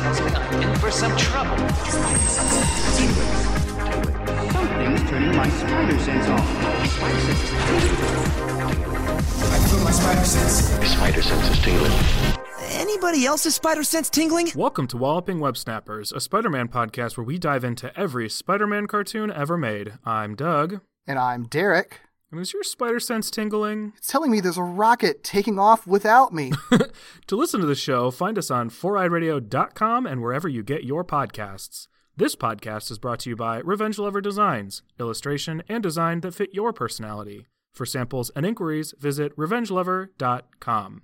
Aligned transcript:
Spider 0.00 0.14
sense 0.14 0.34
I'm 0.38 0.62
in 0.62 0.78
for 0.78 0.90
some 0.90 1.14
trouble. 1.18 1.58
Something's 4.48 5.10
turning 5.10 5.36
my 5.36 5.46
spider 5.50 5.98
sense 5.98 6.26
off. 6.26 6.86
Spider 6.88 7.20
sense 7.20 7.42
is 7.42 7.50
My 9.84 9.90
spider 9.90 11.20
sense 11.20 11.50
is 11.50 11.60
tingling. 11.62 11.92
Anybody 12.70 13.26
else's 13.26 13.54
spider 13.54 13.84
sense 13.84 14.08
tingling? 14.08 14.50
Welcome 14.54 14.86
to 14.86 14.96
Walloping 14.96 15.38
Web 15.38 15.58
Snappers, 15.58 16.12
a 16.12 16.20
Spider 16.20 16.48
Man 16.48 16.68
podcast 16.68 17.18
where 17.18 17.24
we 17.24 17.36
dive 17.36 17.62
into 17.62 17.94
every 17.94 18.30
Spider 18.30 18.66
Man 18.66 18.86
cartoon 18.86 19.30
ever 19.30 19.58
made. 19.58 19.98
I'm 20.06 20.34
Doug. 20.34 20.80
And 21.06 21.18
I'm 21.18 21.44
Derek. 21.44 22.00
And 22.30 22.40
is 22.40 22.52
your 22.52 22.62
spider 22.62 23.00
sense 23.00 23.30
tingling? 23.30 23.92
It's 23.96 24.06
telling 24.06 24.30
me 24.30 24.40
there's 24.40 24.56
a 24.56 24.62
rocket 24.62 25.24
taking 25.24 25.58
off 25.58 25.86
without 25.86 26.32
me. 26.32 26.52
To 27.26 27.36
listen 27.36 27.60
to 27.60 27.66
the 27.66 27.76
show, 27.76 28.10
find 28.10 28.36
us 28.36 28.50
on 28.50 28.70
foureyedradio.com 28.70 30.04
and 30.04 30.20
wherever 30.20 30.48
you 30.48 30.64
get 30.64 30.82
your 30.82 31.04
podcasts. 31.04 31.86
This 32.16 32.34
podcast 32.34 32.90
is 32.90 32.98
brought 32.98 33.20
to 33.20 33.30
you 33.30 33.36
by 33.36 33.58
Revenge 33.58 33.98
Lover 33.98 34.20
Designs, 34.20 34.82
illustration 34.98 35.62
and 35.68 35.80
design 35.80 36.22
that 36.22 36.34
fit 36.34 36.50
your 36.52 36.72
personality. 36.72 37.46
For 37.72 37.86
samples 37.86 38.30
and 38.30 38.44
inquiries, 38.44 38.94
visit 38.98 39.34
revengelover.com. 39.36 41.02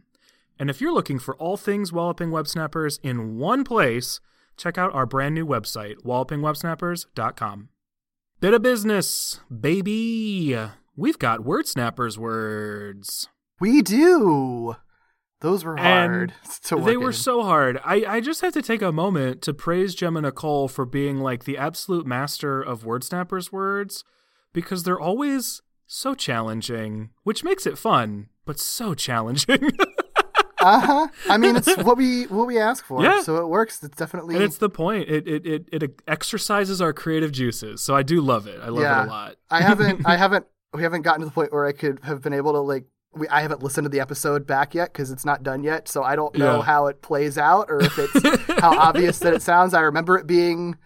And 0.58 0.70
if 0.70 0.81
you're 0.81 0.92
looking 0.92 1.20
for 1.20 1.36
all 1.36 1.56
things 1.56 1.92
Walloping 1.92 2.33
Web 2.33 2.48
Snappers 2.48 2.98
in 3.05 3.36
one 3.36 3.62
place, 3.62 4.20
check 4.56 4.77
out 4.77 4.92
our 4.95 5.06
brand 5.06 5.34
new 5.34 5.47
website, 5.47 5.97
wallopingwebsnappers.com. 6.05 7.69
Bit 8.41 8.55
of 8.55 8.62
business, 8.62 9.41
baby. 9.61 10.58
We've 10.97 11.19
got 11.19 11.44
Word 11.44 11.66
Snappers 11.66 12.19
words. 12.19 13.28
we 13.61 13.83
do. 13.83 14.77
Those 15.41 15.62
were 15.64 15.77
hard 15.77 16.33
to 16.64 16.77
work 16.77 16.86
They 16.86 16.97
were 16.97 17.08
in. 17.08 17.14
so 17.14 17.42
hard. 17.42 17.78
I, 17.84 18.05
I 18.06 18.20
just 18.20 18.41
have 18.41 18.55
to 18.55 18.62
take 18.62 18.80
a 18.80 18.91
moment 18.92 19.42
to 19.42 19.52
praise 19.52 19.94
Gemma 19.94 20.22
Nicole 20.22 20.69
for 20.69 20.86
being 20.86 21.20
like 21.20 21.44
the 21.44 21.58
absolute 21.58 22.06
master 22.06 22.62
of 22.62 22.86
Word 22.86 23.05
Snappers 23.05 23.52
words 23.52 24.02
because 24.55 24.84
they're 24.84 24.98
always 24.98 25.61
so 25.86 26.14
challenging, 26.14 27.11
which 27.24 27.44
makes 27.44 27.67
it 27.67 27.77
fun, 27.77 28.28
but 28.47 28.58
so 28.58 28.94
challenging. 29.06 29.70
uh-huh. 30.58 31.08
I 31.28 31.36
mean, 31.36 31.56
it's 31.56 31.77
what 31.84 31.98
we 31.98 32.24
what 32.24 32.47
we 32.47 32.58
ask 32.58 32.86
for. 32.86 33.02
Yeah. 33.02 33.20
So 33.20 33.36
it 33.36 33.48
works. 33.48 33.83
It's 33.83 33.98
definitely 33.98 34.36
and 34.36 34.44
it's 34.44 34.56
the 34.56 34.70
point. 34.70 35.11
It, 35.11 35.28
it 35.28 35.47
it 35.47 35.69
it 35.70 36.00
exercises 36.08 36.80
our 36.80 36.94
creative 36.94 37.30
juices. 37.33 37.83
So 37.83 37.94
I 37.94 38.02
do 38.02 38.22
love 38.22 38.47
it. 38.47 38.58
I 38.62 38.69
love 38.69 38.83
yeah. 38.83 39.02
it 39.02 39.06
a 39.06 39.11
lot. 39.11 39.36
I 39.50 39.61
haven't 39.61 40.06
I 40.06 40.17
haven't 40.17 40.47
we 40.75 40.83
haven't 40.83 41.03
gotten 41.03 41.20
to 41.20 41.27
the 41.27 41.33
point 41.33 41.53
where 41.53 41.67
I 41.67 41.72
could 41.72 42.00
have 42.05 42.22
been 42.22 42.33
able 42.33 42.53
to 42.53 42.61
like 42.61 42.84
we, 43.14 43.27
I 43.28 43.41
haven't 43.41 43.62
listened 43.62 43.86
to 43.86 43.89
the 43.89 44.00
episode 44.00 44.47
back 44.47 44.75
yet 44.75 44.92
because 44.92 45.11
it's 45.11 45.25
not 45.25 45.42
done 45.42 45.62
yet. 45.64 45.89
So 45.89 46.03
I 46.03 46.17
don't 46.17 46.36
know 46.36 46.56
Yeah. 46.56 46.62
how 46.62 46.86
it 46.86 47.00
plays 47.00 47.39
out 47.39 47.67
or 47.70 47.81
if 47.83 47.98
it's 47.98 48.50
how 48.61 48.78
obvious 48.78 49.19
that 49.20 49.33
it 49.33 49.41
sounds. 49.42 49.73
I 49.73 49.81
remember 49.81 50.19
it 50.19 50.27
being 50.27 50.77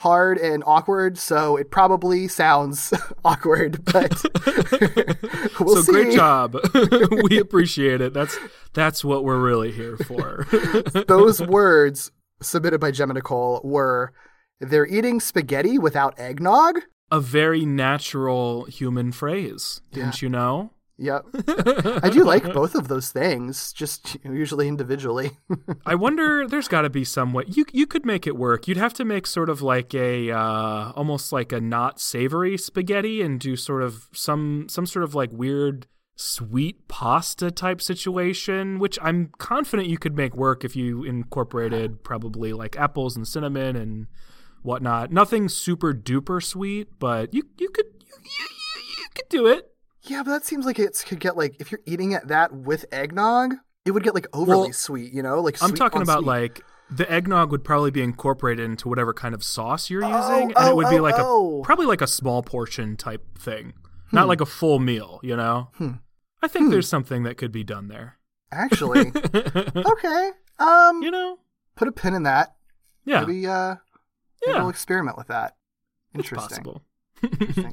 hard 0.00 0.38
and 0.38 0.62
awkward, 0.66 1.18
so 1.18 1.56
it 1.56 1.70
probably 1.70 2.26
sounds 2.28 2.92
awkward, 3.24 3.84
but 3.84 4.12
we'll 5.60 5.76
so 5.76 5.82
see. 5.82 5.92
great 5.92 6.14
job. 6.14 6.56
we 7.22 7.38
appreciate 7.38 8.00
it. 8.00 8.12
That's 8.14 8.36
that's 8.72 9.04
what 9.04 9.24
we're 9.24 9.40
really 9.40 9.72
here 9.72 9.96
for. 9.96 10.46
Those 11.06 11.40
words 11.40 12.10
submitted 12.40 12.80
by 12.80 12.90
Gemma 12.90 13.14
Nicole 13.14 13.60
were 13.64 14.12
they're 14.60 14.86
eating 14.86 15.20
spaghetti 15.20 15.78
without 15.78 16.18
eggnog. 16.18 16.80
A 17.10 17.20
very 17.20 17.64
natural 17.64 18.64
human 18.64 19.12
phrase, 19.12 19.80
didn't 19.92 20.22
you 20.22 20.28
know? 20.28 20.72
Yep. 20.98 21.26
I 22.02 22.10
do 22.10 22.24
like 22.24 22.52
both 22.52 22.74
of 22.74 22.88
those 22.88 23.10
things, 23.10 23.72
just 23.72 24.16
usually 24.24 24.66
individually. 24.66 25.30
I 25.86 25.94
wonder. 25.94 26.46
There's 26.46 26.66
got 26.66 26.82
to 26.82 26.90
be 26.90 27.04
some 27.04 27.32
way 27.32 27.44
you 27.46 27.64
you 27.72 27.86
could 27.86 28.04
make 28.04 28.26
it 28.26 28.36
work. 28.36 28.66
You'd 28.66 28.78
have 28.78 28.94
to 28.94 29.04
make 29.04 29.26
sort 29.26 29.48
of 29.48 29.62
like 29.62 29.94
a 29.94 30.32
uh, 30.32 30.92
almost 30.96 31.32
like 31.32 31.52
a 31.52 31.60
not 31.60 32.00
savory 32.00 32.58
spaghetti 32.58 33.22
and 33.22 33.38
do 33.38 33.54
sort 33.54 33.82
of 33.84 34.08
some 34.12 34.66
some 34.68 34.86
sort 34.86 35.04
of 35.04 35.14
like 35.14 35.30
weird 35.32 35.86
sweet 36.16 36.88
pasta 36.88 37.52
type 37.52 37.80
situation, 37.80 38.80
which 38.80 38.98
I'm 39.00 39.30
confident 39.38 39.88
you 39.88 39.98
could 39.98 40.16
make 40.16 40.34
work 40.34 40.64
if 40.64 40.74
you 40.74 41.04
incorporated 41.04 42.02
probably 42.02 42.52
like 42.52 42.76
apples 42.76 43.16
and 43.16 43.26
cinnamon 43.26 43.76
and 43.76 44.08
whatnot. 44.62 45.10
Nothing 45.12 45.48
super 45.48 45.92
duper 45.94 46.42
sweet, 46.42 46.88
but 46.98 47.32
you 47.34 47.42
you 47.58 47.68
could 47.70 47.86
you, 48.00 48.06
you, 48.24 48.82
you, 48.98 49.06
could 49.14 49.28
do 49.28 49.46
it. 49.46 49.70
yeah, 50.02 50.22
but 50.22 50.30
that 50.30 50.44
seems 50.46 50.64
like 50.66 50.78
it 50.78 51.02
could 51.06 51.20
get 51.20 51.36
like 51.36 51.56
if 51.60 51.70
you're 51.72 51.80
eating 51.86 52.12
it 52.12 52.28
that 52.28 52.52
with 52.52 52.84
eggnog, 52.92 53.54
it 53.84 53.92
would 53.92 54.02
get 54.02 54.14
like 54.14 54.26
overly 54.32 54.68
Well, 54.68 54.72
sweet, 54.72 55.12
you 55.12 55.22
know? 55.22 55.40
Like 55.40 55.62
I'm 55.62 55.74
talking 55.74 56.02
about 56.02 56.18
sweet. 56.20 56.26
like 56.26 56.60
the 56.90 57.10
eggnog 57.10 57.50
would 57.50 57.64
probably 57.64 57.90
be 57.90 58.02
incorporated 58.02 58.64
into 58.64 58.88
whatever 58.88 59.12
kind 59.12 59.34
of 59.34 59.44
sauce 59.44 59.90
you're 59.90 60.04
Oh, 60.04 60.08
using, 60.08 60.48
and 60.48 60.54
oh, 60.56 60.70
it 60.70 60.76
would 60.76 60.88
be 60.90 60.98
oh, 60.98 61.02
like 61.02 61.14
oh. 61.18 61.60
a 61.60 61.64
probably 61.64 61.86
like 61.86 62.00
a 62.02 62.06
small 62.06 62.42
portion 62.42 62.96
type 62.96 63.38
thing, 63.38 63.74
not 64.12 64.26
like 64.28 64.40
a 64.40 64.46
full 64.46 64.78
meal. 64.78 65.20
You 65.22 65.36
know, 65.36 65.68
Hmm. 65.76 65.90
I 66.42 66.48
think 66.48 66.70
there's 66.70 66.88
something 66.88 67.24
that 67.24 67.36
could 67.36 67.52
be 67.52 67.64
done 67.64 67.88
there. 67.88 68.16
actually. 68.52 69.12
okay. 69.34 70.30
Um 70.58 71.02
you 71.02 71.10
know, 71.10 71.38
put 71.76 71.88
a 71.88 71.92
pin 71.92 72.14
in 72.14 72.22
that. 72.24 72.54
yeah, 73.04 73.20
Maybe 73.20 73.46
uh 73.46 73.76
maybe 74.44 74.54
Yeah. 74.56 74.60
we'll 74.62 74.70
experiment 74.70 75.16
with 75.16 75.28
that. 75.28 75.56
Interesting. 76.14 76.58
Interesting. 76.58 76.80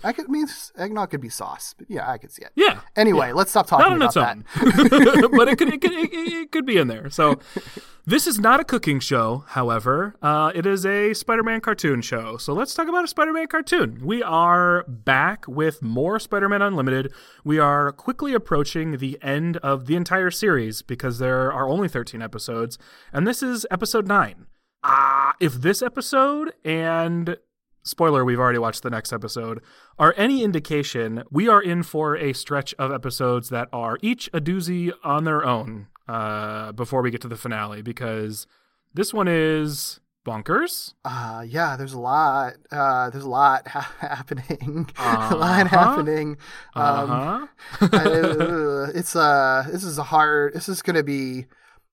I 0.03 0.12
could 0.12 0.26
I 0.26 0.31
mean 0.31 0.48
eggnog 0.76 1.12
could 1.12 1.22
be 1.22 1.30
sauce, 1.30 1.76
but 1.78 1.88
yeah, 1.90 2.09
I 2.09 2.18
could 2.18 2.31
see 2.31 2.42
it. 2.44 2.52
Yeah, 2.56 2.80
Anyway, 2.96 3.31
let's 3.31 3.52
stop 3.52 3.68
talking 3.68 3.96
about 3.96 4.14
that. 4.16 4.38
but 5.38 5.48
it 5.48 5.58
could, 5.59 5.72
it 5.74 5.81
could 5.81 5.92
it, 5.92 6.09
it 6.14 6.52
could 6.52 6.66
be 6.66 6.78
in 6.78 6.88
there. 6.88 7.12
So 7.12 7.40
this 8.08 8.25
is 8.25 8.40
not 8.40 8.59
a 8.59 8.64
cooking 8.64 9.00
show, 9.00 9.44
however. 9.50 10.16
Uh, 10.22 10.52
it 10.56 10.66
is 10.66 10.84
a 10.84 11.14
Spider-Man 11.14 11.62
cartoon 11.62 12.02
show. 12.02 12.38
So 12.38 12.54
let's 12.54 12.74
talk 12.74 12.88
about 12.88 13.04
a 13.04 13.08
Spider-Man 13.08 13.46
cartoon. 13.48 14.02
We 14.04 14.24
are 14.24 14.84
back 14.88 15.48
with 15.48 15.81
more 15.84 16.20
Spider-Man 16.20 16.64
Unlimited. 16.64 17.14
We 17.44 17.59
are 17.59 17.92
quickly 17.92 18.34
approaching 18.34 18.98
the 18.98 19.20
end 19.22 19.58
of 19.58 19.86
the 19.86 19.96
entire 19.96 20.31
series 20.31 20.81
because 20.81 21.20
there 21.20 21.52
are 21.54 21.68
only 21.70 21.88
13 21.88 22.20
episodes, 22.22 22.80
and 23.14 23.28
this 23.28 23.44
is 23.44 23.68
episode 23.70 24.08
nine. 24.08 24.48
Ah, 24.88 25.34
if 25.40 25.53
this 25.56 25.81
episode 25.81 26.53
and 26.63 27.38
spoiler, 27.81 28.23
we've 28.23 28.40
already 28.40 28.59
watched 28.59 28.84
the 28.84 28.90
next 28.91 29.12
episode, 29.12 29.62
are 29.97 30.13
any 30.16 30.44
indication, 30.44 31.23
we 31.31 31.47
are 31.47 31.62
in 31.62 31.81
for 31.81 32.16
a 32.16 32.34
stretch 32.34 32.73
of 32.75 32.91
episodes 32.91 33.50
that 33.50 33.68
are 33.74 33.97
each 34.03 34.28
a 34.34 34.40
doozy 34.40 34.91
on 35.03 35.24
their 35.24 35.44
own 35.44 35.88
uh, 36.07 36.72
before 36.74 37.01
we 37.01 37.09
get 37.09 37.22
to 37.22 37.28
the 37.28 37.35
finale 37.35 37.81
because 37.81 38.45
this 38.94 39.12
one 39.12 39.28
is 39.28 40.00
bonkers. 40.24 40.94
Uh, 41.03 41.44
yeah, 41.47 41.75
there's 41.75 41.94
a 41.94 42.00
lot. 42.00 42.53
Uh, 42.72 43.09
there's 43.09 43.24
a 43.24 43.29
lot 43.29 43.68
ha- 43.68 43.91
happening. 44.01 44.88
a 45.00 45.35
lot 45.35 45.66
Uh-huh. 45.66 45.68
happening. 45.68 46.38
Um, 46.75 47.12
Uh-huh. 47.12 47.47
uh, 47.91 48.91
it's 48.94 49.16
uh, 49.16 49.68
this 49.72 49.84
is 49.84 49.97
a 49.97 50.03
hard. 50.03 50.53
This 50.53 50.69
is 50.69 50.81
going 50.84 50.95
to 50.95 51.03
be 51.03 51.45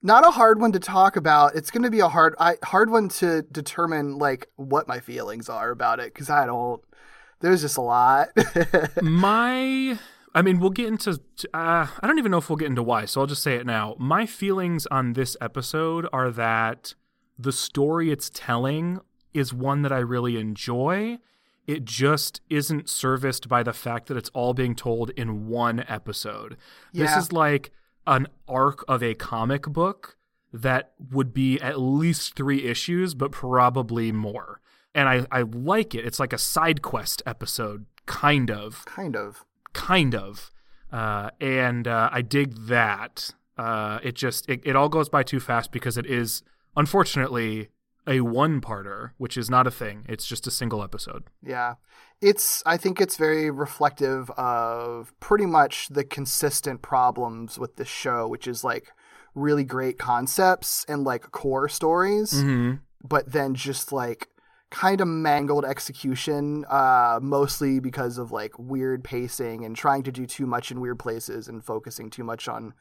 not 0.03 0.27
a 0.27 0.31
hard 0.31 0.61
one 0.61 0.73
to 0.73 0.81
talk 0.81 1.17
about. 1.17 1.55
It's 1.55 1.71
going 1.71 1.85
to 1.85 1.91
be 1.91 2.01
a 2.01 2.09
hard, 2.09 2.35
I, 2.39 2.57
hard 2.65 2.91
one 2.91 3.09
to 3.11 3.43
determine 3.43 4.19
like 4.19 4.49
what 4.57 4.89
my 4.89 5.01
feelings 5.01 5.49
are 5.49 5.71
about 5.71 6.01
it 6.01 6.13
because 6.13 6.29
I 6.29 6.47
don't. 6.47 6.83
There's 7.41 7.63
just 7.63 7.77
a 7.77 7.83
lot. 7.83 8.29
My, 9.03 9.99
I 10.33 10.43
mean, 10.43 10.61
we'll 10.61 10.71
get 10.71 10.87
into. 10.87 11.21
Uh, 11.53 11.87
I 12.01 12.07
don't 12.07 12.19
even 12.19 12.31
know 12.31 12.39
if 12.39 12.49
we'll 12.49 12.57
get 12.57 12.69
into 12.69 12.85
why, 12.85 13.05
so 13.05 13.21
I'll 13.21 13.27
just 13.27 13.43
say 13.43 13.57
it 13.57 13.67
now. 13.67 13.97
My 13.99 14.27
feelings 14.27 14.87
on 14.87 15.15
this 15.15 15.37
episode 15.41 16.07
are 16.13 16.31
that 16.31 16.95
the 17.37 17.51
story 17.51 18.13
it's 18.13 18.31
telling 18.33 19.01
is 19.35 19.53
one 19.53 19.83
that 19.83 19.93
I 19.93 19.99
really 19.99 20.37
enjoy. 20.37 21.19
It 21.67 21.85
just 21.85 22.41
isn't 22.49 22.89
serviced 22.89 23.49
by 23.49 23.63
the 23.63 23.73
fact 23.73 24.07
that 24.07 24.17
it's 24.17 24.31
all 24.31 24.55
being 24.55 24.75
told 24.75 25.11
in 25.11 25.49
one 25.49 25.85
episode. 25.89 26.57
This 26.93 27.17
is 27.17 27.33
like 27.33 27.73
an 28.07 28.27
arc 28.49 28.85
of 28.89 29.03
a 29.03 29.15
comic 29.15 29.65
book 29.65 30.17
that 30.53 30.93
would 31.11 31.33
be 31.33 31.59
at 31.61 31.81
least 31.81 32.35
three 32.35 32.65
issues, 32.65 33.15
but 33.15 33.33
probably 33.33 34.13
more. 34.13 34.61
And 34.95 35.09
I, 35.09 35.27
I 35.31 35.43
like 35.43 35.95
it. 35.95 36.05
It's 36.05 36.21
like 36.21 36.33
a 36.33 36.39
side 36.39 36.83
quest 36.83 37.23
episode, 37.25 37.87
kind 38.07 38.51
of 38.51 38.85
kind 38.85 39.17
of. 39.17 39.45
kind 39.73 40.15
of 40.15 40.51
uh, 40.93 41.31
and 41.41 41.89
uh, 41.89 42.11
i 42.13 42.21
dig 42.21 42.55
that 42.67 43.31
uh, 43.59 43.99
it 44.03 44.15
just 44.15 44.49
it, 44.49 44.61
it 44.65 44.77
all 44.77 44.89
goes 44.89 45.09
by 45.09 45.23
too 45.23 45.41
fast 45.41 45.73
because 45.73 45.97
it 45.97 46.07
is 46.07 46.43
unfortunately 46.77 47.69
a 48.07 48.21
one-parter, 48.21 49.11
which 49.19 49.37
is 49.37 49.49
not 49.49 49.67
a 49.67 49.71
thing. 49.71 50.05
It's 50.09 50.27
just 50.27 50.47
a 50.47 50.51
single 50.51 50.83
episode. 50.83 51.25
Yeah. 51.43 51.75
It's 52.21 52.63
I 52.67 52.77
think 52.77 53.01
it's 53.01 53.17
very 53.17 53.51
reflective 53.51 54.31
of 54.33 55.13
pretty 55.21 55.47
much 55.47 55.89
the 55.89 56.05
consistent 56.05 56.83
problems 56.83 57.59
with 57.59 57.77
this 57.77 57.89
show, 57.89 58.29
which 58.29 58.47
is 58.47 58.63
like 58.65 58.89
really 59.35 59.65
great 59.65 59.99
concepts 59.99 60.85
and 60.89 61.05
like 61.05 61.31
core 61.33 61.69
stories, 61.69 62.33
Mm-hmm. 62.35 62.75
but 63.07 63.33
then 63.33 63.55
just 63.55 63.93
like 63.93 64.29
kind 64.71 65.01
of 65.01 65.09
mangled 65.09 65.65
execution, 65.65 66.65
uh, 66.71 67.19
mostly 67.23 67.79
because 67.81 68.19
of 68.19 68.31
like 68.33 68.59
weird 68.59 69.03
pacing 69.05 69.65
and 69.65 69.77
trying 69.77 70.03
to 70.03 70.13
do 70.13 70.27
too 70.27 70.47
much 70.47 70.71
in 70.71 70.81
weird 70.81 70.99
places 70.99 71.49
and 71.49 71.65
focusing 71.65 72.09
too 72.09 72.25
much 72.25 72.49
on 72.49 72.73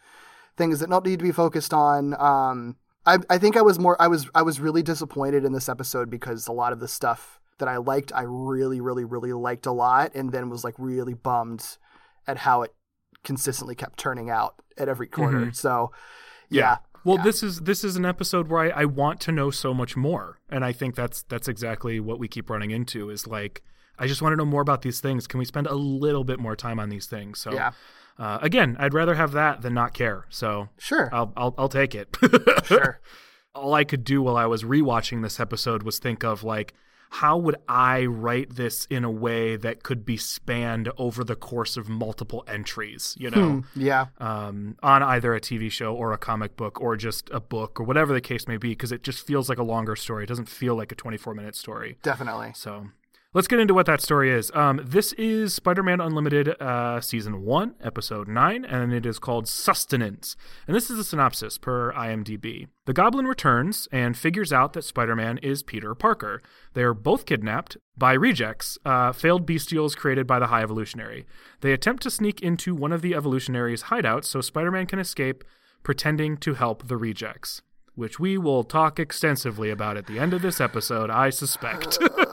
things 0.58 0.80
that 0.80 0.90
don't 0.90 1.06
need 1.06 1.20
to 1.20 1.26
be 1.26 1.32
focused 1.32 1.74
on. 1.74 2.14
Um, 2.20 2.76
I, 3.06 3.18
I 3.30 3.38
think 3.38 3.58
I 3.58 3.62
was 3.62 3.80
more 3.80 4.00
I 4.02 4.08
was 4.08 4.30
I 4.36 4.42
was 4.42 4.60
really 4.60 4.84
disappointed 4.84 5.44
in 5.44 5.54
this 5.54 5.70
episode 5.70 6.10
because 6.10 6.48
a 6.48 6.52
lot 6.52 6.74
of 6.74 6.80
the 6.80 6.88
stuff 6.88 7.40
that 7.58 7.68
I 7.68 7.78
liked 7.78 8.12
I 8.14 8.24
really 8.24 8.82
really 8.82 9.06
really 9.06 9.34
liked 9.34 9.66
a 9.66 9.72
lot 9.72 10.12
and 10.16 10.32
then 10.32 10.50
was 10.50 10.64
like 10.64 10.76
really 10.78 11.14
bummed 11.14 11.78
at 12.28 12.38
how 12.38 12.62
it 12.62 12.74
consistently 13.24 13.76
kept 13.76 13.98
turning 13.98 14.30
out 14.30 14.56
at 14.78 14.90
every 14.90 15.08
mm-hmm. 15.08 15.22
quarter. 15.22 15.54
So 15.54 15.92
yeah. 16.50 16.78
Well, 17.04 17.18
Yeah. 17.18 17.24
this 17.24 17.42
is 17.42 17.62
this 17.62 17.84
is 17.84 17.96
an 17.96 18.06
episode 18.06 18.48
where 18.50 18.62
I, 18.62 18.82
I 18.82 18.86
want 18.86 19.20
to 19.22 19.32
know 19.32 19.50
so 19.50 19.74
much 19.74 19.98
more, 19.98 20.40
and 20.50 20.64
I 20.64 20.72
think 20.72 20.96
that's 20.96 21.24
that's 21.24 21.48
exactly 21.48 22.00
what 22.00 22.20
we 22.20 22.28
keep 22.28 22.50
running 22.50 22.70
into. 22.70 23.10
Is 23.10 23.26
like 23.26 23.64
I 23.98 24.06
just 24.06 24.22
want 24.22 24.34
to 24.34 24.38
know 24.38 24.46
more 24.46 24.62
about 24.62 24.84
these 24.84 25.00
things. 25.00 25.26
Can 25.26 25.40
we 25.40 25.46
spend 25.46 25.66
a 25.66 25.74
little 25.74 26.24
bit 26.24 26.40
more 26.40 26.56
time 26.56 26.80
on 26.80 26.90
these 26.90 27.08
things? 27.08 27.40
So 27.40 27.54
Yeah. 27.54 27.72
Uh, 28.18 28.40
again, 28.42 28.76
I'd 28.80 28.94
rather 28.94 29.16
have 29.16 29.32
that 29.34 29.62
than 29.62 29.74
not 29.74 29.94
care. 29.94 30.26
So 30.30 30.70
Sure. 30.78 31.10
I'll 31.14 31.34
I'll, 31.36 31.56
I'll 31.58 31.70
take 31.70 31.96
it. 31.96 32.16
sure. 32.66 33.00
All 33.56 33.74
I 33.74 33.84
could 33.84 34.04
do 34.04 34.22
while 34.22 34.38
I 34.38 34.46
was 34.46 34.64
rewatching 34.64 35.22
this 35.24 35.40
episode 35.40 35.84
was 35.84 36.00
think 36.00 36.24
of 36.24 36.44
like 36.44 36.74
how 37.14 37.38
would 37.38 37.58
I 37.68 38.06
write 38.06 38.56
this 38.56 38.86
in 38.90 39.04
a 39.04 39.12
way 39.12 39.58
that 39.58 39.84
could 39.84 40.06
be 40.06 40.16
spanned 40.16 40.90
over 40.98 41.26
the 41.26 41.36
course 41.36 41.76
of 41.76 41.90
multiple 41.90 42.42
entries, 42.48 43.18
you 43.20 43.30
know? 43.30 43.64
Yeah. 43.76 44.06
um, 44.20 44.78
on 44.82 45.04
either 45.04 45.36
a 45.36 45.42
TV 45.42 45.70
show 45.70 45.94
or 45.94 46.14
a 46.14 46.18
comic 46.18 46.56
book 46.56 46.80
or 46.80 46.96
just 46.96 47.30
a 47.34 47.42
book 47.42 47.82
or 47.82 47.84
whatever 47.84 48.14
the 48.14 48.22
case 48.22 48.48
may 48.48 48.56
be, 48.56 48.70
because 48.70 48.94
it 48.94 49.04
just 49.04 49.28
feels 49.28 49.50
like 49.50 49.58
a 49.58 49.64
longer 49.64 49.98
story. 49.98 50.24
It 50.24 50.28
doesn't 50.28 50.48
feel 50.48 50.76
like 50.76 50.94
a 50.94 50.96
24 50.96 51.34
minute 51.36 51.58
story. 51.58 51.98
Definitely. 52.02 52.54
So 52.56 52.88
let's 53.34 53.48
get 53.48 53.60
into 53.60 53.74
what 53.74 53.86
that 53.86 54.02
story 54.02 54.30
is. 54.32 54.52
Um, 54.54 54.82
this 54.84 55.14
is 55.14 55.54
Spider 55.54 55.84
Man 55.84 56.02
Unlimited 56.02 56.50
uh, 56.62 57.00
Season 57.00 57.44
1, 57.44 57.76
Episode 57.82 58.28
9, 58.28 58.66
and 58.66 58.94
it 58.94 59.06
is 59.06 59.20
called 59.20 59.48
Sustenance. 59.48 60.36
And 60.68 60.76
this 60.76 60.90
is 60.90 60.98
the 60.98 61.04
synopsis 61.04 61.58
per 61.58 61.94
IMDb. 61.94 62.68
The 62.86 62.94
Goblin 62.94 63.28
returns 63.28 63.88
and 63.92 64.18
figures 64.18 64.52
out 64.52 64.74
that 64.74 64.84
Spider 64.84 65.16
Man 65.16 65.38
is 65.38 65.64
Peter 65.64 65.96
Parker. 65.96 66.42
They 66.74 66.84
are 66.84 66.94
both 66.94 67.26
kidnapped 67.26 67.78
by 67.98 68.14
rejects, 68.14 68.78
uh, 68.86 69.14
failed 69.14 69.48
bestials 69.48 69.96
created 69.96 70.28
by 70.28 70.40
the 70.40 70.48
High 70.48 70.64
Evolutionary. 70.64 71.26
They 71.62 71.72
attempt 71.72 72.04
to 72.04 72.12
sneak 72.12 72.42
into 72.42 72.76
one 72.76 72.92
of 72.92 73.02
the 73.02 73.16
evolutionaries' 73.16 73.84
hideouts 73.84 74.26
so 74.26 74.42
Spider 74.42 74.72
Man 74.72 74.88
can 74.88 75.00
escape, 75.00 75.44
pretending 75.84 76.38
to 76.38 76.56
help 76.56 76.88
the 76.88 76.98
rejects. 76.98 77.62
Which 77.96 78.20
we 78.20 78.38
will 78.38 78.64
talk 78.64 79.00
extensively 79.00 79.70
about 79.70 79.98
at 79.98 80.08
the 80.08 80.18
end 80.18 80.34
of 80.34 80.42
this 80.42 80.62
episode, 80.62 81.10
I 81.10 81.30
suspect. 81.30 81.98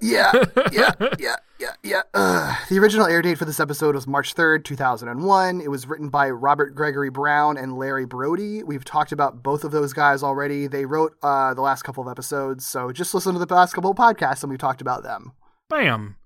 yeah, 0.00 0.32
yeah, 0.72 0.92
yeah, 1.18 1.36
yeah, 1.58 1.72
yeah. 1.82 2.02
Ugh. 2.14 2.56
The 2.68 2.78
original 2.78 3.06
air 3.06 3.22
date 3.22 3.38
for 3.38 3.44
this 3.44 3.60
episode 3.60 3.94
was 3.94 4.06
March 4.06 4.34
3rd, 4.34 4.64
2001. 4.64 5.60
It 5.60 5.70
was 5.70 5.86
written 5.86 6.08
by 6.08 6.30
Robert 6.30 6.74
Gregory 6.74 7.10
Browne 7.10 7.56
and 7.56 7.78
Larry 7.78 8.06
Brody. 8.06 8.62
We've 8.62 8.84
talked 8.84 9.12
about 9.12 9.42
both 9.42 9.64
of 9.64 9.70
those 9.70 9.92
guys 9.92 10.22
already. 10.22 10.66
They 10.66 10.84
wrote 10.84 11.16
uh, 11.22 11.54
the 11.54 11.62
last 11.62 11.82
couple 11.82 12.02
of 12.02 12.10
episodes, 12.10 12.66
so 12.66 12.92
just 12.92 13.14
listen 13.14 13.32
to 13.32 13.38
the 13.38 13.46
past 13.46 13.74
couple 13.74 13.90
of 13.90 13.96
podcasts 13.96 14.42
and 14.42 14.50
we've 14.50 14.58
talked 14.58 14.80
about 14.80 15.02
them. 15.02 15.32
Bam. 15.68 16.17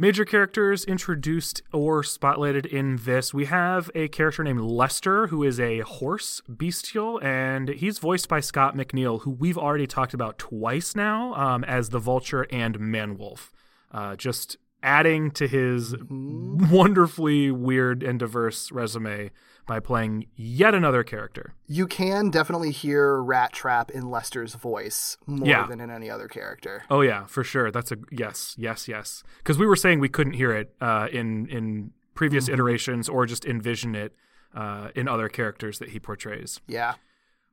Major 0.00 0.24
characters 0.24 0.86
introduced 0.86 1.60
or 1.74 2.00
spotlighted 2.02 2.64
in 2.64 2.96
this. 3.04 3.34
We 3.34 3.44
have 3.44 3.90
a 3.94 4.08
character 4.08 4.42
named 4.42 4.62
Lester, 4.62 5.26
who 5.26 5.44
is 5.44 5.60
a 5.60 5.80
horse 5.80 6.40
bestial, 6.48 7.20
and 7.22 7.68
he's 7.68 7.98
voiced 7.98 8.26
by 8.26 8.40
Scott 8.40 8.74
McNeil, 8.74 9.20
who 9.20 9.30
we've 9.30 9.58
already 9.58 9.86
talked 9.86 10.14
about 10.14 10.38
twice 10.38 10.96
now 10.96 11.34
um, 11.34 11.64
as 11.64 11.90
the 11.90 11.98
Vulture 11.98 12.46
and 12.50 12.78
Manwolf. 12.78 13.50
Uh, 13.92 14.16
just 14.16 14.56
adding 14.82 15.30
to 15.32 15.46
his 15.46 15.94
wonderfully 16.08 17.50
weird 17.50 18.02
and 18.02 18.18
diverse 18.18 18.72
resume 18.72 19.30
by 19.66 19.80
playing 19.80 20.26
yet 20.36 20.74
another 20.74 21.02
character. 21.04 21.54
You 21.66 21.86
can 21.86 22.30
definitely 22.30 22.70
hear 22.72 23.18
Rattrap 23.18 23.90
in 23.90 24.10
Lester's 24.10 24.54
voice 24.54 25.16
more 25.26 25.46
Yeah. 25.48 25.66
than 25.66 25.80
in 25.80 25.90
any 25.90 26.10
other 26.10 26.28
character. 26.28 26.82
Oh 26.90 27.00
yeah, 27.02 27.26
for 27.26 27.44
sure. 27.44 27.70
That's 27.70 27.92
a 27.92 27.96
yes, 28.10 28.54
yes, 28.58 28.88
yes. 28.88 29.22
Because 29.38 29.58
we 29.58 29.66
were 29.66 29.76
saying 29.76 30.00
we 30.00 30.08
couldn't 30.08 30.32
hear 30.34 30.52
it 30.52 30.74
uh, 30.80 31.08
in 31.12 31.46
in 31.46 31.92
previous 32.14 32.48
iterations 32.48 33.08
or 33.08 33.26
just 33.26 33.44
envision 33.44 33.94
it 33.94 34.14
uh, 34.54 34.88
in 34.94 35.08
other 35.08 35.28
characters 35.28 35.78
that 35.78 35.90
he 35.90 36.00
portrays. 36.00 36.60
Yeah. 36.66 36.94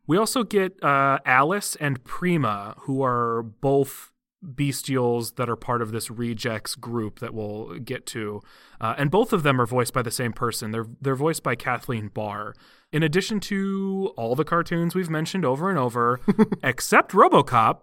We 0.07 0.18
also 0.18 0.44
get 0.44 0.81
uh, 0.83 1.19
Alice 1.25 1.75
and 1.80 2.04
Prima, 2.04 2.75
who 2.80 3.04
are 3.04 3.44
both 3.44 4.12
bestials 4.45 5.36
that 5.36 5.50
are 5.50 5.56
part 5.56 5.81
of 5.81 5.92
this 5.92 6.10
rejects 6.10 6.75
group 6.75 7.19
that 7.19 7.34
we'll 7.34 7.80
get 7.80 8.06
to, 8.07 8.42
uh, 8.80 8.95
and 8.98 9.12
both 9.12 9.34
of 9.34 9.44
them 9.44 9.60
are 9.60 9.66
voiced 9.66 9.94
by 9.94 10.01
the 10.01 10.12
same 10.12 10.34
person. 10.34 10.72
They're 10.72 10.88
they're 11.01 11.16
voiced 11.16 11.44
by 11.44 11.56
Kathleen 11.56 12.10
Barr. 12.10 12.54
In 12.92 13.04
addition 13.04 13.39
to 13.42 14.13
all 14.16 14.36
the 14.36 14.45
cartoons 14.45 14.95
we've 14.95 15.10
mentioned 15.10 15.44
over 15.44 15.69
and 15.69 15.78
over, 15.78 16.22
except 16.63 17.12
RoboCop, 17.12 17.80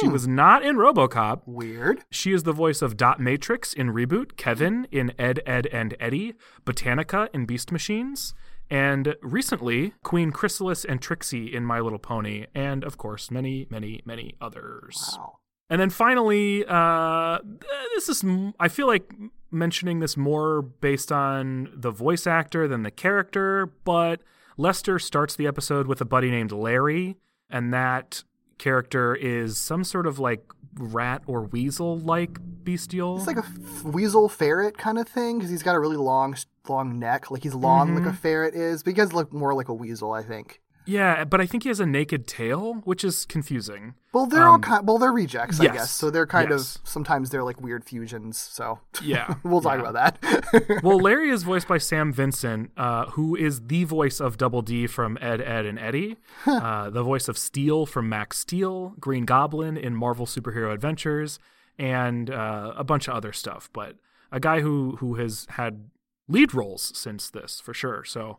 she 0.00 0.08
was 0.08 0.26
not 0.26 0.64
in 0.64 0.76
RoboCop. 0.76 1.42
Weird. 1.46 2.04
She 2.10 2.32
is 2.32 2.44
the 2.44 2.52
voice 2.52 2.80
of 2.80 2.96
Dot 2.96 3.20
Matrix 3.20 3.72
in 3.72 3.88
Reboot, 3.88 4.36
Kevin 4.36 4.86
in 4.90 5.12
Ed, 5.18 5.40
Edd 5.44 5.66
n 5.72 5.92
Eddy, 6.00 6.34
Botanica 6.64 7.28
in 7.34 7.44
Beast 7.44 7.70
Machines, 7.70 8.34
and 8.70 9.14
recently 9.20 9.92
Queen 10.02 10.30
Chrysalis 10.30 10.84
and 10.84 11.02
Trixie 11.02 11.54
in 11.54 11.64
My 11.64 11.80
Little 11.80 11.98
Pony, 11.98 12.46
and 12.54 12.82
of 12.82 12.96
course 12.96 13.30
many, 13.30 13.66
many, 13.70 14.00
many 14.06 14.34
others. 14.40 15.16
Wow. 15.18 15.38
And 15.74 15.80
then 15.80 15.90
finally, 15.90 16.64
uh, 16.68 17.40
this 17.96 18.08
is 18.08 18.24
I 18.60 18.68
feel 18.68 18.86
like 18.86 19.12
mentioning 19.50 19.98
this 19.98 20.16
more 20.16 20.62
based 20.62 21.10
on 21.10 21.68
the 21.74 21.90
voice 21.90 22.28
actor 22.28 22.68
than 22.68 22.84
the 22.84 22.92
character, 22.92 23.66
but 23.82 24.20
Lester 24.56 25.00
starts 25.00 25.34
the 25.34 25.48
episode 25.48 25.88
with 25.88 26.00
a 26.00 26.04
buddy 26.04 26.30
named 26.30 26.52
Larry, 26.52 27.16
and 27.50 27.74
that 27.74 28.22
character 28.56 29.16
is 29.16 29.58
some 29.58 29.82
sort 29.82 30.06
of 30.06 30.20
like 30.20 30.44
rat 30.76 31.22
or 31.26 31.42
weasel 31.42 31.98
like 31.98 32.38
bestial. 32.62 33.16
It's 33.16 33.26
like 33.26 33.38
a 33.38 33.40
f- 33.40 33.82
weasel 33.82 34.28
ferret 34.28 34.78
kind 34.78 34.96
of 34.96 35.08
thing 35.08 35.38
because 35.38 35.50
he's 35.50 35.64
got 35.64 35.74
a 35.74 35.80
really 35.80 35.96
long, 35.96 36.36
long 36.68 37.00
neck. 37.00 37.32
Like 37.32 37.42
he's 37.42 37.52
long 37.52 37.96
like 37.96 38.06
a 38.06 38.12
ferret 38.12 38.54
is, 38.54 38.84
but 38.84 38.90
he 38.90 38.94
does 38.94 39.12
look 39.12 39.32
more 39.32 39.54
like 39.54 39.68
a 39.68 39.74
weasel, 39.74 40.12
I 40.12 40.22
think. 40.22 40.60
Yeah, 40.86 41.24
but 41.24 41.40
I 41.40 41.46
think 41.46 41.62
he 41.62 41.70
has 41.70 41.80
a 41.80 41.86
naked 41.86 42.26
tail, 42.26 42.74
which 42.84 43.04
is 43.04 43.24
confusing. 43.24 43.94
Well, 44.12 44.26
they're 44.26 44.46
all 44.46 44.58
kind. 44.58 44.86
Well, 44.86 44.98
they're 44.98 45.12
rejects, 45.12 45.58
I 45.60 45.66
Um, 45.66 45.72
guess. 45.74 45.90
So 45.90 46.10
they're 46.10 46.26
kind 46.26 46.50
Yes. 46.50 46.76
of 46.76 46.86
sometimes 46.88 47.30
they're 47.30 47.42
like 47.42 47.60
weird 47.60 47.84
fusions. 47.84 48.36
So 48.38 48.80
Yeah, 49.02 49.34
we'll 49.42 49.60
talk 49.62 49.78
yeah. 49.80 49.88
about 49.88 50.20
that. 50.20 50.80
well, 50.82 50.98
Larry 50.98 51.30
is 51.30 51.42
voiced 51.42 51.66
by 51.68 51.78
Sam 51.78 52.12
Vincent, 52.12 52.70
uh, 52.76 53.06
who 53.12 53.34
is 53.34 53.62
the 53.66 53.84
voice 53.84 54.20
of 54.20 54.36
Double 54.36 54.60
D 54.62 54.86
from 54.86 55.16
Ed, 55.20 55.40
Edd 55.40 55.64
n 55.66 55.78
Eddy, 55.78 56.16
uh, 56.46 56.90
the 56.90 57.02
voice 57.02 57.28
of 57.28 57.38
Steel 57.38 57.86
from 57.86 58.08
Max 58.08 58.38
Steel, 58.38 58.94
Green 59.00 59.24
Goblin 59.24 59.76
in 59.76 59.94
Marvel 59.96 60.26
Superhero 60.26 60.72
Adventures, 60.72 61.38
and 61.78 62.30
uh, 62.30 62.72
a 62.76 62.84
bunch 62.84 63.08
of 63.08 63.14
other 63.14 63.32
stuff. 63.32 63.70
But 63.72 63.96
a 64.30 64.38
guy 64.38 64.60
who 64.60 64.96
who 65.00 65.14
has 65.14 65.46
had 65.50 65.88
lead 66.28 66.52
roles 66.54 66.92
since 66.96 67.30
this 67.30 67.58
for 67.60 67.72
sure. 67.74 68.04
So 68.04 68.36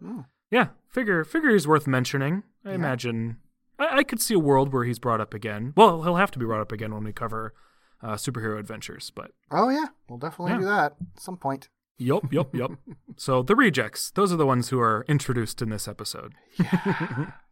yeah, 0.51 0.67
figure 0.89 1.23
figure 1.23 1.51
he's 1.51 1.67
worth 1.67 1.87
mentioning. 1.87 2.43
I 2.65 2.73
imagine 2.73 3.37
I, 3.79 3.97
I 3.99 4.03
could 4.03 4.21
see 4.21 4.33
a 4.33 4.39
world 4.39 4.73
where 4.73 4.83
he's 4.83 4.99
brought 4.99 5.21
up 5.21 5.33
again. 5.33 5.73
Well, 5.77 6.03
he'll 6.03 6.15
have 6.15 6.31
to 6.31 6.39
be 6.39 6.45
brought 6.45 6.61
up 6.61 6.71
again 6.71 6.93
when 6.93 7.03
we 7.03 7.13
cover 7.13 7.53
uh, 8.01 8.13
superhero 8.15 8.59
adventures, 8.59 9.11
but. 9.15 9.31
oh 9.51 9.69
yeah, 9.69 9.85
we'll 10.09 10.19
definitely 10.19 10.53
Yeah. 10.53 10.59
do 10.59 10.65
that 10.65 10.95
at 11.15 11.19
some 11.21 11.37
point. 11.37 11.69
Yup, 11.97 12.31
yup, 12.33 12.53
yup. 12.53 12.71
so 13.17 13.41
the 13.41 13.55
rejects, 13.55 14.11
those 14.11 14.31
are 14.33 14.35
the 14.35 14.45
ones 14.45 14.69
who 14.69 14.79
are 14.79 15.05
introduced 15.07 15.61
in 15.61 15.69
this 15.69 15.87
episode. 15.87 16.33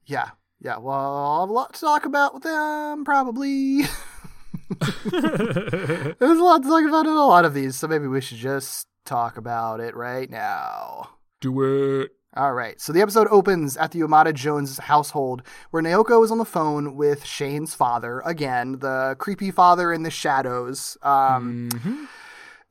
Yeah, 0.05 0.31
yeah. 0.59 0.77
Well, 0.77 0.93
I'll 1.15 1.39
have 1.41 1.50
a 1.50 1.53
lot 1.53 1.73
to 1.75 1.79
talk 1.79 2.05
about 2.05 2.33
with 2.33 2.43
them 2.43 3.05
probably. 3.05 3.83
There's 5.12 6.39
a 6.39 6.43
lot 6.43 6.62
to 6.63 6.69
talk 6.69 6.85
about 6.88 7.05
in 7.05 7.13
a 7.13 7.25
lot 7.25 7.45
of 7.45 7.53
these, 7.53 7.75
so 7.75 7.88
maybe 7.88 8.07
we 8.07 8.21
should 8.21 8.38
just 8.38 8.88
talk 9.05 9.38
about 9.38 9.79
it 9.79 9.95
right 9.95 10.29
now. 10.29 11.09
Do 11.41 12.01
it. 12.01 12.12
All 12.35 12.53
right. 12.53 12.81
So 12.81 12.91
the 12.91 13.01
episode 13.01 13.27
opens 13.29 13.77
at 13.77 13.91
the 13.91 13.99
Yamada 13.99 14.33
Jones 14.33 14.77
household 14.79 15.43
where 15.69 15.83
Naoko 15.83 16.23
is 16.23 16.31
on 16.31 16.39
the 16.39 16.45
phone 16.45 16.95
with 16.95 17.25
Shane's 17.25 17.75
father, 17.75 18.21
again, 18.25 18.79
the 18.79 19.15
creepy 19.19 19.51
father 19.51 19.93
in 19.93 20.01
the 20.01 20.09
shadows. 20.09 20.97
Um, 21.03 21.69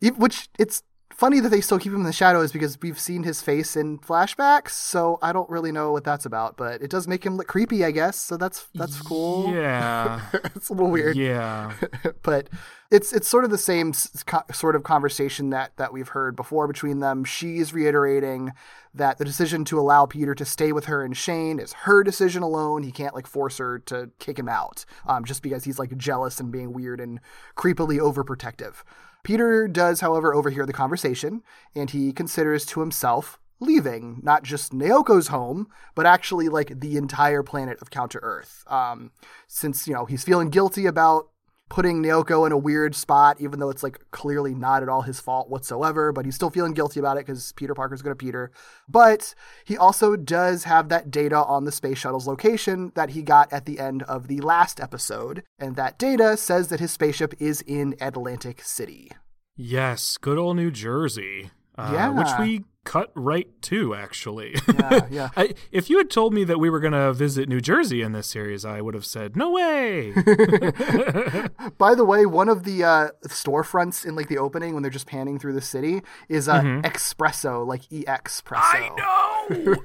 e- 0.01 0.11
which 0.11 0.49
it's 0.59 0.83
funny 1.23 1.39
that 1.39 1.51
they 1.51 1.61
still 1.61 1.79
keep 1.79 1.93
him 1.93 2.01
in 2.01 2.03
the 2.03 2.13
shadows 2.13 2.51
because 2.51 2.77
we've 2.83 2.99
seen 2.99 3.23
his 3.23 3.41
face 3.41 3.77
in 3.77 3.97
flashbacks. 3.97 4.71
So 4.71 5.21
I 5.23 5.33
don't 5.33 5.49
really 5.49 5.71
know 5.71 5.93
what 5.93 6.03
that's 6.03 6.27
about, 6.27 6.57
but 6.57 6.83
it 6.83 6.91
does 6.91 7.07
make 7.07 7.25
him 7.25 7.37
look 7.37 7.47
creepy, 7.47 7.85
I 7.85 7.93
guess. 7.93 8.17
So 8.17 8.37
that's 8.37 8.67
that's 8.75 9.01
cool. 9.01 9.55
Yeah. 9.55 10.21
it's 10.57 10.69
a 10.69 10.73
little 10.73 10.91
weird. 10.91 11.17
yeah. 11.17 11.75
but 12.25 12.49
it's 12.91 13.13
it's 13.13 13.29
sort 13.29 13.45
of 13.45 13.53
the 13.53 13.57
same 13.57 13.93
co- 14.27 14.43
sort 14.53 14.75
of 14.75 14.83
conversation 14.83 15.51
that 15.51 15.77
that 15.77 15.93
we've 15.93 16.09
heard 16.09 16.35
before 16.35 16.67
between 16.67 16.99
them. 16.99 17.23
She's 17.23 17.73
reiterating 17.73 18.53
that 18.93 19.19
the 19.19 19.25
decision 19.25 19.65
to 19.67 19.79
allow 19.79 20.07
Peter 20.07 20.35
to 20.35 20.45
stay 20.45 20.73
with 20.73 20.87
her 20.87 21.05
and 21.05 21.17
Shane 21.17 21.61
is 21.61 21.73
her 21.85 22.03
decision 22.03 22.43
alone. 22.43 22.83
He 22.83 22.91
can't 22.91 23.15
like 23.15 23.29
force 23.29 23.59
her 23.59 23.79
to 23.79 24.11
kick 24.19 24.41
him 24.41 24.49
out 24.49 24.85
um, 25.07 25.25
just 25.25 25.41
because 25.45 25.63
he's 25.63 25.79
like 25.79 25.97
jealous 25.97 26.41
and 26.41 26.51
being 26.51 26.73
weird 26.73 26.99
and 26.99 27.21
creepily 27.57 28.01
overprotective. 28.01 28.83
Peter 29.23 29.69
does, 29.69 30.01
however, 30.01 30.35
overhear 30.35 30.67
the 30.67 30.73
conversation 30.73 31.43
and 31.75 31.91
he 31.91 32.13
considers 32.13 32.67
to 32.67 32.81
himself 32.81 33.39
leaving 33.61 34.19
not 34.23 34.43
just 34.43 34.73
Naoko's 34.73 35.29
home, 35.29 35.69
but 35.95 36.05
actually 36.05 36.49
like 36.49 36.81
the 36.81 36.97
entire 36.97 37.43
planet 37.43 37.81
of 37.81 37.91
Counter 37.91 38.19
Earth. 38.23 38.65
Um, 38.67 39.13
since 39.47 39.87
you 39.87 39.95
know 39.95 40.05
he's 40.05 40.25
feeling 40.25 40.51
guilty 40.51 40.87
about 40.87 41.29
putting 41.73 42.03
Naoko 42.03 42.45
in 42.45 42.53
a 42.53 42.57
weird 42.59 42.95
spot, 42.95 43.41
even 43.41 43.59
though 43.59 43.71
it's 43.71 43.83
like 43.83 43.99
clearly 44.11 44.55
not 44.55 44.83
at 44.83 44.91
all 44.91 45.01
his 45.01 45.19
fault 45.21 45.49
whatsoever, 45.49 46.13
but 46.13 46.27
he's 46.27 46.35
still 46.35 46.51
feeling 46.51 46.75
guilty 46.75 47.01
about 47.01 47.17
it 47.17 47.25
because 47.25 47.53
Peter 47.53 47.75
Parker's 47.75 48.03
going 48.03 48.13
to 48.13 48.15
Peter. 48.15 48.51
But 48.87 49.35
he 49.65 49.79
also 49.79 50.15
does 50.15 50.65
have 50.65 50.91
that 50.91 51.11
data 51.11 51.37
on 51.37 51.65
the 51.65 51.73
space 51.73 51.97
shuttle's 51.97 52.29
location 52.29 52.93
that 52.95 53.11
he 53.11 53.23
got 53.23 53.51
at 53.51 53.65
the 53.65 53.79
end 53.79 54.03
of 54.03 54.29
the 54.29 54.43
last 54.43 54.81
episode. 54.81 55.45
And 55.59 55.75
that 55.77 55.99
data 55.99 56.37
says 56.37 56.69
that 56.69 56.79
his 56.79 56.93
spaceship 56.93 57.33
is 57.41 57.63
in 57.63 57.95
Atlantic 58.03 58.61
City. 58.63 59.11
Yes, 59.57 60.19
good 60.19 60.37
old 60.37 60.57
New 60.59 60.71
Jersey. 60.71 61.53
Uh, 61.79 61.91
Yeah. 61.95 62.11
Which 62.11 62.39
we 62.39 62.65
cut 62.85 63.11
right 63.15 63.49
to, 63.63 63.95
actually. 63.95 64.57
Yeah, 64.79 65.07
yeah. 65.11 65.31
I, 65.37 65.55
if 65.71 65.89
you 65.91 65.99
had 65.99 66.11
told 66.11 66.35
me 66.35 66.45
that 66.45 66.59
we 66.59 66.69
were 66.71 66.81
going 66.81 66.93
to 66.93 67.13
visit 67.13 67.49
New 67.49 67.61
Jersey 67.61 68.03
in 68.03 68.13
this 68.13 68.27
series, 68.27 68.65
I 68.65 68.81
would 68.81 68.95
have 68.95 69.05
said, 69.05 69.37
no 69.37 69.51
way. 69.51 70.13
By 71.79 71.95
the 71.95 72.05
way, 72.05 72.27
one 72.27 72.49
of 72.49 72.65
the 72.65 72.85
uh, 72.85 73.09
storefronts 73.27 74.05
in 74.05 74.15
like 74.17 74.29
the 74.29 74.39
opening 74.39 74.75
when 74.75 74.83
they're 74.83 74.91
just 74.91 75.07
panning 75.07 75.39
through 75.39 75.53
the 75.55 75.61
city 75.61 76.03
is 76.29 76.49
uh, 76.49 76.61
Espresso, 76.63 77.67
like 77.67 77.91
E 77.93 78.07
X 78.07 78.43
Presso. 78.45 78.97
know. 78.97 79.77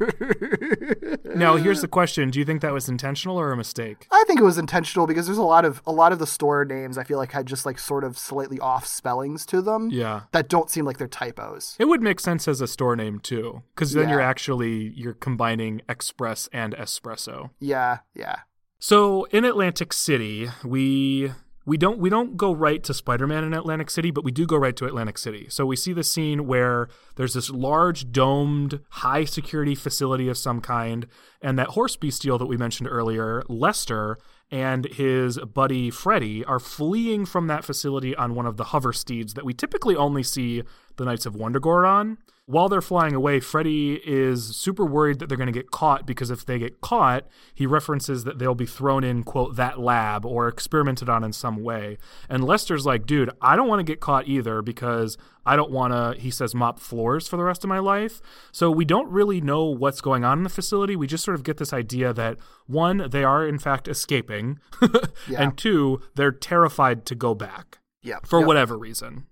now, 1.35 1.55
here's 1.55 1.81
the 1.81 1.87
question 1.87 2.29
Do 2.29 2.39
you 2.39 2.45
think 2.45 2.61
that 2.61 2.73
was 2.73 2.89
intentional 2.89 3.37
or 3.39 3.51
a 3.51 3.57
mistake? 3.57 4.07
I 4.11 4.23
think 4.27 4.39
it 4.39 4.43
was 4.43 4.57
intentional 4.57 5.07
because 5.07 5.25
there's 5.25 5.37
a 5.37 5.43
lot 5.43 5.65
of 5.65 5.81
a 5.85 5.91
lot 5.91 6.11
of 6.11 6.19
the 6.19 6.27
store 6.27 6.65
names 6.65 6.97
I 6.97 7.03
feel 7.03 7.17
like 7.17 7.31
had 7.31 7.45
just 7.45 7.65
like 7.65 7.79
sort 7.79 8.03
of 8.03 8.17
slightly 8.17 8.59
off 8.59 8.85
spellings 8.87 9.45
to 9.47 9.61
them 9.61 9.89
Yeah. 9.91 10.21
that 10.31 10.47
don't 10.49 10.69
seem 10.69 10.85
like 10.85 10.97
they're 10.97 11.07
typos. 11.07 11.75
It 11.79 11.85
would 11.85 12.01
make 12.01 12.19
sense 12.19 12.47
as 12.47 12.61
a 12.61 12.67
store 12.67 12.86
name 12.95 13.19
too, 13.19 13.63
because 13.75 13.93
then 13.93 14.09
you're 14.09 14.21
actually 14.21 14.93
you're 14.95 15.13
combining 15.13 15.81
express 15.89 16.47
and 16.53 16.75
espresso. 16.75 17.51
Yeah, 17.59 17.99
yeah. 18.13 18.39
So 18.79 19.25
in 19.25 19.43
Atlantic 19.45 19.93
City, 19.93 20.49
we 20.63 21.31
we 21.65 21.77
don't 21.77 21.99
we 21.99 22.09
don't 22.09 22.37
go 22.37 22.53
right 22.53 22.81
to 22.83 22.93
Spider-Man 22.93 23.43
in 23.43 23.53
Atlantic 23.53 23.89
City, 23.89 24.09
but 24.09 24.23
we 24.23 24.31
do 24.31 24.45
go 24.45 24.55
right 24.55 24.75
to 24.77 24.85
Atlantic 24.85 25.17
City. 25.17 25.47
So 25.49 25.65
we 25.65 25.75
see 25.75 25.91
the 25.91 26.03
scene 26.03 26.47
where 26.47 26.87
there's 27.17 27.33
this 27.33 27.49
large 27.49 28.11
domed 28.11 28.79
high 28.89 29.25
security 29.25 29.75
facility 29.75 30.29
of 30.29 30.37
some 30.37 30.61
kind, 30.61 31.07
and 31.41 31.59
that 31.59 31.69
horse 31.69 31.97
bestial 31.97 32.37
that 32.37 32.45
we 32.45 32.55
mentioned 32.55 32.87
earlier, 32.89 33.43
Lester 33.49 34.17
and 34.49 34.85
his 34.85 35.37
buddy 35.39 35.89
Freddy 35.89 36.45
are 36.45 36.59
fleeing 36.59 37.25
from 37.25 37.47
that 37.47 37.65
facility 37.65 38.15
on 38.15 38.33
one 38.33 38.45
of 38.45 38.55
the 38.55 38.65
hover 38.65 38.93
steeds 38.93 39.33
that 39.33 39.43
we 39.43 39.53
typically 39.53 39.95
only 39.95 40.23
see 40.23 40.63
the 40.97 41.05
Knights 41.05 41.25
of 41.25 41.35
Wundagore 41.35 41.87
on. 41.87 42.17
While 42.49 42.69
they're 42.69 42.81
flying 42.81 43.13
away, 43.13 43.41
Freddy 43.41 43.95
is 44.05 44.55
super 44.55 44.85
worried 44.85 45.19
that 45.19 45.27
they're 45.27 45.37
going 45.37 45.51
to 45.51 45.59
get 45.59 45.69
caught 45.69 46.07
because 46.07 46.29
if 46.31 46.45
they 46.45 46.57
get 46.57 46.79
caught, 46.79 47.27
he 47.53 47.65
references 47.65 48.23
that 48.23 48.39
they'll 48.39 48.55
be 48.55 48.65
thrown 48.65 49.03
in, 49.03 49.23
quote, 49.23 49.57
that 49.57 49.81
lab 49.81 50.25
or 50.25 50.47
experimented 50.47 51.09
on 51.09 51.25
in 51.25 51.33
some 51.33 51.61
way. 51.61 51.97
And 52.29 52.45
Lester's 52.45 52.85
like, 52.85 53.05
dude, 53.05 53.31
I 53.41 53.57
don't 53.57 53.67
want 53.67 53.81
to 53.81 53.83
get 53.83 53.99
caught 53.99 54.29
either 54.29 54.61
because 54.61 55.17
I 55.45 55.57
don't 55.57 55.71
want 55.71 55.91
to, 55.91 56.21
he 56.21 56.31
says, 56.31 56.55
mop 56.55 56.79
floors 56.79 57.27
for 57.27 57.35
the 57.35 57.43
rest 57.43 57.65
of 57.65 57.67
my 57.67 57.79
life. 57.79 58.21
So 58.53 58.71
we 58.71 58.85
don't 58.85 59.11
really 59.11 59.41
know 59.41 59.65
what's 59.65 59.99
going 59.99 60.23
on 60.23 60.37
in 60.37 60.43
the 60.45 60.49
facility. 60.49 60.95
We 60.95 61.05
just 61.05 61.25
sort 61.25 61.35
of 61.35 61.43
get 61.43 61.57
this 61.57 61.73
idea 61.73 62.13
that 62.13 62.37
one, 62.65 63.09
they 63.11 63.25
are 63.25 63.45
in 63.45 63.59
fact 63.59 63.89
escaping, 63.89 64.59
and 65.37 65.57
two, 65.57 66.01
they're 66.15 66.31
terrified 66.31 67.05
to 67.07 67.15
go 67.15 67.35
back 67.35 67.79
Yep. 68.03 68.25
for 68.25 68.39
yep, 68.39 68.47
whatever 68.47 68.77
reason. 68.77 69.25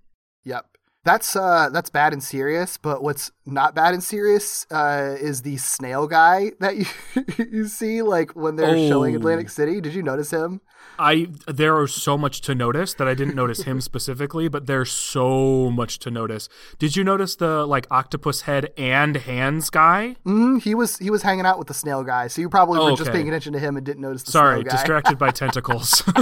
Yep. 0.44 0.66
That's 1.06 1.36
uh 1.36 1.70
that's 1.72 1.88
bad 1.88 2.12
and 2.12 2.22
serious, 2.22 2.76
but 2.76 3.00
what's 3.00 3.30
not 3.46 3.76
bad 3.76 3.94
and 3.94 4.02
serious 4.02 4.66
uh 4.72 5.16
is 5.20 5.42
the 5.42 5.56
snail 5.56 6.08
guy 6.08 6.50
that 6.58 6.76
you 6.76 6.86
you 7.38 7.68
see 7.68 8.02
like 8.02 8.32
when 8.32 8.56
they're 8.56 8.76
showing 8.88 9.14
Oh. 9.14 9.18
Atlantic 9.18 9.48
City. 9.48 9.80
Did 9.80 9.94
you 9.94 10.02
notice 10.02 10.32
him? 10.32 10.60
I 10.98 11.28
there 11.46 11.76
are 11.76 11.86
so 11.86 12.16
much 12.18 12.40
to 12.42 12.54
notice 12.54 12.94
that 12.94 13.06
I 13.08 13.14
didn't 13.14 13.34
notice 13.34 13.62
him 13.62 13.80
specifically, 13.80 14.48
but 14.48 14.66
there's 14.66 14.90
so 14.90 15.70
much 15.70 15.98
to 16.00 16.10
notice. 16.10 16.48
Did 16.78 16.96
you 16.96 17.04
notice 17.04 17.36
the 17.36 17.66
like 17.66 17.86
octopus 17.90 18.42
head 18.42 18.72
and 18.76 19.16
hands 19.16 19.70
guy? 19.70 20.16
Mm, 20.24 20.62
he 20.62 20.74
was 20.74 20.98
he 20.98 21.10
was 21.10 21.22
hanging 21.22 21.46
out 21.46 21.58
with 21.58 21.68
the 21.68 21.74
snail 21.74 22.02
guy, 22.04 22.26
so 22.28 22.40
you 22.40 22.48
probably 22.48 22.78
were 22.80 22.96
just 22.96 23.12
paying 23.12 23.28
attention 23.28 23.52
to 23.52 23.58
him 23.58 23.76
and 23.76 23.84
didn't 23.84 24.02
notice 24.02 24.22
the 24.22 24.32
Sorry, 24.32 24.56
snail 24.60 24.64
guy. 24.64 24.70
distracted 24.72 25.18
by 25.18 25.30
tentacles. 25.30 26.02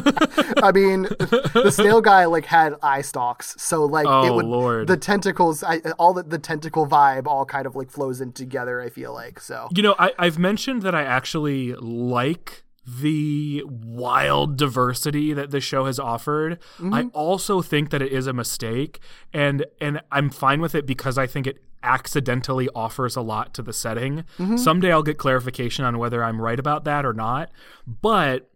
I 0.62 0.72
mean, 0.72 1.02
the 1.02 1.70
snail 1.74 2.00
guy 2.00 2.24
like 2.26 2.44
had 2.46 2.74
eye 2.82 3.02
stalks, 3.02 3.54
so 3.58 3.84
like 3.84 4.06
it 4.06 4.10
Oh, 4.10 4.34
would 4.36 4.46
Lord. 4.46 4.86
the 4.88 4.96
tentacles, 4.96 5.62
I, 5.62 5.78
all 5.98 6.14
the, 6.14 6.22
the 6.22 6.38
tentacle 6.38 6.86
vibe, 6.86 7.26
all 7.26 7.44
kind 7.44 7.66
of 7.66 7.76
like 7.76 7.90
flows 7.90 8.20
in 8.20 8.32
together. 8.32 8.80
I 8.80 8.88
feel 8.88 9.12
like 9.12 9.40
so. 9.40 9.68
you 9.74 9.82
know, 9.82 9.94
I, 9.98 10.12
I've 10.18 10.38
mentioned 10.38 10.82
that 10.82 10.94
I 10.94 11.02
actually 11.04 11.74
like 11.74 12.63
the 12.86 13.62
wild 13.66 14.56
diversity 14.56 15.32
that 15.32 15.50
the 15.50 15.60
show 15.60 15.86
has 15.86 15.98
offered. 15.98 16.58
I 16.78 16.82
mm-hmm. 16.82 17.08
also 17.12 17.62
think 17.62 17.90
that 17.90 18.02
it 18.02 18.12
is 18.12 18.26
a 18.26 18.32
mistake, 18.32 19.00
and 19.32 19.64
and 19.80 20.00
I'm 20.10 20.30
fine 20.30 20.60
with 20.60 20.74
it 20.74 20.86
because 20.86 21.16
I 21.16 21.26
think 21.26 21.46
it 21.46 21.58
accidentally 21.82 22.68
offers 22.74 23.14
a 23.14 23.20
lot 23.20 23.54
to 23.54 23.62
the 23.62 23.72
setting. 23.72 24.24
Mm-hmm. 24.38 24.56
Someday 24.56 24.90
I'll 24.92 25.02
get 25.02 25.18
clarification 25.18 25.84
on 25.84 25.98
whether 25.98 26.24
I'm 26.24 26.40
right 26.40 26.58
about 26.58 26.84
that 26.84 27.04
or 27.04 27.12
not. 27.12 27.50
But 27.86 28.50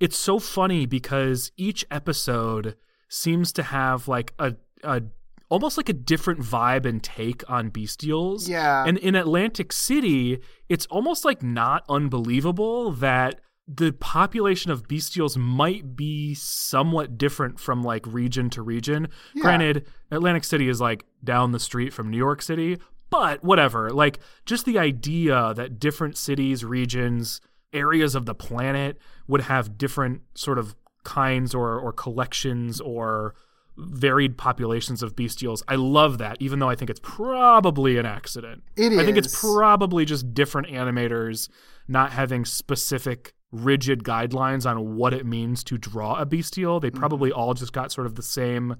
it's 0.00 0.16
so 0.16 0.38
funny 0.38 0.86
because 0.86 1.52
each 1.56 1.84
episode 1.90 2.76
seems 3.08 3.52
to 3.52 3.62
have 3.62 4.08
like 4.08 4.32
a 4.38 4.56
a 4.82 5.02
almost 5.50 5.76
like 5.76 5.88
a 5.88 5.92
different 5.94 6.40
vibe 6.40 6.86
and 6.86 7.02
take 7.02 7.48
on 7.50 7.70
bestials. 7.70 8.48
Yeah. 8.48 8.84
And 8.86 8.96
in 8.98 9.14
Atlantic 9.14 9.72
City, 9.72 10.40
it's 10.68 10.86
almost 10.86 11.24
like 11.24 11.42
not 11.42 11.84
unbelievable 11.88 12.92
that 12.92 13.40
the 13.72 13.92
population 13.92 14.72
of 14.72 14.88
bestials 14.88 15.36
might 15.36 15.94
be 15.94 16.34
somewhat 16.34 17.16
different 17.16 17.60
from 17.60 17.84
like 17.84 18.04
region 18.06 18.50
to 18.50 18.62
region. 18.62 19.08
Granted, 19.38 19.86
Atlantic 20.10 20.42
City 20.42 20.68
is 20.68 20.80
like 20.80 21.04
down 21.22 21.52
the 21.52 21.60
street 21.60 21.92
from 21.92 22.10
New 22.10 22.16
York 22.16 22.42
City, 22.42 22.78
but 23.10 23.44
whatever. 23.44 23.90
Like 23.90 24.18
just 24.44 24.64
the 24.64 24.78
idea 24.78 25.54
that 25.54 25.78
different 25.78 26.16
cities, 26.16 26.64
regions, 26.64 27.40
areas 27.72 28.16
of 28.16 28.26
the 28.26 28.34
planet 28.34 28.98
would 29.28 29.42
have 29.42 29.78
different 29.78 30.22
sort 30.34 30.58
of 30.58 30.74
kinds 31.04 31.54
or 31.54 31.78
or 31.78 31.92
collections 31.92 32.80
or 32.80 33.36
varied 33.76 34.36
populations 34.36 35.00
of 35.00 35.14
bestials. 35.14 35.62
I 35.68 35.76
love 35.76 36.18
that, 36.18 36.38
even 36.40 36.58
though 36.58 36.68
I 36.68 36.74
think 36.74 36.90
it's 36.90 37.00
probably 37.02 37.98
an 37.98 38.06
accident. 38.06 38.64
It 38.76 38.92
I 38.98 39.04
think 39.04 39.16
it's 39.16 39.40
probably 39.40 40.04
just 40.04 40.34
different 40.34 40.66
animators 40.66 41.48
not 41.86 42.10
having 42.12 42.44
specific 42.44 43.32
rigid 43.52 44.04
guidelines 44.04 44.68
on 44.68 44.96
what 44.96 45.12
it 45.12 45.26
means 45.26 45.64
to 45.64 45.76
draw 45.78 46.14
a 46.20 46.24
bestial. 46.26 46.78
They 46.80 46.90
Mm-hmm. 46.90 46.98
probably 47.00 47.32
all 47.32 47.54
just 47.54 47.72
got 47.72 47.90
sort 47.92 48.06
of 48.06 48.14
the 48.14 48.22
same 48.22 48.76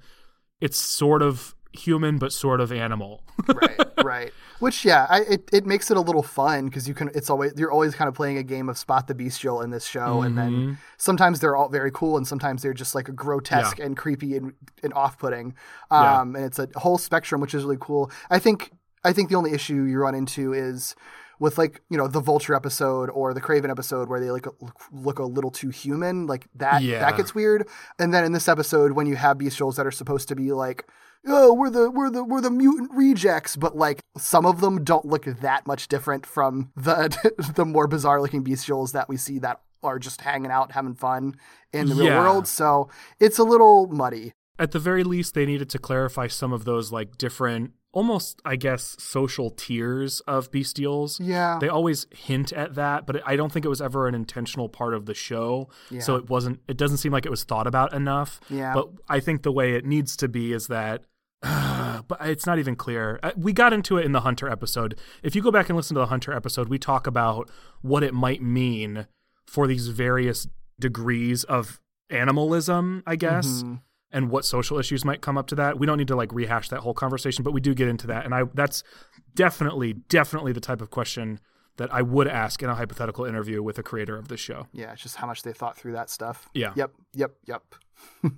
it's 0.60 0.76
sort 0.78 1.22
of 1.22 1.54
human 1.72 2.18
but 2.18 2.32
sort 2.32 2.60
of 2.60 2.70
animal. 2.72 3.22
right, 3.48 3.80
right. 4.04 4.32
Which 4.58 4.84
yeah, 4.84 5.06
I, 5.08 5.20
it 5.20 5.48
it 5.52 5.64
makes 5.64 5.90
it 5.90 5.96
a 5.96 6.00
little 6.02 6.22
fun 6.22 6.66
because 6.66 6.86
you 6.86 6.92
can. 6.92 7.10
It's 7.14 7.30
always 7.30 7.54
you're 7.56 7.72
always 7.72 7.94
kind 7.94 8.08
of 8.08 8.14
playing 8.14 8.36
a 8.36 8.42
game 8.42 8.68
of 8.68 8.76
spot 8.76 9.06
the 9.06 9.14
bestial 9.14 9.62
in 9.62 9.70
this 9.70 9.86
show, 9.86 10.20
and 10.20 10.36
Mm-hmm. 10.36 10.66
then 10.66 10.78
sometimes 10.98 11.40
they're 11.40 11.56
all 11.56 11.70
very 11.70 11.90
cool, 11.90 12.18
and 12.18 12.26
sometimes 12.26 12.60
they're 12.62 12.74
just 12.74 12.94
like 12.94 13.14
grotesque 13.16 13.78
and 13.78 13.96
creepy 13.96 14.36
and, 14.36 14.52
and 14.82 14.92
off 14.92 15.18
putting. 15.18 15.54
Yeah. 15.90 16.20
Um, 16.20 16.36
and 16.36 16.44
it's 16.44 16.58
a 16.58 16.68
whole 16.76 16.98
spectrum, 16.98 17.40
which 17.40 17.54
is 17.54 17.64
really 17.64 17.78
cool. 17.80 18.10
I 18.28 18.38
think 18.38 18.70
I 19.02 19.14
think 19.14 19.30
the 19.30 19.36
only 19.36 19.52
issue 19.52 19.84
you 19.84 19.98
run 19.98 20.14
into 20.14 20.52
is 20.52 20.94
with 21.40 21.58
like 21.58 21.82
you 21.90 21.98
know 21.98 22.06
the 22.06 22.20
vulture 22.20 22.54
episode 22.54 23.10
or 23.10 23.34
the 23.34 23.40
craven 23.40 23.70
episode 23.70 24.08
where 24.08 24.20
they 24.20 24.30
like 24.30 24.46
look, 24.60 24.80
look 24.92 25.18
a 25.18 25.24
little 25.24 25.50
too 25.50 25.70
human 25.70 26.26
like 26.28 26.46
that 26.54 26.82
Yeah. 26.82 27.00
that 27.00 27.16
gets 27.16 27.34
weird. 27.34 27.66
And 27.98 28.14
then 28.14 28.24
in 28.24 28.30
this 28.32 28.46
episode 28.48 28.92
when 28.92 29.06
you 29.06 29.16
have 29.16 29.38
bestials 29.38 29.74
that 29.76 29.86
are 29.86 29.90
supposed 29.90 30.28
to 30.28 30.36
be 30.36 30.52
like 30.52 30.86
oh 31.26 31.52
we're 31.52 31.68
the 31.70 31.90
we're 31.90 32.10
the 32.10 32.22
we're 32.24 32.40
the 32.40 32.50
mutant 32.50 32.90
rejects 32.94 33.54
but 33.54 33.76
like 33.76 34.00
some 34.16 34.46
of 34.46 34.60
them 34.62 34.82
don't 34.84 35.04
look 35.04 35.24
that 35.24 35.66
much 35.66 35.86
different 35.88 36.24
from 36.24 36.70
the 36.76 37.14
the 37.56 37.64
more 37.66 37.86
bizarre 37.86 38.22
looking 38.22 38.42
bestials 38.44 38.92
that 38.92 39.08
we 39.08 39.16
see 39.16 39.38
that 39.38 39.60
are 39.82 39.98
just 39.98 40.20
hanging 40.20 40.50
out 40.50 40.72
having 40.72 40.94
fun 40.94 41.34
in 41.72 41.88
the 41.88 41.94
real 41.94 42.18
world. 42.18 42.46
So 42.46 42.90
it's 43.18 43.38
a 43.38 43.44
little 43.44 43.86
muddy. 43.86 44.32
At 44.58 44.72
the 44.72 44.78
very 44.78 45.04
least 45.04 45.32
they 45.32 45.46
needed 45.46 45.70
to 45.70 45.78
clarify 45.78 46.26
some 46.26 46.52
of 46.52 46.64
those 46.66 46.92
like 46.92 47.16
different 47.16 47.72
almost, 47.92 48.40
I 48.44 48.56
guess, 48.56 48.96
social 48.98 49.50
tiers 49.50 50.20
of 50.20 50.50
bestials. 50.50 51.18
Yeah. 51.22 51.58
They 51.60 51.68
always 51.68 52.06
hint 52.12 52.52
at 52.52 52.74
that, 52.76 53.06
but 53.06 53.20
I 53.26 53.36
don't 53.36 53.50
think 53.52 53.64
it 53.64 53.68
was 53.68 53.80
ever 53.80 54.06
an 54.06 54.14
intentional 54.14 54.68
part 54.68 54.94
of 54.94 55.06
the 55.06 55.14
show. 55.14 55.68
yeah. 55.90 56.00
So 56.00 56.14
it 56.16 56.28
wasn't, 56.30 56.60
it 56.68 56.76
doesn't 56.76 56.98
seem 56.98 57.12
like 57.12 57.26
it 57.26 57.30
was 57.30 57.42
thought 57.44 57.66
about 57.66 57.92
enough. 57.92 58.40
Yeah. 58.48 58.74
But 58.74 58.90
I 59.08 59.18
think 59.20 59.42
the 59.42 59.52
way 59.52 59.74
it 59.74 59.84
needs 59.84 60.16
to 60.18 60.28
be 60.28 60.52
is 60.52 60.68
that. 60.68 61.02
but 61.42 62.18
it's 62.20 62.46
not 62.46 62.58
even 62.58 62.76
clear. 62.76 63.18
Uh, 63.22 63.32
We 63.36 63.52
got 63.52 63.72
into 63.72 63.96
it 63.96 64.04
in 64.04 64.12
the 64.12 64.20
Hunter 64.20 64.48
episode. 64.48 64.98
If 65.22 65.34
you 65.34 65.42
go 65.42 65.50
back 65.50 65.68
and 65.68 65.76
listen 65.76 65.94
to 65.94 66.00
the 66.00 66.06
Hunter 66.06 66.32
episode, 66.32 66.68
we 66.68 66.78
talk 66.78 67.06
about 67.06 67.50
what 67.80 68.02
it 68.04 68.12
might 68.14 68.42
mean 68.42 69.06
for 69.46 69.66
these 69.66 69.88
various 69.88 70.46
degrees 70.78 71.44
of 71.44 71.80
animalism, 72.10 73.02
I 73.06 73.16
guess, 73.16 73.64
and 74.12 74.30
what 74.30 74.44
social 74.44 74.78
issues 74.78 75.04
might 75.04 75.20
come 75.20 75.38
up 75.38 75.46
to 75.48 75.54
that. 75.54 75.78
We 75.78 75.86
don't 75.86 75.98
need 75.98 76.08
to 76.08 76.16
like 76.16 76.32
rehash 76.32 76.68
that 76.68 76.80
whole 76.80 76.94
conversation, 76.94 77.42
but 77.42 77.52
we 77.52 77.60
do 77.60 77.74
get 77.74 77.88
into 77.88 78.06
that. 78.08 78.24
And 78.24 78.34
I 78.34 78.44
that's 78.54 78.82
definitely, 79.34 79.92
definitely 79.92 80.52
the 80.52 80.60
type 80.60 80.80
of 80.80 80.90
question 80.90 81.40
that 81.76 81.92
I 81.92 82.02
would 82.02 82.28
ask 82.28 82.62
in 82.62 82.68
a 82.68 82.74
hypothetical 82.74 83.24
interview 83.24 83.62
with 83.62 83.78
a 83.78 83.82
creator 83.82 84.16
of 84.16 84.28
this 84.28 84.40
show. 84.40 84.66
Yeah, 84.72 84.92
it's 84.92 85.02
just 85.02 85.16
how 85.16 85.26
much 85.26 85.42
they 85.42 85.52
thought 85.52 85.76
through 85.76 85.92
that 85.92 86.10
stuff. 86.10 86.48
Yeah. 86.52 86.72
Yep, 86.76 86.92
yep, 87.14 87.36
yep. 87.46 87.62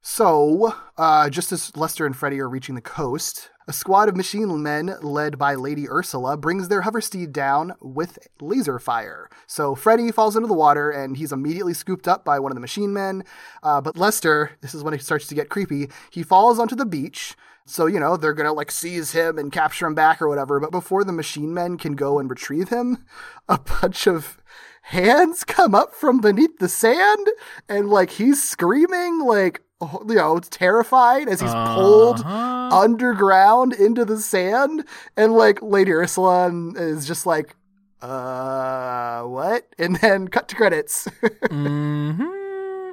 so, 0.00 0.74
uh, 0.96 1.30
just 1.30 1.52
as 1.52 1.76
Lester 1.76 2.06
and 2.06 2.16
Freddy 2.16 2.40
are 2.40 2.48
reaching 2.48 2.74
the 2.74 2.80
coast, 2.80 3.50
a 3.68 3.72
squad 3.72 4.08
of 4.08 4.16
machine 4.16 4.62
men 4.62 4.94
led 5.02 5.38
by 5.38 5.54
Lady 5.54 5.86
Ursula 5.90 6.38
brings 6.38 6.68
their 6.68 6.82
hoversteed 6.82 7.32
down 7.32 7.74
with 7.82 8.18
laser 8.40 8.78
fire. 8.78 9.28
So 9.46 9.74
Freddy 9.74 10.10
falls 10.10 10.36
into 10.36 10.48
the 10.48 10.54
water 10.54 10.90
and 10.90 11.18
he's 11.18 11.32
immediately 11.32 11.74
scooped 11.74 12.08
up 12.08 12.24
by 12.24 12.38
one 12.38 12.50
of 12.50 12.56
the 12.56 12.62
machine 12.62 12.94
men. 12.94 13.24
Uh, 13.62 13.82
but 13.82 13.98
Lester, 13.98 14.52
this 14.62 14.74
is 14.74 14.82
when 14.82 14.94
it 14.94 15.02
starts 15.02 15.26
to 15.26 15.34
get 15.34 15.50
creepy, 15.50 15.90
he 16.10 16.22
falls 16.22 16.58
onto 16.58 16.74
the 16.74 16.86
beach. 16.86 17.36
So, 17.66 17.84
you 17.84 18.00
know, 18.00 18.16
they're 18.16 18.32
going 18.32 18.46
to 18.46 18.52
like 18.52 18.70
seize 18.70 19.12
him 19.12 19.36
and 19.36 19.52
capture 19.52 19.86
him 19.86 19.94
back 19.94 20.22
or 20.22 20.28
whatever. 20.28 20.58
But 20.58 20.70
before 20.70 21.04
the 21.04 21.12
machine 21.12 21.52
men 21.52 21.76
can 21.76 21.94
go 21.94 22.18
and 22.18 22.30
retrieve 22.30 22.70
him, 22.70 23.04
a 23.50 23.58
bunch 23.58 24.06
of 24.06 24.38
hands 24.84 25.44
come 25.44 25.74
up 25.74 25.94
from 25.94 26.22
beneath 26.22 26.58
the 26.58 26.68
sand 26.70 27.26
and 27.68 27.90
like 27.90 28.12
he's 28.12 28.42
screaming 28.42 29.20
like 29.20 29.60
you 30.08 30.14
know 30.14 30.36
it's 30.36 30.48
terrified 30.48 31.28
as 31.28 31.40
he's 31.40 31.54
pulled 31.74 32.20
Uh-huh. 32.20 32.80
underground 32.82 33.72
into 33.72 34.04
the 34.04 34.18
sand 34.18 34.84
and 35.16 35.32
like 35.34 35.60
lady 35.62 35.92
ursula 35.92 36.50
is 36.76 37.06
just 37.06 37.24
like 37.26 37.54
uh 38.02 39.22
what 39.22 39.66
and 39.78 39.96
then 39.96 40.28
cut 40.28 40.48
to 40.48 40.56
credits 40.56 41.08
hmm 41.50 42.24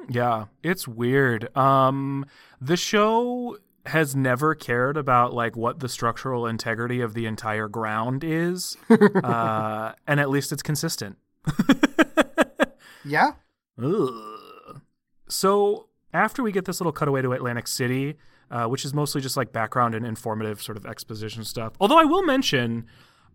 Yeah, 0.08 0.46
it's 0.62 0.86
weird. 0.86 1.54
Um, 1.56 2.26
the 2.60 2.76
show 2.76 3.58
has 3.86 4.14
never 4.16 4.54
cared 4.54 4.96
about 4.96 5.34
like 5.34 5.56
what 5.56 5.80
the 5.80 5.88
structural 5.88 6.46
integrity 6.46 7.00
of 7.00 7.14
the 7.14 7.26
entire 7.26 7.66
ground 7.68 8.22
is, 8.24 8.76
uh, 8.90 9.92
and 10.06 10.20
at 10.20 10.30
least 10.30 10.52
it's 10.52 10.62
consistent. 10.62 11.18
yeah 13.04 13.32
Ugh. 13.82 14.80
So 15.28 15.88
after 16.16 16.42
we 16.42 16.50
get 16.52 16.64
this 16.64 16.80
little 16.80 16.92
cutaway 16.92 17.22
to 17.22 17.32
Atlantic 17.32 17.68
City, 17.68 18.14
uh, 18.50 18.66
which 18.66 18.84
is 18.84 18.94
mostly 18.94 19.20
just 19.20 19.36
like 19.36 19.52
background 19.52 19.94
and 19.94 20.04
informative 20.06 20.62
sort 20.62 20.76
of 20.76 20.86
exposition 20.86 21.44
stuff. 21.44 21.74
Although 21.80 21.98
I 21.98 22.04
will 22.04 22.22
mention, 22.24 22.86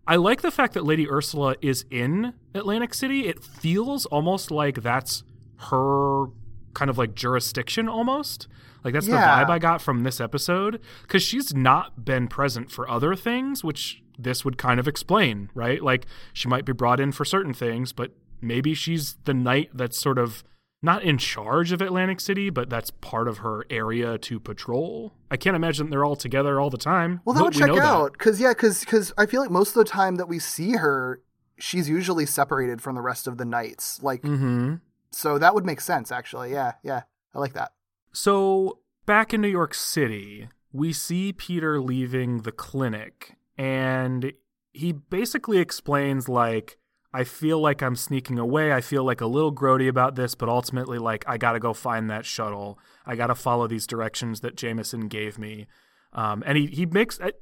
I 0.06 0.16
like 0.16 0.42
the 0.42 0.50
fact 0.50 0.74
that 0.74 0.84
Lady 0.84 1.08
Ursula 1.08 1.54
is 1.60 1.84
in 1.90 2.34
Atlantic 2.54 2.92
City. 2.94 3.26
It 3.28 3.42
feels 3.42 4.04
almost 4.06 4.50
like 4.50 4.82
that's 4.82 5.22
her 5.70 6.26
kind 6.74 6.90
of 6.90 6.98
like 6.98 7.14
jurisdiction 7.14 7.88
almost. 7.88 8.48
Like 8.84 8.94
that's 8.94 9.06
Yeah. 9.06 9.14
the 9.14 9.44
vibe 9.44 9.50
I 9.50 9.58
got 9.58 9.80
from 9.80 10.02
this 10.02 10.20
episode 10.20 10.80
because 11.02 11.22
she's 11.22 11.54
not 11.54 12.04
been 12.04 12.26
present 12.26 12.70
for 12.70 12.88
other 12.90 13.14
things, 13.14 13.62
which 13.62 14.02
this 14.18 14.44
would 14.44 14.58
kind 14.58 14.80
of 14.80 14.88
explain, 14.88 15.50
right? 15.54 15.80
Like 15.82 16.06
she 16.32 16.48
might 16.48 16.64
be 16.64 16.72
brought 16.72 16.98
in 17.00 17.12
for 17.12 17.24
certain 17.24 17.54
things, 17.54 17.92
but 17.92 18.10
maybe 18.40 18.74
she's 18.74 19.16
the 19.24 19.34
knight 19.34 19.70
that's 19.72 20.00
sort 20.00 20.18
of 20.18 20.42
not 20.84 21.02
in 21.04 21.16
charge 21.16 21.70
of 21.72 21.80
Atlantic 21.80 22.18
City, 22.20 22.50
but 22.50 22.68
that's 22.68 22.90
part 22.90 23.28
of 23.28 23.38
her 23.38 23.64
area 23.70 24.18
to 24.18 24.40
patrol. 24.40 25.14
I 25.30 25.36
can't 25.36 25.54
imagine 25.56 25.90
they're 25.90 26.04
all 26.04 26.16
together 26.16 26.60
all 26.60 26.70
the 26.70 26.76
time. 26.78 27.20
well 27.24 27.34
that 27.34 27.42
would 27.44 27.54
we 27.54 27.60
check 27.60 27.70
out 27.78 28.12
because 28.12 28.40
yeah 28.40 28.50
because 28.52 29.12
i 29.16 29.24
feel 29.26 29.40
like 29.40 29.50
most 29.50 29.68
of 29.70 29.74
the 29.74 29.84
time 29.84 30.16
that 30.16 30.28
we 30.28 30.38
see 30.38 30.72
her 30.72 31.22
she's 31.58 31.88
usually 31.88 32.26
separated 32.26 32.80
from 32.82 32.94
the 32.96 33.00
rest 33.02 33.26
of 33.28 33.38
the 33.38 33.44
knights 33.44 34.02
like 34.02 34.22
Mm-hmm. 34.22 34.74
so 35.10 35.38
that 35.38 35.54
would 35.54 35.64
make 35.64 35.80
sense 35.80 36.10
actually 36.10 36.50
yeah 36.50 36.72
yeah 36.82 37.02
i 37.34 37.38
like 37.38 37.52
that 37.54 37.72
So 38.12 38.78
back 39.06 39.32
in 39.32 39.40
New 39.40 39.48
York 39.48 39.72
City, 39.74 40.48
we 40.72 40.92
see 40.92 41.32
Peter 41.32 41.80
leaving 41.80 42.42
the 42.42 42.52
clinic, 42.52 43.36
and 43.56 44.32
he 44.72 44.92
basically 44.92 45.58
explains 45.58 46.28
like, 46.28 46.78
I 47.14 47.24
feel 47.24 47.60
like 47.60 47.82
I'm 47.82 47.96
sneaking 47.96 48.38
away. 48.38 48.72
I 48.72 48.80
feel 48.80 49.04
like 49.04 49.20
a 49.20 49.26
little 49.26 49.52
grody 49.54 49.88
about 49.88 50.14
this, 50.14 50.34
but 50.34 50.48
ultimately, 50.48 50.98
like, 50.98 51.24
I 51.28 51.36
gotta 51.36 51.58
go 51.60 51.72
find 51.74 52.08
that 52.10 52.24
shuttle. 52.24 52.78
I 53.04 53.16
gotta 53.16 53.34
follow 53.34 53.66
these 53.66 53.86
directions 53.86 54.40
that 54.40 54.56
Jameson 54.56 55.08
gave 55.08 55.38
me. 55.38 55.66
Um, 56.14 56.42
and 56.46 56.56
he 56.58 56.66
he 56.66 56.86
makes. 56.86 57.20
I, 57.20 57.32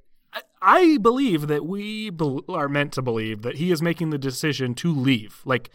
I- 0.62 0.98
believe 0.98 1.46
that 1.48 1.64
we 1.66 2.10
bel 2.10 2.42
are 2.48 2.68
meant 2.68 2.92
to 2.94 3.02
believe 3.02 3.42
that 3.42 3.56
he 3.56 3.70
is 3.72 3.80
making 3.82 4.10
the 4.10 4.18
decision 4.18 4.74
to 4.76 4.92
leave. 4.94 5.40
Like, 5.44 5.70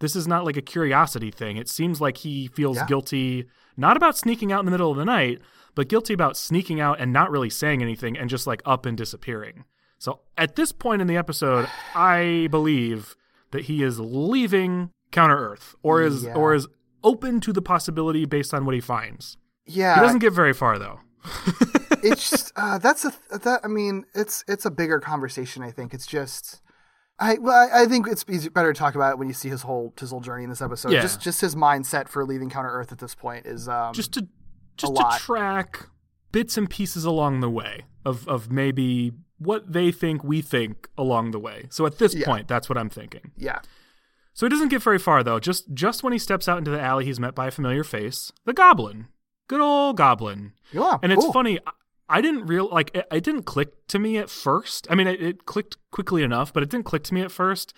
this 0.00 0.14
is 0.14 0.26
not 0.28 0.44
like 0.44 0.56
a 0.56 0.62
curiosity 0.62 1.30
thing. 1.30 1.56
It 1.56 1.68
seems 1.68 2.00
like 2.00 2.18
he 2.18 2.48
feels 2.48 2.76
Yeah. 2.76 2.86
guilty, 2.86 3.46
not 3.76 3.96
about 3.96 4.16
sneaking 4.16 4.52
out 4.52 4.60
in 4.60 4.64
the 4.66 4.70
middle 4.70 4.90
of 4.90 4.96
the 4.96 5.04
night, 5.04 5.40
but 5.74 5.88
guilty 5.88 6.12
about 6.14 6.36
sneaking 6.36 6.80
out 6.80 7.00
and 7.00 7.12
not 7.12 7.30
really 7.30 7.50
saying 7.50 7.82
anything 7.82 8.16
and 8.16 8.30
just 8.30 8.46
like 8.46 8.62
up 8.64 8.86
and 8.86 8.96
disappearing. 8.96 9.64
So 9.98 10.20
at 10.36 10.54
this 10.56 10.70
point 10.72 11.02
in 11.02 11.08
the 11.08 11.16
episode, 11.16 11.68
I 11.94 12.46
believe 12.50 13.16
that 13.50 13.64
he 13.64 13.82
is 13.82 13.98
leaving 14.00 14.90
Counter 15.10 15.36
Earth 15.36 15.74
or 15.82 16.02
is 16.02 16.24
Yeah. 16.24 16.34
or 16.34 16.54
is 16.54 16.66
open 17.02 17.40
to 17.40 17.52
the 17.52 17.62
possibility 17.62 18.24
based 18.24 18.52
on 18.52 18.64
what 18.64 18.74
he 18.74 18.80
finds. 18.80 19.36
yeah 19.66 19.94
He 19.94 20.00
doesn't 20.00 20.18
get 20.20 20.32
very 20.32 20.52
far 20.52 20.78
though. 20.78 21.00
it's 22.02 22.30
just 22.30 22.52
uh, 22.56 22.78
that's 22.78 23.04
a 23.04 23.12
that 23.38 23.60
I 23.64 23.68
mean 23.68 24.04
it's 24.14 24.44
it's 24.48 24.64
a 24.64 24.70
bigger 24.70 25.00
conversation. 25.00 25.62
I 25.62 25.70
think 25.70 25.94
it's 25.94 26.06
just 26.06 26.60
I 27.18 27.38
well 27.38 27.54
I, 27.72 27.82
I 27.82 27.86
think 27.86 28.06
it's 28.06 28.24
better 28.24 28.72
to 28.72 28.78
talk 28.78 28.94
about 28.94 29.12
it 29.12 29.18
when 29.18 29.28
you 29.28 29.34
see 29.34 29.48
his 29.48 29.62
whole 29.62 29.92
his 29.98 30.10
whole 30.10 30.20
journey 30.20 30.44
in 30.44 30.50
this 30.50 30.62
episode. 30.62 30.92
Yeah. 30.92 31.02
Just 31.02 31.20
just 31.20 31.40
his 31.40 31.54
mindset 31.54 32.08
for 32.08 32.24
leaving 32.24 32.50
Counter 32.50 32.70
Earth 32.70 32.92
at 32.92 32.98
this 32.98 33.14
point 33.14 33.46
is 33.46 33.68
um 33.68 33.92
just 33.94 34.12
to 34.14 34.26
just 34.76 34.92
lot. 34.92 35.18
to 35.18 35.24
track 35.24 35.86
bits 36.32 36.56
and 36.56 36.68
pieces 36.70 37.04
along 37.04 37.40
the 37.40 37.50
way 37.50 37.84
of 38.04 38.26
of 38.28 38.50
maybe 38.52 39.12
what 39.38 39.72
they 39.72 39.90
think 39.92 40.22
we 40.24 40.40
think 40.40 40.88
along 40.98 41.30
the 41.30 41.38
way. 41.38 41.66
So 41.70 41.86
at 41.86 41.98
this 41.98 42.14
Yeah. 42.14 42.26
point, 42.26 42.48
that's 42.48 42.68
what 42.68 42.76
I'm 42.78 42.90
thinking. 42.90 43.32
yeah 43.36 43.60
So 44.34 44.46
he 44.46 44.50
doesn't 44.50 44.68
get 44.68 44.82
very 44.82 44.98
far 44.98 45.22
though. 45.24 45.38
Just 45.40 45.72
just 45.74 46.02
when 46.02 46.12
he 46.12 46.18
steps 46.18 46.48
out 46.48 46.58
into 46.58 46.70
the 46.70 46.80
alley, 46.80 47.04
he's 47.04 47.18
met 47.20 47.34
by 47.34 47.46
a 47.48 47.50
familiar 47.50 47.84
face, 47.84 48.32
the 48.44 48.52
Goblin. 48.52 49.06
Good 49.48 49.60
old 49.60 49.96
Goblin. 49.96 50.52
yeah 50.72 50.98
And 51.02 51.12
it's 51.12 51.24
cool. 51.24 51.32
funny. 51.32 51.58
I- 51.66 51.72
I 52.10 52.22
didn't 52.22 52.46
real 52.46 52.68
like 52.70 52.90
it, 52.94 53.06
it 53.12 53.22
didn't 53.22 53.42
click 53.42 53.86
to 53.88 53.98
me 53.98 54.16
at 54.16 54.30
first. 54.30 54.86
I 54.90 54.94
mean, 54.94 55.06
it, 55.06 55.20
it 55.20 55.44
clicked 55.44 55.76
quickly 55.90 56.22
enough, 56.22 56.54
but 56.54 56.62
it 56.62 56.70
didn't 56.70 56.86
click 56.86 57.02
to 57.04 57.12
me 57.14 57.20
at 57.20 57.30
first 57.30 57.74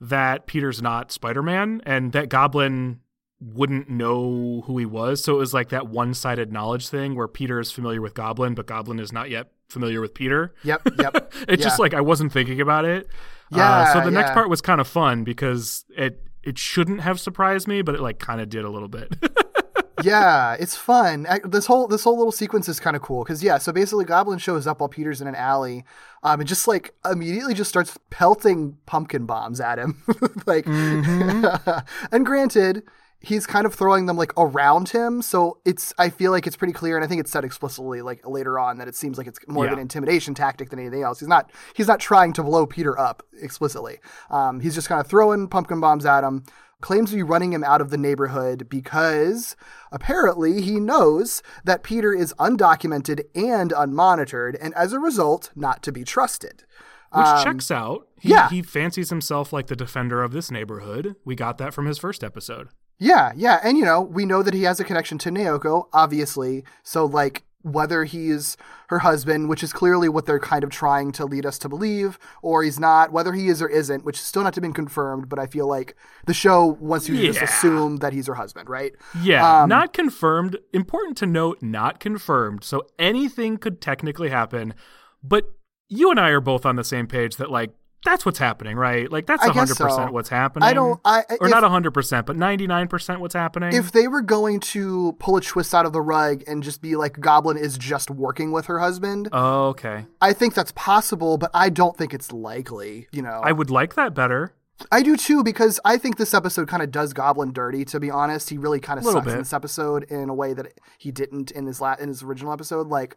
that 0.00 0.46
Peter's 0.46 0.80
not 0.80 1.12
Spider 1.12 1.42
Man 1.42 1.82
and 1.84 2.12
that 2.12 2.30
Goblin 2.30 3.00
wouldn't 3.40 3.90
know 3.90 4.62
who 4.66 4.78
he 4.78 4.86
was. 4.86 5.22
So 5.22 5.34
it 5.34 5.38
was 5.38 5.52
like 5.52 5.68
that 5.68 5.86
one 5.86 6.14
sided 6.14 6.50
knowledge 6.50 6.88
thing 6.88 7.14
where 7.14 7.28
Peter 7.28 7.60
is 7.60 7.70
familiar 7.70 8.00
with 8.00 8.14
Goblin, 8.14 8.54
but 8.54 8.66
Goblin 8.66 8.98
is 8.98 9.12
not 9.12 9.28
yet 9.28 9.52
familiar 9.74 10.00
with 10.00 10.14
Peter. 10.14 10.54
Yep 10.62 10.88
yep 10.98 11.32
it's 11.48 11.62
just 11.62 11.78
like 11.78 11.92
I 11.92 12.00
wasn't 12.00 12.32
thinking 12.32 12.60
about 12.62 12.86
it. 12.86 13.06
uh, 13.52 13.56
Yeah, 13.58 13.92
so 13.92 14.00
the 14.00 14.10
next 14.10 14.32
part 14.32 14.48
was 14.48 14.62
kind 14.62 14.80
of 14.80 14.88
fun 14.88 15.22
because 15.24 15.84
it 15.94 16.22
it 16.42 16.56
shouldn't 16.58 17.00
have 17.02 17.20
surprised 17.20 17.68
me, 17.68 17.82
but 17.82 17.94
it 17.94 18.00
like 18.00 18.18
kind 18.18 18.40
of 18.40 18.48
did 18.48 18.64
a 18.64 18.70
little 18.70 18.88
bit. 18.88 19.14
yeah, 20.02 20.54
it's 20.58 20.76
fun. 20.76 21.26
This 21.44 21.66
whole 21.66 21.86
this 21.86 22.04
whole 22.04 22.16
little 22.16 22.32
sequence 22.32 22.68
is 22.68 22.80
kind 22.80 22.96
of 22.96 23.02
cool 23.02 23.24
because 23.24 23.42
yeah. 23.42 23.58
So 23.58 23.72
basically, 23.72 24.04
Goblin 24.04 24.38
shows 24.38 24.66
up 24.66 24.80
while 24.80 24.88
Peter's 24.88 25.20
in 25.20 25.26
an 25.28 25.34
alley, 25.34 25.84
um, 26.22 26.40
and 26.40 26.48
just 26.48 26.66
like 26.68 26.94
immediately 27.10 27.54
just 27.54 27.70
starts 27.70 27.98
pelting 28.10 28.76
pumpkin 28.86 29.24
bombs 29.26 29.60
at 29.60 29.78
him, 29.78 30.02
like. 30.46 30.66
and 30.66 32.26
granted, 32.26 32.82
he's 33.24 33.46
kind 33.46 33.66
of 33.66 33.74
throwing 33.74 34.06
them 34.06 34.16
like 34.16 34.32
around 34.36 34.90
him, 34.90 35.22
so 35.22 35.58
it's. 35.64 35.92
I 35.98 36.10
feel 36.10 36.30
like 36.30 36.46
it's 36.46 36.56
pretty 36.56 36.72
clear, 36.72 36.96
and 36.96 37.04
I 37.04 37.08
think 37.08 37.20
it's 37.20 37.30
said 37.30 37.44
explicitly 37.44 38.02
like 38.02 38.26
later 38.26 38.58
on 38.58 38.78
that 38.78 38.88
it 38.88 38.94
seems 38.94 39.18
like 39.18 39.26
it's 39.26 39.38
more 39.48 39.66
of 39.66 39.72
an 39.72 39.78
intimidation 39.78 40.34
tactic 40.34 40.70
than 40.70 40.78
anything 40.78 41.02
else. 41.02 41.20
He's 41.20 41.28
not. 41.28 41.50
He's 41.74 41.88
not 41.88 42.00
trying 42.00 42.32
to 42.34 42.42
blow 42.42 42.66
Peter 42.66 42.98
up 42.98 43.22
explicitly. 43.40 43.98
Um, 44.30 44.60
he's 44.60 44.74
just 44.74 44.88
kind 44.88 45.00
of 45.00 45.06
throwing 45.06 45.48
pumpkin 45.48 45.80
bombs 45.80 46.06
at 46.06 46.24
him 46.24 46.44
claims 46.80 47.08
to 47.08 47.16
be 47.16 47.22
running 47.22 47.54
him 47.54 47.64
out 47.64 47.80
of 47.80 47.88
the 47.88 47.96
neighborhood 47.96 48.68
because 48.68 49.56
apparently 49.90 50.60
he 50.60 50.78
knows 50.78 51.42
that 51.64 51.82
Peter 51.82 52.12
is 52.12 52.34
undocumented 52.38 53.22
and 53.34 53.70
unmonitored, 53.72 54.54
and 54.60 54.74
as 54.74 54.92
a 54.92 54.98
result, 54.98 55.50
not 55.56 55.82
to 55.82 55.90
be 55.90 56.04
trusted. 56.04 56.64
Which 57.10 57.26
Um, 57.26 57.44
checks 57.44 57.70
out. 57.70 58.08
He, 58.20 58.30
yeah. 58.30 58.50
he 58.50 58.60
fancies 58.60 59.08
himself 59.08 59.50
like 59.52 59.68
the 59.68 59.76
defender 59.76 60.22
of 60.22 60.32
this 60.32 60.50
neighborhood. 60.50 61.14
We 61.24 61.34
got 61.34 61.56
that 61.58 61.72
from 61.72 61.86
his 61.86 61.96
first 61.96 62.22
episode. 62.22 62.68
Yeah, 62.98 63.32
yeah, 63.36 63.60
and 63.62 63.76
you 63.76 63.84
know, 63.84 64.00
we 64.00 64.24
know 64.24 64.42
that 64.42 64.54
he 64.54 64.62
has 64.64 64.80
a 64.80 64.84
connection 64.84 65.18
to 65.18 65.30
Naoko, 65.30 65.86
obviously. 65.92 66.64
So 66.82 67.04
like 67.04 67.44
whether 67.62 68.04
he's 68.04 68.58
her 68.88 68.98
husband, 68.98 69.48
which 69.48 69.62
is 69.62 69.72
clearly 69.72 70.06
what 70.06 70.26
they're 70.26 70.38
kind 70.38 70.62
of 70.62 70.68
trying 70.68 71.10
to 71.10 71.24
lead 71.24 71.46
us 71.46 71.58
to 71.58 71.68
believe, 71.68 72.18
or 72.42 72.62
he's 72.62 72.78
not, 72.78 73.10
whether 73.10 73.32
he 73.32 73.48
is 73.48 73.62
or 73.62 73.68
isn't, 73.68 74.04
which 74.04 74.18
is 74.18 74.22
still 74.22 74.42
not 74.42 74.52
to 74.52 74.60
been 74.60 74.74
confirmed, 74.74 75.30
but 75.30 75.38
I 75.38 75.46
feel 75.46 75.66
like 75.66 75.96
the 76.26 76.34
show 76.34 76.66
wants 76.66 77.08
you 77.08 77.16
to 77.16 77.26
just 77.26 77.40
assume 77.40 77.96
that 77.96 78.12
he's 78.12 78.26
her 78.26 78.34
husband, 78.34 78.68
right? 78.68 78.92
Yeah, 79.22 79.62
Um, 79.62 79.70
not 79.70 79.94
confirmed. 79.94 80.58
Important 80.74 81.16
to 81.18 81.26
note, 81.26 81.62
not 81.62 82.00
confirmed. 82.00 82.64
So 82.64 82.86
anything 82.98 83.56
could 83.56 83.80
technically 83.80 84.28
happen, 84.28 84.74
but 85.22 85.50
you 85.88 86.10
and 86.10 86.20
I 86.20 86.28
are 86.30 86.40
both 86.40 86.66
on 86.66 86.76
the 86.76 86.84
same 86.84 87.06
page 87.06 87.36
that 87.36 87.50
like 87.50 87.70
that's 88.04 88.24
what's 88.26 88.38
happening, 88.38 88.76
right? 88.76 89.10
Like 89.10 89.26
that's 89.26 89.42
hundred 89.42 89.76
percent 89.76 90.08
so. 90.08 90.12
what's 90.12 90.28
happening. 90.28 90.68
I 90.68 90.72
don't. 90.72 91.00
I 91.04 91.24
or 91.40 91.46
if, 91.46 91.50
not 91.50 91.64
hundred 91.64 91.92
percent, 91.92 92.26
but 92.26 92.36
ninety 92.36 92.66
nine 92.66 92.88
percent 92.88 93.20
what's 93.20 93.34
happening. 93.34 93.72
If 93.72 93.92
they 93.92 94.06
were 94.06 94.22
going 94.22 94.60
to 94.60 95.16
pull 95.18 95.36
a 95.36 95.40
twist 95.40 95.74
out 95.74 95.86
of 95.86 95.92
the 95.92 96.00
rug 96.00 96.42
and 96.46 96.62
just 96.62 96.82
be 96.82 96.96
like 96.96 97.18
Goblin 97.18 97.56
is 97.56 97.78
just 97.78 98.10
working 98.10 98.52
with 98.52 98.66
her 98.66 98.78
husband, 98.78 99.28
oh, 99.32 99.68
okay, 99.68 100.06
I 100.20 100.32
think 100.32 100.54
that's 100.54 100.72
possible, 100.72 101.38
but 101.38 101.50
I 101.54 101.70
don't 101.70 101.96
think 101.96 102.14
it's 102.14 102.32
likely. 102.32 103.08
You 103.10 103.22
know, 103.22 103.40
I 103.42 103.52
would 103.52 103.70
like 103.70 103.94
that 103.94 104.14
better. 104.14 104.54
I 104.90 105.02
do 105.02 105.16
too 105.16 105.44
because 105.44 105.78
I 105.84 105.96
think 105.98 106.16
this 106.16 106.34
episode 106.34 106.68
kind 106.68 106.82
of 106.82 106.90
does 106.90 107.12
Goblin 107.12 107.52
dirty. 107.52 107.84
To 107.86 108.00
be 108.00 108.10
honest, 108.10 108.50
he 108.50 108.58
really 108.58 108.80
kind 108.80 108.98
of 108.98 109.04
sucks 109.04 109.32
in 109.32 109.38
this 109.38 109.52
episode 109.52 110.04
in 110.04 110.28
a 110.28 110.34
way 110.34 110.52
that 110.52 110.74
he 110.98 111.10
didn't 111.10 111.50
in 111.52 111.66
his 111.66 111.80
la- 111.80 111.94
in 111.94 112.08
his 112.08 112.22
original 112.22 112.52
episode. 112.52 112.88
Like 112.88 113.16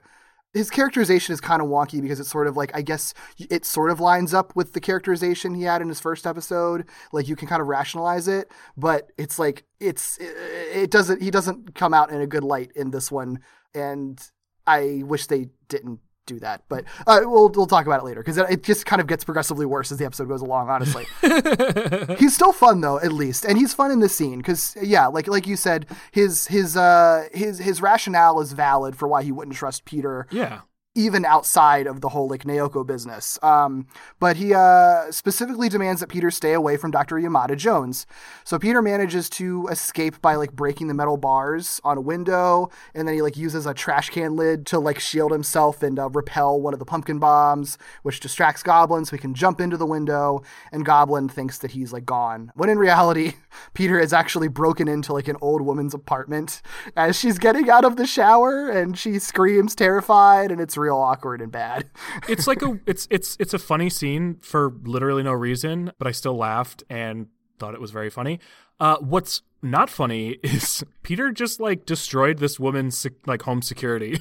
his 0.58 0.70
characterization 0.70 1.34
is 1.34 1.40
kind 1.40 1.62
of 1.62 1.68
wonky 1.68 2.02
because 2.02 2.20
it's 2.20 2.30
sort 2.30 2.48
of 2.48 2.58
like 2.58 2.72
I 2.76 2.82
guess 2.82 3.14
it 3.38 3.64
sort 3.64 3.92
of 3.92 4.00
lines 4.00 4.34
up 4.34 4.56
with 4.56 4.74
the 4.74 4.80
characterization 4.80 5.54
he 5.54 5.64
had 5.64 5.82
in 5.82 5.88
his 5.88 6.00
first 6.00 6.26
episode. 6.26 6.90
Like 7.12 7.28
you 7.28 7.36
can 7.36 7.48
kind 7.48 7.62
of 7.62 7.68
rationalize 7.68 8.28
it, 8.28 8.52
but 8.76 9.12
it's 9.18 9.38
like 9.38 9.66
it's 9.80 10.18
it 10.20 10.90
doesn't 10.90 11.22
he 11.22 11.32
doesn't 11.32 11.76
come 11.76 11.94
out 11.94 12.12
in 12.12 12.22
a 12.22 12.28
good 12.28 12.44
light 12.44 12.72
in 12.76 12.92
this 12.92 13.12
one, 13.12 13.40
and 13.74 14.20
I 14.66 15.04
wish 15.06 15.28
they 15.28 15.50
didn't 15.70 16.00
do 16.28 16.40
that. 16.40 16.64
But 16.70 16.84
uh, 17.08 17.22
we'll 17.24 17.50
we'll 17.50 17.66
talk 17.66 17.88
about 17.88 18.02
it 18.02 18.04
later 18.04 18.22
because 18.22 18.38
it, 18.38 18.46
it 18.50 18.64
just 18.64 18.86
kind 18.86 19.02
of 19.02 19.08
gets 19.08 19.24
progressively 19.24 19.66
worse 19.66 19.92
as 19.92 19.98
the 19.98 20.06
episode 20.06 20.28
goes 20.28 20.42
along. 20.42 20.70
Honestly, 20.70 21.06
he's 22.20 22.36
still 22.36 22.54
fun 22.54 22.82
though, 22.82 23.00
at 23.00 23.12
least, 23.12 23.46
and 23.46 23.58
he's 23.58 23.74
fun 23.74 23.92
in 23.92 24.00
this 24.00 24.16
scene 24.16 24.38
because 24.38 24.76
yeah, 24.82 25.08
like 25.08 25.28
like 25.28 25.48
you 25.48 25.56
said, 25.56 25.88
his 26.12 26.48
his 26.48 26.78
uh 26.78 27.28
his 27.34 27.58
his 27.60 27.82
rationale 27.82 28.40
is 28.40 28.52
valid 28.54 28.96
for 28.96 29.08
why 29.08 29.24
he 29.24 29.32
wouldn't 29.32 29.56
trust 29.56 29.86
Peter 29.86 30.28
Yeah, 30.30 30.60
even 30.98 31.24
outside 31.26 31.86
of 31.86 32.02
the 32.02 32.10
whole 32.10 32.28
like 32.28 32.44
Naoko 32.44 32.86
business. 32.86 33.38
Um, 33.44 33.86
but 34.20 34.36
he 34.38 34.54
uh, 34.54 35.12
specifically 35.12 35.70
demands 35.70 36.02
that 36.02 36.10
Peter 36.10 36.32
stay 36.32 36.54
away 36.54 36.76
from 36.76 36.90
Dr. 36.90 37.18
Yamada 37.18 37.56
Jones. 37.56 38.08
So 38.44 38.58
Peter 38.58 38.82
manages 38.82 39.30
to 39.32 39.68
escape 39.68 40.20
by 40.22 40.36
like 40.36 40.54
breaking 40.54 40.88
the 40.88 40.96
metal 40.96 41.16
bars 41.16 41.80
on 41.84 41.98
a 41.98 42.02
window, 42.02 42.72
and 42.96 43.08
then 43.08 43.14
he 43.14 43.22
like 43.22 43.38
uses 43.38 43.68
a 43.68 43.76
trash 43.76 44.10
can 44.10 44.36
lid 44.36 44.66
to 44.68 44.80
like 44.80 45.00
shield 45.00 45.32
himself 45.32 45.84
and 45.84 46.00
uh, 46.00 46.10
repel 46.10 46.60
one 46.60 46.74
of 46.74 46.80
the 46.80 46.86
pumpkin 46.86 47.20
bombs, 47.20 47.78
which 48.02 48.20
distracts 48.20 48.64
Goblin 48.64 49.06
so 49.06 49.16
he 49.16 49.22
can 49.22 49.36
jump 49.36 49.62
into 49.62 49.78
the 49.78 49.86
window. 49.86 50.42
And 50.72 50.84
Goblin 50.84 51.30
thinks 51.30 51.60
that 51.60 51.72
he's 51.72 51.94
like 51.94 52.06
gone, 52.06 52.52
when 52.56 52.70
in 52.70 52.80
reality, 52.80 53.34
Peter 53.76 54.00
is 54.00 54.14
actually 54.14 54.48
broken 54.48 54.88
into 54.88 55.14
like 55.14 55.28
an 55.28 55.38
old 55.42 55.62
woman's 55.62 55.94
apartment 55.94 56.64
as 56.96 57.20
she's 57.20 57.38
getting 57.38 57.70
out 57.70 57.86
of 57.86 57.98
the 57.98 58.08
shower, 58.08 58.68
and 58.68 58.98
she 58.98 59.20
screams 59.20 59.76
terrified, 59.76 60.52
and 60.52 60.60
it's 60.60 60.76
real 60.88 60.98
awkward 60.98 61.42
and 61.42 61.52
bad. 61.52 61.90
it's 62.30 62.48
like 62.48 62.62
a 62.62 62.80
it's 62.86 63.08
it's 63.10 63.36
it's 63.40 63.54
a 63.54 63.60
funny 63.60 63.90
scene 63.90 64.38
for 64.42 64.74
literally 64.84 65.24
no 65.24 65.34
reason, 65.34 65.92
but 65.98 66.08
I 66.08 66.12
still 66.12 66.38
laughed 66.38 66.84
and 66.90 67.28
thought 67.60 67.74
it 67.74 67.82
was 67.82 67.92
very 67.92 68.10
funny. 68.10 68.40
Uh, 68.80 68.98
what's 69.00 69.42
not 69.62 69.90
funny 69.90 70.30
is 70.44 70.84
Peter 71.04 71.32
just 71.32 71.60
like 71.60 71.86
destroyed 71.86 72.38
this 72.40 72.60
woman's 72.60 73.06
like 73.26 73.44
home 73.44 73.62
security. 73.62 74.20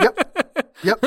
Yep. 0.00 0.18
Yep. 0.84 0.98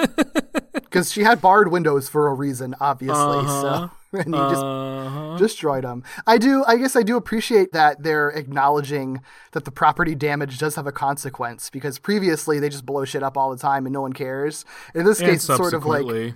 Because 0.72 1.12
she 1.12 1.24
had 1.24 1.42
barred 1.42 1.70
windows 1.70 2.08
for 2.08 2.28
a 2.28 2.34
reason, 2.34 2.76
obviously. 2.80 3.18
Uh-huh. 3.18 3.62
So, 3.62 3.92
and 4.26 4.34
he 4.34 4.42
just 4.42 4.64
Uh-huh. 4.64 5.38
destroyed 5.38 5.84
them. 5.84 6.04
I 6.26 6.38
do. 6.38 6.64
I 6.66 6.78
guess 6.78 6.96
I 6.96 7.04
do 7.04 7.18
appreciate 7.18 7.72
that 7.74 8.04
they're 8.04 8.30
acknowledging 8.30 9.22
that 9.52 9.66
the 9.66 9.72
property 9.72 10.16
damage 10.16 10.58
does 10.58 10.76
have 10.76 10.88
a 10.88 10.92
consequence. 10.92 11.70
Because 11.70 12.00
previously 12.00 12.60
they 12.60 12.70
just 12.70 12.86
blow 12.86 13.06
shit 13.06 13.24
up 13.24 13.38
all 13.38 13.52
the 13.52 13.58
time 13.58 13.86
and 13.86 13.94
no 13.94 14.02
one 14.02 14.14
cares. 14.14 14.66
In 14.94 15.06
this 15.06 15.20
and 15.20 15.30
case, 15.30 15.48
it's 15.50 15.58
sort 15.58 15.74
of 15.74 15.86
like 15.86 16.34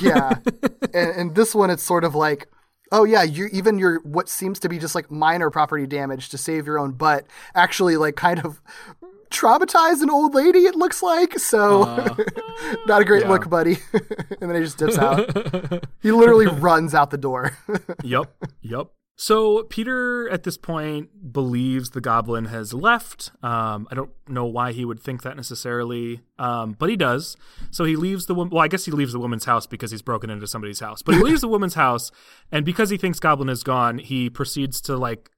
yeah, 0.00 0.38
and, 0.94 1.10
and 1.16 1.34
this 1.34 1.54
one 1.54 1.70
it's 1.70 1.82
sort 1.82 2.04
of 2.04 2.14
like. 2.14 2.48
Oh 2.92 3.04
yeah, 3.04 3.22
you 3.22 3.48
even 3.52 3.78
your 3.78 4.00
what 4.00 4.28
seems 4.28 4.58
to 4.60 4.68
be 4.68 4.78
just 4.78 4.94
like 4.94 5.10
minor 5.10 5.50
property 5.50 5.86
damage 5.86 6.28
to 6.30 6.38
save 6.38 6.66
your 6.66 6.78
own 6.78 6.92
butt 6.92 7.26
actually 7.54 7.96
like 7.96 8.16
kind 8.16 8.44
of 8.44 8.60
traumatize 9.30 10.02
an 10.02 10.10
old 10.10 10.34
lady. 10.34 10.60
It 10.60 10.74
looks 10.74 11.02
like 11.02 11.38
so. 11.38 11.84
Not 12.86 13.02
a 13.02 13.04
great 13.04 13.22
yeah. 13.22 13.30
look, 13.30 13.48
buddy. 13.48 13.78
and 13.92 14.50
then 14.50 14.54
he 14.54 14.60
just 14.60 14.78
dips 14.78 14.98
out. 14.98 15.28
he 16.02 16.12
literally 16.12 16.46
runs 16.46 16.94
out 16.94 17.10
the 17.10 17.18
door. 17.18 17.56
yep, 18.02 18.32
yep. 18.62 18.88
So 19.18 19.62
Peter 19.64 20.28
at 20.28 20.42
this 20.42 20.58
point 20.58 21.32
believes 21.32 21.90
the 21.90 22.02
goblin 22.02 22.44
has 22.46 22.74
left. 22.74 23.32
Um, 23.42 23.88
I 23.90 23.94
don't 23.94 24.10
know 24.28 24.44
why 24.44 24.72
he 24.72 24.84
would 24.84 25.00
think 25.00 25.22
that 25.22 25.36
necessarily, 25.36 26.20
um, 26.38 26.76
but 26.78 26.90
he 26.90 26.96
does. 26.96 27.34
So 27.70 27.84
he 27.84 27.96
leaves 27.96 28.26
the 28.26 28.34
woman. 28.34 28.52
Well, 28.52 28.62
I 28.62 28.68
guess 28.68 28.84
he 28.84 28.92
leaves 28.92 29.14
the 29.14 29.18
woman's 29.18 29.46
house 29.46 29.66
because 29.66 29.90
he's 29.90 30.02
broken 30.02 30.28
into 30.28 30.46
somebody's 30.46 30.80
house. 30.80 31.00
But 31.00 31.14
he 31.14 31.22
leaves 31.22 31.40
the 31.40 31.48
woman's 31.48 31.74
house, 31.74 32.12
and 32.52 32.66
because 32.66 32.90
he 32.90 32.98
thinks 32.98 33.18
goblin 33.18 33.48
is 33.48 33.62
gone, 33.62 33.98
he 33.98 34.28
proceeds 34.28 34.82
to 34.82 34.98
like 34.98 35.30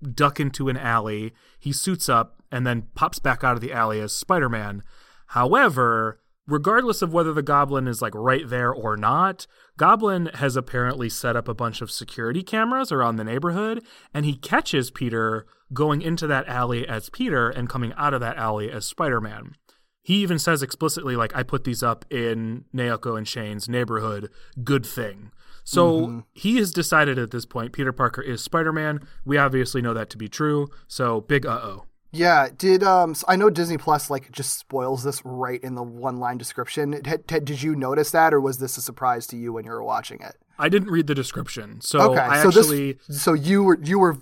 duck 0.00 0.38
into 0.38 0.68
an 0.68 0.76
alley. 0.76 1.34
He 1.58 1.72
suits 1.72 2.08
up 2.08 2.40
and 2.52 2.64
then 2.64 2.88
pops 2.94 3.18
back 3.18 3.42
out 3.42 3.56
of 3.56 3.60
the 3.60 3.72
alley 3.72 4.00
as 4.00 4.12
Spider 4.12 4.48
Man. 4.48 4.84
However, 5.28 6.20
regardless 6.46 7.02
of 7.02 7.12
whether 7.12 7.32
the 7.32 7.42
goblin 7.42 7.88
is 7.88 8.02
like 8.02 8.14
right 8.14 8.48
there 8.48 8.72
or 8.72 8.96
not, 8.96 9.46
Goblin 9.76 10.26
has 10.34 10.56
apparently 10.56 11.08
set 11.08 11.36
up 11.36 11.48
a 11.48 11.54
bunch 11.54 11.80
of 11.80 11.90
security 11.90 12.42
cameras 12.42 12.92
around 12.92 13.16
the 13.16 13.24
neighborhood 13.24 13.82
and 14.12 14.24
he 14.24 14.36
catches 14.36 14.90
Peter 14.90 15.46
going 15.72 16.02
into 16.02 16.26
that 16.26 16.46
alley 16.46 16.86
as 16.86 17.10
Peter 17.10 17.48
and 17.50 17.68
coming 17.68 17.92
out 17.96 18.14
of 18.14 18.20
that 18.20 18.36
alley 18.36 18.70
as 18.70 18.86
Spider 18.86 19.20
Man. 19.20 19.54
He 20.02 20.16
even 20.16 20.38
says 20.38 20.62
explicitly, 20.62 21.16
like, 21.16 21.34
I 21.34 21.42
put 21.42 21.64
these 21.64 21.82
up 21.82 22.04
in 22.10 22.66
Naoko 22.74 23.16
and 23.16 23.26
Shane's 23.26 23.70
neighborhood. 23.70 24.30
Good 24.62 24.84
thing. 24.84 25.32
So 25.64 26.24
he 26.34 26.58
has 26.58 26.72
decided 26.72 27.18
at 27.18 27.30
this 27.30 27.46
point 27.46 27.72
Peter 27.72 27.90
Parker 27.90 28.20
is 28.20 28.42
Spider 28.42 28.72
Man. 28.72 29.00
We 29.24 29.38
obviously 29.38 29.80
know 29.80 29.94
that 29.94 30.10
to 30.10 30.18
be 30.18 30.28
true. 30.28 30.68
So 30.86 31.22
big 31.22 31.46
uh 31.46 31.60
oh. 31.62 31.86
Yeah, 32.14 32.48
did 32.56 32.82
um 32.82 33.14
so 33.14 33.24
I 33.28 33.36
know 33.36 33.50
Disney 33.50 33.76
Plus 33.76 34.08
like 34.08 34.30
just 34.32 34.58
spoils 34.58 35.02
this 35.04 35.20
right 35.24 35.62
in 35.62 35.74
the 35.74 35.82
one 35.82 36.16
line 36.18 36.38
description. 36.38 36.92
Had- 37.04 37.24
had- 37.28 37.44
did 37.44 37.62
you 37.62 37.74
notice 37.74 38.10
that, 38.12 38.32
or 38.32 38.40
was 38.40 38.58
this 38.58 38.76
a 38.76 38.82
surprise 38.82 39.26
to 39.28 39.36
you 39.36 39.52
when 39.52 39.64
you 39.64 39.70
were 39.70 39.82
watching 39.82 40.20
it? 40.20 40.36
I 40.58 40.68
didn't 40.68 40.90
read 40.90 41.06
the 41.06 41.14
description. 41.14 41.80
So 41.80 42.12
okay, 42.12 42.20
I 42.20 42.42
so 42.42 42.48
actually. 42.48 42.92
this 43.08 43.22
so 43.22 43.32
you 43.32 43.62
were 43.62 43.78
you 43.82 43.98
were 43.98 44.16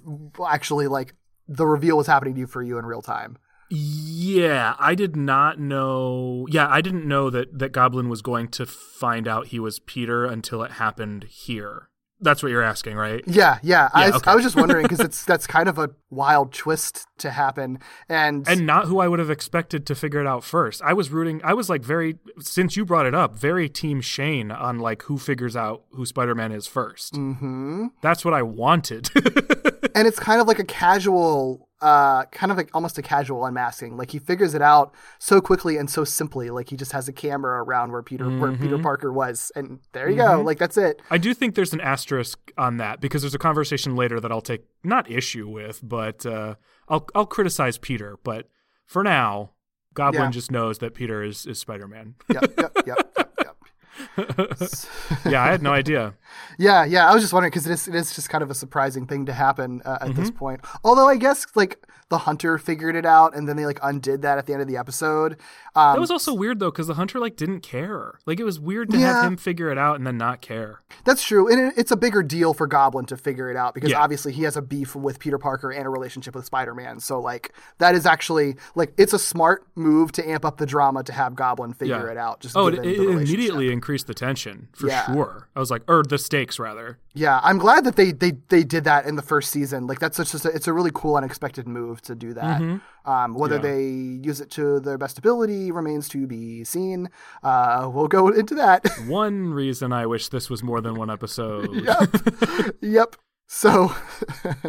actually 0.46 0.88
like 0.88 1.14
the 1.46 1.66
reveal 1.66 1.96
was 1.96 2.07
happening 2.07 2.35
to 2.35 2.40
you 2.40 2.46
for 2.46 2.62
you 2.62 2.78
in 2.78 2.87
real 2.87 3.02
time. 3.02 3.37
Yeah, 3.74 4.74
I 4.78 4.94
did 4.94 5.16
not 5.16 5.59
know. 5.59 6.46
Yeah, 6.50 6.68
I 6.68 6.83
didn't 6.83 7.07
know 7.07 7.31
that 7.31 7.59
that 7.59 7.72
Goblin 7.72 8.09
was 8.09 8.20
going 8.20 8.48
to 8.48 8.66
find 8.66 9.26
out 9.26 9.46
he 9.48 9.59
was 9.59 9.78
Peter 9.78 10.26
until 10.26 10.62
it 10.62 10.72
happened 10.72 11.24
here. 11.24 11.88
That's 12.22 12.42
what 12.42 12.50
you're 12.50 12.62
asking, 12.62 12.96
right? 12.96 13.22
Yeah, 13.26 13.58
yeah. 13.62 13.90
I, 13.92 14.02
Yeah, 14.02 14.06
was- 14.12 14.16
okay. 14.22 14.30
I 14.30 14.35
was 14.35 14.44
just 14.44 14.56
wondering 14.56 14.85
because 14.85 15.00
it's 15.08 15.24
that's 15.24 15.46
kind 15.46 15.68
of 15.68 15.78
a 15.78 15.90
wild 16.11 16.52
twist 16.52 17.06
to 17.18 17.30
happen, 17.30 17.78
and, 18.08 18.48
And 18.48 18.66
not 18.66 18.87
who 18.87 19.00
I 19.00 19.08
would 19.08 19.18
have 19.18 19.30
expected 19.30 19.87
to 19.87 19.94
figure 19.94 20.20
it 20.20 20.26
out 20.26 20.44
first. 20.44 20.80
I 20.82 20.92
was 20.92 21.11
rooting. 21.11 21.40
I 21.44 21.54
was 21.54 21.68
like 21.68 21.82
very 21.82 22.18
since 22.40 22.76
you 22.76 22.85
brought 22.85 23.06
it 23.06 23.14
up, 23.14 23.35
very 23.37 23.68
team 23.68 24.00
Shane 24.00 24.50
on 24.50 24.78
like 24.78 25.02
who 25.02 25.18
figures 25.18 25.56
out 25.56 25.82
who 25.92 26.06
Spider-Man 26.06 26.52
is 26.52 26.66
1st 26.68 27.12
Mhm. 27.12 27.90
That's 28.00 28.24
what 28.24 28.35
I 28.35 28.42
wanted. 28.42 29.11
and 29.94 30.06
it's 30.06 30.18
kind 30.18 30.40
of 30.40 30.46
like 30.48 30.58
a 30.58 30.64
casual, 30.64 31.68
uh, 31.83 32.25
kind 32.27 32.51
of 32.53 32.57
like 32.57 32.71
almost 32.73 32.97
a 32.97 33.03
casual 33.03 33.45
unmasking. 33.45 33.97
Like 33.97 34.12
he 34.12 34.18
figures 34.18 34.55
it 34.55 34.62
out 34.62 34.95
so 35.18 35.40
quickly 35.40 35.77
and 35.77 35.90
so 35.90 36.05
simply. 36.05 36.49
Like 36.49 36.71
he 36.71 36.77
just 36.77 36.92
has 36.92 37.09
a 37.09 37.12
camera 37.12 37.62
around 37.62 37.92
where 37.92 38.03
Peter 38.03 38.25
where 38.38 38.53
Peter 38.53 38.77
Mm-hmm. 38.77 38.83
Parker 38.83 39.12
was, 39.12 39.53
and 39.57 39.81
there 39.92 40.09
you 40.09 40.16
go. 40.16 40.40
Like 40.40 40.59
that's 40.59 40.77
it. 40.79 41.03
I 41.11 41.18
do 41.18 41.35
think 41.35 41.55
there's 41.57 41.73
an 41.75 41.81
asterisk 41.81 42.38
on 42.57 42.79
that 42.79 43.01
because 43.01 43.23
there's 43.23 43.35
a 43.35 43.38
conversation 43.38 43.97
later 43.97 44.21
that 44.21 44.31
I'll 44.33 44.40
take 44.40 44.64
not 44.85 45.11
issue 45.11 45.49
with, 45.49 45.81
but 45.83 46.25
uh, 46.25 46.55
I'll 46.88 47.07
I'll 47.14 47.27
criticize 47.27 47.77
Peter. 47.79 48.18
But 48.25 48.49
for 48.87 49.03
now, 49.03 49.51
Goblin 49.95 50.23
Yeah. 50.25 50.31
just 50.31 50.51
knows 50.51 50.79
that 50.79 50.95
Peter 50.95 51.23
is 51.23 51.45
is 51.47 51.59
Spider 51.59 51.88
Man. 51.88 52.14
Yep, 52.33 52.55
yep, 52.59 52.73
yep. 52.87 53.29
yeah, 55.26 55.42
I 55.42 55.50
had 55.50 55.62
no 55.62 55.72
idea. 55.72 56.14
Yeah, 56.59 56.85
yeah. 56.85 57.09
I 57.11 57.14
was 57.14 57.22
just 57.22 57.33
wondering 57.33 57.50
because 57.50 57.66
it 57.66 57.72
is, 57.72 57.88
it 57.88 57.94
is 57.94 58.14
just 58.14 58.28
kind 58.28 58.42
of 58.42 58.50
a 58.50 58.55
surprising 58.55 59.07
thing 59.07 59.26
to 59.26 59.33
happen 59.33 59.83
uh, 59.85 59.98
at 60.00 60.14
this 60.14 60.28
Mm-hmm. 60.31 60.38
point. 60.38 60.61
Although 60.85 61.09
I 61.09 61.16
guess 61.16 61.46
like 61.55 61.85
the 62.12 62.18
hunter 62.18 62.59
figured 62.59 62.94
it 62.94 63.07
out 63.07 63.35
and 63.35 63.48
then 63.48 63.57
they 63.57 63.64
like 63.64 63.79
undid 63.83 64.20
that 64.20 64.37
at 64.37 64.44
the 64.46 64.53
end 64.53 64.61
of 64.61 64.68
the 64.68 64.77
episode. 64.77 65.33
Um, 65.75 65.94
That 65.94 66.01
was 66.01 66.11
also 66.11 66.35
weird 66.35 66.59
though, 66.61 66.70
because 66.70 66.87
the 66.87 66.94
hunter 66.94 67.18
like 67.18 67.37
didn't 67.37 67.61
care. 67.62 68.18
Like 68.27 68.38
it 68.38 68.44
was 68.44 68.61
weird 68.61 68.90
to 68.90 68.98
Yeah. 68.98 69.14
have 69.22 69.25
him 69.25 69.37
figure 69.38 69.70
it 69.70 69.79
out 69.79 69.96
and 69.96 70.07
then 70.07 70.18
not 70.18 70.42
care. 70.42 70.81
That's 71.05 71.25
true, 71.25 71.51
and 71.51 71.59
it, 71.59 71.75
it's 71.79 71.90
a 71.90 71.96
bigger 71.96 72.22
deal 72.22 72.53
for 72.53 72.66
Goblin 72.66 73.07
to 73.07 73.16
figure 73.16 73.51
it 73.51 73.57
out 73.57 73.72
because 73.75 73.90
Yeah. 73.90 74.01
obviously 74.03 74.33
he 74.33 74.42
has 74.42 74.57
a 74.59 74.62
beef 74.62 74.94
with 74.94 75.18
Peter 75.18 75.38
Parker 75.38 75.70
and 75.72 75.87
a 75.87 75.88
relationship 75.88 76.35
with 76.35 76.44
Spider-Man. 76.44 77.01
So 77.01 77.18
like 77.18 77.55
that 77.79 77.94
is 77.94 78.05
actually 78.05 78.57
like 78.75 78.92
it's 78.98 79.14
a 79.14 79.18
smart 79.18 79.66
move 79.75 80.12
to 80.12 80.29
amp 80.29 80.44
up 80.44 80.59
the 80.59 80.66
drama 80.66 81.03
to 81.05 81.12
have 81.14 81.35
Goblin 81.35 81.72
figure 81.72 82.05
Yeah. 82.05 82.11
it 82.12 82.18
out. 82.18 82.40
Just 82.40 82.55
Oh, 82.57 82.66
it, 82.66 82.75
it 82.85 83.01
immediately 83.01 83.72
increased 83.72 84.07
the 84.07 84.14
tension 84.14 84.68
for 84.75 84.90
sure. 84.90 85.48
I 85.57 85.61
was 85.61 85.70
like, 85.70 85.83
or 85.88 86.03
the 86.03 86.18
stakes 86.18 86.59
rather. 86.59 86.98
Yeah, 87.14 87.40
I'm 87.42 87.57
glad 87.57 87.85
that 87.85 87.96
they 87.96 88.12
they 88.12 88.33
they 88.51 88.64
did 88.64 88.85
that 88.85 89.07
in 89.07 89.16
the 89.16 89.22
first 89.22 89.51
season. 89.51 89.87
Like 89.87 89.98
that's 89.98 90.18
just 90.18 90.44
a, 90.44 90.48
it's 90.51 90.66
a 90.66 90.72
really 90.75 90.90
cool 90.92 91.16
unexpected 91.16 91.66
move 91.66 92.02
to 92.05 92.15
do 92.15 92.35
that. 92.35 92.61
Um, 93.05 93.35
whether 93.35 93.59
Mm-hmm. 93.59 93.67
Yeah. 93.67 93.73
they 93.73 94.27
use 94.29 94.41
it 94.41 94.51
to 94.53 94.79
their 94.81 94.97
best 94.99 95.19
ability 95.19 95.73
remains 95.73 96.09
to 96.11 96.27
be 96.27 96.62
seen. 96.65 97.09
Uh, 97.43 97.91
we'll 97.93 98.09
go 98.09 98.29
into 98.29 98.55
that. 98.55 98.87
One 99.07 99.53
reason 99.53 99.93
I 99.93 100.07
wish 100.07 100.29
this 100.29 100.49
was 100.49 100.62
more 100.62 100.81
than 100.81 100.95
one 100.95 101.11
episode. 101.11 101.75
yep. 101.75 102.15
yep. 102.81 103.17
So, 103.55 103.95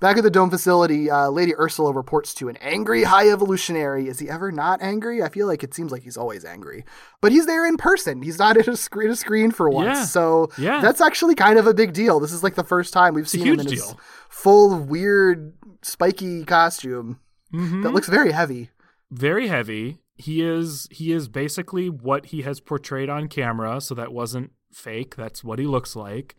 back 0.00 0.18
at 0.18 0.22
the 0.22 0.30
dome 0.30 0.50
facility, 0.50 1.10
uh, 1.10 1.30
Lady 1.30 1.54
Ursula 1.56 1.94
reports 1.94 2.34
to 2.34 2.50
an 2.50 2.58
angry 2.58 3.04
high 3.04 3.30
evolutionary. 3.30 4.06
Is 4.06 4.18
he 4.18 4.28
ever 4.28 4.52
not 4.52 4.82
angry? 4.82 5.22
I 5.22 5.30
feel 5.30 5.46
like 5.46 5.62
it 5.64 5.72
seems 5.72 5.90
like 5.92 6.02
he's 6.02 6.18
always 6.18 6.44
angry, 6.44 6.84
but 7.22 7.32
he's 7.32 7.46
there 7.46 7.66
in 7.66 7.78
person. 7.78 8.20
He's 8.20 8.38
not 8.38 8.58
at 8.58 8.68
a 8.68 8.76
screen, 8.76 9.10
a 9.10 9.16
screen 9.16 9.50
for 9.50 9.70
once. 9.70 9.86
Yeah. 9.98 10.04
So 10.04 10.50
Yeah. 10.58 10.82
that's 10.82 11.00
actually 11.00 11.36
kind 11.36 11.58
of 11.58 11.66
a 11.66 11.72
big 11.72 11.94
deal. 11.94 12.20
This 12.20 12.32
is 12.32 12.42
like 12.42 12.54
the 12.54 12.64
first 12.64 12.92
time 12.92 13.14
we've 13.14 13.26
seen 13.28 13.46
him 13.46 13.54
in 13.54 13.60
huge 13.60 13.70
his 13.70 13.94
full 14.28 14.78
weird 14.78 15.54
spiky 15.80 16.44
costume 16.44 17.20
Mhm. 17.54 17.82
that 17.82 17.92
looks 17.92 18.08
very 18.10 18.32
heavy. 18.32 18.68
very 19.10 19.48
heavy. 19.48 20.00
He 20.16 20.42
is 20.42 20.86
he 20.90 21.12
is 21.12 21.28
basically 21.28 21.88
what 21.88 22.26
he 22.26 22.42
has 22.42 22.60
portrayed 22.60 23.08
on 23.08 23.28
camera, 23.28 23.80
so 23.80 23.94
that 23.94 24.12
wasn't 24.12 24.50
fake. 24.70 25.16
That's 25.16 25.42
what 25.42 25.58
he 25.58 25.64
looks 25.66 25.96
like. 25.96 26.36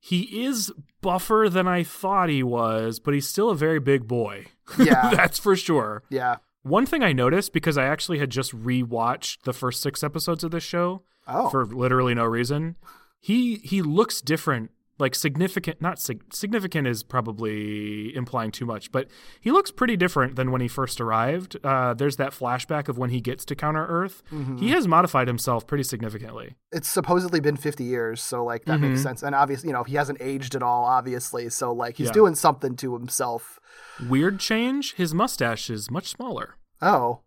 He 0.00 0.44
is 0.44 0.72
buffer 1.00 1.48
than 1.50 1.66
I 1.66 1.82
thought 1.82 2.28
he 2.28 2.42
was, 2.42 2.98
but 3.00 3.14
he's 3.14 3.28
still 3.28 3.50
a 3.50 3.56
very 3.56 3.78
big 3.80 4.06
boy. 4.06 4.46
Yeah. 4.78 5.10
That's 5.14 5.38
for 5.38 5.56
sure. 5.56 6.02
Yeah. 6.10 6.36
One 6.62 6.84
thing 6.84 7.02
I 7.02 7.12
noticed 7.14 7.54
because 7.54 7.78
I 7.78 7.86
actually 7.86 8.18
had 8.18 8.28
just 8.28 8.52
rewatched 8.54 9.42
the 9.44 9.54
first 9.54 9.80
6 9.80 10.02
episodes 10.04 10.44
of 10.44 10.50
this 10.50 10.62
show 10.62 11.02
Oh. 11.26 11.48
for 11.48 11.64
literally 11.64 12.14
no 12.14 12.24
reason. 12.24 12.76
He 13.20 13.56
he 13.56 13.80
looks 13.82 14.20
different, 14.20 14.70
like 14.98 15.14
significant. 15.14 15.80
Not 15.80 15.98
sig- 16.00 16.32
significant 16.32 16.86
is 16.86 17.02
probably 17.02 18.14
implying 18.16 18.50
too 18.50 18.66
much, 18.66 18.90
but 18.92 19.08
he 19.40 19.50
looks 19.50 19.70
pretty 19.70 19.96
different 19.96 20.36
than 20.36 20.50
when 20.50 20.60
he 20.60 20.68
first 20.68 21.00
arrived. 21.00 21.56
Uh, 21.64 21.94
there's 21.94 22.16
that 22.16 22.32
flashback 22.32 22.88
of 22.88 22.98
when 22.98 23.10
he 23.10 23.20
gets 23.20 23.44
to 23.46 23.54
Counter 23.54 23.86
Earth. 23.86 24.22
Mm-hmm. 24.32 24.56
He 24.58 24.70
has 24.70 24.88
modified 24.88 25.28
himself 25.28 25.66
pretty 25.66 25.84
significantly. 25.84 26.56
it's 26.72 26.88
supposedly 26.88 27.40
been 27.40 27.56
50 27.56 27.82
years 27.84 28.20
so 28.20 28.44
like 28.44 28.64
that 28.66 28.78
makes 28.78 29.00
Mhm. 29.00 29.02
sense 29.02 29.22
and 29.22 29.34
obviously 29.34 29.68
you 29.68 29.72
know 29.72 29.84
he 29.84 29.94
hasn't 29.96 30.20
aged 30.20 30.54
at 30.54 30.62
all 30.62 30.84
obviously 30.84 31.48
so 31.48 31.72
like 31.72 31.96
he's 31.96 32.08
Yeah. 32.08 32.12
doing 32.12 32.34
something 32.34 32.76
to 32.76 32.92
himself 32.92 33.58
Weird 34.06 34.38
change. 34.38 34.94
His 34.94 35.14
mustache 35.14 35.70
is 35.70 35.90
much 35.90 36.08
smaller 36.08 36.56
oh 36.82 37.20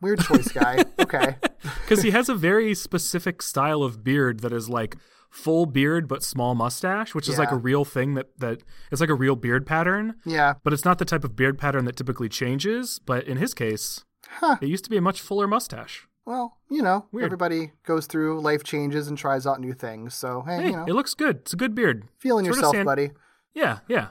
weird 0.00 0.20
choice 0.20 0.48
guy 0.52 0.84
okay 0.98 1.36
because 1.82 2.02
he 2.02 2.10
has 2.10 2.28
a 2.28 2.34
very 2.34 2.74
specific 2.74 3.40
style 3.40 3.82
of 3.84 4.02
beard 4.02 4.40
that 4.40 4.52
is 4.52 4.68
like 4.68 4.96
full 5.44 5.66
beard 5.66 6.08
but 6.08 6.22
small 6.22 6.54
mustache, 6.54 7.14
which 7.14 7.28
is 7.28 7.38
like 7.38 7.50
a 7.52 7.56
real 7.56 7.84
thing 7.84 8.14
that 8.14 8.28
that 8.38 8.62
it's 8.90 9.00
like 9.00 9.10
a 9.10 9.14
real 9.14 9.36
beard 9.36 9.66
pattern. 9.66 10.14
yeah 10.24 10.54
but 10.64 10.72
it's 10.72 10.84
not 10.84 10.98
the 10.98 11.04
type 11.04 11.24
of 11.24 11.36
beard 11.36 11.58
pattern 11.58 11.84
that 11.84 11.96
typically 11.96 12.28
changes. 12.28 12.98
But 12.98 13.24
in 13.24 13.36
his 13.36 13.52
case, 13.54 14.04
Huh. 14.40 14.56
it 14.60 14.68
used 14.68 14.84
to 14.84 14.90
be 14.90 14.96
a 14.96 15.00
much 15.00 15.20
fuller 15.20 15.46
mustache. 15.46 16.08
well 16.24 16.58
you 16.70 16.82
know 16.82 17.06
Weird. 17.12 17.26
everybody 17.26 17.72
goes 17.84 18.06
through 18.06 18.40
life 18.40 18.64
changes 18.64 19.06
and 19.08 19.16
tries 19.16 19.46
out 19.46 19.60
new 19.60 19.72
things 19.72 20.14
so 20.14 20.42
hey, 20.48 20.56
Hey, 20.62 20.66
you 20.70 20.76
know 20.76 20.84
it 20.90 20.94
looks 20.98 21.14
good. 21.14 21.36
It's 21.42 21.52
a 21.52 21.56
good 21.56 21.74
beard. 21.74 22.08
feeling 22.18 22.44
sort 22.46 22.56
yourself 22.56 22.74
sand- 22.74 22.86
buddy 22.86 23.10
Yeah, 23.54 23.78
yeah. 23.88 24.08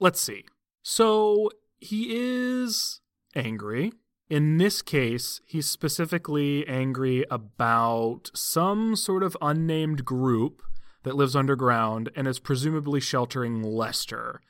Let's 0.00 0.20
see. 0.20 0.44
So 0.82 1.50
he 1.80 2.00
is 2.10 3.00
angry. 3.34 3.92
In 4.30 4.58
this 4.58 4.82
case, 4.82 5.40
he's 5.46 5.68
specifically 5.68 6.66
angry 6.68 7.24
about 7.30 8.30
some 8.34 8.94
sort 8.96 9.22
of 9.22 9.36
unnamed 9.40 10.04
group 10.04 10.62
that 11.08 11.16
lives 11.16 11.34
underground 11.34 12.10
and 12.14 12.28
is 12.28 12.38
presumably 12.38 13.00
sheltering 13.00 13.62
Lester. 13.62 14.40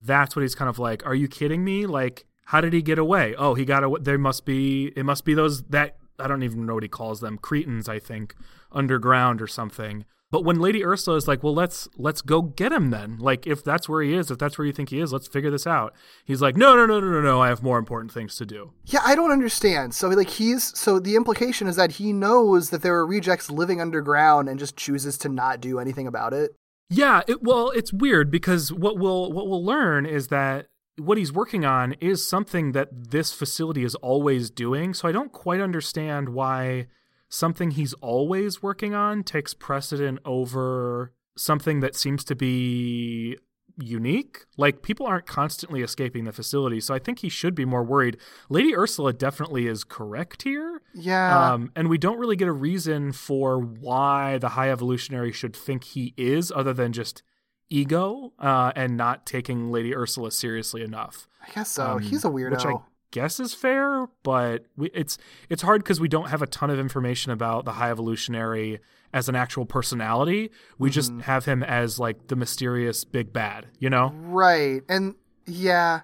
That's 0.00 0.34
what 0.34 0.42
he's 0.42 0.54
kind 0.54 0.68
of 0.68 0.78
like, 0.78 1.04
are 1.06 1.14
you 1.14 1.28
kidding 1.28 1.62
me? 1.62 1.84
Like, 1.84 2.26
how 2.46 2.60
did 2.60 2.72
he 2.72 2.80
get 2.80 2.98
away? 2.98 3.34
Oh, 3.36 3.54
he 3.54 3.64
got 3.64 3.84
away. 3.84 4.00
There 4.02 4.18
must 4.18 4.46
be, 4.46 4.92
it 4.96 5.04
must 5.04 5.24
be 5.24 5.34
those, 5.34 5.62
that, 5.64 5.98
I 6.18 6.26
don't 6.26 6.42
even 6.42 6.64
know 6.64 6.74
what 6.74 6.82
he 6.82 6.88
calls 6.88 7.20
them, 7.20 7.36
Cretans, 7.36 7.88
I 7.88 7.98
think, 7.98 8.34
underground 8.72 9.42
or 9.42 9.46
something. 9.46 10.06
But 10.30 10.44
when 10.44 10.58
Lady 10.58 10.84
Ursula 10.84 11.16
is 11.16 11.28
like, 11.28 11.42
"Well, 11.42 11.54
let's 11.54 11.88
let's 11.96 12.20
go 12.20 12.42
get 12.42 12.72
him 12.72 12.90
then. 12.90 13.18
Like 13.18 13.46
if 13.46 13.62
that's 13.62 13.88
where 13.88 14.02
he 14.02 14.14
is, 14.14 14.30
if 14.30 14.38
that's 14.38 14.58
where 14.58 14.66
you 14.66 14.72
think 14.72 14.88
he 14.90 15.00
is, 15.00 15.12
let's 15.12 15.28
figure 15.28 15.50
this 15.50 15.66
out." 15.66 15.94
He's 16.24 16.42
like, 16.42 16.56
"No, 16.56 16.74
no, 16.74 16.84
no, 16.84 16.98
no, 17.00 17.08
no, 17.10 17.20
no. 17.20 17.40
I 17.40 17.48
have 17.48 17.62
more 17.62 17.78
important 17.78 18.12
things 18.12 18.36
to 18.36 18.46
do." 18.46 18.72
yeah 18.84 19.00
i 19.04 19.14
don't 19.14 19.32
understand 19.32 19.94
so 19.94 20.08
like 20.08 20.30
he's 20.30 20.76
so 20.78 20.98
the 21.00 21.16
implication 21.16 21.66
is 21.66 21.76
that 21.76 21.92
he 21.92 22.12
knows 22.12 22.70
that 22.70 22.82
there 22.82 22.94
are 22.94 23.06
rejects 23.06 23.50
living 23.50 23.80
underground 23.80 24.48
and 24.48 24.58
just 24.58 24.76
chooses 24.76 25.18
to 25.18 25.28
not 25.28 25.60
do 25.60 25.78
anything 25.78 26.06
about 26.06 26.32
it 26.32 26.54
Yeah, 26.88 27.22
it, 27.26 27.42
well, 27.42 27.70
it's 27.70 27.92
weird 27.92 28.30
because 28.30 28.72
what 28.72 28.98
we'll 28.98 29.32
what 29.32 29.48
we'll 29.48 29.64
learn 29.64 30.06
is 30.06 30.28
that 30.28 30.66
what 30.98 31.18
he's 31.18 31.32
working 31.32 31.64
on 31.64 31.92
is 31.94 32.26
something 32.26 32.72
that 32.72 32.88
this 33.10 33.32
facility 33.32 33.84
is 33.84 33.94
always 33.96 34.50
doing. 34.50 34.94
So 34.94 35.08
I 35.08 35.12
don't 35.12 35.32
quite 35.32 35.60
understand 35.60 36.30
why 36.30 36.86
something 37.28 37.72
he's 37.72 37.92
always 37.94 38.62
working 38.62 38.94
on 38.94 39.22
takes 39.24 39.54
precedent 39.54 40.18
over 40.24 41.12
something 41.36 41.80
that 41.80 41.94
seems 41.96 42.24
to 42.24 42.34
be 42.34 43.36
unique. 43.78 44.44
Like 44.56 44.80
people 44.82 45.06
aren't 45.06 45.26
constantly 45.26 45.82
escaping 45.82 46.24
the 46.24 46.32
facility, 46.32 46.80
so 46.80 46.94
I 46.94 46.98
think 46.98 47.18
he 47.18 47.28
should 47.28 47.54
be 47.54 47.64
more 47.64 47.84
worried. 47.84 48.16
Lady 48.48 48.74
Ursula 48.74 49.12
definitely 49.12 49.66
is 49.66 49.84
correct 49.84 50.42
here. 50.42 50.80
yeah 50.94 51.52
Um, 51.52 51.72
and 51.76 51.88
we 51.88 51.98
don't 51.98 52.18
really 52.18 52.36
get 52.36 52.48
a 52.48 52.52
reason 52.52 53.12
for 53.12 53.58
why 53.58 54.38
the 54.38 54.50
high 54.50 54.70
evolutionary 54.70 55.32
should 55.32 55.54
think 55.54 55.84
he 55.84 56.14
is, 56.16 56.50
other 56.54 56.72
than 56.72 56.92
just 56.92 57.22
ego 57.68 58.32
uh, 58.38 58.72
and 58.76 58.96
not 58.96 59.26
taking 59.26 59.70
Lady 59.70 59.94
Ursula 59.94 60.30
seriously 60.30 60.82
enough. 60.82 61.28
i 61.46 61.50
guess 61.52 61.70
so 61.70 61.84
Um, 61.84 61.98
he's 62.00 62.24
a 62.24 62.28
weirdo 62.28 62.52
Which 62.52 62.64
I 62.64 62.74
guess 63.10 63.40
is 63.40 63.54
fair, 63.54 64.06
but 64.22 64.66
we, 64.76 64.90
it's 64.94 65.16
it's 65.48 65.62
hard 65.62 65.82
because 65.82 66.00
we 66.00 66.08
don't 66.08 66.28
have 66.28 66.42
a 66.42 66.46
ton 66.46 66.70
of 66.70 66.78
information 66.78 67.32
about 67.32 67.64
the 67.64 67.72
high 67.72 67.90
evolutionary 67.90 68.80
as 69.12 69.28
an 69.28 69.36
actual 69.36 69.64
personality. 69.66 70.50
We 70.78 70.90
just 70.90 71.10
Mm-hmm. 71.12 71.20
have 71.20 71.44
him 71.44 71.62
as 71.62 71.98
like 71.98 72.28
the 72.28 72.36
mysterious 72.36 73.04
big 73.04 73.32
bad, 73.32 73.66
you 73.78 73.88
know? 73.88 74.12
Right. 74.14 74.82
And 74.88 75.14
yeah, 75.46 76.00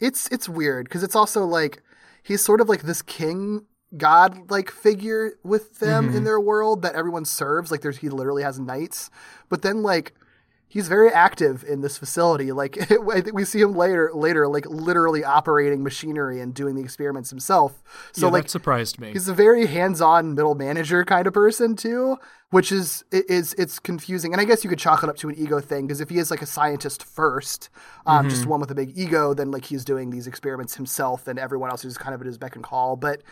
it's 0.00 0.28
it's 0.28 0.48
weird 0.48 0.84
because 0.86 1.02
it's 1.02 1.14
also 1.16 1.44
like 1.44 1.82
he's 2.22 2.42
sort 2.42 2.60
of 2.60 2.68
like 2.68 2.82
this 2.82 3.02
king 3.02 3.66
god 3.96 4.50
like 4.50 4.70
figure 4.70 5.34
with 5.44 5.78
them 5.78 6.08
Mm-hmm. 6.08 6.16
in 6.16 6.24
their 6.24 6.40
world 6.40 6.82
that 6.82 6.96
everyone 6.96 7.24
serves 7.24 7.70
like 7.70 7.82
there's 7.82 7.98
he 7.98 8.08
literally 8.08 8.42
has 8.42 8.58
knights 8.58 9.10
but 9.48 9.62
then 9.62 9.80
like 9.82 10.12
he's 10.68 10.88
very 10.88 11.10
active 11.10 11.64
in 11.64 11.80
this 11.80 11.96
facility 11.96 12.52
like 12.52 12.78
i 13.12 13.20
think 13.20 13.34
we 13.34 13.44
see 13.44 13.60
him 13.60 13.74
later 13.74 14.10
later 14.14 14.48
like 14.48 14.66
literally 14.66 15.24
operating 15.24 15.82
machinery 15.82 16.40
and 16.40 16.54
doing 16.54 16.74
the 16.74 16.82
experiments 16.82 17.30
himself 17.30 17.82
so 18.12 18.26
yeah, 18.26 18.32
like 18.32 18.44
that 18.44 18.50
surprised 18.50 18.98
me. 19.00 19.12
He's 19.12 19.28
a 19.28 19.34
very 19.34 19.66
hands-on 19.66 20.34
middle 20.34 20.54
manager 20.54 21.04
kind 21.04 21.26
of 21.26 21.32
person 21.32 21.76
too, 21.76 22.16
which 22.50 22.72
is 22.72 23.04
is 23.10 23.54
it's 23.54 23.78
confusing. 23.78 24.32
And 24.32 24.40
I 24.40 24.44
guess 24.44 24.64
you 24.64 24.70
could 24.70 24.78
chalk 24.78 25.02
it 25.02 25.08
up 25.08 25.16
to 25.18 25.28
an 25.28 25.34
ego 25.36 25.60
thing 25.60 25.86
because 25.86 26.00
if 26.00 26.08
he 26.08 26.18
is 26.18 26.30
like 26.30 26.42
a 26.42 26.46
scientist 26.46 27.04
first, 27.04 27.68
um, 28.06 28.28
just 28.28 28.46
one 28.46 28.60
with 28.60 28.70
a 28.70 28.74
big 28.74 28.96
ego, 28.96 29.34
then 29.34 29.50
like 29.50 29.64
he's 29.64 29.84
doing 29.84 30.10
these 30.10 30.26
experiments 30.26 30.76
himself, 30.76 31.28
and 31.28 31.38
everyone 31.38 31.70
else 31.70 31.84
is 31.84 31.98
kind 31.98 32.14
of 32.14 32.20
at 32.20 32.26
his 32.26 32.38
beck 32.38 32.54
and 32.54 32.64
call. 32.64 32.96
But 32.96 33.22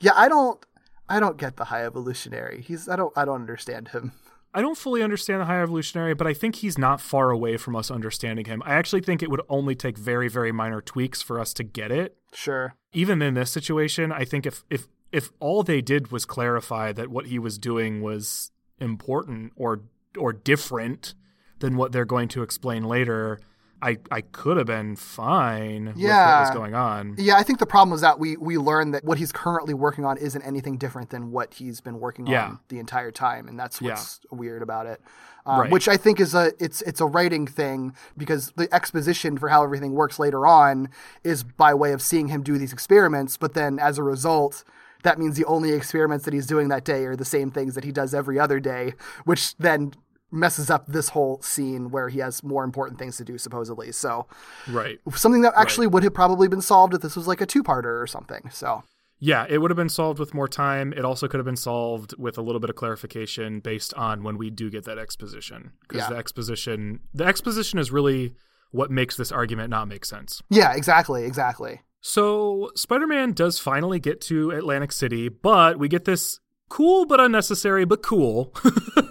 yeah, 0.00 0.12
I 0.14 0.28
don't 0.28 0.64
I 1.08 1.20
don't 1.20 1.36
get 1.36 1.56
the 1.56 1.64
high 1.64 1.84
evolutionary. 1.84 2.62
He's 2.62 2.88
I 2.88 2.96
don't 2.96 3.16
I 3.16 3.24
don't 3.24 3.40
understand 3.40 3.88
him. 3.88 4.12
I 4.56 4.60
don't 4.60 4.78
fully 4.78 5.02
understand 5.02 5.40
the 5.40 5.46
high 5.46 5.60
evolutionary, 5.60 6.14
but 6.14 6.28
I 6.28 6.32
think 6.32 6.56
he's 6.56 6.78
not 6.78 7.00
far 7.00 7.30
away 7.30 7.56
from 7.56 7.74
us 7.74 7.90
understanding 7.90 8.46
him. 8.46 8.62
I 8.64 8.74
actually 8.74 9.00
think 9.00 9.20
it 9.20 9.30
would 9.30 9.40
only 9.48 9.74
take 9.74 9.98
very, 9.98 10.28
very 10.28 10.52
minor 10.52 10.80
tweaks 10.80 11.20
for 11.20 11.40
us 11.40 11.52
to 11.54 11.64
get 11.64 11.90
it. 11.90 12.16
Sure. 12.32 12.76
Even 12.92 13.20
in 13.20 13.34
this 13.34 13.50
situation, 13.50 14.12
I 14.12 14.24
think 14.24 14.46
if 14.46 14.64
if 14.70 14.86
if 15.10 15.32
all 15.40 15.64
they 15.64 15.80
did 15.80 16.12
was 16.12 16.24
clarify 16.24 16.92
that 16.92 17.08
what 17.08 17.26
he 17.26 17.38
was 17.38 17.58
doing 17.58 18.00
was 18.00 18.52
important 18.78 19.52
or 19.56 19.82
or 20.16 20.32
different 20.32 21.14
than 21.58 21.76
what 21.76 21.90
they're 21.90 22.04
going 22.04 22.28
to 22.28 22.42
explain 22.42 22.84
later, 22.84 23.40
I 23.82 23.98
I 24.10 24.22
could 24.22 24.56
have 24.56 24.66
been 24.66 24.96
fine 24.96 25.86
with 25.86 25.94
what 25.96 26.02
Yeah. 26.02 26.40
was 26.40 26.50
going 26.50 26.74
on. 26.74 27.14
Yeah, 27.18 27.36
I 27.36 27.42
think 27.42 27.58
the 27.58 27.66
problem 27.66 27.94
is 27.94 28.00
that 28.00 28.18
we 28.18 28.36
we 28.36 28.56
learned 28.58 28.94
that 28.94 29.04
what 29.04 29.18
he's 29.18 29.32
currently 29.32 29.74
working 29.74 30.04
on 30.04 30.16
isn't 30.16 30.42
anything 30.42 30.76
different 30.78 31.10
than 31.10 31.30
what 31.30 31.54
he's 31.54 31.80
been 31.80 32.00
working 32.00 32.26
Yeah. 32.26 32.46
on 32.46 32.58
the 32.68 32.78
entire 32.78 33.10
time, 33.10 33.48
and 33.48 33.58
that's 33.58 33.80
Yeah. 33.80 33.90
what's 33.90 34.20
weird 34.30 34.62
about 34.62 34.86
it. 34.86 35.00
Um, 35.46 35.60
Right. 35.60 35.70
Which 35.70 35.88
I 35.88 35.96
think 35.98 36.20
is 36.20 36.34
a 36.34 36.52
it's 36.58 36.80
it's 36.82 37.00
a 37.00 37.06
writing 37.06 37.46
thing 37.46 37.92
because 38.16 38.52
the 38.56 38.72
exposition 38.74 39.36
for 39.36 39.48
how 39.50 39.62
everything 39.62 39.92
works 39.92 40.18
later 40.18 40.46
on 40.46 40.88
is 41.22 41.42
by 41.44 41.74
way 41.74 41.92
of 41.92 42.00
seeing 42.00 42.28
him 42.28 42.42
do 42.42 42.56
these 42.58 42.72
experiments, 42.72 43.36
but 43.36 43.54
then 43.54 43.78
as 43.78 43.98
a 43.98 44.02
result. 44.02 44.64
That 45.02 45.18
means 45.18 45.36
the 45.36 45.44
only 45.44 45.72
experiments 45.72 46.24
that 46.24 46.32
he's 46.32 46.46
doing 46.46 46.68
that 46.68 46.82
day 46.82 47.04
are 47.04 47.14
the 47.14 47.26
same 47.26 47.50
things 47.50 47.74
that 47.74 47.84
he 47.84 47.92
does 47.92 48.14
every 48.14 48.38
other 48.38 48.58
day, 48.58 48.94
which 49.26 49.54
then 49.58 49.92
messes 50.34 50.68
up 50.68 50.86
this 50.86 51.08
whole 51.10 51.40
scene 51.42 51.90
where 51.90 52.08
he 52.08 52.18
has 52.18 52.42
more 52.42 52.64
important 52.64 52.98
things 52.98 53.16
to 53.18 53.24
do, 53.24 53.38
supposedly. 53.38 53.92
So, 53.92 54.26
Right. 54.68 54.98
something 55.14 55.42
that 55.42 55.54
actually 55.56 55.86
would 55.86 56.02
have 56.02 56.12
probably 56.14 56.48
been 56.48 56.60
solved 56.60 56.92
if 56.94 57.00
this 57.00 57.16
was 57.16 57.26
like 57.26 57.40
a 57.40 57.46
two-parter 57.46 58.02
or 58.02 58.06
something. 58.06 58.50
So 58.52 58.82
Yeah, 59.20 59.46
it 59.48 59.58
would 59.58 59.70
have 59.70 59.76
been 59.76 59.88
solved 59.88 60.18
with 60.18 60.34
more 60.34 60.48
time. 60.48 60.92
It 60.92 61.04
also 61.04 61.28
could 61.28 61.38
have 61.38 61.46
been 61.46 61.56
solved 61.56 62.14
with 62.18 62.36
a 62.36 62.42
little 62.42 62.60
bit 62.60 62.68
of 62.68 62.76
clarification 62.76 63.60
based 63.60 63.94
on 63.94 64.22
when 64.22 64.36
we 64.36 64.50
do 64.50 64.68
get 64.70 64.84
that 64.84 64.98
exposition. 64.98 65.70
Because 65.82 66.02
Yeah. 66.02 66.08
the 66.10 66.16
exposition, 66.16 67.00
the 67.14 67.24
exposition 67.24 67.78
is 67.78 67.90
really 67.92 68.34
what 68.72 68.90
makes 68.90 69.16
this 69.16 69.30
argument 69.32 69.70
not 69.70 69.86
make 69.88 70.04
sense. 70.04 70.42
yeah, 70.50 70.74
exactly, 70.74 71.24
exactly. 71.24 71.80
So 72.00 72.70
Spider 72.74 73.06
Man 73.06 73.32
does 73.32 73.58
finally 73.60 73.98
get 74.00 74.20
to 74.22 74.50
Atlantic 74.50 74.92
City, 74.92 75.28
but 75.30 75.78
we 75.78 75.88
get 75.88 76.04
this 76.04 76.40
cool 76.68 77.06
but 77.06 77.20
unnecessary 77.20 77.84
but 77.86 78.02
cool 78.02 78.52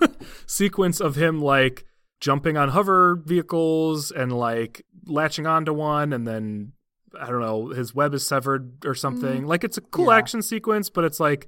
sequence 0.54 1.00
of 1.02 1.16
him 1.16 1.42
like 1.42 1.86
jumping 2.20 2.56
on 2.58 2.70
hover 2.70 3.16
vehicles 3.16 4.12
and 4.12 4.32
like 4.32 4.86
latching 5.06 5.46
onto 5.48 5.74
one 5.74 6.13
and 6.13 6.28
then 6.28 6.72
I 7.20 7.28
don't 7.28 7.42
know, 7.42 7.68
his 7.70 7.94
web 7.94 8.13
is 8.13 8.26
severed 8.26 8.86
or 8.86 8.96
something. 8.96 9.46
Like 9.46 9.63
it's 9.63 9.78
a 9.78 9.82
cool 9.82 10.06
Mm. 10.08 10.12
Yeah. 10.12 10.18
action 10.18 10.42
sequence, 10.42 10.89
but 10.89 11.04
it's 11.04 11.20
like 11.20 11.48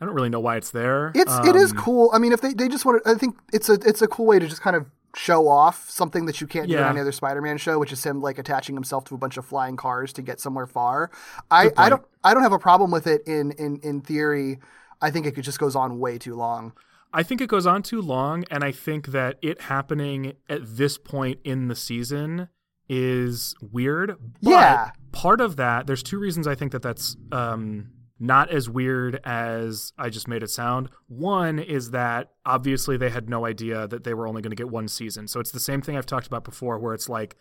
I 0.00 0.04
don't 0.04 0.14
really 0.14 0.28
know 0.28 0.40
why 0.40 0.56
it's 0.56 0.70
there. 0.70 1.12
It's 1.14 1.34
it 1.46 1.56
is 1.56 1.72
Um, 1.72 1.78
cool. 1.78 2.10
I 2.12 2.18
mean, 2.18 2.32
if 2.32 2.40
they, 2.42 2.52
they 2.52 2.68
just 2.68 2.84
want 2.84 3.02
to, 3.02 3.10
I 3.10 3.14
think 3.14 3.36
it's 3.52 3.68
a 3.68 3.74
it's 3.74 4.02
a 4.02 4.06
cool 4.08 4.26
way 4.26 4.38
to 4.38 4.46
just 4.46 4.60
kind 4.62 4.76
of 4.76 4.86
show 5.16 5.48
off 5.48 5.88
something 5.88 6.26
that 6.26 6.40
you 6.42 6.46
can't 6.46 6.68
do 6.68 6.74
Yeah. 6.74 6.82
in 6.84 6.88
any 6.92 7.00
other 7.00 7.12
Spider-Man 7.12 7.56
show, 7.56 7.78
which 7.78 7.90
is 7.92 8.04
him 8.04 8.20
like 8.20 8.38
attaching 8.38 8.74
himself 8.74 9.04
to 9.06 9.14
a 9.14 9.18
bunch 9.18 9.38
of 9.38 9.46
flying 9.46 9.76
cars 9.76 10.12
to 10.14 10.22
get 10.22 10.38
somewhere 10.40 10.66
far. 10.66 11.10
I, 11.50 11.70
I 11.78 11.88
don't 11.88 12.02
I 12.22 12.34
don't 12.34 12.42
have 12.42 12.52
a 12.52 12.58
problem 12.58 12.90
with 12.90 13.06
it 13.06 13.22
in 13.26 13.52
in 13.52 13.78
in 13.82 14.02
theory. 14.02 14.58
I 15.00 15.10
think 15.10 15.26
it 15.26 15.40
just 15.40 15.58
goes 15.58 15.74
on 15.74 15.98
way 15.98 16.18
too 16.18 16.34
long. 16.36 16.72
I 17.16 17.22
think 17.22 17.40
it 17.40 17.48
goes 17.48 17.66
on 17.66 17.82
too 17.82 18.02
long, 18.02 18.44
and 18.50 18.62
I 18.62 18.72
think 18.72 19.08
that 19.08 19.38
it 19.40 19.62
happening 19.62 20.34
at 20.48 20.60
this 20.62 20.98
point 20.98 21.40
in 21.44 21.68
the 21.68 21.74
season 21.74 22.48
is 22.88 23.54
weird. 23.60 24.16
But 24.42 24.50
Yeah. 24.50 24.90
part 25.12 25.40
of 25.40 25.56
that, 25.56 25.86
there's 25.86 26.02
two 26.02 26.18
reasons 26.18 26.46
I 26.46 26.54
think 26.54 26.72
that 26.72 26.82
that's 26.82 27.16
um, 27.32 27.88
not 28.20 28.50
as 28.50 28.68
weird 28.68 29.18
as 29.24 29.92
I 29.98 30.10
just 30.10 30.28
made 30.28 30.42
it 30.42 30.50
sound. 30.50 30.90
One 31.08 31.58
is 31.58 31.90
that 31.90 32.32
obviously 32.44 32.96
they 32.96 33.10
had 33.10 33.28
no 33.28 33.46
idea 33.46 33.88
that 33.88 34.04
they 34.04 34.14
were 34.14 34.28
only 34.28 34.42
going 34.42 34.50
to 34.50 34.56
get 34.56 34.68
one 34.70 34.86
season. 34.86 35.26
So 35.26 35.40
it's 35.40 35.50
the 35.52 35.60
same 35.60 35.80
thing 35.82 35.96
I've 35.96 36.06
talked 36.06 36.26
about 36.26 36.44
before, 36.44 36.78
where 36.78 36.94
it's 36.94 37.08
like, 37.08 37.34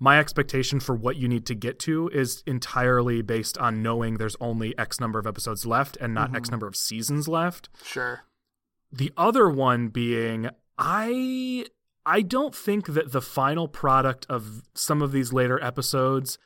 my 0.00 0.20
expectation 0.20 0.78
for 0.78 0.94
what 0.94 1.16
you 1.16 1.26
need 1.26 1.44
to 1.46 1.56
get 1.56 1.80
to 1.80 2.08
is 2.10 2.44
entirely 2.46 3.20
based 3.20 3.58
on 3.58 3.82
knowing 3.82 4.14
there's 4.18 4.36
only 4.40 4.78
X 4.78 5.00
number 5.00 5.18
of 5.18 5.26
episodes 5.26 5.66
left 5.66 5.96
and 6.00 6.14
not 6.14 6.36
X 6.36 6.52
number 6.52 6.68
of 6.68 6.76
seasons 6.76 7.26
left. 7.26 7.68
Sure. 7.82 8.20
The 8.90 9.12
other 9.16 9.48
one 9.48 9.88
being 9.88 10.50
I 10.78 11.66
I 12.06 12.22
don't 12.22 12.54
think 12.54 12.86
that 12.86 13.12
the 13.12 13.20
final 13.20 13.68
product 13.68 14.24
of 14.30 14.62
some 14.74 15.02
of 15.02 15.12
these 15.12 15.32
later 15.32 15.62
episodes 15.62 16.38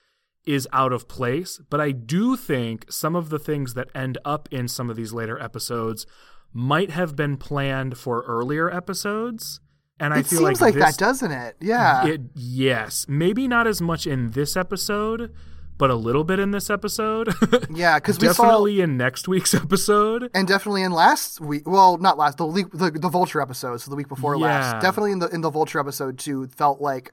is 0.44 0.66
out 0.72 0.92
of 0.92 1.06
place, 1.06 1.60
but 1.70 1.80
I 1.80 1.92
do 1.92 2.36
think 2.36 2.90
some 2.90 3.14
of 3.14 3.28
the 3.30 3.38
things 3.38 3.74
that 3.74 3.88
end 3.94 4.18
up 4.24 4.48
in 4.50 4.66
some 4.66 4.90
of 4.90 4.96
these 4.96 5.12
later 5.12 5.38
episodes 5.40 6.04
might 6.52 6.90
have 6.90 7.14
been 7.14 7.36
planned 7.36 7.96
for 7.96 8.22
earlier 8.22 8.68
episodes. 8.74 9.60
And 10.00 10.12
I 10.12 10.18
it 10.18 10.26
feel 10.26 10.40
seems 10.40 10.60
like, 10.60 10.74
like, 10.74 10.74
this- 10.74 10.96
that, 10.96 11.04
doesn't 11.04 11.30
it? 11.30 11.56
Yeah. 11.60 12.04
it 12.06 12.22
yes, 12.34 13.06
maybe 13.08 13.46
not 13.46 13.68
as 13.68 13.80
much 13.80 14.04
in 14.04 14.32
this 14.32 14.56
episode, 14.56 15.32
but 15.78 15.90
a 15.90 15.94
little 15.94 16.22
bit 16.24 16.38
in 16.38 16.50
this 16.52 16.70
episode. 16.70 17.34
yeah, 17.74 17.98
because 17.98 18.18
we 18.18 18.28
saw 18.28 18.44
Definitely 18.44 18.80
in 18.80 18.96
next 18.96 19.26
week's 19.28 19.54
episode. 19.64 20.30
and 20.34 20.46
definitely 20.46 20.82
in 20.82 20.92
last 20.92 21.40
week 21.40 21.68
well 21.68 21.98
not 21.98 22.16
last 22.18 22.38
the 22.38 22.46
week 22.46 22.66
the, 22.72 22.90
the 22.90 23.08
vulture 23.08 23.40
episode 23.40 23.78
so 23.80 23.90
the 23.90 23.96
week 23.96 24.08
before 24.08 24.36
Yeah. 24.36 24.44
last 24.46 24.82
definitely 24.82 25.12
in 25.12 25.18
the 25.18 25.28
in 25.28 25.40
the 25.40 25.50
vulture 25.50 25.80
episode 25.80 26.18
too 26.18 26.46
felt 26.48 26.80
like 26.80 27.12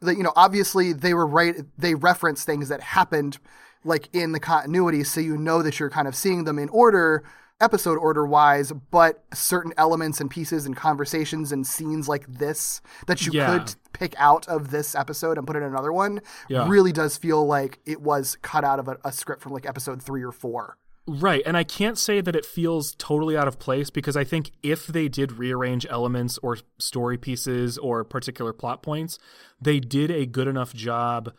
that 0.00 0.16
you 0.16 0.22
know 0.22 0.32
obviously 0.36 0.92
they 0.92 1.14
were 1.14 1.26
right 1.26 1.54
they 1.78 1.94
reference 1.94 2.44
things 2.44 2.68
that 2.68 2.80
happened 2.80 3.38
like 3.84 4.08
in 4.12 4.32
the 4.32 4.40
continuity 4.40 5.04
so 5.04 5.20
you 5.20 5.36
know 5.36 5.62
that 5.62 5.78
you're 5.78 5.90
kind 5.90 6.08
of 6.08 6.14
seeing 6.14 6.44
them 6.44 6.58
in 6.58 6.68
order 6.70 7.22
episode 7.60 7.98
order 7.98 8.26
wise 8.26 8.72
but 8.90 9.24
certain 9.34 9.72
elements 9.76 10.20
and 10.20 10.30
pieces 10.30 10.66
and 10.66 10.76
conversations 10.76 11.52
and 11.52 11.66
scenes 11.66 12.08
like 12.08 12.26
this 12.26 12.80
that 13.06 13.26
you 13.26 13.32
Yeah. 13.32 13.58
could 13.58 13.74
pick 13.92 14.14
out 14.18 14.48
of 14.48 14.70
this 14.70 14.94
episode 14.94 15.36
and 15.38 15.46
put 15.46 15.56
in 15.56 15.62
another 15.62 15.92
one 15.92 16.20
Yeah. 16.48 16.68
really 16.68 16.92
does 16.92 17.16
feel 17.16 17.46
like 17.46 17.80
it 17.84 18.00
was 18.00 18.36
cut 18.42 18.64
out 18.64 18.78
of 18.78 18.88
a, 18.88 18.96
a 19.04 19.12
script 19.12 19.42
from 19.42 19.52
like 19.52 19.66
episode 19.66 20.02
three 20.02 20.22
or 20.22 20.32
four 20.32 20.76
Right. 21.06 21.42
And 21.44 21.56
I 21.56 21.64
can't 21.64 21.98
say 21.98 22.20
that 22.20 22.36
it 22.36 22.44
feels 22.46 22.94
totally 22.94 23.36
out 23.36 23.48
of 23.48 23.58
place 23.58 23.90
because 23.90 24.16
I 24.16 24.22
think 24.22 24.52
if 24.62 24.86
they 24.86 25.08
did 25.08 25.32
rearrange 25.32 25.84
elements 25.90 26.38
or 26.40 26.58
story 26.78 27.18
pieces 27.18 27.78
or 27.78 28.04
particular 28.04 28.52
plot 28.52 28.82
points, 28.82 29.18
they 29.60 29.80
did 29.80 30.10
a 30.12 30.24
good 30.24 30.46
enough 30.46 30.72
job 30.72 31.32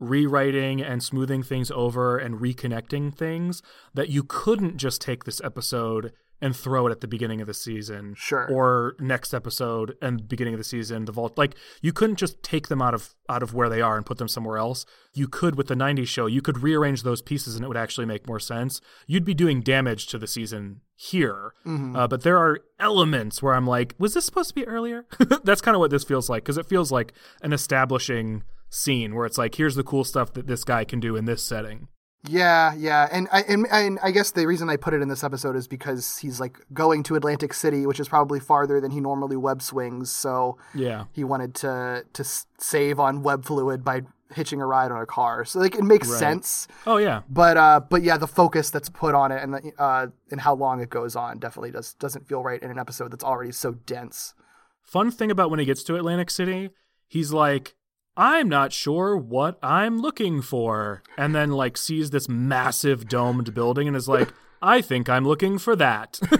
rewriting 0.00 0.80
and 0.80 1.02
smoothing 1.02 1.42
things 1.42 1.70
over 1.70 2.18
and 2.18 2.36
reconnecting 2.36 3.14
things 3.14 3.62
that 3.94 4.08
you 4.08 4.22
couldn't 4.22 4.76
just 4.76 5.00
take 5.00 5.24
this 5.24 5.40
episode 5.42 6.12
and 6.40 6.54
throw 6.54 6.86
it 6.86 6.90
at 6.90 7.00
the 7.00 7.08
beginning 7.08 7.40
of 7.40 7.46
the 7.46 7.54
season. 7.54 8.14
Sure. 8.16 8.46
Or 8.48 8.94
next 9.00 9.34
episode 9.34 9.96
and 10.00 10.28
beginning 10.28 10.54
of 10.54 10.58
the 10.58 10.64
season, 10.64 11.04
the 11.04 11.12
vault 11.12 11.36
like 11.36 11.56
you 11.82 11.92
couldn't 11.92 12.16
just 12.16 12.42
take 12.42 12.68
them 12.68 12.80
out 12.80 12.94
of 12.94 13.14
out 13.28 13.42
of 13.42 13.54
where 13.54 13.68
they 13.68 13.80
are 13.80 13.96
and 13.96 14.06
put 14.06 14.18
them 14.18 14.28
somewhere 14.28 14.56
else. 14.56 14.86
You 15.12 15.26
could 15.26 15.56
with 15.56 15.66
the 15.66 15.74
90s 15.74 16.06
show, 16.06 16.26
you 16.26 16.40
could 16.40 16.62
rearrange 16.62 17.02
those 17.02 17.22
pieces 17.22 17.56
and 17.56 17.64
it 17.64 17.68
would 17.68 17.76
actually 17.76 18.06
make 18.06 18.28
more 18.28 18.40
sense. 18.40 18.80
You'd 19.06 19.24
be 19.24 19.34
doing 19.34 19.60
damage 19.62 20.06
to 20.08 20.18
the 20.18 20.26
season 20.26 20.80
here. 20.94 21.54
Uh, 21.96 22.06
but 22.06 22.22
there 22.22 22.38
are 22.38 22.60
elements 22.78 23.42
where 23.42 23.54
I'm 23.54 23.66
like, 23.66 23.94
was 23.98 24.14
this 24.14 24.24
supposed 24.24 24.50
to 24.50 24.54
be 24.54 24.66
earlier? 24.66 25.06
That's 25.44 25.60
kind 25.60 25.74
of 25.74 25.80
what 25.80 25.90
this 25.90 26.04
feels 26.04 26.30
like 26.30 26.44
because 26.44 26.58
it 26.58 26.66
feels 26.66 26.92
like 26.92 27.12
an 27.42 27.52
establishing 27.52 28.44
scene 28.70 29.14
where 29.14 29.26
it's 29.26 29.38
like, 29.38 29.54
here's 29.56 29.74
the 29.74 29.82
cool 29.84 30.04
stuff 30.04 30.32
that 30.34 30.46
this 30.46 30.64
guy 30.64 30.84
can 30.84 31.00
do 31.00 31.16
in 31.16 31.24
this 31.24 31.42
setting. 31.42 31.88
Yeah, 32.28 32.74
yeah, 32.74 33.08
and 33.12 33.28
I 33.32 33.42
and, 33.42 33.66
and 33.70 33.98
I 34.02 34.10
guess 34.10 34.32
the 34.32 34.44
reason 34.46 34.68
I 34.68 34.76
put 34.76 34.92
it 34.92 35.00
in 35.00 35.08
this 35.08 35.22
episode 35.22 35.54
is 35.54 35.68
because 35.68 36.18
he's 36.18 36.40
like 36.40 36.58
going 36.74 37.04
to 37.04 37.14
Atlantic 37.14 37.54
City, 37.54 37.86
which 37.86 38.00
is 38.00 38.08
probably 38.08 38.40
farther 38.40 38.80
than 38.80 38.90
he 38.90 39.00
normally 39.00 39.36
web 39.36 39.62
swings. 39.62 40.10
So 40.10 40.58
Yeah. 40.74 41.04
he 41.12 41.22
wanted 41.22 41.54
to 41.56 42.04
to 42.12 42.24
save 42.58 42.98
on 42.98 43.22
web 43.22 43.44
fluid 43.44 43.84
by 43.84 44.02
hitching 44.34 44.60
a 44.60 44.66
ride 44.66 44.90
on 44.90 45.00
a 45.00 45.06
car. 45.06 45.44
So 45.44 45.60
like 45.60 45.76
it 45.76 45.84
makes 45.84 46.08
Right. 46.08 46.18
sense, 46.18 46.66
Oh, 46.88 46.96
yeah. 46.96 47.22
but 47.30 47.56
uh, 47.56 47.80
but 47.88 48.02
yeah, 48.02 48.18
the 48.18 48.26
focus 48.26 48.68
that's 48.70 48.88
put 48.90 49.14
on 49.14 49.30
it 49.30 49.40
and 49.40 49.54
the, 49.54 49.72
uh 49.78 50.08
and 50.32 50.40
how 50.40 50.54
long 50.56 50.80
it 50.80 50.90
goes 50.90 51.14
on 51.14 51.38
definitely 51.38 51.70
does 51.70 51.94
doesn't 51.94 52.26
feel 52.26 52.42
right 52.42 52.60
in 52.60 52.70
an 52.72 52.80
episode 52.80 53.12
that's 53.12 53.24
already 53.24 53.52
so 53.52 53.74
dense. 53.86 54.34
Fun 54.82 55.12
thing 55.12 55.30
about 55.30 55.50
when 55.50 55.60
he 55.60 55.64
gets 55.64 55.84
to 55.84 55.94
Atlantic 55.94 56.30
City, 56.30 56.70
he's 57.06 57.32
like, 57.32 57.76
I'm 58.18 58.48
not 58.48 58.72
sure 58.72 59.16
what 59.16 59.60
I'm 59.62 60.00
looking 60.00 60.42
for. 60.42 61.04
And 61.16 61.36
then, 61.36 61.52
like, 61.52 61.76
sees 61.76 62.10
this 62.10 62.28
massive 62.28 63.08
domed 63.08 63.54
building 63.54 63.86
and 63.86 63.96
is 63.96 64.08
like, 64.08 64.32
I 64.60 64.80
think 64.80 65.08
I'm 65.08 65.24
looking 65.24 65.56
for 65.56 65.76
that. 65.76 66.18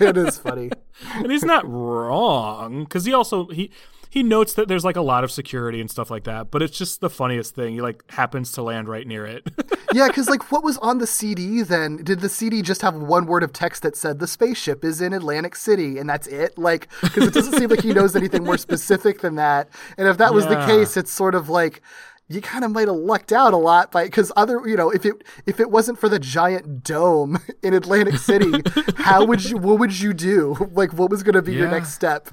it 0.00 0.16
is 0.16 0.38
funny. 0.38 0.70
and 1.14 1.30
he's 1.30 1.44
not 1.44 1.68
wrong 1.68 2.84
because 2.84 3.04
he 3.04 3.12
also 3.12 3.48
he 3.48 3.70
he 4.08 4.22
notes 4.22 4.54
that 4.54 4.68
there's 4.68 4.84
like 4.84 4.96
a 4.96 5.02
lot 5.02 5.24
of 5.24 5.30
security 5.30 5.80
and 5.80 5.90
stuff 5.90 6.10
like 6.10 6.24
that 6.24 6.50
but 6.50 6.62
it's 6.62 6.76
just 6.76 7.00
the 7.00 7.08
funniest 7.08 7.54
thing 7.54 7.74
he 7.74 7.80
like 7.80 8.02
happens 8.10 8.52
to 8.52 8.62
land 8.62 8.88
right 8.88 9.06
near 9.06 9.24
it 9.24 9.46
yeah, 9.92 10.08
because 10.08 10.28
like, 10.28 10.50
what 10.50 10.62
was 10.62 10.78
on 10.78 10.98
the 10.98 11.06
CD 11.06 11.62
then? 11.62 11.98
Did 11.98 12.20
the 12.20 12.28
CD 12.28 12.62
just 12.62 12.82
have 12.82 12.94
one 12.94 13.26
word 13.26 13.42
of 13.42 13.52
text 13.52 13.82
that 13.82 13.96
said 13.96 14.18
the 14.18 14.26
spaceship 14.26 14.84
is 14.84 15.00
in 15.00 15.12
Atlantic 15.12 15.56
City, 15.56 15.98
and 15.98 16.08
that's 16.08 16.26
it? 16.26 16.56
Like, 16.58 16.88
because 17.02 17.26
it 17.26 17.34
doesn't 17.34 17.58
seem 17.58 17.70
like 17.70 17.82
he 17.82 17.92
knows 17.92 18.14
anything 18.16 18.44
more 18.44 18.58
specific 18.58 19.20
than 19.20 19.36
that. 19.36 19.68
And 19.96 20.08
if 20.08 20.18
that 20.18 20.34
was 20.34 20.46
the 20.46 20.64
case, 20.66 20.96
it's 20.96 21.12
sort 21.12 21.34
of 21.34 21.48
like 21.48 21.82
you 22.30 22.40
kind 22.40 22.64
of 22.64 22.70
might 22.70 22.86
have 22.86 22.96
lucked 22.96 23.32
out 23.32 23.52
a 23.52 23.56
lot 23.56 23.90
by 23.90 24.04
because 24.04 24.30
other, 24.36 24.62
you 24.64 24.76
know, 24.76 24.88
if 24.88 25.04
it 25.04 25.24
if 25.46 25.58
it 25.58 25.70
wasn't 25.70 25.98
for 25.98 26.08
the 26.08 26.20
giant 26.20 26.84
dome 26.84 27.38
in 27.62 27.74
Atlantic 27.74 28.18
City, 28.18 28.62
how 28.96 29.24
would 29.24 29.44
you? 29.44 29.56
What 29.56 29.80
would 29.80 29.98
you 29.98 30.14
do? 30.14 30.56
Like, 30.80 30.94
what 30.94 31.10
was 31.10 31.22
going 31.24 31.34
to 31.34 31.42
be 31.42 31.52
your 31.52 31.68
next 31.68 31.92
step? 31.92 32.30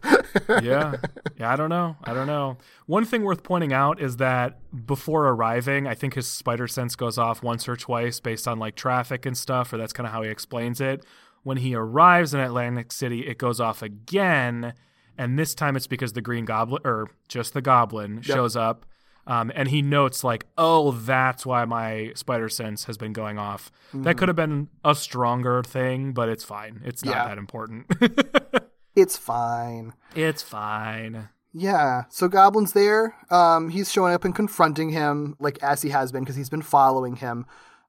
yeah 0.61 0.95
yeah 1.37 1.51
i 1.51 1.55
don't 1.55 1.69
know 1.69 1.95
i 2.03 2.13
don't 2.13 2.27
know 2.27 2.57
one 2.85 3.03
thing 3.03 3.23
worth 3.23 3.43
pointing 3.43 3.73
out 3.73 3.99
is 3.99 4.17
that 4.17 4.59
before 4.85 5.27
arriving 5.27 5.87
i 5.87 5.93
think 5.93 6.13
his 6.13 6.27
spider 6.27 6.67
sense 6.67 6.95
goes 6.95 7.17
off 7.17 7.41
once 7.41 7.67
or 7.67 7.75
twice 7.75 8.19
based 8.19 8.47
on 8.47 8.59
like 8.59 8.75
traffic 8.75 9.25
and 9.25 9.37
stuff 9.37 9.73
or 9.73 9.77
that's 9.77 9.93
kind 9.93 10.05
of 10.05 10.13
how 10.13 10.21
he 10.21 10.29
explains 10.29 10.79
it 10.79 11.03
when 11.43 11.57
he 11.57 11.75
arrives 11.75 12.33
in 12.33 12.39
atlantic 12.39 12.91
city 12.91 13.27
it 13.27 13.37
goes 13.37 13.59
off 13.59 13.81
again 13.81 14.73
and 15.17 15.37
this 15.39 15.55
time 15.55 15.75
it's 15.75 15.87
because 15.87 16.13
the 16.13 16.21
green 16.21 16.45
goblin 16.45 16.81
or 16.85 17.09
just 17.27 17.53
the 17.53 17.61
goblin 17.61 18.21
shows 18.21 18.55
up 18.55 18.85
Um, 19.27 19.51
and 19.53 19.67
he 19.67 19.81
notes 19.81 20.23
like, 20.23 20.45
oh, 20.57 20.91
that's 20.91 21.45
why 21.45 21.65
my 21.65 22.13
spider 22.15 22.47
sense 22.49 22.85
has 22.85 22.97
been 22.97 23.13
going 23.13 23.37
off. 23.37 23.71
That 23.93 24.17
could 24.17 24.29
have 24.29 24.35
been 24.37 24.69
a 24.85 24.95
stronger 24.95 25.61
thing, 25.63 26.13
but 26.13 26.29
it's 26.29 26.43
fine. 26.45 26.81
It's 26.85 27.03
not 27.05 27.15
Yeah. 27.15 27.27
that 27.27 27.37
important. 27.37 27.85
It's 28.95 29.15
fine. 29.15 29.93
it's 30.15 30.41
fine. 30.41 31.29
Yeah, 31.53 32.05
so 32.09 32.27
Goblin's 32.27 32.73
there. 32.73 33.13
Um, 33.29 33.69
he's 33.69 33.91
showing 33.91 34.11
up 34.15 34.25
and 34.25 34.33
confronting 34.33 34.89
him, 34.89 35.35
like 35.39 35.61
as 35.61 35.83
he 35.83 35.89
has 35.89 36.11
been, 36.11 36.23
because 36.23 36.35
he's 36.35 36.49
been 36.49 36.63
following 36.63 37.15
him. 37.17 37.45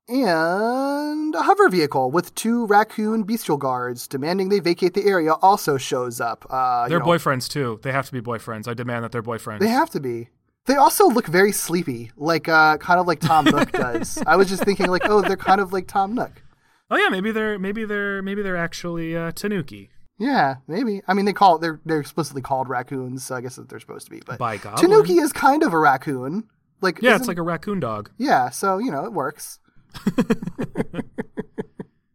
And 0.07 1.35
a 1.35 1.43
hover 1.43 1.69
vehicle 1.69 2.11
with 2.11 2.35
two 2.35 2.67
raccoon 2.67 3.23
bestial 3.23 3.57
guards 3.57 4.07
demanding 4.09 4.49
they 4.49 4.61
vacate 4.61 4.95
the 4.95 5.05
area 5.07 5.33
also 5.35 5.77
shows 5.77 6.21
up. 6.21 6.47
Uh, 6.51 6.89
They're 6.89 6.99
know, 6.99 7.05
boyfriends 7.07 7.49
too. 7.49 7.79
They 7.83 7.93
have 7.93 8.07
to 8.07 8.13
be 8.13 8.21
boyfriends. 8.21 8.67
I 8.69 8.75
demand 8.75 9.05
that 9.05 9.13
they're 9.13 9.23
boyfriends. 9.23 9.61
They 9.61 9.69
have 9.69 9.91
to 9.91 10.01
be. 10.01 10.29
They 10.69 10.77
also 10.77 11.09
look 11.09 11.27
very 11.27 11.51
sleepy, 11.51 12.13
like 12.17 12.49
uh, 12.49 12.77
kind 12.77 13.01
of 13.01 13.07
like 13.09 13.19
Tom 13.19 13.47
Nook 13.47 13.73
does. 13.85 14.23
I 14.27 14.37
was 14.37 14.49
just 14.49 14.63
thinking, 14.63 14.87
like, 14.87 15.03
oh, 15.09 15.23
they're 15.23 15.37
kind 15.37 15.61
of 15.61 15.73
like 15.73 15.89
Tom 15.89 16.15
Nook. 16.15 16.43
oh 16.91 16.97
yeah, 16.97 17.09
maybe 17.09 17.33
they're 17.33 17.59
maybe 17.59 17.85
they're 17.85 18.23
maybe 18.23 18.43
they're 18.43 18.57
actually 18.57 19.17
uh, 19.17 19.33
Tanuki 19.33 19.91
Yeah, 20.19 20.57
maybe. 20.69 21.03
I 21.09 21.15
mean, 21.15 21.25
they 21.25 21.33
call 21.33 21.59
they're 21.59 21.81
they're 21.85 22.01
explicitly 22.01 22.43
called 22.43 22.69
raccoons, 22.69 23.25
so 23.25 23.35
I 23.35 23.41
guess 23.41 23.57
that 23.57 23.69
they're 23.69 23.81
supposed 23.81 24.05
to 24.07 24.11
be. 24.13 24.21
But 24.25 24.39
by 24.39 24.59
Goblin. 24.59 24.91
Tanuki 24.91 25.15
is 25.19 25.33
kind 25.33 25.63
of 25.65 25.73
a 25.73 25.79
raccoon. 25.79 26.45
Like, 26.81 27.03
Yeah, 27.03 27.17
it's 27.17 27.27
like 27.27 27.39
a 27.39 27.43
raccoon 27.43 27.81
dog. 27.81 28.11
yeah. 28.19 28.51
So 28.51 28.79
you 28.79 28.93
know, 28.93 29.05
it 29.05 29.13
works. 29.13 29.59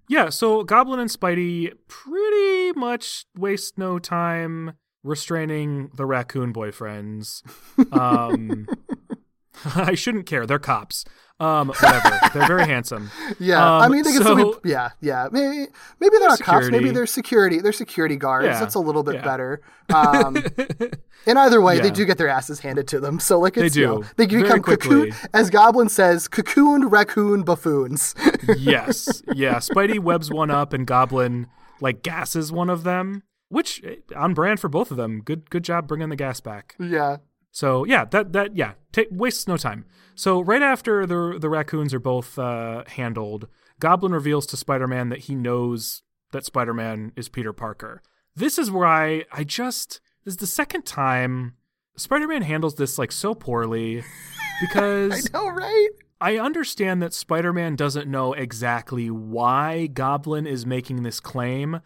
Yeah, 0.09 0.29
so 0.29 0.63
Goblin 0.63 0.99
and 0.99 1.09
Spidey 1.09 1.71
pretty 1.87 2.77
much 2.77 3.25
waste 3.35 3.77
no 3.79 3.97
time 3.97 4.73
restraining 5.03 5.89
the 5.95 6.05
raccoon 6.05 6.53
boyfriends. 6.53 7.41
Um, 7.91 8.67
I 9.75 9.93
shouldn't 9.95 10.25
care. 10.25 10.45
They're 10.45 10.59
cops. 10.59 11.05
Um, 11.39 11.67
whatever. 11.69 12.19
They're 12.33 12.47
very 12.47 12.65
handsome. 12.65 13.11
Yeah, 13.39 13.63
I 13.63 13.85
Um, 13.85 13.91
mean, 13.91 14.03
they 14.03 14.11
can 14.13 14.23
so- 14.23 14.33
still 14.35 14.59
be. 14.61 14.69
Yeah, 14.69 14.89
yeah. 15.01 15.27
Maybe 15.31 15.67
maybe 15.99 16.17
they're 16.19 16.29
not 16.29 16.39
cops. 16.39 16.69
Maybe 16.69 16.91
they're 16.91 17.05
security. 17.05 17.59
They're 17.59 17.71
security 17.71 18.15
guards. 18.15 18.45
Yeah, 18.45 18.59
That's 18.59 18.75
a 18.75 18.79
little 18.79 19.03
bit 19.03 19.15
yeah. 19.15 19.21
better. 19.23 19.61
Um, 19.93 20.37
in 21.27 21.37
either 21.37 21.61
way, 21.61 21.79
they 21.79 21.91
do 21.91 22.05
get 22.05 22.17
their 22.17 22.27
asses 22.29 22.59
handed 22.59 22.87
to 22.89 22.99
them. 22.99 23.19
So 23.19 23.39
like, 23.39 23.53
They 23.55 23.65
it's, 23.67 23.75
you 23.75 23.85
know, 23.87 24.01
do, 24.03 24.07
they 24.17 24.25
become 24.27 24.61
cocoon, 24.61 25.11
as 25.33 25.49
Goblin 25.49 25.89
says, 25.89 26.27
cocooned 26.27 26.91
raccoon 26.91 27.43
buffoons. 27.43 28.15
yes. 28.57 29.21
Yeah. 29.33 29.55
Spidey 29.55 29.99
webs 29.99 30.29
one 30.31 30.51
up 30.51 30.73
and 30.73 30.85
Goblin 30.87 31.47
like 31.81 32.03
gasses 32.03 32.51
one 32.51 32.69
of 32.69 32.83
them, 32.83 33.23
which 33.53 33.83
eh, 33.83 33.95
on 34.15 34.33
brand 34.33 34.59
for 34.59 34.67
both 34.67 34.91
of 34.91 34.97
them. 34.97 35.21
Good 35.21 35.49
good 35.49 35.63
job 35.63 35.87
bringing 35.87 36.09
the 36.09 36.15
gas 36.15 36.39
back. 36.39 36.75
yeah. 36.79 37.17
So 37.51 37.85
yeah, 37.85 38.05
that 38.05 38.33
that 38.33 38.57
yeah, 38.57 38.73
ta 38.91 39.03
wastes 39.11 39.47
no 39.47 39.57
time. 39.57 39.85
So 40.15 40.41
right 40.41 40.61
after 40.61 41.05
the 41.05 41.37
the 41.39 41.49
raccoons 41.49 41.93
are 41.93 41.99
both 41.99 42.37
uh, 42.39 42.83
handled, 42.87 43.47
Goblin 43.79 44.11
reveals 44.11 44.45
to 44.47 44.57
Spider-Man 44.57 45.09
that 45.09 45.19
he 45.19 45.35
knows 45.35 46.01
that 46.31 46.45
Spider-Man 46.45 47.11
is 47.15 47.29
Peter 47.29 47.53
Parker. 47.53 48.01
This 48.35 48.57
is 48.57 48.71
where 48.71 48.87
I 48.87 49.25
I 49.31 49.43
just 49.43 50.01
this 50.25 50.33
is 50.33 50.37
the 50.37 50.47
second 50.47 50.85
time 50.85 51.53
Spider-Man 51.95 52.41
handles 52.41 52.75
this 52.75 52.97
like 52.97 53.11
so 53.11 53.35
poorly 53.35 54.03
because 54.61 55.31
No, 55.31 55.47
right? 55.49 55.89
I 56.19 56.37
understand 56.39 57.03
that 57.03 57.13
Spider 57.13 57.51
Man 57.51 57.75
doesn't 57.75 58.09
know 58.09 58.31
exactly 58.31 59.11
why 59.11 59.87
Goblin 59.87 60.47
is 60.47 60.65
making 60.65 61.03
this 61.03 61.19
claim, 61.19 61.81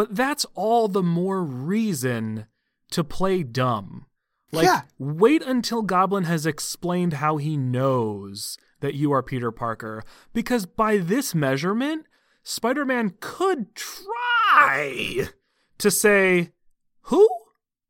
but 0.00 0.16
that's 0.16 0.46
all 0.54 0.88
the 0.88 1.02
more 1.02 1.42
reason 1.44 2.46
to 2.90 3.04
play 3.04 3.42
dumb. 3.42 4.06
Like, 4.50 4.64
Yeah. 4.64 4.80
wait 4.98 5.42
until 5.42 5.82
Goblin 5.82 6.24
has 6.24 6.46
explained 6.46 7.12
how 7.12 7.36
he 7.36 7.58
knows 7.58 8.56
that 8.80 8.94
you 8.94 9.12
are 9.12 9.22
Peter 9.22 9.50
Parker, 9.52 10.02
because 10.32 10.64
by 10.64 10.96
this 10.96 11.34
measurement, 11.34 12.06
Spider 12.42 12.86
Man 12.86 13.12
could 13.20 13.74
try 13.74 15.28
to 15.76 15.90
say, 15.90 16.52
Who? 17.02 17.28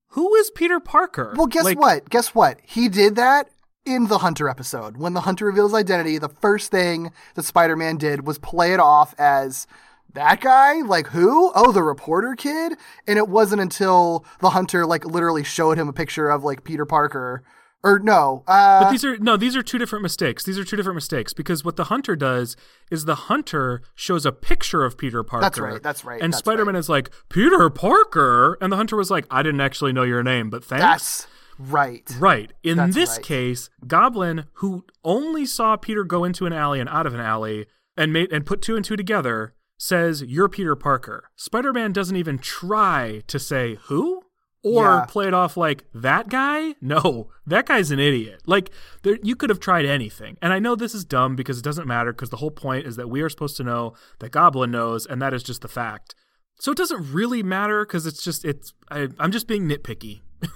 Who 0.08 0.34
is 0.34 0.50
Peter 0.50 0.80
Parker? 0.80 1.34
Well, 1.36 1.46
guess 1.46 1.62
Like, 1.62 1.78
what? 1.78 2.10
Guess 2.10 2.34
what? 2.34 2.58
He 2.64 2.88
did 2.88 3.14
that 3.14 3.50
in 3.84 4.08
the 4.08 4.18
Hunter 4.18 4.48
episode. 4.48 4.96
When 4.96 5.12
the 5.14 5.20
Hunter 5.20 5.44
reveals 5.46 5.74
identity, 5.74 6.18
the 6.18 6.28
first 6.28 6.72
thing 6.72 7.12
that 7.36 7.44
Spider 7.44 7.76
Man 7.76 7.98
did 7.98 8.26
was 8.26 8.36
play 8.40 8.72
it 8.72 8.80
off 8.80 9.14
as 9.16 9.68
that 10.14 10.40
guy? 10.40 10.80
Like 10.82 11.08
who? 11.08 11.52
Oh, 11.54 11.72
the 11.72 11.82
reporter 11.82 12.34
kid? 12.34 12.74
And 13.06 13.18
it 13.18 13.28
wasn't 13.28 13.60
until 13.60 14.24
the 14.40 14.50
Hunter 14.50 14.86
like 14.86 15.04
literally 15.04 15.44
showed 15.44 15.78
him 15.78 15.88
a 15.88 15.92
picture 15.92 16.28
of 16.28 16.44
like 16.44 16.64
Peter 16.64 16.86
Parker. 16.86 17.42
Or 17.82 17.98
no. 17.98 18.44
Uh 18.46 18.82
But 18.84 18.90
these 18.90 19.04
are 19.04 19.16
no, 19.16 19.36
these 19.36 19.56
are 19.56 19.62
two 19.62 19.78
different 19.78 20.02
mistakes. 20.02 20.44
These 20.44 20.58
are 20.58 20.64
two 20.64 20.76
different 20.76 20.96
mistakes 20.96 21.32
because 21.32 21.64
what 21.64 21.76
the 21.76 21.84
hunter 21.84 22.14
does 22.14 22.56
is 22.90 23.06
the 23.06 23.14
hunter 23.14 23.82
shows 23.94 24.26
a 24.26 24.32
picture 24.32 24.84
of 24.84 24.98
Peter 24.98 25.22
Parker. 25.22 25.42
That's 25.44 25.58
right, 25.58 25.82
that's 25.82 26.04
right, 26.04 26.20
And 26.20 26.32
that's 26.32 26.40
Spider-Man 26.40 26.76
is 26.76 26.88
like, 26.90 27.10
"Peter 27.30 27.70
Parker?" 27.70 28.58
And 28.60 28.70
the 28.70 28.76
hunter 28.76 28.96
was 28.96 29.10
like, 29.10 29.26
"I 29.30 29.42
didn't 29.42 29.62
actually 29.62 29.92
know 29.92 30.02
your 30.02 30.22
name, 30.22 30.50
but 30.50 30.62
thanks." 30.62 30.82
that's 30.82 31.26
right. 31.58 32.10
Right. 32.18 32.52
In 32.62 32.76
That's 32.78 32.94
this 32.94 33.16
right. 33.16 33.24
case, 33.24 33.70
Goblin, 33.86 34.46
who 34.54 34.84
only 35.04 35.46
saw 35.46 35.76
Peter 35.76 36.04
go 36.04 36.24
into 36.24 36.46
an 36.46 36.52
alley 36.52 36.80
and 36.80 36.88
out 36.88 37.06
of 37.06 37.14
an 37.14 37.20
alley 37.20 37.66
and 37.96 38.12
made 38.12 38.32
and 38.32 38.46
put 38.46 38.62
two 38.62 38.76
and 38.76 38.84
two 38.84 38.96
together, 38.96 39.54
says, 39.82 40.22
You're 40.22 40.48
Peter 40.48 40.76
Parker. 40.76 41.30
Spider 41.36 41.72
Man 41.72 41.92
doesn't 41.92 42.16
even 42.16 42.38
try 42.38 43.22
to 43.26 43.38
say 43.38 43.76
who? 43.84 44.22
Or 44.62 44.84
Yeah. 44.84 45.04
play 45.08 45.26
it 45.26 45.32
off 45.32 45.56
like 45.56 45.84
that 45.94 46.28
guy? 46.28 46.74
No, 46.82 47.30
that 47.46 47.64
guy's 47.64 47.90
an 47.90 47.98
idiot. 47.98 48.42
Like 48.44 48.70
there, 49.02 49.18
you 49.22 49.34
could 49.34 49.48
have 49.48 49.58
tried 49.58 49.86
anything. 49.86 50.36
And 50.42 50.52
I 50.52 50.58
know 50.58 50.74
this 50.74 50.94
is 50.94 51.06
dumb 51.06 51.34
because 51.34 51.58
it 51.58 51.64
doesn't 51.64 51.86
matter 51.88 52.12
because 52.12 52.28
the 52.28 52.36
whole 52.36 52.50
point 52.50 52.86
is 52.86 52.96
that 52.96 53.08
we 53.08 53.22
are 53.22 53.30
supposed 53.30 53.56
to 53.56 53.64
know 53.64 53.94
that 54.18 54.32
Goblin 54.32 54.70
knows, 54.70 55.06
and 55.06 55.22
that 55.22 55.32
is 55.32 55.42
just 55.42 55.62
the 55.62 55.68
fact. 55.68 56.14
So 56.60 56.72
it 56.72 56.76
doesn't 56.76 57.10
really 57.10 57.42
matter 57.42 57.86
because 57.86 58.04
it's 58.06 58.22
just 58.22 58.44
it's 58.44 58.74
I, 58.90 59.08
I'm 59.18 59.32
just 59.32 59.46
being 59.48 59.66
nitpicky. 59.66 60.20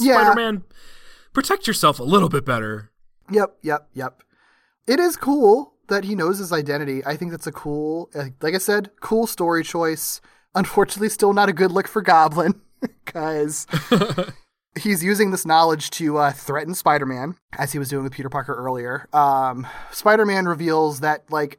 Yeah. 0.00 0.14
Spider-Man, 0.22 0.64
protect 1.32 1.66
yourself 1.66 1.98
a 2.00 2.02
little 2.04 2.28
bit 2.28 2.44
better. 2.44 2.90
Yep, 3.30 3.58
yep, 3.62 3.88
yep. 3.94 4.22
It 4.86 4.98
is 4.98 5.16
cool 5.16 5.74
that 5.88 6.04
he 6.04 6.14
knows 6.14 6.38
his 6.38 6.52
identity. 6.52 7.04
I 7.04 7.16
think 7.16 7.30
that's 7.30 7.46
a 7.46 7.52
cool, 7.52 8.10
like 8.40 8.54
I 8.54 8.58
said, 8.58 8.90
cool 9.00 9.26
story 9.26 9.62
choice. 9.64 10.20
Unfortunately, 10.54 11.08
still 11.08 11.32
not 11.32 11.48
a 11.48 11.52
good 11.52 11.70
look 11.70 11.86
for 11.88 12.02
Goblin 12.02 12.60
because 13.04 13.66
he's 14.80 15.02
using 15.04 15.30
this 15.30 15.46
knowledge 15.46 15.90
to 15.90 16.18
uh, 16.18 16.32
threaten 16.32 16.74
Spider-Man, 16.74 17.36
as 17.58 17.72
he 17.72 17.78
was 17.78 17.88
doing 17.88 18.04
with 18.04 18.12
Peter 18.12 18.28
Parker 18.28 18.54
earlier. 18.54 19.08
Um, 19.12 19.66
Spider-Man 19.92 20.46
reveals 20.46 21.00
that 21.00 21.30
like. 21.30 21.58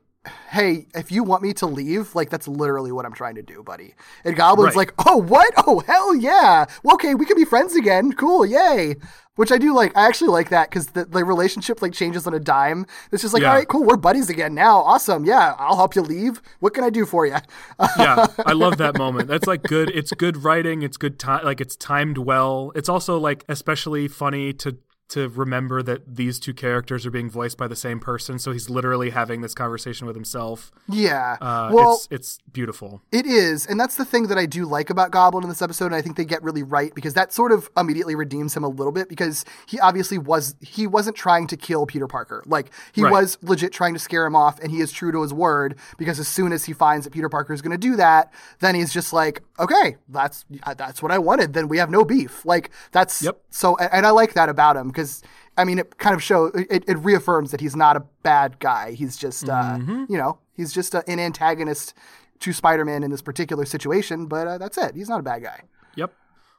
Hey, 0.49 0.88
if 0.93 1.09
you 1.09 1.23
want 1.23 1.41
me 1.41 1.53
to 1.53 1.65
leave, 1.65 2.13
like 2.13 2.30
that's 2.30 2.49
literally 2.49 2.91
what 2.91 3.05
I'm 3.05 3.13
trying 3.13 3.36
to 3.36 3.41
do, 3.41 3.63
buddy. 3.63 3.95
And 4.25 4.36
Goblin's 4.36 4.75
Right. 4.75 4.89
like, 4.89 4.93
"Oh, 5.07 5.15
what? 5.15 5.53
Oh, 5.65 5.80
hell 5.80 6.13
yeah! 6.13 6.65
Well, 6.84 6.95
okay, 6.95 7.15
we 7.15 7.25
can 7.25 7.38
be 7.38 7.45
friends 7.45 7.78
again. 7.78 8.11
Cool, 8.11 8.45
yay!" 8.45 8.95
Which 9.38 9.51
I 9.51 9.57
do 9.57 9.73
like. 9.73 9.95
I 9.95 10.05
actually 10.07 10.29
like 10.29 10.49
that 10.49 10.69
because 10.69 10.88
the, 10.88 11.05
the 11.05 11.23
relationship 11.23 11.81
like 11.81 11.93
changes 11.93 12.27
on 12.27 12.33
a 12.33 12.39
dime. 12.39 12.85
It's 13.11 13.21
just 13.21 13.33
like, 13.33 13.41
Yeah. 13.43 13.49
all 13.51 13.55
right, 13.55 13.67
cool, 13.67 13.83
we're 13.85 13.95
buddies 13.95 14.29
again 14.29 14.53
now. 14.53 14.79
Awesome, 14.81 15.23
yeah. 15.25 15.55
I'll 15.57 15.77
help 15.77 15.95
you 15.95 16.01
leave. 16.01 16.41
What 16.59 16.73
can 16.73 16.83
I 16.83 16.89
do 16.89 17.05
for 17.05 17.25
you? 17.25 17.38
Yeah, 17.97 18.27
I 18.45 18.51
love 18.53 18.77
that 18.77 18.97
moment. 18.97 19.27
That's 19.29 19.47
like 19.47 19.63
good. 19.63 19.89
It's 19.95 20.11
good 20.13 20.43
writing. 20.43 20.81
It's 20.81 20.97
good 20.97 21.17
time. 21.17 21.45
Like 21.45 21.61
it's 21.61 21.75
timed 21.75 22.17
well. 22.17 22.71
It's 22.75 22.89
also 22.89 23.17
like 23.17 23.45
especially 23.47 24.07
funny 24.07 24.51
to 24.53 24.77
to 25.10 25.30
remember 25.30 25.82
that 25.84 26.16
these 26.18 26.38
two 26.38 26.53
characters 26.53 27.05
are 27.05 27.12
being 27.12 27.30
voiced 27.30 27.58
by 27.58 27.68
the 27.68 27.76
same 27.78 27.99
person. 27.99 28.38
So 28.39 28.51
he's 28.51 28.70
literally 28.70 29.12
having 29.12 29.39
this 29.41 29.53
conversation 29.53 30.05
with 30.05 30.16
himself. 30.18 30.72
yeah. 30.89 31.38
Uh, 31.39 31.70
well, 31.74 31.93
it's 31.93 32.08
it's 32.12 32.38
beautiful. 32.51 33.01
It 33.12 33.26
is, 33.26 33.66
and 33.66 33.80
that's 33.80 33.95
the 33.95 34.03
thing 34.05 34.28
that 34.28 34.38
I 34.38 34.45
do 34.45 34.66
like 34.66 34.89
about 34.89 35.12
Goblin 35.12 35.43
in 35.43 35.49
this 35.49 35.62
episode, 35.62 35.86
and 35.88 35.95
I 35.95 36.01
think 36.01 36.18
they 36.18 36.26
get 36.26 36.43
really 36.43 36.64
right 36.64 36.93
because 36.93 37.14
that 37.14 37.32
sort 37.32 37.51
of 37.53 37.70
immediately 37.78 38.16
redeems 38.16 38.55
him 38.55 38.64
a 38.64 38.68
little 38.68 38.91
bit 38.91 39.08
because 39.08 39.45
he 39.66 39.80
obviously 39.80 40.18
was 40.18 40.55
he 40.62 40.88
wasn't 40.88 41.16
trying 41.16 41.47
to 41.47 41.58
kill 41.58 41.86
Peter 41.86 42.08
Parker. 42.08 42.43
Like 42.45 42.72
he 42.91 43.03
Right. 43.03 43.12
was 43.12 43.38
legit 43.41 43.72
trying 43.72 43.93
to 43.93 43.99
scare 43.99 44.26
him 44.26 44.36
off, 44.36 44.60
and 44.60 44.72
he 44.72 44.82
is 44.82 44.91
true 44.91 45.12
to 45.14 45.22
his 45.22 45.34
word 45.34 45.76
because 45.97 46.20
as 46.20 46.28
soon 46.28 46.51
as 46.51 46.66
he 46.66 46.74
finds 46.74 47.05
that 47.05 47.12
Peter 47.14 47.30
Parker 47.30 47.53
is 47.53 47.62
going 47.62 47.72
to 47.72 47.78
do 47.78 47.95
that, 47.95 48.34
then 48.60 48.76
he's 48.76 48.91
just 48.91 49.14
like, 49.14 49.41
okay, 49.60 49.95
that's 50.10 50.43
that's 50.76 51.01
what 51.01 51.12
I 51.14 51.18
wanted. 51.18 51.53
Then 51.53 51.70
we 51.70 51.78
have 51.78 51.89
no 51.89 52.03
beef. 52.03 52.45
Like 52.45 52.72
that's 52.91 53.22
Yep. 53.22 53.39
so, 53.49 53.78
and 53.78 54.05
I 54.05 54.10
like 54.10 54.34
that 54.34 54.49
about 54.49 54.76
him 54.76 54.88
because. 54.97 55.23
I 55.59 55.63
mean, 55.63 55.79
it 55.79 55.97
kind 55.97 56.13
of 56.13 56.21
shows, 56.21 56.51
it, 56.53 56.83
it 56.87 56.99
reaffirms 56.99 57.49
that 57.49 57.61
he's 57.61 57.75
not 57.75 57.97
a 57.97 58.03
bad 58.21 58.59
guy. 58.59 58.91
He's 58.91 59.17
just, 59.17 59.49
uh, 59.49 59.79
you 60.07 60.15
know, 60.15 60.37
he's 60.53 60.71
just 60.71 60.93
a, 60.93 61.03
an 61.09 61.19
antagonist 61.19 61.95
to 62.41 62.53
Spider-Man 62.53 63.03
in 63.03 63.09
this 63.09 63.23
particular 63.23 63.65
situation, 63.65 64.27
but 64.27 64.47
uh, 64.47 64.57
that's 64.59 64.77
it. 64.77 64.93
He's 64.93 65.09
not 65.09 65.19
a 65.19 65.23
bad 65.23 65.41
guy. 65.43 65.61
Yep. 65.95 66.13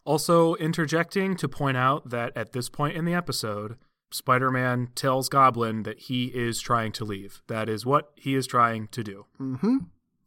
Also 0.05 0.57
interjecting 0.57 1.36
to 1.36 1.49
point 1.49 1.76
out 1.76 2.11
that 2.11 2.32
at 2.36 2.53
this 2.53 2.68
point 2.68 2.97
in 2.97 3.05
the 3.05 3.14
episode, 3.14 3.76
Spider-Man 4.11 4.89
tells 4.95 5.28
Goblin 5.28 5.82
that 5.84 6.01
he 6.01 6.26
is 6.26 6.61
trying 6.61 6.93
to 6.93 7.05
leave. 7.05 7.43
That 7.47 7.68
is 7.68 7.86
what 7.86 8.11
he 8.16 8.34
is 8.34 8.47
trying 8.47 8.89
to 8.89 9.05
do. 9.05 9.26
Mm-hmm. 9.41 9.76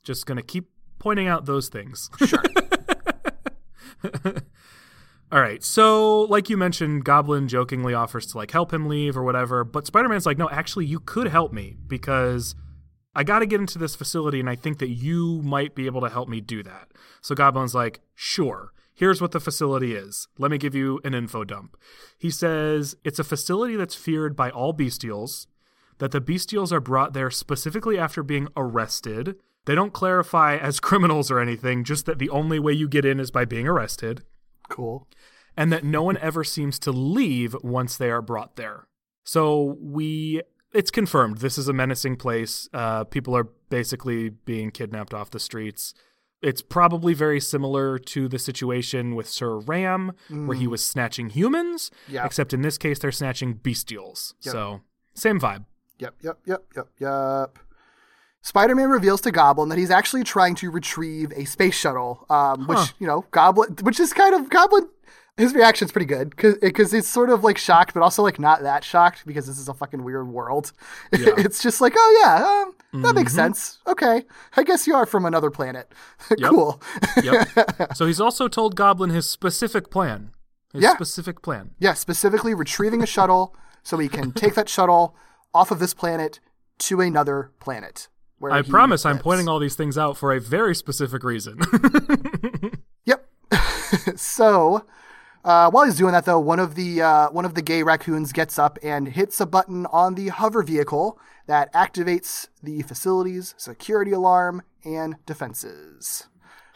Just 0.03 0.25
gonna 0.25 0.43
keep 0.43 0.69
pointing 0.99 1.27
out 1.27 1.45
those 1.45 1.67
things. 1.67 2.09
Sure. 2.25 2.43
All 5.31 5.39
right. 5.39 5.63
So, 5.63 6.23
like 6.23 6.49
you 6.49 6.57
mentioned, 6.57 7.05
Goblin 7.05 7.47
jokingly 7.47 7.93
offers 7.93 8.25
to 8.27 8.37
like 8.37 8.51
help 8.51 8.73
him 8.73 8.87
leave 8.87 9.15
or 9.15 9.23
whatever, 9.23 9.63
but 9.63 9.87
Spider-Man's 9.87 10.25
like, 10.25 10.37
"No, 10.37 10.49
actually 10.49 10.85
you 10.85 10.99
could 10.99 11.27
help 11.27 11.53
me 11.53 11.77
because 11.87 12.53
I 13.15 13.23
got 13.23 13.39
to 13.39 13.45
get 13.45 13.61
into 13.61 13.79
this 13.79 13.95
facility 13.95 14.41
and 14.41 14.49
I 14.49 14.55
think 14.55 14.79
that 14.79 14.89
you 14.89 15.41
might 15.41 15.73
be 15.73 15.85
able 15.85 16.01
to 16.01 16.09
help 16.09 16.27
me 16.27 16.41
do 16.41 16.63
that." 16.63 16.91
So 17.21 17.33
Goblin's 17.33 17.73
like, 17.73 18.01
"Sure. 18.13 18.73
Here's 18.93 19.21
what 19.21 19.31
the 19.31 19.39
facility 19.39 19.95
is. 19.95 20.27
Let 20.37 20.51
me 20.51 20.57
give 20.57 20.75
you 20.75 20.99
an 21.05 21.13
info 21.13 21.45
dump." 21.45 21.77
He 22.17 22.29
says, 22.29 22.97
"It's 23.05 23.19
a 23.19 23.23
facility 23.23 23.77
that's 23.77 23.95
feared 23.95 24.35
by 24.35 24.49
all 24.49 24.73
bestials, 24.73 25.47
that 25.99 26.11
the 26.11 26.19
bestials 26.19 26.73
are 26.73 26.81
brought 26.81 27.13
there 27.13 27.31
specifically 27.31 27.97
after 27.97 28.21
being 28.21 28.49
arrested." 28.57 29.37
They 29.63 29.75
don't 29.75 29.93
clarify 29.93 30.57
as 30.57 30.79
criminals 30.81 31.31
or 31.31 31.39
anything, 31.39 31.85
just 31.85 32.05
that 32.05 32.19
the 32.19 32.31
only 32.31 32.59
way 32.59 32.73
you 32.73 32.89
get 32.89 33.05
in 33.05 33.21
is 33.21 33.31
by 33.31 33.45
being 33.45 33.65
arrested 33.65 34.23
Cool. 34.71 35.05
And 35.57 35.71
that 35.71 35.83
no 35.83 36.03
one 36.03 36.17
ever 36.17 36.43
seems 36.43 36.79
to 36.79 36.91
leave 36.91 37.55
once 37.63 37.97
they 37.97 38.09
are 38.09 38.21
brought 38.21 38.55
there. 38.55 38.87
So 39.23 39.77
we 39.79 40.41
it's 40.73 40.89
confirmed 40.91 41.39
this 41.39 41.57
is 41.57 41.67
a 41.67 41.73
menacing 41.73 42.15
place. 42.15 42.69
Uh, 42.73 43.03
people 43.03 43.35
are 43.35 43.49
basically 43.69 44.29
being 44.29 44.71
kidnapped 44.71 45.13
off 45.13 45.29
the 45.29 45.39
streets. 45.39 45.93
It's 46.41 46.61
probably 46.61 47.13
very 47.13 47.39
similar 47.39 47.99
to 47.99 48.27
the 48.27 48.39
situation 48.39 49.13
with 49.15 49.27
Sir 49.29 49.59
Ram, 49.59 50.13
where 50.29 50.57
he 50.57 50.65
was 50.65 50.83
snatching 50.83 51.29
humans, 51.29 51.91
Yeah. 52.07 52.25
except 52.25 52.51
in 52.53 52.61
this 52.63 52.77
case 52.79 52.97
they're 52.99 53.11
snatching 53.11 53.55
bestials. 53.55 54.33
Yep. 54.41 54.51
So 54.51 54.81
same 55.13 55.39
vibe. 55.39 55.65
Yep, 55.99 56.15
yep, 56.23 56.39
yep, 56.47 56.63
yep, 56.75 56.87
yep. 56.97 57.59
Spider 58.41 58.73
Man 58.73 58.89
reveals 58.89 59.21
to 59.21 59.31
Goblin 59.31 59.69
that 59.69 59.77
he's 59.77 59.91
actually 59.91 60.23
trying 60.23 60.55
to 60.55 60.71
retrieve 60.71 61.31
a 61.35 61.45
space 61.45 61.75
shuttle, 61.75 62.25
um, 62.29 62.65
which, 62.65 62.93
you 62.97 63.05
know, 63.05 63.23
Goblin, 63.29 63.75
which 63.83 63.99
is 63.99 64.11
kind 64.13 64.33
of, 64.33 64.49
Goblin, 64.49 64.89
his 65.37 65.53
reaction's 65.53 65.91
pretty 65.91 66.05
good 66.05 66.35
because 66.35 66.93
it's 66.93 67.07
sort 67.07 67.29
of 67.29 67.43
like 67.43 67.57
shocked, 67.57 67.93
but 67.93 68.03
also 68.03 68.21
like 68.21 68.39
not 68.39 68.61
that 68.63 68.83
shocked 68.83 69.23
because 69.25 69.47
this 69.47 69.57
is 69.57 69.67
a 69.67 69.73
fucking 69.73 70.03
weird 70.03 70.27
world. 70.27 70.71
it's 71.11 71.63
just 71.63 71.81
like, 71.81 71.93
oh 71.95 72.19
yeah, 72.21 72.71
um, 72.93 73.01
that 73.01 73.15
makes 73.15 73.33
sense. 73.33 73.79
Okay. 73.87 74.23
I 74.57 74.63
guess 74.63 74.85
you 74.87 74.95
are 74.95 75.05
from 75.05 75.25
another 75.25 75.49
planet. 75.49 75.91
cool. 76.43 76.81
Yep. 77.23 77.93
so 77.95 78.05
he's 78.05 78.19
also 78.21 78.47
told 78.47 78.75
Goblin 78.75 79.09
his 79.09 79.27
specific 79.29 79.89
plan. 79.89 80.31
His 80.73 80.83
Yeah. 80.83 80.93
specific 80.95 81.41
plan. 81.41 81.71
Yeah, 81.79 81.93
specifically 81.93 82.53
retrieving 82.53 83.01
a 83.01 83.07
shuttle 83.07 83.55
so 83.83 83.97
he 83.97 84.09
can 84.09 84.31
take 84.33 84.53
that 84.55 84.69
shuttle 84.69 85.15
off 85.53 85.71
of 85.71 85.79
this 85.79 85.93
planet 85.93 86.39
to 86.79 87.01
another 87.01 87.51
planet. 87.59 88.07
Where 88.37 88.51
I 88.51 88.63
promise 88.63 89.05
I'm 89.05 89.19
pointing 89.19 89.47
all 89.47 89.59
these 89.59 89.75
things 89.75 89.97
out 89.97 90.17
for 90.17 90.33
a 90.33 90.39
very 90.41 90.75
specific 90.75 91.23
reason. 91.23 91.59
Yep. 93.05 93.27
so, 94.15 94.85
uh, 95.43 95.69
while 95.71 95.85
he's 95.85 95.97
doing 95.97 96.13
that, 96.13 96.25
though, 96.25 96.39
one 96.39 96.59
of 96.59 96.75
the 96.75 97.01
uh, 97.01 97.29
one 97.31 97.45
of 97.45 97.53
the 97.55 97.61
gay 97.61 97.83
raccoons 97.83 98.31
gets 98.31 98.59
up 98.59 98.77
and 98.83 99.07
hits 99.09 99.39
a 99.41 99.45
button 99.45 99.85
on 99.87 100.15
the 100.15 100.29
hover 100.29 100.63
vehicle 100.63 101.19
that 101.47 101.73
activates 101.73 102.47
the 102.61 102.81
facility's 102.83 103.53
security 103.57 104.11
alarm 104.11 104.61
and 104.85 105.15
defenses. 105.25 106.27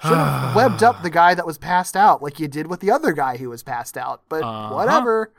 Should 0.02 0.18
have 0.18 0.56
webbed 0.56 0.84
up 0.84 1.04
the 1.04 1.10
guy 1.10 1.34
that 1.36 1.46
was 1.46 1.58
passed 1.58 1.96
out, 1.96 2.22
like 2.22 2.40
you 2.40 2.48
did 2.48 2.68
with 2.68 2.80
the 2.80 2.92
other 2.92 3.12
guy 3.14 3.38
who 3.38 3.50
was 3.50 3.64
passed 3.64 3.98
out. 3.98 4.24
But 4.30 4.44
Uh-huh. 4.44 4.74
whatever. 4.76 5.32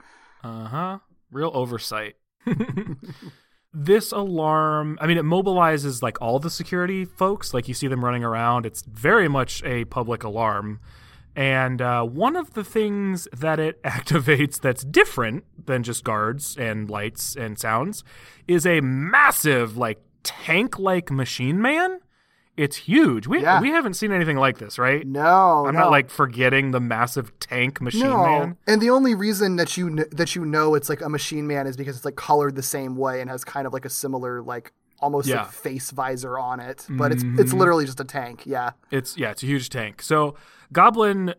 Uh 0.42 0.64
huh. 0.66 0.98
Real 1.30 1.50
oversight. 1.54 2.14
this 3.74 4.12
alarm, 4.12 4.98
I 5.00 5.06
mean, 5.06 5.18
it 5.18 5.24
mobilizes 5.24 6.02
like 6.02 6.20
all 6.22 6.38
the 6.38 6.50
security 6.50 7.04
folks. 7.04 7.52
Like 7.52 7.68
you 7.68 7.74
see 7.74 7.88
them 7.88 8.04
running 8.04 8.24
around. 8.24 8.64
It's 8.66 8.82
very 8.82 9.28
much 9.28 9.62
a 9.64 9.84
public 9.86 10.22
alarm. 10.24 10.80
And 11.36 11.82
uh, 11.82 12.02
one 12.02 12.34
of 12.34 12.54
the 12.54 12.64
things 12.64 13.28
that 13.32 13.60
it 13.60 13.80
activates 13.84 14.58
that's 14.58 14.82
different 14.84 15.44
than 15.66 15.82
just 15.82 16.02
guards 16.02 16.56
and 16.56 16.90
lights 16.90 17.36
and 17.36 17.58
sounds 17.58 18.02
is 18.48 18.66
a 18.66 18.80
massive, 18.80 19.76
like, 19.76 20.00
tank 20.22 20.78
like 20.78 21.10
machine 21.10 21.60
man. 21.60 22.00
It's 22.56 22.76
huge. 22.76 23.26
We, 23.26 23.42
Yeah. 23.42 23.60
we 23.60 23.68
haven't 23.68 23.94
seen 23.94 24.12
anything 24.12 24.38
like 24.38 24.56
this, 24.56 24.78
right? 24.78 25.06
No, 25.06 25.66
I'm 25.66 25.74
no. 25.74 25.80
not 25.82 25.90
like 25.90 26.08
forgetting 26.08 26.70
the 26.70 26.80
massive 26.80 27.38
tank 27.38 27.82
machine 27.82 28.04
no. 28.04 28.22
man. 28.24 28.56
And 28.66 28.80
the 28.80 28.88
only 28.88 29.14
reason 29.14 29.56
that 29.56 29.76
you 29.76 29.94
kn- 29.94 30.08
that 30.10 30.34
you 30.34 30.44
know 30.46 30.74
it's 30.74 30.88
like 30.88 31.02
a 31.02 31.08
machine 31.10 31.46
man 31.46 31.66
is 31.66 31.76
because 31.76 31.96
it's 31.96 32.04
like 32.06 32.16
colored 32.16 32.56
the 32.56 32.62
same 32.62 32.96
way 32.96 33.20
and 33.20 33.28
has 33.28 33.44
kind 33.44 33.66
of 33.66 33.74
like 33.74 33.84
a 33.84 33.90
similar 33.90 34.40
like 34.40 34.72
almost 35.00 35.28
Yeah. 35.28 35.42
like 35.42 35.52
face 35.52 35.90
visor 35.90 36.38
on 36.38 36.60
it. 36.60 36.86
But 36.88 37.12
it's 37.12 37.22
it's 37.38 37.52
literally 37.52 37.84
just 37.84 38.00
a 38.00 38.04
tank. 38.04 38.42
Yeah. 38.46 38.70
It's 38.90 39.16
yeah, 39.16 39.30
it's 39.30 39.42
a 39.42 39.46
huge 39.46 39.68
tank. 39.68 40.02
So 40.02 40.34
Goblin 40.72 41.34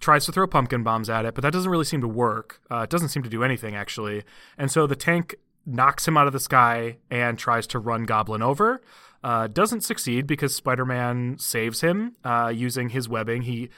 tries 0.00 0.24
to 0.26 0.32
throw 0.32 0.46
pumpkin 0.46 0.82
bombs 0.82 1.10
at 1.10 1.24
it, 1.24 1.34
but 1.34 1.42
that 1.42 1.52
doesn't 1.52 1.70
really 1.70 1.84
seem 1.84 2.00
to 2.00 2.08
work. 2.08 2.60
Uh, 2.70 2.80
it 2.82 2.90
doesn't 2.90 3.08
seem 3.08 3.22
to 3.24 3.28
do 3.30 3.42
anything 3.42 3.74
actually. 3.74 4.22
And 4.56 4.70
so 4.70 4.86
the 4.86 4.96
tank 4.96 5.34
knocks 5.66 6.06
him 6.08 6.16
out 6.16 6.26
of 6.26 6.32
the 6.32 6.40
sky 6.40 6.98
and 7.10 7.38
tries 7.38 7.66
to 7.68 7.78
run 7.78 8.04
Goblin 8.04 8.42
over. 8.42 8.80
Uh, 9.24 9.48
doesn't 9.48 9.80
succeed 9.80 10.26
because 10.28 10.54
Spider-Man 10.54 11.36
saves 11.38 11.80
him 11.80 12.14
uh, 12.24 12.52
using 12.54 12.90
his 12.90 13.08
webbing. 13.08 13.42
He 13.42 13.68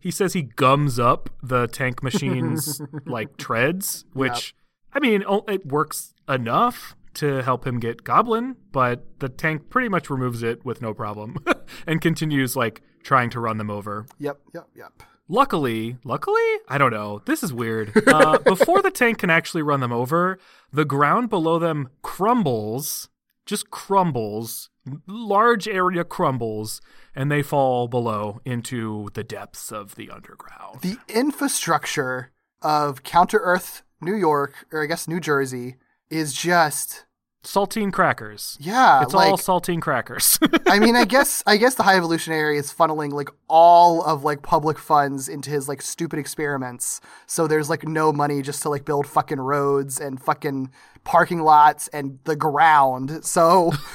he 0.00 0.10
says 0.12 0.32
he 0.34 0.42
gums 0.42 0.98
up 0.98 1.28
the 1.42 1.66
tank 1.66 2.02
machine's 2.02 2.80
like 3.06 3.36
treads, 3.36 4.04
which 4.12 4.54
I 4.92 5.00
mean 5.00 5.24
it 5.48 5.66
works 5.66 6.12
enough 6.28 6.94
to 7.16 7.42
help 7.42 7.66
him 7.66 7.80
get 7.80 8.04
Goblin, 8.04 8.56
but 8.72 9.04
the 9.18 9.28
tank 9.28 9.68
pretty 9.68 9.88
much 9.88 10.08
removes 10.10 10.42
it 10.42 10.64
with 10.64 10.80
no 10.80 10.94
problem 10.94 11.36
and 11.86 12.00
continues 12.00 12.56
like 12.56 12.82
trying 13.02 13.30
to 13.30 13.40
run 13.40 13.58
them 13.58 13.70
over. 13.70 14.06
Yep. 14.18 14.38
Yep. 14.54 14.68
Yep. 14.76 15.02
Luckily, 15.28 15.96
luckily, 16.04 16.42
I 16.68 16.78
don't 16.78 16.92
know. 16.92 17.20
This 17.26 17.42
is 17.42 17.52
weird. 17.52 17.92
Uh, 18.06 18.38
before 18.44 18.80
the 18.80 18.92
tank 18.92 19.18
can 19.18 19.30
actually 19.30 19.62
run 19.62 19.80
them 19.80 19.92
over, 19.92 20.38
the 20.72 20.84
ground 20.84 21.30
below 21.30 21.58
them 21.58 21.88
crumbles, 22.02 23.08
just 23.44 23.70
crumbles. 23.70 24.70
Large 25.08 25.66
area 25.66 26.04
crumbles, 26.04 26.80
and 27.12 27.30
they 27.30 27.42
fall 27.42 27.88
below 27.88 28.40
into 28.44 29.08
the 29.14 29.24
depths 29.24 29.72
of 29.72 29.96
the 29.96 30.10
underground. 30.10 30.82
The 30.82 30.98
infrastructure 31.08 32.30
of 32.62 33.02
Counter 33.02 33.38
Earth, 33.38 33.82
New 34.00 34.14
York, 34.14 34.66
or 34.70 34.84
I 34.84 34.86
guess 34.86 35.08
New 35.08 35.18
Jersey, 35.18 35.74
is 36.08 36.34
just 36.34 37.05
Saltine 37.46 37.92
crackers. 37.92 38.58
yeah. 38.60 39.02
It's 39.02 39.14
like, 39.14 39.30
all 39.30 39.38
saltine 39.38 39.80
crackers. 39.80 40.38
I 40.66 40.80
mean, 40.80 40.96
I 40.96 41.04
guess 41.04 41.44
I 41.46 41.56
guess 41.56 41.76
the 41.76 41.84
High 41.84 41.96
Evolutionary 41.96 42.58
is 42.58 42.72
funneling 42.72 43.12
like 43.12 43.28
all 43.48 44.02
of 44.02 44.24
like 44.24 44.42
public 44.42 44.78
funds 44.78 45.28
into 45.28 45.50
his 45.50 45.68
like 45.68 45.80
stupid 45.80 46.18
experiments. 46.18 47.00
So 47.26 47.46
there's 47.46 47.70
like 47.70 47.86
no 47.86 48.12
money 48.12 48.42
just 48.42 48.62
to 48.62 48.68
like 48.68 48.84
build 48.84 49.06
fucking 49.06 49.38
roads 49.38 50.00
and 50.00 50.20
fucking 50.20 50.70
parking 51.06 51.40
lots 51.40 51.86
and 51.88 52.18
the 52.24 52.34
ground. 52.36 53.24
So 53.24 53.70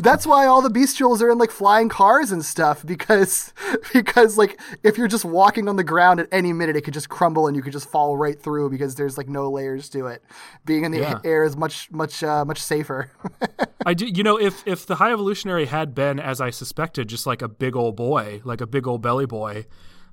that's 0.00 0.26
why 0.26 0.46
all 0.46 0.60
the 0.60 0.68
bestials 0.68 1.20
are 1.22 1.30
in 1.30 1.38
like 1.38 1.50
flying 1.50 1.88
cars 1.88 2.32
and 2.32 2.44
stuff 2.44 2.84
because 2.84 3.52
because 3.92 4.36
like 4.36 4.60
if 4.82 4.98
you're 4.98 5.08
just 5.08 5.24
walking 5.24 5.68
on 5.68 5.76
the 5.76 5.84
ground 5.84 6.20
at 6.20 6.28
any 6.32 6.52
minute 6.52 6.76
it 6.76 6.82
could 6.82 6.92
just 6.94 7.08
crumble 7.08 7.46
and 7.46 7.56
you 7.56 7.62
could 7.62 7.72
just 7.72 7.88
fall 7.88 8.16
right 8.16 8.40
through 8.40 8.68
because 8.68 8.96
there's 8.96 9.16
like 9.16 9.28
no 9.28 9.50
layers 9.50 9.88
to 9.90 10.06
it. 10.08 10.22
Being 10.64 10.84
in 10.84 10.90
the 10.92 10.98
Yeah. 10.98 11.20
air 11.24 11.44
is 11.44 11.56
much 11.56 11.90
much 11.90 12.22
uh, 12.22 12.44
much 12.44 12.60
safer. 12.60 13.10
I 13.84 13.94
do, 14.00 14.06
you 14.06 14.22
know, 14.22 14.38
if 14.38 14.66
if 14.66 14.86
the 14.86 14.96
High 14.96 15.12
Evolutionary 15.12 15.66
had 15.66 15.94
been 15.94 16.18
as 16.18 16.40
I 16.40 16.50
suspected, 16.50 17.08
just 17.08 17.26
like 17.26 17.42
a 17.42 17.48
big 17.48 17.76
old 17.76 17.94
boy, 17.96 18.40
like 18.44 18.60
a 18.60 18.66
big 18.66 18.86
old 18.88 19.02
belly 19.02 19.26
boy, 19.26 19.66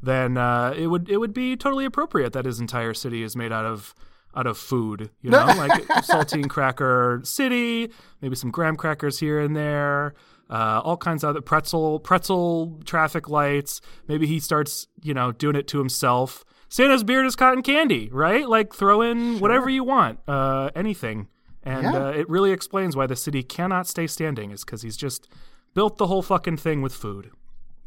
then 0.03 0.37
uh, 0.37 0.73
it 0.77 0.87
would 0.87 1.09
it 1.09 1.17
would 1.17 1.33
be 1.33 1.55
totally 1.55 1.85
appropriate 1.85 2.33
that 2.33 2.45
his 2.45 2.59
entire 2.59 2.93
city 2.93 3.23
is 3.23 3.35
made 3.35 3.51
out 3.51 3.65
of 3.65 3.95
out 4.35 4.47
of 4.47 4.57
food. 4.57 5.09
You 5.21 5.31
know, 5.31 5.45
like 5.45 5.83
saltine 6.03 6.49
cracker 6.49 7.21
city, 7.23 7.89
maybe 8.21 8.35
some 8.35 8.51
graham 8.51 8.75
crackers 8.75 9.19
here 9.19 9.39
and 9.39 9.55
there. 9.55 10.13
Uh, 10.49 10.81
all 10.83 10.97
kinds 10.97 11.23
of 11.23 11.31
other 11.31 11.41
pretzel 11.41 11.99
pretzel 11.99 12.79
traffic 12.85 13.29
lights. 13.29 13.81
Maybe 14.07 14.27
he 14.27 14.39
starts, 14.39 14.87
you 15.01 15.13
know, 15.13 15.31
doing 15.31 15.55
it 15.55 15.67
to 15.69 15.79
himself. 15.79 16.43
Santa's 16.69 17.03
beard 17.03 17.25
is 17.25 17.35
cotton 17.35 17.61
candy, 17.63 18.09
right? 18.11 18.47
Like 18.47 18.73
throw 18.73 19.01
in 19.01 19.39
whatever 19.39 19.69
you 19.69 19.83
want, 19.83 20.19
uh, 20.27 20.69
anything. 20.75 21.27
And 21.63 21.83
Yeah. 21.83 22.07
uh, 22.07 22.09
it 22.11 22.27
really 22.29 22.51
explains 22.51 22.95
why 22.95 23.07
the 23.07 23.15
city 23.15 23.41
cannot 23.43 23.87
stay 23.87 24.05
standing, 24.07 24.51
is 24.51 24.65
because 24.65 24.81
he's 24.81 24.97
just 24.97 25.27
built 25.73 25.97
the 25.97 26.07
whole 26.07 26.21
fucking 26.21 26.57
thing 26.57 26.81
with 26.81 26.93
food. 26.93 27.31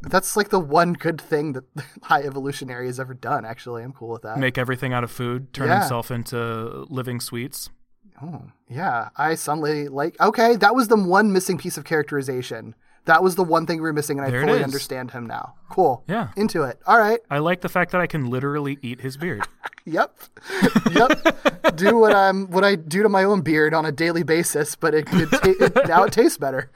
That's 0.01 0.37
like 0.37 0.49
the 0.49 0.59
one 0.59 0.93
good 0.93 1.19
thing 1.19 1.53
that 1.53 1.63
High 2.03 2.21
Evolutionary 2.21 2.85
has 2.87 2.99
ever 2.99 3.13
done. 3.13 3.45
Actually, 3.45 3.83
I'm 3.83 3.93
cool 3.93 4.09
with 4.09 4.21
that. 4.23 4.37
Make 4.39 4.57
everything 4.57 4.93
out 4.93 5.03
of 5.03 5.11
food, 5.11 5.53
turn 5.53 5.67
Yeah. 5.67 5.79
himself 5.79 6.11
into 6.11 6.85
living 6.89 7.19
sweets. 7.19 7.69
Oh, 8.21 8.43
yeah. 8.69 9.09
I 9.15 9.35
suddenly 9.35 9.87
like. 9.87 10.19
Okay, 10.21 10.55
that 10.57 10.75
was 10.75 10.87
the 10.87 10.95
one 10.97 11.31
missing 11.33 11.57
piece 11.57 11.77
of 11.77 11.83
characterization. 11.83 12.75
That 13.05 13.23
was 13.23 13.35
the 13.35 13.43
one 13.43 13.65
thing 13.65 13.77
we 13.77 13.83
were 13.83 13.93
missing, 13.93 14.19
and 14.19 14.31
There 14.33 14.43
I 14.43 14.45
fully 14.47 14.63
understand 14.63 15.11
him 15.11 15.27
now. 15.27 15.55
Cool. 15.69 16.03
Yeah. 16.09 16.29
Into 16.35 16.63
it. 16.63 16.79
All 16.85 16.97
right. 16.99 17.21
I 17.29 17.37
like 17.37 17.61
the 17.61 17.69
fact 17.69 17.91
that 17.91 18.01
I 18.01 18.07
can 18.07 18.29
literally 18.29 18.77
eat 18.81 19.01
his 19.01 19.17
beard. 19.17 19.47
Yep. 19.89 20.19
yep. 20.91 21.75
do 21.77 21.97
what 21.97 22.13
I'm 22.13 22.47
what 22.51 22.65
I 22.65 22.75
do 22.75 23.03
to 23.03 23.07
my 23.07 23.23
own 23.23 23.39
beard 23.39 23.73
on 23.73 23.85
a 23.85 23.91
daily 23.93 24.21
basis, 24.23 24.75
but 24.75 24.93
it, 24.93 25.07
it, 25.13 25.29
ta- 25.31 25.39
it 25.45 25.87
now 25.87 26.03
it 26.03 26.11
tastes 26.11 26.37
better. 26.37 26.69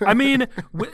I 0.00 0.14
mean, 0.14 0.46
w- 0.74 0.90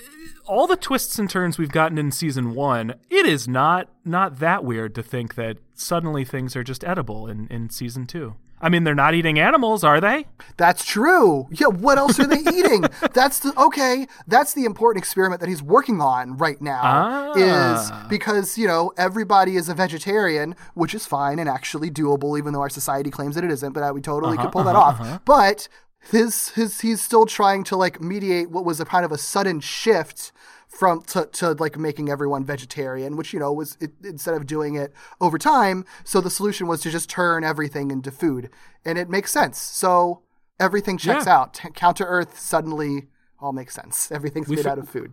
all 0.46 0.66
the 0.66 0.76
twists 0.76 1.18
and 1.18 1.28
turns 1.28 1.58
we've 1.58 1.72
gotten 1.72 1.98
in 1.98 2.10
season 2.10 2.54
one, 2.54 2.94
it 3.10 3.26
is 3.26 3.46
not 3.48 3.88
not 4.04 4.38
that 4.40 4.64
weird 4.64 4.94
to 4.96 5.02
think 5.02 5.34
that 5.36 5.58
suddenly 5.74 6.24
things 6.24 6.56
are 6.56 6.64
just 6.64 6.84
edible 6.84 7.26
in, 7.26 7.46
in 7.48 7.70
season 7.70 8.06
two. 8.06 8.34
I 8.64 8.68
mean, 8.68 8.84
they're 8.84 8.94
not 8.94 9.14
eating 9.14 9.40
animals, 9.40 9.82
are 9.82 10.00
they? 10.00 10.26
That's 10.56 10.84
true. 10.84 11.48
Yeah, 11.50 11.66
what 11.66 11.98
else 11.98 12.20
are 12.20 12.28
they 12.28 12.38
eating? 12.54 12.84
That's 13.12 13.40
the 13.40 13.52
okay. 13.60 14.06
That's 14.28 14.54
the 14.54 14.64
important 14.64 15.02
experiment 15.02 15.40
that 15.40 15.48
he's 15.48 15.62
working 15.62 16.00
on 16.00 16.36
right 16.36 16.62
now. 16.62 16.80
Ah. 16.82 17.32
Is 17.34 18.08
because 18.08 18.56
you 18.56 18.68
know 18.68 18.92
everybody 18.96 19.56
is 19.56 19.68
a 19.68 19.74
vegetarian, 19.74 20.54
which 20.74 20.94
is 20.94 21.06
fine 21.06 21.40
and 21.40 21.48
actually 21.48 21.90
doable, 21.90 22.38
even 22.38 22.52
though 22.52 22.60
our 22.60 22.70
society 22.70 23.10
claims 23.10 23.34
that 23.34 23.42
it 23.42 23.50
isn't. 23.50 23.72
But 23.72 23.92
we 23.94 24.00
totally 24.00 24.36
could 24.36 24.46
uh-huh, 24.46 24.50
pull 24.50 24.64
that 24.64 24.76
uh-huh, 24.76 24.84
off. 24.84 25.00
Uh-huh. 25.00 25.18
But 25.24 25.68
his 26.10 26.48
his 26.50 26.80
he's 26.80 27.00
still 27.00 27.26
trying 27.26 27.64
to 27.64 27.76
like 27.76 28.00
mediate 28.00 28.50
what 28.50 28.64
was 28.64 28.80
a 28.80 28.84
kind 28.84 29.04
of 29.04 29.12
a 29.12 29.18
sudden 29.18 29.60
shift 29.60 30.32
from 30.68 31.02
to, 31.02 31.26
to 31.26 31.52
like 31.52 31.78
making 31.78 32.08
everyone 32.08 32.44
vegetarian 32.44 33.16
which 33.16 33.32
you 33.32 33.38
know 33.38 33.52
was 33.52 33.76
it, 33.80 33.92
instead 34.02 34.34
of 34.34 34.46
doing 34.46 34.74
it 34.74 34.92
over 35.20 35.36
time 35.38 35.84
so 36.02 36.20
the 36.20 36.30
solution 36.30 36.66
was 36.66 36.80
to 36.80 36.90
just 36.90 37.08
turn 37.10 37.44
everything 37.44 37.90
into 37.90 38.10
food. 38.10 38.48
And 38.84 38.98
it 38.98 39.08
makes 39.08 39.30
sense. 39.30 39.60
So 39.60 40.22
everything 40.58 40.98
checks 40.98 41.26
Yeah. 41.26 41.38
out. 41.40 41.60
Counter 41.74 42.04
earth 42.04 42.38
suddenly 42.38 43.08
all 43.38 43.52
makes 43.52 43.74
sense. 43.74 44.10
Everything's 44.16 44.48
made 44.48 44.60
fi- 44.60 44.70
out 44.70 44.78
of 44.78 44.88
food. 44.88 45.12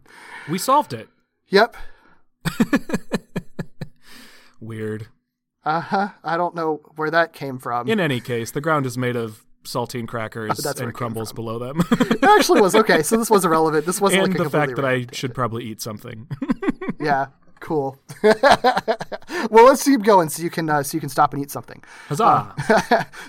We 0.49 0.57
solved 0.57 0.93
it. 0.93 1.07
yep. 1.47 1.75
Weird. 4.59 5.07
uh-huh. 5.65 6.09
I 6.23 6.37
don't 6.37 6.55
know 6.55 6.81
where 6.95 7.11
that 7.11 7.33
came 7.33 7.59
from. 7.59 7.87
In 7.87 7.99
any 7.99 8.19
case, 8.19 8.51
the 8.51 8.61
ground 8.61 8.85
is 8.85 8.97
made 8.97 9.15
of 9.15 9.45
saltine 9.63 10.07
crackers 10.07 10.57
that's 10.57 10.79
and 10.79 10.93
crumbles 10.93 11.33
below 11.33 11.59
them. 11.59 11.81
it 11.91 12.23
actually 12.23 12.61
was 12.61 12.75
okay 12.75 13.03
so 13.03 13.17
this 13.17 13.29
was 13.29 13.45
irrelevant 13.45 13.85
this 13.85 13.99
wasn't 14.01 14.23
and 14.23 14.33
like 14.33 14.39
a 14.39 14.43
the 14.43 14.49
fact 14.49 14.75
that 14.75 14.85
I 14.85 14.91
random 14.93 15.13
should 15.13 15.33
probably 15.33 15.65
eat 15.65 15.81
something. 15.81 16.27
yeah 16.99 17.27
cool 17.59 17.99
well 18.23 19.65
let's 19.65 19.83
keep 19.83 20.01
going 20.03 20.29
so 20.29 20.41
you 20.41 20.49
can 20.49 20.69
uh, 20.69 20.81
so 20.81 20.95
you 20.95 21.01
can 21.01 21.09
stop 21.09 21.33
and 21.33 21.43
eat 21.43 21.51
something 21.51 21.83
Huzzah! 22.07 22.55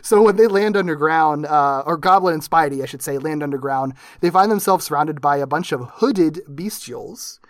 so 0.02 0.22
when 0.22 0.36
they 0.36 0.46
land 0.46 0.76
underground, 0.76 1.46
uh, 1.46 1.82
or 1.84 1.96
Goblin 1.96 2.34
and 2.34 2.42
Spidey, 2.42 2.82
I 2.82 2.86
should 2.86 3.02
say, 3.02 3.18
land 3.18 3.42
underground, 3.42 3.94
they 4.20 4.30
find 4.30 4.50
themselves 4.50 4.84
surrounded 4.86 5.20
by 5.20 5.36
a 5.38 5.46
bunch 5.46 5.72
of 5.72 5.80
hooded 5.94 6.42
bestials, 6.48 7.40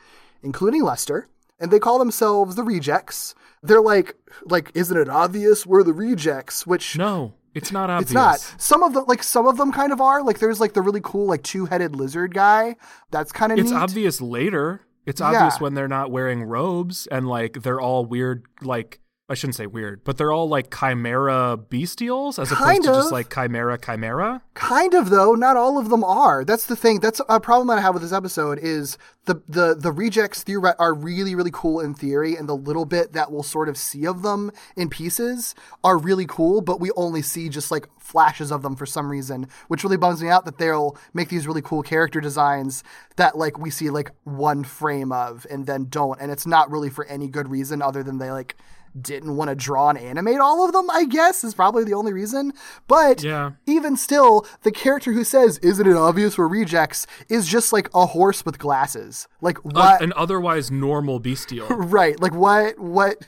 including 0.43 0.83
Lester, 0.83 1.29
and 1.61 1.71
they 1.71 1.79
call 1.79 1.99
themselves 1.99 2.57
the 2.57 2.65
Rejects. 2.65 3.35
They're 3.63 3.83
like, 3.83 4.17
like, 4.47 4.71
isn't 4.75 4.97
it 4.97 5.09
obvious 5.09 5.67
we're 5.67 5.83
the 5.83 5.93
Rejects? 5.93 6.67
Which 6.67 6.97
no, 6.97 7.35
it's 7.55 7.73
not 7.73 7.91
obvious. 7.91 8.11
it's 8.11 8.15
not. 8.15 8.39
Some 8.59 8.83
of 8.83 8.95
them, 8.95 9.05
like, 9.09 9.23
some 9.23 9.47
of 9.47 9.57
them 9.57 9.73
kind 9.73 9.93
of 9.93 10.01
are. 10.01 10.23
Like, 10.23 10.39
there's 10.39 10.61
like 10.61 10.73
the 10.75 10.83
really 10.83 11.01
cool, 11.03 11.27
like, 11.27 11.43
two-headed 11.43 11.97
lizard 11.97 12.33
guy. 12.35 12.77
That's 13.11 13.33
kind 13.33 13.53
of 13.53 13.59
It's 13.59 13.71
neat. 13.71 13.77
obvious 13.77 14.21
later. 14.21 14.83
It's 15.07 15.21
Yeah. 15.21 15.29
obvious 15.29 15.61
when 15.61 15.75
they're 15.75 15.89
not 15.89 16.11
wearing 16.13 16.43
robes 16.45 17.09
and 17.11 17.27
like 17.29 17.63
they're 17.63 17.81
all 17.81 18.05
weird 18.05 18.45
like 18.63 19.00
I 19.31 19.35
shouldn't 19.35 19.55
say 19.55 19.69
weird, 19.69 20.03
but 20.03 20.17
they're 20.19 20.33
all 20.33 20.49
like 20.49 20.77
chimera 20.77 21.57
bestials 21.57 22.41
as 22.43 22.51
opposed 22.51 22.59
Kind 22.59 22.83
to 22.83 22.91
just 22.91 23.13
like 23.13 23.33
chimera 23.33 23.79
chimera. 23.79 24.43
Kind 24.55 24.93
of 24.93 25.09
though, 25.09 25.37
not 25.37 25.57
all 25.57 25.79
of 25.79 25.89
them 25.89 26.03
are. 26.03 26.45
That's 26.45 26.67
the 26.67 26.75
thing. 26.75 26.99
That's 26.99 27.21
a 27.29 27.39
problem 27.39 27.69
that 27.69 27.79
I 27.79 27.81
have 27.81 27.95
with 27.95 28.03
this 28.03 28.13
episode 28.13 28.59
is 28.59 28.99
the 29.27 29.41
the 29.49 29.77
the 29.79 29.93
rejects 29.93 30.43
theory 30.43 30.73
are 30.81 30.93
really 30.93 31.37
really 31.37 31.53
cool 31.53 31.79
in 31.79 31.95
theory, 31.95 32.35
and 32.35 32.49
the 32.49 32.57
little 32.57 32.85
bit 32.85 33.13
that 33.13 33.31
we'll 33.31 33.45
sort 33.45 33.69
of 33.69 33.77
see 33.77 34.05
of 34.05 34.23
them 34.23 34.51
in 34.77 34.91
pieces 34.91 35.55
are 35.85 35.97
really 35.97 36.27
cool, 36.27 36.61
but 36.61 36.81
we 36.81 36.91
only 36.97 37.23
see 37.23 37.49
just 37.49 37.71
like 37.71 37.89
flashes 38.01 38.51
of 38.51 38.63
them 38.63 38.75
for 38.75 38.85
some 38.85 39.09
reason, 39.09 39.47
which 39.69 39.85
really 39.85 39.97
bums 39.97 40.21
me 40.21 40.29
out 40.29 40.45
that 40.45 40.59
they'll 40.59 40.99
make 41.15 41.29
these 41.29 41.47
really 41.47 41.63
cool 41.63 41.85
character 41.85 42.21
designs 42.21 42.83
that 43.15 43.39
like 43.39 43.61
we 43.61 43.71
see 43.71 43.91
like 43.91 44.11
one 44.25 44.65
frame 44.65 45.13
of 45.13 45.47
and 45.49 45.67
then 45.67 45.87
don't, 45.89 46.21
and 46.21 46.33
it's 46.33 46.49
not 46.49 46.69
really 46.69 46.91
for 46.91 47.05
any 47.05 47.29
good 47.29 47.49
reason 47.49 47.81
other 47.81 48.03
than 48.03 48.19
they 48.19 48.33
like 48.33 48.57
didn't 49.01 49.37
want 49.37 49.49
to 49.51 49.55
draw 49.55 49.91
and 49.91 49.99
animate 49.99 50.39
all 50.39 50.65
of 50.65 50.73
them, 50.73 50.89
I 50.91 51.05
guess, 51.05 51.45
is 51.45 51.55
probably 51.55 51.85
the 51.85 51.95
only 51.95 52.13
reason. 52.13 52.53
But 52.89 53.23
Yeah. 53.23 53.53
even 53.67 53.97
still, 53.97 54.47
the 54.63 54.71
character 54.73 55.13
who 55.13 55.25
says, 55.25 55.59
Isn't 55.59 55.87
it 55.87 55.97
obvious 55.97 56.39
we're 56.39 56.49
rejects? 56.49 57.07
is 57.29 57.47
just 57.47 57.73
like 57.73 57.89
a 57.95 58.07
horse 58.07 58.45
with 58.45 58.59
glasses. 58.59 59.29
Like, 59.41 59.59
Uh, 59.59 59.71
what? 59.71 60.03
an 60.03 60.13
otherwise 60.17 60.71
normal 60.71 61.19
bestial. 61.21 61.67
right. 61.71 62.19
Like, 62.21 62.35
what? 62.35 62.79
What? 62.79 63.19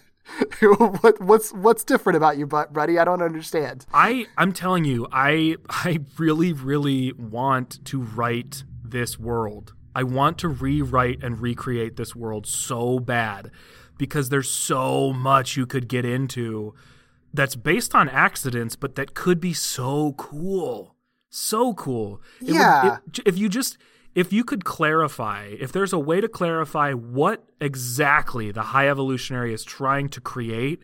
what 0.61 1.21
what's 1.21 1.53
what's 1.53 1.85
different 1.85 2.17
about 2.17 2.39
you, 2.39 2.47
but 2.47 2.73
buddy? 2.73 2.99
I 2.99 3.05
don't 3.05 3.23
understand. 3.23 3.85
I 3.93 4.27
I'm 4.39 4.53
telling 4.53 4.85
you, 4.85 5.07
I 5.13 5.57
I 5.69 5.99
really 6.17 6.53
really 6.53 7.13
want 7.13 7.85
to 7.87 8.01
write 8.01 8.63
this 8.85 9.19
world. 9.19 9.75
I 9.95 10.05
want 10.05 10.39
to 10.39 10.49
rewrite 10.49 11.23
and 11.23 11.41
recreate 11.41 11.97
this 11.97 12.15
world 12.17 12.47
so 12.47 12.99
bad 13.01 13.51
because 14.03 14.27
there's 14.31 14.51
so 14.71 15.13
much 15.13 15.57
you 15.59 15.67
could 15.73 15.87
get 15.97 16.05
into 16.17 16.75
that's 17.39 17.57
based 17.57 17.93
on 18.01 18.09
accidents 18.27 18.75
but 18.83 18.95
that 18.97 19.09
could 19.23 19.39
be 19.49 19.53
so 19.53 20.13
cool. 20.29 20.97
So 21.31 21.73
cool. 21.75 22.21
It 22.41 22.47
would- 22.47 22.55
Yeah. 22.55 22.97
it- 23.07 23.21
if 23.31 23.39
you 23.39 23.49
just 23.49 23.73
if 24.23 24.31
you 24.37 24.45
could 24.51 24.65
clarify, 24.77 25.43
if 25.65 25.71
there's 25.73 25.95
a 25.95 25.99
way 26.09 26.19
to 26.21 26.29
clarify 26.41 26.93
what 26.93 27.39
exactly 27.69 28.51
the 28.53 28.67
high 28.75 28.87
evolutionary 28.95 29.55
is 29.55 29.65
trying 29.65 30.07
to 30.11 30.21
create, 30.21 30.81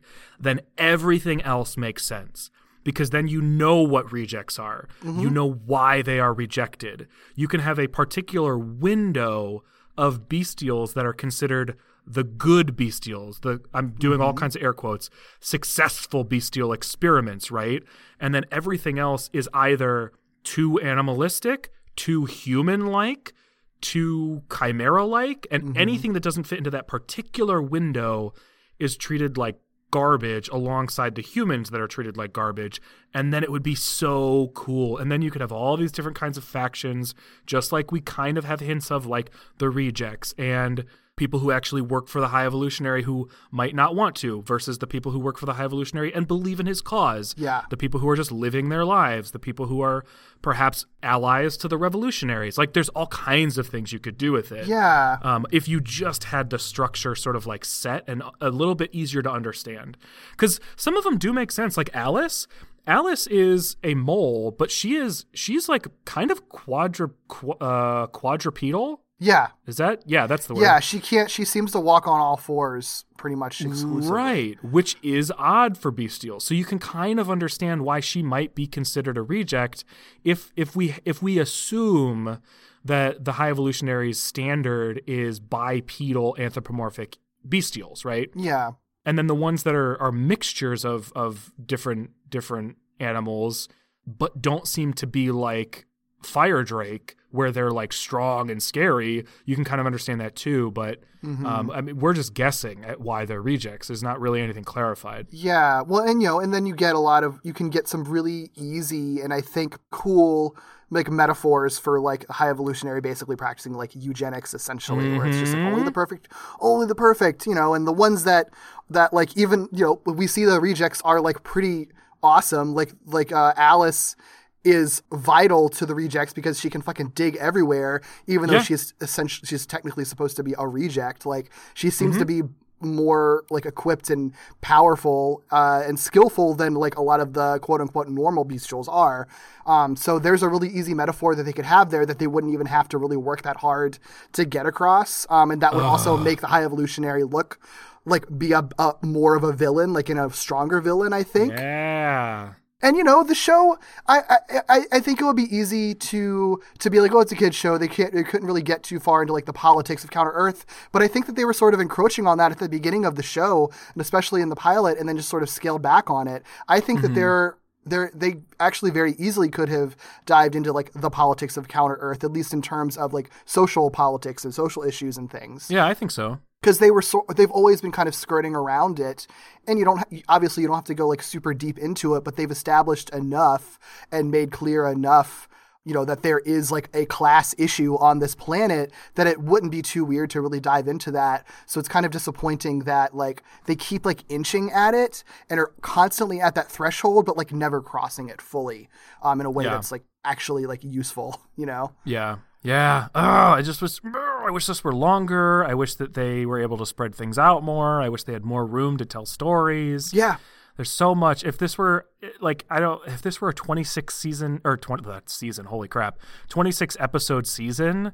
then 0.46 0.60
everything 0.78 1.42
else 1.42 1.76
makes 1.76 2.02
sense. 2.14 2.50
Because 2.84 3.10
then 3.10 3.26
you 3.34 3.40
know 3.42 3.78
what 3.94 4.10
rejects 4.20 4.58
are. 4.58 4.82
Mm-hmm. 5.04 5.20
You 5.22 5.28
know 5.38 5.50
why 5.72 6.00
they 6.00 6.18
are 6.20 6.32
rejected. 6.44 7.06
You 7.34 7.48
can 7.52 7.60
have 7.68 7.78
a 7.78 7.86
particular 8.00 8.54
window 8.56 9.62
of 10.04 10.10
bestials 10.34 10.94
that 10.94 11.04
are 11.04 11.12
considered 11.24 11.76
the 12.08 12.24
good 12.24 12.76
bestials. 12.76 13.42
The 13.42 13.60
I'm 13.74 13.90
doing 13.90 14.20
all 14.20 14.30
mm-hmm. 14.30 14.38
kinds 14.38 14.56
of 14.56 14.62
air 14.62 14.72
quotes, 14.72 15.10
successful 15.40 16.24
bestial 16.24 16.72
experiments, 16.72 17.50
right? 17.50 17.82
And 18.18 18.34
then 18.34 18.44
everything 18.50 18.98
else 18.98 19.28
is 19.32 19.48
either 19.52 20.12
too 20.42 20.80
animalistic, 20.80 21.70
too 21.96 22.24
human 22.24 22.86
like, 22.86 23.34
too 23.80 24.42
chimera 24.50 25.04
like, 25.04 25.46
and 25.50 25.62
mm-hmm. 25.62 25.76
anything 25.76 26.12
that 26.14 26.22
doesn't 26.22 26.44
fit 26.44 26.58
into 26.58 26.70
that 26.70 26.88
particular 26.88 27.60
window 27.60 28.32
is 28.78 28.96
treated 28.96 29.36
like 29.36 29.58
garbage 29.90 30.48
alongside 30.50 31.14
the 31.14 31.22
humans 31.22 31.70
that 31.70 31.80
are 31.80 31.86
treated 31.86 32.16
like 32.16 32.32
garbage. 32.32 32.80
And 33.14 33.32
then 33.32 33.42
it 33.42 33.50
would 33.50 33.62
be 33.62 33.74
so 33.74 34.50
cool. 34.54 34.98
And 34.98 35.10
then 35.10 35.22
you 35.22 35.30
could 35.30 35.40
have 35.40 35.52
all 35.52 35.76
these 35.76 35.92
different 35.92 36.16
kinds 36.16 36.36
of 36.36 36.44
factions, 36.44 37.14
just 37.46 37.72
like 37.72 37.90
we 37.90 38.00
kind 38.00 38.36
of 38.36 38.44
have 38.44 38.60
hints 38.60 38.90
of, 38.90 39.06
like 39.06 39.30
the 39.58 39.70
rejects 39.70 40.34
and 40.36 40.84
people 41.18 41.40
who 41.40 41.50
actually 41.50 41.82
work 41.82 42.08
for 42.08 42.20
the 42.20 42.28
high 42.28 42.46
evolutionary 42.46 43.02
who 43.02 43.28
might 43.50 43.74
not 43.74 43.94
want 43.94 44.16
to 44.16 44.40
versus 44.42 44.78
the 44.78 44.86
people 44.86 45.12
who 45.12 45.18
work 45.18 45.36
for 45.36 45.44
the 45.44 45.54
high 45.54 45.64
evolutionary 45.64 46.14
and 46.14 46.26
believe 46.26 46.58
in 46.60 46.66
his 46.66 46.80
cause 46.80 47.34
Yeah. 47.36 47.62
the 47.68 47.76
people 47.76 48.00
who 48.00 48.08
are 48.08 48.16
just 48.16 48.32
living 48.32 48.70
their 48.70 48.84
lives, 48.86 49.32
the 49.32 49.38
people 49.38 49.66
who 49.66 49.82
are 49.82 50.04
perhaps 50.40 50.86
allies 51.02 51.56
to 51.58 51.68
the 51.68 51.76
revolutionaries. 51.76 52.56
Like 52.56 52.72
there's 52.72 52.88
all 52.90 53.08
kinds 53.08 53.58
of 53.58 53.66
things 53.66 53.92
you 53.92 53.98
could 53.98 54.16
do 54.16 54.32
with 54.32 54.52
it. 54.52 54.66
Yeah. 54.66 55.18
Um, 55.22 55.44
if 55.52 55.68
you 55.68 55.80
just 55.80 56.24
had 56.24 56.48
the 56.50 56.58
structure 56.58 57.14
sort 57.14 57.36
of 57.36 57.46
like 57.46 57.64
set 57.64 58.04
and 58.08 58.22
a 58.40 58.50
little 58.50 58.74
bit 58.76 58.90
easier 58.94 59.20
to 59.22 59.30
understand, 59.30 59.98
because 60.30 60.60
some 60.76 60.96
of 60.96 61.04
them 61.04 61.18
do 61.18 61.32
make 61.32 61.50
sense. 61.52 61.76
Like 61.76 61.90
Alice, 61.92 62.46
Alice 62.86 63.26
is 63.26 63.76
a 63.84 63.94
mole, 63.94 64.50
but 64.50 64.70
she 64.70 64.94
is 64.94 65.26
she's 65.34 65.68
like 65.68 65.86
kind 66.04 66.30
of 66.30 66.48
quadru 66.48 67.10
qu- 67.28 67.52
uh, 67.60 68.06
quadrupedal. 68.06 69.00
Yeah. 69.18 69.48
Is 69.66 69.76
that 69.78 70.02
yeah? 70.06 70.26
That's 70.26 70.46
the 70.46 70.54
word. 70.54 70.62
Yeah. 70.62 70.80
She 70.80 71.00
can't. 71.00 71.30
She 71.30 71.44
seems 71.44 71.72
to 71.72 71.80
walk 71.80 72.06
on 72.06 72.20
all 72.20 72.36
fours 72.36 73.04
pretty 73.16 73.36
much 73.36 73.60
exclusively. 73.60 74.08
Right, 74.08 74.64
which 74.64 74.96
is 75.02 75.32
odd 75.36 75.76
for 75.76 75.90
bestial. 75.90 76.40
So 76.40 76.54
you 76.54 76.64
can 76.64 76.78
kind 76.78 77.18
of 77.18 77.30
understand 77.30 77.82
why 77.82 78.00
she 78.00 78.22
might 78.22 78.54
be 78.54 78.66
considered 78.66 79.18
a 79.18 79.22
reject 79.22 79.84
if 80.24 80.52
if 80.56 80.76
we 80.76 80.94
if 81.04 81.22
we 81.22 81.38
assume 81.38 82.38
that 82.84 83.24
the 83.24 83.32
high 83.32 83.50
evolutionary's 83.50 84.22
standard 84.22 85.02
is 85.06 85.40
bipedal 85.40 86.36
anthropomorphic 86.38 87.18
bestials, 87.46 88.04
right? 88.04 88.30
Yeah. 88.34 88.72
And 89.04 89.18
then 89.18 89.26
the 89.26 89.34
ones 89.34 89.64
that 89.64 89.74
are 89.74 90.00
are 90.00 90.12
mixtures 90.12 90.84
of 90.84 91.12
of 91.16 91.52
different 91.64 92.10
different 92.28 92.76
animals 93.00 93.68
but 94.06 94.40
don't 94.40 94.66
seem 94.66 94.92
to 94.94 95.06
be 95.06 95.30
like 95.30 95.86
fire 96.22 96.62
drake 96.62 97.16
where 97.30 97.52
they're 97.52 97.70
like 97.70 97.92
strong 97.92 98.50
and 98.50 98.62
scary 98.62 99.24
you 99.44 99.54
can 99.54 99.64
kind 99.64 99.80
of 99.80 99.86
understand 99.86 100.20
that 100.20 100.34
too 100.34 100.70
but 100.70 101.00
um, 101.44 101.70
i 101.72 101.80
mean 101.80 101.98
we're 101.98 102.14
just 102.14 102.32
guessing 102.32 102.84
at 102.84 103.00
why 103.00 103.24
they're 103.24 103.42
rejects. 103.42 103.88
There's 103.88 104.02
not 104.02 104.20
really 104.20 104.40
anything 104.40 104.64
clarified. 104.64 105.26
Yeah, 105.30 105.82
well, 105.82 106.04
and 106.04 106.22
you 106.22 106.28
know, 106.28 106.40
and 106.40 106.52
then 106.52 106.66
you 106.66 106.74
get 106.74 106.94
a 106.94 106.98
lot 106.98 107.24
of 107.24 107.40
you 107.42 107.52
can 107.52 107.70
get 107.70 107.88
some 107.88 108.04
really 108.04 108.50
easy 108.56 109.20
and 109.20 109.32
I 109.32 109.40
think 109.40 109.78
cool 109.90 110.56
like 110.90 111.10
metaphors 111.10 111.78
for 111.78 112.00
like 112.00 112.26
high 112.28 112.48
evolutionary 112.48 113.00
basically 113.00 113.36
practicing 113.36 113.74
like 113.74 113.94
eugenics 113.94 114.54
essentially 114.54 115.18
where 115.18 115.26
it's 115.26 115.38
just 115.38 115.52
like, 115.52 115.62
only 115.62 115.82
the 115.82 115.92
perfect 115.92 116.28
only 116.60 116.86
the 116.86 116.94
perfect 116.94 117.46
you 117.46 117.54
know 117.54 117.74
and 117.74 117.86
the 117.86 117.92
ones 117.92 118.24
that 118.24 118.48
that 118.88 119.12
like 119.12 119.36
even 119.36 119.68
you 119.70 119.84
know 119.84 120.00
we 120.06 120.26
see 120.26 120.46
the 120.46 120.58
rejects 120.58 121.02
are 121.02 121.20
like 121.20 121.42
pretty 121.42 121.88
awesome 122.22 122.74
like 122.74 122.92
like 123.04 123.32
uh, 123.32 123.52
alice 123.56 124.16
is 124.64 125.02
vital 125.12 125.68
to 125.70 125.86
the 125.86 125.94
rejects 125.94 126.32
because 126.32 126.60
she 126.60 126.68
can 126.68 126.82
fucking 126.82 127.08
dig 127.10 127.36
everywhere, 127.36 128.00
even 128.26 128.48
though 128.48 128.60
she's 128.62 128.94
essentially 129.00 129.46
she's 129.46 129.66
technically 129.66 130.04
supposed 130.04 130.36
to 130.36 130.42
be 130.42 130.54
a 130.58 130.66
reject. 130.66 131.24
Like 131.24 131.50
she 131.74 131.90
seems 131.90 132.18
to 132.18 132.24
be 132.24 132.42
more 132.80 133.44
like 133.50 133.66
equipped 133.66 134.10
and 134.10 134.32
powerful 134.60 135.42
uh, 135.50 135.82
and 135.84 135.98
skillful 135.98 136.54
than 136.54 136.74
like 136.74 136.96
a 136.96 137.02
lot 137.02 137.20
of 137.20 137.32
the 137.32 137.58
quote 137.60 137.80
unquote 137.80 138.08
normal 138.08 138.44
bestials 138.44 138.88
are. 138.88 139.26
Um, 139.66 139.96
so 139.96 140.18
there's 140.18 140.42
a 140.42 140.48
really 140.48 140.68
easy 140.68 140.94
metaphor 140.94 141.34
that 141.34 141.42
they 141.42 141.52
could 141.52 141.64
have 141.64 141.90
there 141.90 142.06
that 142.06 142.18
they 142.18 142.26
wouldn't 142.26 142.52
even 142.52 142.66
have 142.66 142.88
to 142.90 142.98
really 142.98 143.16
work 143.16 143.42
that 143.42 143.58
hard 143.58 143.98
to 144.32 144.44
get 144.44 144.66
across, 144.66 145.26
um, 145.30 145.50
and 145.50 145.62
that 145.62 145.74
would 145.74 145.84
also 145.84 146.16
make 146.16 146.40
the 146.40 146.46
high 146.48 146.64
evolutionary 146.64 147.24
look 147.24 147.58
like 148.04 148.26
be 148.38 148.52
a, 148.52 148.66
a 148.78 148.94
more 149.02 149.34
of 149.36 149.44
a 149.44 149.52
villain, 149.52 149.92
like 149.92 150.08
in 150.08 150.18
a 150.18 150.30
stronger 150.30 150.80
villain. 150.80 151.12
I 151.12 151.22
think. 151.22 151.52
Yeah. 151.52 152.54
And 152.80 152.96
you 152.96 153.02
know 153.02 153.24
the 153.24 153.34
show, 153.34 153.76
I, 154.06 154.38
I 154.68 154.84
I 154.92 155.00
think 155.00 155.20
it 155.20 155.24
would 155.24 155.34
be 155.34 155.54
easy 155.54 155.94
to 155.94 156.62
to 156.78 156.90
be 156.90 157.00
like, 157.00 157.12
oh, 157.12 157.20
it's 157.20 157.32
a 157.32 157.36
kids 157.36 157.56
show. 157.56 157.76
They 157.76 157.88
can't, 157.88 158.14
they 158.14 158.22
couldn't 158.22 158.46
really 158.46 158.62
get 158.62 158.84
too 158.84 159.00
far 159.00 159.22
into 159.22 159.32
like 159.32 159.46
the 159.46 159.52
politics 159.52 160.04
of 160.04 160.10
Counter 160.10 160.30
Earth. 160.30 160.64
But 160.92 161.02
I 161.02 161.08
think 161.08 161.26
that 161.26 161.34
they 161.34 161.44
were 161.44 161.52
sort 161.52 161.74
of 161.74 161.80
encroaching 161.80 162.28
on 162.28 162.38
that 162.38 162.52
at 162.52 162.58
the 162.58 162.68
beginning 162.68 163.04
of 163.04 163.16
the 163.16 163.22
show, 163.22 163.72
and 163.92 164.00
especially 164.00 164.42
in 164.42 164.48
the 164.48 164.56
pilot, 164.56 164.96
and 164.96 165.08
then 165.08 165.16
just 165.16 165.28
sort 165.28 165.42
of 165.42 165.50
scaled 165.50 165.82
back 165.82 166.08
on 166.08 166.28
it. 166.28 166.44
I 166.68 166.78
think 166.78 167.00
that 167.00 167.08
mm-hmm. 167.08 167.16
they're 167.16 167.58
they're 167.84 168.12
they 168.14 168.36
actually 168.60 168.92
very 168.92 169.14
easily 169.18 169.48
could 169.48 169.68
have 169.68 169.96
dived 170.24 170.54
into 170.54 170.72
like 170.72 170.92
the 170.92 171.10
politics 171.10 171.56
of 171.56 171.66
Counter 171.66 171.96
Earth, 172.00 172.22
at 172.22 172.32
least 172.32 172.52
in 172.52 172.62
terms 172.62 172.96
of 172.96 173.12
like 173.12 173.30
social 173.44 173.90
politics 173.90 174.44
and 174.44 174.54
social 174.54 174.84
issues 174.84 175.16
and 175.16 175.30
things 175.30 175.68
Yeah, 175.70 175.86
I 175.86 175.94
think 175.94 176.10
so. 176.10 176.38
Because 176.60 176.78
they 176.78 176.90
were 176.90 177.02
so 177.02 177.24
they've 177.36 177.50
always 177.50 177.80
been 177.80 177.92
kind 177.92 178.08
of 178.08 178.14
skirting 178.14 178.54
around 178.54 178.98
it 179.00 179.26
and 179.66 179.78
you 179.78 179.84
don't 179.84 180.02
obviously 180.28 180.62
you 180.62 180.66
don't 180.68 180.76
have 180.76 180.84
to 180.84 180.94
go 180.94 181.06
like 181.08 181.22
super 181.22 181.54
deep 181.54 181.78
into 181.78 182.14
it 182.14 182.24
but 182.24 182.36
they've 182.36 182.50
established 182.50 183.10
enough 183.10 183.78
and 184.10 184.30
made 184.30 184.50
clear 184.50 184.86
enough 184.86 185.48
you 185.84 185.94
know 185.94 186.04
that 186.04 186.22
there 186.22 186.40
is 186.40 186.70
like 186.70 186.90
a 186.92 187.06
class 187.06 187.54
issue 187.56 187.96
on 187.96 188.18
this 188.18 188.34
planet 188.34 188.92
that 189.14 189.26
it 189.26 189.40
wouldn't 189.40 189.72
be 189.72 189.80
too 189.80 190.04
weird 190.04 190.28
to 190.30 190.40
really 190.40 190.60
dive 190.60 190.88
into 190.88 191.10
that 191.12 191.46
so 191.66 191.78
it's 191.80 191.88
kind 191.88 192.04
of 192.04 192.12
disappointing 192.12 192.80
that 192.80 193.14
like 193.14 193.42
they 193.66 193.76
keep 193.76 194.04
like 194.04 194.24
inching 194.28 194.70
at 194.72 194.92
it 194.94 195.22
and 195.48 195.58
are 195.60 195.72
constantly 195.80 196.40
at 196.40 196.54
that 196.54 196.68
threshold 196.70 197.24
but 197.24 197.36
like 197.36 197.52
never 197.52 197.80
crossing 197.80 198.28
it 198.28 198.42
fully 198.42 198.88
um 199.22 199.40
in 199.40 199.46
a 199.46 199.50
way 199.50 199.64
Yeah. 199.64 199.70
that's 199.70 199.92
like 199.92 200.04
actually 200.24 200.66
like 200.66 200.82
useful 200.82 201.40
you 201.56 201.64
know 201.66 201.92
Yeah. 202.04 202.38
Yeah. 202.68 203.08
Oh, 203.14 203.20
I 203.58 203.62
just 203.62 203.80
was. 203.82 204.00
I 204.04 204.50
wish 204.50 204.66
this 204.66 204.82
were 204.84 204.94
longer. 204.94 205.64
I 205.64 205.74
wish 205.74 205.94
that 205.96 206.14
they 206.14 206.46
were 206.46 206.60
able 206.60 206.76
to 206.78 206.86
spread 206.86 207.14
things 207.14 207.38
out 207.38 207.62
more. 207.62 208.00
I 208.02 208.08
wish 208.08 208.24
they 208.24 208.32
had 208.32 208.44
more 208.44 208.64
room 208.66 208.96
to 208.98 209.04
tell 209.04 209.26
stories. 209.26 210.12
yeah 210.14 210.36
There's 210.76 210.90
so 210.90 211.14
much. 211.14 211.44
If 211.44 211.58
this 211.58 211.76
were 211.78 212.06
like 212.40 212.64
I 212.70 212.78
don't. 212.80 213.00
If 213.06 213.22
this 213.22 213.40
were 213.40 213.48
a 213.50 213.54
26 213.54 214.14
season 214.14 214.60
or 214.64 214.76
20 214.76 215.04
that 215.08 215.28
season, 215.30 215.66
holy 215.66 215.88
crap, 215.88 216.18
26 216.48 216.96
episode 217.00 217.46
season. 217.46 218.12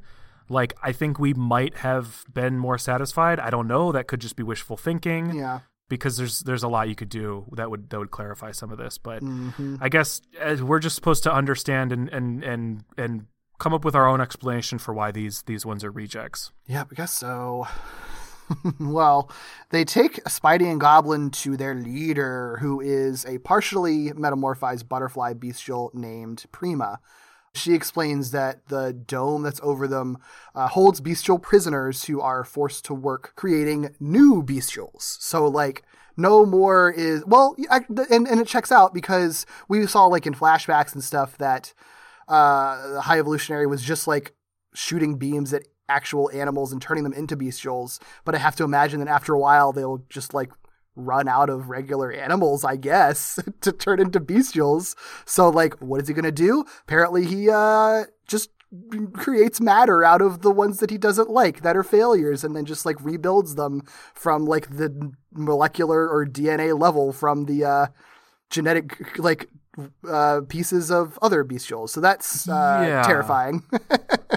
Like 0.48 0.74
I 0.82 0.92
think 0.92 1.18
we 1.18 1.32
might 1.34 1.76
have 1.78 2.24
been 2.32 2.58
more 2.58 2.76
satisfied. 2.78 3.40
I 3.40 3.50
don't 3.50 3.66
know. 3.68 3.92
That 3.92 4.06
could 4.08 4.20
just 4.20 4.36
be 4.36 4.42
wishful 4.42 4.76
thinking. 4.76 5.34
yeah 5.34 5.60
because 5.90 6.16
there's 6.16 6.40
there's 6.40 6.62
a 6.62 6.68
lot 6.68 6.88
you 6.88 6.94
could 6.94 7.10
do 7.10 7.44
that 7.52 7.70
would 7.70 7.90
that 7.90 7.98
would 7.98 8.10
clarify 8.10 8.50
some 8.52 8.70
of 8.72 8.78
this. 8.78 8.96
But 8.98 9.22
Mm-hmm. 9.22 9.76
I 9.82 9.88
guess 9.90 10.22
we're 10.60 10.80
just 10.80 10.96
supposed 10.96 11.22
to 11.24 11.32
understand 11.32 11.92
and 11.92 12.08
and 12.08 12.42
and 12.42 12.84
and 12.96 13.26
come 13.58 13.72
up 13.72 13.84
with 13.84 13.94
our 13.94 14.08
own 14.08 14.20
explanation 14.20 14.78
for 14.78 14.92
why 14.92 15.10
these 15.10 15.42
these 15.42 15.64
ones 15.64 15.84
are 15.84 15.90
rejects. 15.90 16.52
Yeah, 16.66 16.84
I 16.90 16.94
guess 16.94 17.12
so. 17.12 17.66
well, 18.80 19.30
they 19.70 19.84
take 19.84 20.22
Spidey 20.24 20.70
and 20.70 20.80
Goblin 20.80 21.30
to 21.30 21.56
their 21.56 21.74
leader, 21.74 22.58
who 22.60 22.80
is 22.80 23.24
a 23.24 23.38
partially 23.38 24.10
metamorphized 24.10 24.88
butterfly 24.88 25.32
bestial 25.34 25.90
named 25.94 26.44
Prima. 26.52 27.00
She 27.54 27.72
explains 27.72 28.32
that 28.32 28.66
the 28.66 28.92
dome 28.92 29.42
that's 29.42 29.60
over 29.62 29.86
them 29.86 30.18
uh, 30.54 30.68
holds 30.68 31.00
bestial 31.00 31.38
prisoners 31.38 32.04
who 32.04 32.20
are 32.20 32.42
forced 32.42 32.84
to 32.86 32.94
work 32.94 33.32
creating 33.36 33.94
new 34.00 34.42
bestials. 34.42 35.02
So, 35.20 35.46
like, 35.46 35.84
no 36.16 36.44
more 36.44 36.90
is 36.90 37.24
well, 37.26 37.56
I, 37.70 37.80
and 38.10 38.26
and 38.26 38.40
it 38.40 38.46
checks 38.46 38.72
out 38.72 38.92
because 38.92 39.46
we 39.68 39.86
saw 39.86 40.06
like 40.06 40.26
in 40.26 40.34
flashbacks 40.34 40.94
and 40.94 41.02
stuff 41.02 41.38
that 41.38 41.72
uh, 42.28 42.88
the 42.88 43.00
High 43.02 43.18
Evolutionary 43.18 43.66
was 43.66 43.82
just 43.82 44.06
like 44.06 44.34
shooting 44.74 45.16
beams 45.16 45.52
at 45.52 45.66
actual 45.88 46.30
animals 46.32 46.72
and 46.72 46.80
turning 46.80 47.04
them 47.04 47.12
into 47.12 47.36
bestials. 47.36 48.00
But 48.24 48.34
I 48.34 48.38
have 48.38 48.56
to 48.56 48.64
imagine 48.64 49.00
that 49.00 49.08
after 49.08 49.34
a 49.34 49.38
while 49.38 49.72
they'll 49.72 50.04
just 50.08 50.34
like 50.34 50.50
run 50.96 51.28
out 51.28 51.50
of 51.50 51.68
regular 51.68 52.12
animals, 52.12 52.64
I 52.64 52.76
guess, 52.76 53.38
to 53.60 53.72
turn 53.72 54.00
into 54.00 54.20
bestials. 54.20 54.94
So 55.26 55.48
like, 55.48 55.74
what 55.80 56.00
is 56.00 56.08
he 56.08 56.14
gonna 56.14 56.32
do? 56.32 56.64
Apparently, 56.82 57.24
he 57.24 57.50
uh 57.50 58.04
just 58.26 58.50
creates 59.12 59.60
matter 59.60 60.02
out 60.02 60.20
of 60.20 60.42
the 60.42 60.50
ones 60.50 60.78
that 60.78 60.90
he 60.90 60.98
doesn't 60.98 61.30
like 61.30 61.62
that 61.62 61.76
are 61.76 61.84
failures 61.84 62.42
and 62.42 62.56
then 62.56 62.64
just 62.64 62.84
like 62.84 62.96
rebuilds 63.04 63.54
them 63.54 63.82
from 64.14 64.46
like 64.46 64.68
the 64.76 65.12
molecular 65.32 66.08
or 66.08 66.26
DNA 66.26 66.76
level 66.76 67.12
from 67.12 67.44
the 67.44 67.64
uh 67.64 67.86
genetic 68.50 69.16
like 69.18 69.48
uh 70.08 70.40
pieces 70.48 70.90
of 70.90 71.18
other 71.22 71.44
bestials. 71.44 71.90
So 71.90 72.00
that's 72.00 72.48
uh 72.48 72.84
Yeah. 72.86 73.02
terrifying. 73.02 73.62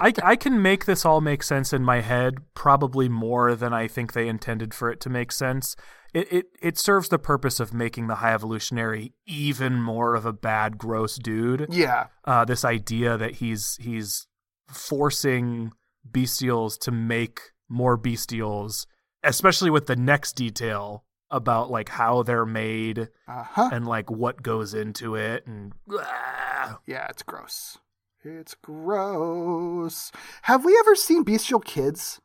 I, 0.00 0.12
I 0.22 0.36
can 0.36 0.62
make 0.62 0.84
this 0.84 1.04
all 1.04 1.20
make 1.20 1.42
sense 1.42 1.72
in 1.72 1.82
my 1.84 2.00
head, 2.00 2.36
probably 2.54 3.08
more 3.08 3.54
than 3.56 3.72
I 3.72 3.88
think 3.88 4.12
they 4.12 4.28
intended 4.28 4.72
for 4.72 4.90
it 4.90 5.00
to 5.00 5.10
make 5.10 5.32
sense. 5.32 5.74
It, 6.14 6.32
it 6.32 6.46
it 6.62 6.78
serves 6.78 7.08
the 7.08 7.18
purpose 7.18 7.60
of 7.60 7.74
making 7.74 8.06
the 8.06 8.16
high 8.16 8.32
evolutionary 8.32 9.12
even 9.26 9.82
more 9.82 10.14
of 10.14 10.24
a 10.24 10.32
bad, 10.32 10.78
gross 10.78 11.16
dude. 11.16 11.66
yeah. 11.70 12.06
uh, 12.24 12.44
this 12.44 12.64
idea 12.64 13.16
that 13.18 13.36
he's 13.36 13.76
he's 13.80 14.26
forcing 14.70 15.72
bestials 16.10 16.78
to 16.80 16.90
make 16.90 17.40
more 17.68 17.98
bestials, 17.98 18.86
especially 19.22 19.70
with 19.70 19.86
the 19.86 19.96
next 19.96 20.32
detail 20.34 21.04
about 21.30 21.70
like 21.70 21.88
how 21.90 22.22
they're 22.22 22.46
made 22.46 23.08
Uh-huh. 23.28 23.68
and 23.72 23.86
like 23.86 24.10
what 24.10 24.42
goes 24.42 24.74
into 24.74 25.14
it 25.14 25.46
and 25.46 25.72
ah. 25.92 26.78
Yeah, 26.86 27.06
it's 27.08 27.22
gross. 27.22 27.78
It's 28.24 28.54
gross. 28.54 30.10
Have 30.42 30.64
we 30.64 30.76
ever 30.80 30.94
seen 30.94 31.22
bestial 31.24 31.60
kids? 31.60 32.20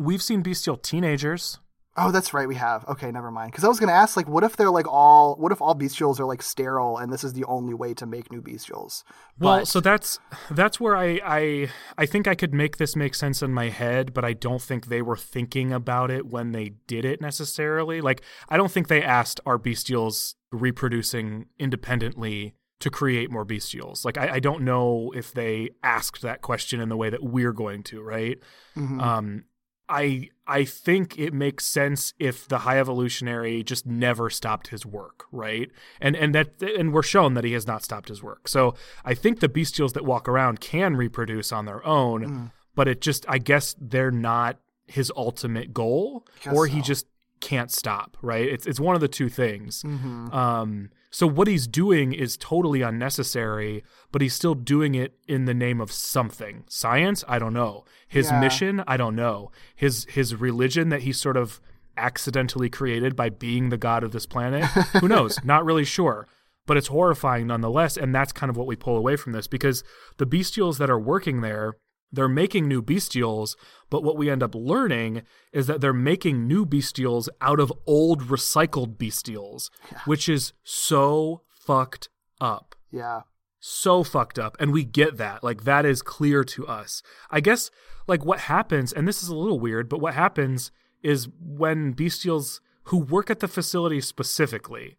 we've 0.00 0.22
seen 0.22 0.42
bestial 0.42 0.76
teenagers. 0.76 1.58
Oh, 2.00 2.10
that's 2.12 2.32
right, 2.32 2.46
we 2.46 2.54
have. 2.54 2.86
Okay, 2.88 3.10
never 3.10 3.30
mind. 3.30 3.50
Because 3.50 3.64
I 3.64 3.68
was 3.68 3.80
gonna 3.80 3.92
ask, 3.92 4.16
like, 4.16 4.28
what 4.28 4.44
if 4.44 4.56
they're 4.56 4.70
like 4.70 4.86
all, 4.86 5.34
what 5.36 5.50
if 5.52 5.60
all 5.60 5.74
bestials 5.74 6.20
are 6.20 6.24
like 6.24 6.42
sterile, 6.42 6.96
and 6.96 7.12
this 7.12 7.24
is 7.24 7.32
the 7.32 7.44
only 7.44 7.74
way 7.74 7.92
to 7.94 8.06
make 8.06 8.30
new 8.32 8.40
bestials? 8.40 9.02
Well, 9.38 9.58
But- 9.60 9.68
so 9.68 9.80
that's 9.80 10.18
that's 10.50 10.78
where 10.80 10.96
I, 10.96 11.20
I 11.24 11.68
I 11.96 12.06
think 12.06 12.26
I 12.28 12.34
could 12.34 12.54
make 12.54 12.76
this 12.76 12.94
make 12.96 13.14
sense 13.14 13.42
in 13.42 13.52
my 13.52 13.68
head, 13.68 14.14
but 14.14 14.24
I 14.24 14.32
don't 14.32 14.62
think 14.62 14.86
they 14.86 15.02
were 15.02 15.16
thinking 15.16 15.72
about 15.72 16.10
it 16.10 16.26
when 16.26 16.52
they 16.52 16.70
did 16.86 17.04
it 17.04 17.20
necessarily. 17.20 18.00
Like 18.00 18.22
I 18.48 18.56
don't 18.56 18.70
think 18.70 18.88
they 18.88 19.02
asked 19.02 19.40
are 19.44 19.58
bestials 19.58 20.34
reproducing 20.52 21.46
independently 21.58 22.54
to 22.80 22.90
create 22.90 23.28
more 23.30 23.44
bestials. 23.44 24.04
Like 24.04 24.16
I, 24.16 24.34
I 24.34 24.38
don't 24.40 24.62
know 24.62 25.12
if 25.16 25.32
they 25.32 25.70
asked 25.82 26.22
that 26.22 26.42
question 26.42 26.80
in 26.80 26.88
the 26.88 26.96
way 26.96 27.10
that 27.10 27.22
we're 27.24 27.52
going 27.52 27.82
to, 27.84 28.00
right? 28.00 28.38
Mhm. 28.76 29.02
Um 29.02 29.44
I 29.88 30.30
I 30.46 30.64
think 30.64 31.18
it 31.18 31.32
makes 31.34 31.64
sense 31.66 32.14
if 32.18 32.46
the 32.48 32.58
high 32.58 32.78
evolutionary 32.78 33.62
just 33.62 33.86
never 33.86 34.30
stopped 34.30 34.68
his 34.68 34.84
work, 34.84 35.24
right? 35.32 35.70
And 36.00 36.14
and 36.16 36.34
that 36.34 36.60
and 36.62 36.92
we're 36.92 37.02
shown 37.02 37.34
that 37.34 37.44
he 37.44 37.52
has 37.52 37.66
not 37.66 37.82
stopped 37.82 38.08
his 38.08 38.22
work. 38.22 38.48
So 38.48 38.74
I 39.04 39.14
think 39.14 39.40
the 39.40 39.48
bestials 39.48 39.92
that 39.94 40.04
walk 40.04 40.28
around 40.28 40.60
can 40.60 40.96
reproduce 40.96 41.52
on 41.52 41.64
their 41.66 41.84
own, 41.86 42.24
Mm. 42.26 42.50
but 42.74 42.88
it 42.88 43.00
just 43.00 43.24
I 43.28 43.38
guess 43.38 43.74
they're 43.80 44.10
not 44.10 44.58
his 44.86 45.12
ultimate 45.16 45.72
goal, 45.74 46.26
or 46.50 46.66
he 46.66 46.78
so. 46.80 46.84
just 46.84 47.06
can't 47.40 47.70
stop, 47.70 48.16
right? 48.22 48.46
It's 48.48 48.66
it's 48.66 48.80
one 48.80 48.94
of 48.94 49.00
the 49.00 49.08
two 49.08 49.28
things. 49.28 49.82
Mhm. 49.82 50.32
Um, 50.34 50.90
so 51.10 51.26
what 51.26 51.48
he's 51.48 51.66
doing 51.66 52.12
is 52.12 52.36
totally 52.36 52.82
unnecessary, 52.82 53.82
but 54.12 54.20
he's 54.22 54.34
still 54.34 54.54
doing 54.54 54.94
it 54.94 55.18
in 55.26 55.44
the 55.46 55.54
name 55.54 55.80
of 55.80 55.90
something. 55.90 56.64
Science, 56.68 57.24
I 57.26 57.38
don't 57.38 57.54
know. 57.54 57.84
His 58.06 58.30
Yeah. 58.30 58.40
mission, 58.40 58.82
I 58.86 58.96
don't 58.96 59.16
know. 59.16 59.50
His 59.74 60.04
his 60.10 60.34
religion 60.34 60.88
that 60.90 61.02
he 61.02 61.12
sort 61.12 61.36
of 61.36 61.60
accidentally 61.96 62.68
created 62.70 63.16
by 63.16 63.28
being 63.28 63.68
the 63.70 63.76
god 63.76 64.04
of 64.04 64.12
this 64.12 64.26
planet, 64.26 64.64
who 65.00 65.08
knows? 65.08 65.42
Not 65.44 65.64
really 65.64 65.84
sure. 65.84 66.28
But 66.66 66.76
it's 66.76 66.88
horrifying 66.88 67.46
nonetheless, 67.46 67.96
and 67.96 68.14
that's 68.14 68.32
kind 68.32 68.50
of 68.50 68.56
what 68.56 68.66
we 68.66 68.76
pull 68.76 68.96
away 68.96 69.16
from 69.16 69.32
this 69.32 69.46
because 69.46 69.82
the 70.18 70.26
bestials 70.26 70.78
that 70.78 70.90
are 70.90 70.98
working 71.00 71.40
there, 71.40 71.74
they're 72.12 72.28
making 72.28 72.66
new 72.66 72.82
bestials, 72.82 73.56
but 73.90 74.02
what 74.02 74.16
we 74.16 74.30
end 74.30 74.42
up 74.42 74.54
learning 74.54 75.22
is 75.52 75.66
that 75.66 75.80
they're 75.80 75.92
making 75.92 76.46
new 76.46 76.64
bestials 76.64 77.28
out 77.40 77.60
of 77.60 77.72
old 77.86 78.22
recycled 78.22 78.96
bestials, 78.96 79.70
which 80.04 80.28
is 80.28 80.52
so 80.62 81.42
fucked 81.54 82.08
up. 82.40 82.74
yeah. 82.90 83.22
So 83.60 84.04
fucked 84.04 84.38
up. 84.38 84.56
And 84.60 84.72
we 84.72 84.84
get 84.84 85.16
that. 85.16 85.42
Like, 85.42 85.64
that 85.64 85.84
is 85.84 86.00
clear 86.00 86.44
to 86.44 86.66
us. 86.68 87.02
I 87.28 87.40
guess, 87.40 87.72
like, 88.06 88.24
what 88.24 88.38
happens, 88.38 88.92
and 88.92 89.06
this 89.06 89.20
is 89.20 89.28
a 89.28 89.34
little 89.36 89.58
weird, 89.58 89.88
but 89.88 90.00
what 90.00 90.14
happens 90.14 90.70
is 91.02 91.28
when 91.40 91.92
bestials 91.92 92.60
who 92.84 92.98
work 92.98 93.30
at 93.30 93.40
the 93.40 93.48
facility 93.48 94.00
specifically 94.00 94.96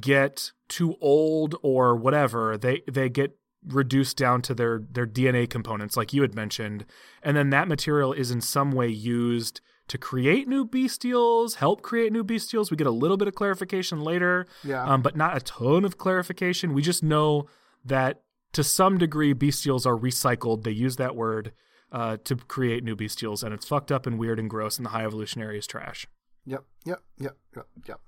get 0.00 0.50
too 0.68 0.96
old 1.00 1.54
or 1.62 1.94
whatever, 1.94 2.58
they 2.58 2.82
they 2.90 3.08
get 3.08 3.38
reduced 3.66 4.16
down 4.16 4.42
to 4.42 4.54
their 4.54 4.82
their 4.90 5.06
DNA 5.06 5.48
components, 5.48 5.96
like 5.96 6.12
you 6.12 6.22
had 6.22 6.34
mentioned, 6.34 6.84
and 7.22 7.36
then 7.36 7.50
that 7.50 7.68
material 7.68 8.12
is 8.12 8.30
in 8.30 8.40
some 8.40 8.72
way 8.72 8.88
used 8.88 9.60
to 9.88 9.98
create 9.98 10.48
new 10.48 10.66
bestials, 10.66 11.56
help 11.56 11.82
create 11.82 12.10
new 12.12 12.24
bestials. 12.24 12.70
We 12.70 12.76
get 12.76 12.86
a 12.86 12.90
little 12.90 13.16
bit 13.18 13.28
of 13.28 13.34
clarification 13.34 14.00
later, 14.00 14.46
Yeah. 14.62 14.82
um, 14.84 15.02
but 15.02 15.14
not 15.14 15.36
a 15.36 15.40
ton 15.40 15.84
of 15.84 15.98
clarification. 15.98 16.72
We 16.72 16.80
just 16.80 17.02
know 17.02 17.46
that 17.84 18.22
to 18.54 18.64
some 18.64 18.96
degree, 18.96 19.34
bestials 19.34 19.84
are 19.84 19.96
recycled. 19.98 20.62
They 20.62 20.70
use 20.70 20.96
that 20.96 21.14
word 21.14 21.52
uh, 21.92 22.16
to 22.24 22.36
create 22.36 22.82
new 22.82 22.96
bestials, 22.96 23.42
and 23.44 23.52
it's 23.52 23.66
fucked 23.68 23.92
up 23.92 24.06
and 24.06 24.18
weird 24.18 24.38
and 24.38 24.48
gross, 24.48 24.78
and 24.78 24.86
the 24.86 24.90
high 24.90 25.04
evolutionary 25.04 25.58
is 25.58 25.66
trash. 25.66 26.06
Yep, 26.46 26.64
yep, 26.86 27.02
yep, 27.18 27.36
yep, 27.54 27.66
yep, 27.86 28.00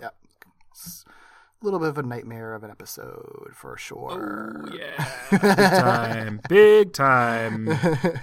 yep. 0.00 0.14
It's 1.60 1.64
a 1.66 1.66
little 1.66 1.80
bit 1.80 1.90
of 1.90 1.98
a 1.98 2.02
nightmare 2.08 2.54
of 2.54 2.64
an 2.64 2.70
episode 2.70 3.50
for 3.52 3.72
oh, 3.72 3.76
sure. 3.76 4.64
Oh, 4.66 4.74
Yeah, 4.74 5.06
big 5.30 5.58
time, 5.58 6.40
big 6.48 6.92
time. 6.94 7.68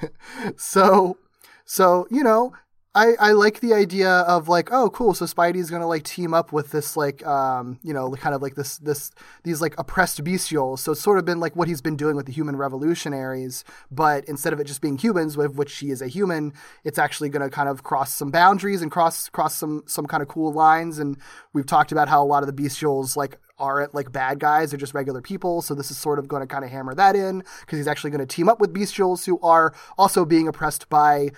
so, 0.57 1.19
so 1.63 2.07
you 2.09 2.23
know, 2.23 2.53
I 2.97 3.13
I 3.19 3.31
like 3.33 3.59
the 3.59 3.75
idea 3.75 4.09
of 4.09 4.47
like, 4.47 4.71
oh, 4.71 4.89
cool. 4.89 5.13
So 5.13 5.25
Spidey's 5.25 5.69
gonna 5.69 5.87
like 5.87 6.03
team 6.03 6.33
up 6.33 6.51
with 6.51 6.71
this 6.71 6.97
like, 6.97 7.25
um, 7.27 7.79
you 7.83 7.93
know, 7.93 8.11
kind 8.13 8.33
of 8.33 8.41
like 8.41 8.55
this 8.55 8.79
this 8.79 9.11
these 9.43 9.61
like 9.61 9.75
oppressed 9.77 10.23
bestials. 10.23 10.79
So 10.79 10.93
it's 10.93 11.01
sort 11.01 11.19
of 11.19 11.25
been 11.25 11.39
like 11.39 11.55
what 11.55 11.67
he's 11.67 11.81
been 11.81 11.95
doing 11.95 12.15
with 12.15 12.25
the 12.25 12.31
human 12.31 12.55
revolutionaries, 12.55 13.63
but 13.91 14.25
instead 14.25 14.51
of 14.51 14.59
it 14.59 14.63
just 14.63 14.81
being 14.81 14.97
humans, 14.97 15.37
with 15.37 15.55
which 15.55 15.77
he 15.77 15.91
is 15.91 16.01
a 16.01 16.07
human, 16.07 16.53
it's 16.83 16.97
actually 16.97 17.29
gonna 17.29 17.51
kind 17.51 17.69
of 17.69 17.83
cross 17.83 18.11
some 18.11 18.31
boundaries 18.31 18.81
and 18.81 18.91
cross 18.91 19.29
cross 19.29 19.55
some 19.55 19.83
some 19.85 20.07
kind 20.07 20.23
of 20.23 20.27
cool 20.27 20.51
lines. 20.51 20.97
And 20.97 21.17
we've 21.53 21.67
talked 21.67 21.91
about 21.91 22.09
how 22.09 22.23
a 22.23 22.25
lot 22.25 22.41
of 22.41 22.47
the 22.47 22.63
bestials 22.63 23.15
like 23.15 23.37
aren't 23.59 23.93
like 23.93 24.11
bad 24.11 24.39
guys; 24.39 24.71
they're 24.71 24.79
just 24.79 24.95
regular 24.95 25.21
people. 25.21 25.61
So 25.61 25.75
this 25.75 25.91
is 25.91 25.97
sort 25.97 26.17
of 26.17 26.27
going 26.27 26.41
to 26.41 26.47
kind 26.47 26.65
of 26.65 26.71
hammer 26.71 26.95
that 26.95 27.15
in 27.15 27.43
because 27.61 27.77
he's 27.77 27.87
actually 27.87 28.09
going 28.09 28.25
to 28.25 28.35
team 28.35 28.49
up 28.49 28.59
with 28.59 28.73
bestials 28.73 29.25
who 29.25 29.39
are 29.41 29.75
also 29.99 30.25
being 30.25 30.47
oppressed 30.47 30.89
by 30.89 31.29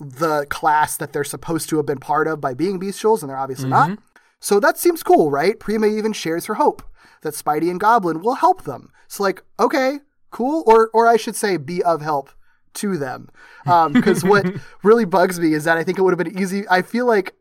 the 0.00 0.46
class 0.48 0.96
that 0.96 1.12
they're 1.12 1.24
supposed 1.24 1.68
to 1.68 1.76
have 1.76 1.86
been 1.86 1.98
part 1.98 2.26
of 2.26 2.40
by 2.40 2.54
being 2.54 2.80
bestials, 2.80 3.20
and 3.20 3.28
they're 3.28 3.36
obviously 3.36 3.68
not. 3.68 3.90
Mm-hmm. 3.90 4.02
So 4.40 4.58
that 4.58 4.78
seems 4.78 5.02
cool, 5.02 5.30
right? 5.30 5.60
Prima 5.60 5.86
even 5.86 6.14
shares 6.14 6.46
her 6.46 6.54
hope 6.54 6.82
that 7.20 7.34
Spidey 7.34 7.70
and 7.70 7.78
Goblin 7.78 8.20
will 8.20 8.36
help 8.36 8.64
them. 8.64 8.90
So 9.08 9.22
like, 9.22 9.42
okay, 9.58 10.00
cool, 10.30 10.64
or 10.66 10.90
or 10.94 11.06
I 11.06 11.16
should 11.16 11.36
say, 11.36 11.58
be 11.58 11.82
of 11.82 12.00
help 12.00 12.30
to 12.74 12.96
them. 12.96 13.28
Um, 13.66 13.92
because 13.92 14.24
what 14.24 14.46
really 14.82 15.04
bugs 15.04 15.38
me 15.38 15.52
is 15.52 15.64
that 15.64 15.76
I 15.76 15.84
think 15.84 15.98
it 15.98 16.02
would 16.02 16.18
have 16.18 16.24
been 16.24 16.40
easy. 16.40 16.64
I 16.70 16.82
feel 16.82 17.06
like 17.06 17.34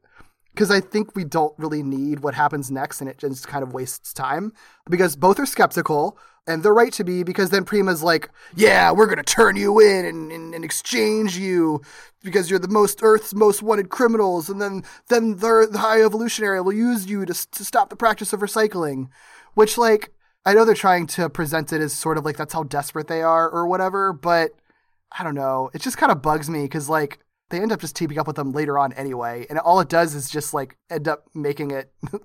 because 0.54 0.72
I 0.72 0.80
think 0.80 1.16
we 1.16 1.24
don't 1.24 1.54
really 1.58 1.84
need 1.84 2.20
what 2.20 2.34
happens 2.34 2.70
next, 2.72 3.02
and 3.02 3.10
it 3.10 3.18
just 3.18 3.48
kind 3.48 3.64
of 3.64 3.74
wastes 3.74 4.14
time. 4.14 4.52
Because 4.90 5.16
both 5.16 5.40
are 5.40 5.46
skeptical, 5.46 6.18
and 6.48 6.64
they're 6.64 6.74
right 6.74 6.94
to 6.94 7.04
be. 7.04 7.24
Because 7.24 7.50
then 7.50 7.64
Prima's 7.64 8.04
like, 8.04 8.30
"Yeah, 8.56 8.92
we're 8.92 9.08
gonna 9.08 9.24
turn 9.24 9.56
you 9.56 9.80
in 9.80 10.06
and, 10.06 10.32
and, 10.32 10.54
and 10.54 10.66
exchange 10.66 11.38
you 11.38 11.82
because 12.24 12.50
you're 12.50 12.60
the 12.60 12.68
most 12.68 13.00
Earth's 13.02 13.34
most 13.34 13.62
wanted 13.62 13.90
criminals, 13.90 14.50
and 14.50 14.62
then 14.62 14.84
then 15.08 15.38
the, 15.38 15.68
the 15.72 15.80
High 15.80 16.02
Evolutionary 16.02 16.62
will 16.62 16.74
use 16.74 17.06
you 17.08 17.26
to 17.26 17.34
to 17.34 17.66
stop 17.66 17.90
the 17.90 17.96
practice 17.96 18.34
of 18.34 18.42
recycling." 18.42 19.10
Which, 19.56 19.78
like, 19.78 20.14
I 20.46 20.54
know 20.54 20.66
they're 20.66 20.74
trying 20.74 21.08
to 21.08 21.30
present 21.30 21.74
it 21.74 21.82
as 21.82 21.94
sort 21.94 22.18
of 22.18 22.26
like 22.26 22.38
that's 22.38 22.54
how 22.54 22.64
desperate 22.64 23.08
they 23.08 23.22
are 23.22 23.50
or 23.50 23.68
whatever, 23.68 24.14
but 24.14 24.52
I 25.18 25.24
don't 25.24 25.36
know. 25.36 25.70
It 25.74 25.82
just 25.82 25.98
kind 25.98 26.12
of 26.12 26.22
bugs 26.22 26.50
me 26.50 26.64
because 26.64 26.90
like 26.90 27.20
they 27.50 27.60
end 27.60 27.72
up 27.72 27.80
just 27.80 27.96
teaming 27.96 28.20
up 28.20 28.28
with 28.28 28.36
them 28.36 28.52
later 28.52 28.78
on 28.78 28.94
anyway, 28.94 29.46
and 29.50 29.60
all 29.60 29.80
it 29.80 29.90
does 29.90 30.16
is 30.16 30.30
just 30.30 30.54
like 30.54 30.78
end 30.90 31.08
up 31.08 31.26
making 31.34 31.72
it 31.72 31.92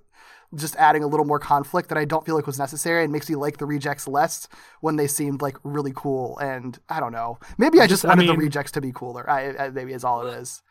just 0.55 0.77
adding 0.77 1.03
a 1.03 1.07
little 1.07 1.27
more 1.27 1.39
conflict 1.39 1.89
that 1.89 1.99
I 1.99 2.05
don't 2.05 2.25
feel 2.25 2.35
like 2.35 2.47
was 2.47 2.59
necessary 2.59 3.03
and 3.03 3.13
makes 3.13 3.29
me 3.29 3.37
like 3.37 3.59
the 3.59 3.67
rejects 3.67 4.07
less 4.07 4.49
when 4.81 4.97
they 4.97 5.07
seemed 5.07 5.43
like 5.43 5.57
really 5.63 5.93
cool. 5.95 6.39
And 6.39 6.79
I 6.89 7.01
don't 7.01 7.13
know. 7.13 7.39
Maybe 7.59 7.81
I 7.81 7.87
just 7.87 8.05
I 8.05 8.09
wanted 8.09 8.29
the 8.29 8.37
rejects 8.37 8.73
to 8.73 8.81
be 8.81 8.93
cooler. 8.93 9.29
I, 9.29 9.57
I 9.57 9.71
maybe 9.71 9.93
is 9.93 10.05
all 10.05 10.27
it 10.27 10.35
is. 10.35 10.63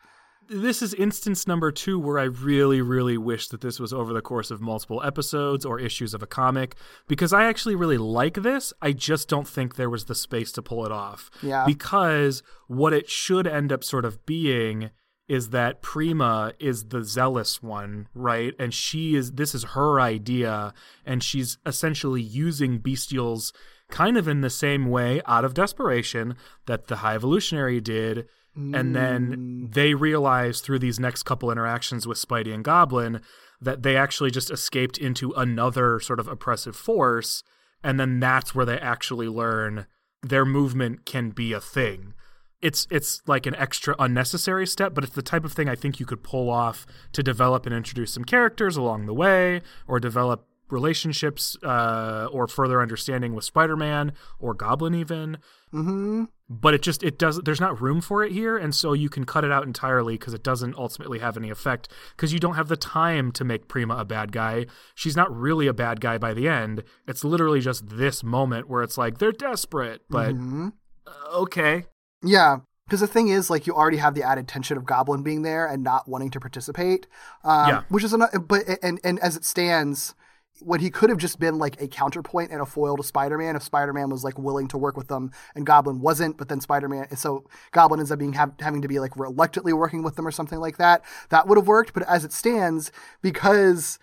This 0.48 0.82
is 0.82 0.94
instance 0.94 1.46
number 1.46 1.70
two 1.70 1.98
where 1.98 2.18
I 2.18 2.24
really, 2.24 2.80
really 2.80 3.18
wish 3.18 3.48
that 3.48 3.60
this 3.60 3.80
was 3.80 3.92
over 3.92 4.12
the 4.12 4.20
course 4.20 4.50
of 4.50 4.60
multiple 4.60 5.02
episodes 5.02 5.64
or 5.64 5.80
issues 5.80 6.14
of 6.14 6.22
a 6.22 6.26
comic 6.26 6.76
because 7.08 7.32
I 7.32 7.44
actually 7.44 7.74
really 7.74 7.98
like 7.98 8.34
this. 8.34 8.72
I 8.80 8.92
just 8.92 9.28
don't 9.28 9.48
think 9.48 9.76
there 9.76 9.90
was 9.90 10.04
the 10.04 10.14
space 10.14 10.52
to 10.52 10.62
pull 10.62 10.84
it 10.84 10.92
off. 10.92 11.30
Yeah. 11.42 11.64
Because 11.66 12.42
what 12.66 12.92
it 12.92 13.08
should 13.08 13.46
end 13.46 13.72
up 13.72 13.84
sort 13.84 14.04
of 14.04 14.24
being 14.26 14.90
is 15.26 15.50
that 15.50 15.80
Prima 15.80 16.52
is 16.58 16.88
the 16.88 17.02
zealous 17.02 17.62
one, 17.62 18.08
right? 18.14 18.54
And 18.58 18.74
she 18.74 19.14
is, 19.14 19.32
this 19.32 19.54
is 19.54 19.64
her 19.64 20.00
idea, 20.00 20.74
and 21.06 21.22
she's 21.22 21.56
essentially 21.64 22.20
using 22.20 22.78
bestials 22.78 23.52
kind 23.90 24.16
of 24.16 24.28
in 24.28 24.40
the 24.42 24.50
same 24.50 24.90
way 24.90 25.22
out 25.26 25.44
of 25.44 25.54
desperation 25.54 26.36
that 26.66 26.88
the 26.88 26.96
High 26.96 27.14
Evolutionary 27.14 27.80
did. 27.80 28.28
And 28.56 28.94
then 28.94 29.36
mm. 29.36 29.74
they 29.74 29.94
realize 29.94 30.60
through 30.60 30.78
these 30.78 31.00
next 31.00 31.24
couple 31.24 31.50
interactions 31.50 32.06
with 32.06 32.18
Spidey 32.18 32.54
and 32.54 32.62
Goblin 32.62 33.20
that 33.60 33.82
they 33.82 33.96
actually 33.96 34.30
just 34.30 34.50
escaped 34.50 34.96
into 34.96 35.32
another 35.32 35.98
sort 35.98 36.20
of 36.20 36.28
oppressive 36.28 36.76
force. 36.76 37.42
And 37.82 37.98
then 37.98 38.20
that's 38.20 38.54
where 38.54 38.64
they 38.64 38.78
actually 38.78 39.28
learn 39.28 39.86
their 40.22 40.44
movement 40.44 41.04
can 41.04 41.30
be 41.30 41.52
a 41.52 41.60
thing. 41.60 42.14
It's 42.62 42.86
it's 42.90 43.20
like 43.26 43.44
an 43.44 43.54
extra 43.56 43.94
unnecessary 43.98 44.66
step, 44.66 44.94
but 44.94 45.04
it's 45.04 45.14
the 45.14 45.20
type 45.20 45.44
of 45.44 45.52
thing 45.52 45.68
I 45.68 45.74
think 45.74 46.00
you 46.00 46.06
could 46.06 46.22
pull 46.22 46.48
off 46.48 46.86
to 47.12 47.22
develop 47.22 47.66
and 47.66 47.74
introduce 47.74 48.12
some 48.14 48.24
characters 48.24 48.76
along 48.76 49.04
the 49.04 49.12
way, 49.12 49.60
or 49.86 50.00
develop 50.00 50.46
relationships 50.70 51.56
uh, 51.62 52.28
or 52.32 52.46
further 52.48 52.80
understanding 52.82 53.34
with 53.34 53.44
Spider-Man 53.44 54.12
or 54.38 54.54
Goblin 54.54 54.94
even 54.94 55.38
Mm-hmm. 55.72 56.24
but 56.48 56.72
it 56.72 56.82
just 56.82 57.02
it 57.02 57.18
does 57.18 57.40
there's 57.44 57.60
not 57.60 57.80
room 57.80 58.00
for 58.00 58.22
it 58.22 58.30
here 58.30 58.56
and 58.56 58.72
so 58.72 58.92
you 58.92 59.08
can 59.08 59.24
cut 59.24 59.42
it 59.42 59.50
out 59.50 59.64
entirely 59.64 60.14
because 60.16 60.32
it 60.32 60.44
doesn't 60.44 60.76
ultimately 60.76 61.18
have 61.18 61.36
any 61.36 61.50
effect 61.50 61.88
because 62.14 62.32
you 62.32 62.38
don't 62.38 62.54
have 62.54 62.68
the 62.68 62.76
time 62.76 63.32
to 63.32 63.42
make 63.42 63.66
prima 63.66 63.96
a 63.96 64.04
bad 64.04 64.30
guy 64.30 64.66
she's 64.94 65.16
not 65.16 65.34
really 65.36 65.66
a 65.66 65.72
bad 65.74 66.00
guy 66.00 66.16
by 66.16 66.32
the 66.32 66.46
end 66.48 66.84
it's 67.08 67.24
literally 67.24 67.58
just 67.60 67.88
this 67.98 68.22
moment 68.22 68.68
where 68.68 68.84
it's 68.84 68.96
like 68.96 69.18
they're 69.18 69.32
desperate 69.32 70.02
but 70.08 70.32
Mm-hmm. 70.36 70.68
uh, 71.08 71.38
okay 71.40 71.86
Yeah, 72.22 72.58
because 72.86 73.00
the 73.00 73.08
thing 73.08 73.26
is, 73.28 73.50
like, 73.50 73.66
you 73.66 73.74
already 73.74 73.96
have 73.96 74.14
the 74.14 74.22
added 74.22 74.46
tension 74.46 74.76
of 74.76 74.84
Goblin 74.84 75.22
being 75.24 75.42
there 75.42 75.66
and 75.66 75.82
not 75.82 76.06
wanting 76.06 76.30
to 76.30 76.38
participate. 76.38 77.06
Um, 77.42 77.68
Yeah. 77.68 77.82
Which 77.88 78.04
is 78.04 78.12
another, 78.12 78.38
but 78.38 78.62
and 78.82 79.00
and 79.02 79.18
as 79.20 79.36
it 79.36 79.44
stands, 79.44 80.14
when 80.60 80.80
he 80.80 80.90
could 80.90 81.10
have 81.10 81.18
just 81.18 81.38
been 81.38 81.58
like 81.58 81.80
a 81.80 81.88
counterpoint 81.88 82.50
and 82.50 82.60
a 82.60 82.66
foil 82.66 82.96
to 82.96 83.02
Spider-Man 83.02 83.56
if 83.56 83.62
Spider-Man 83.62 84.10
was 84.10 84.24
like 84.24 84.38
willing 84.38 84.68
to 84.68 84.78
work 84.78 84.96
with 84.96 85.08
them 85.08 85.30
and 85.54 85.66
Goblin 85.66 86.00
wasn't, 86.00 86.38
but 86.38 86.48
then 86.48 86.60
Spider-Man, 86.60 87.16
so 87.16 87.44
Goblin 87.72 88.00
ends 88.00 88.12
up 88.12 88.18
being 88.18 88.34
have, 88.34 88.52
having 88.60 88.82
to 88.82 88.88
be 88.88 89.00
like 89.00 89.16
reluctantly 89.16 89.72
working 89.72 90.02
with 90.02 90.16
them 90.16 90.26
or 90.26 90.30
something 90.30 90.60
like 90.60 90.78
that. 90.78 91.02
That 91.30 91.48
would 91.48 91.58
have 91.58 91.66
worked, 91.66 91.92
but 91.92 92.08
as 92.08 92.24
it 92.24 92.32
stands, 92.32 92.92
because 93.20 93.98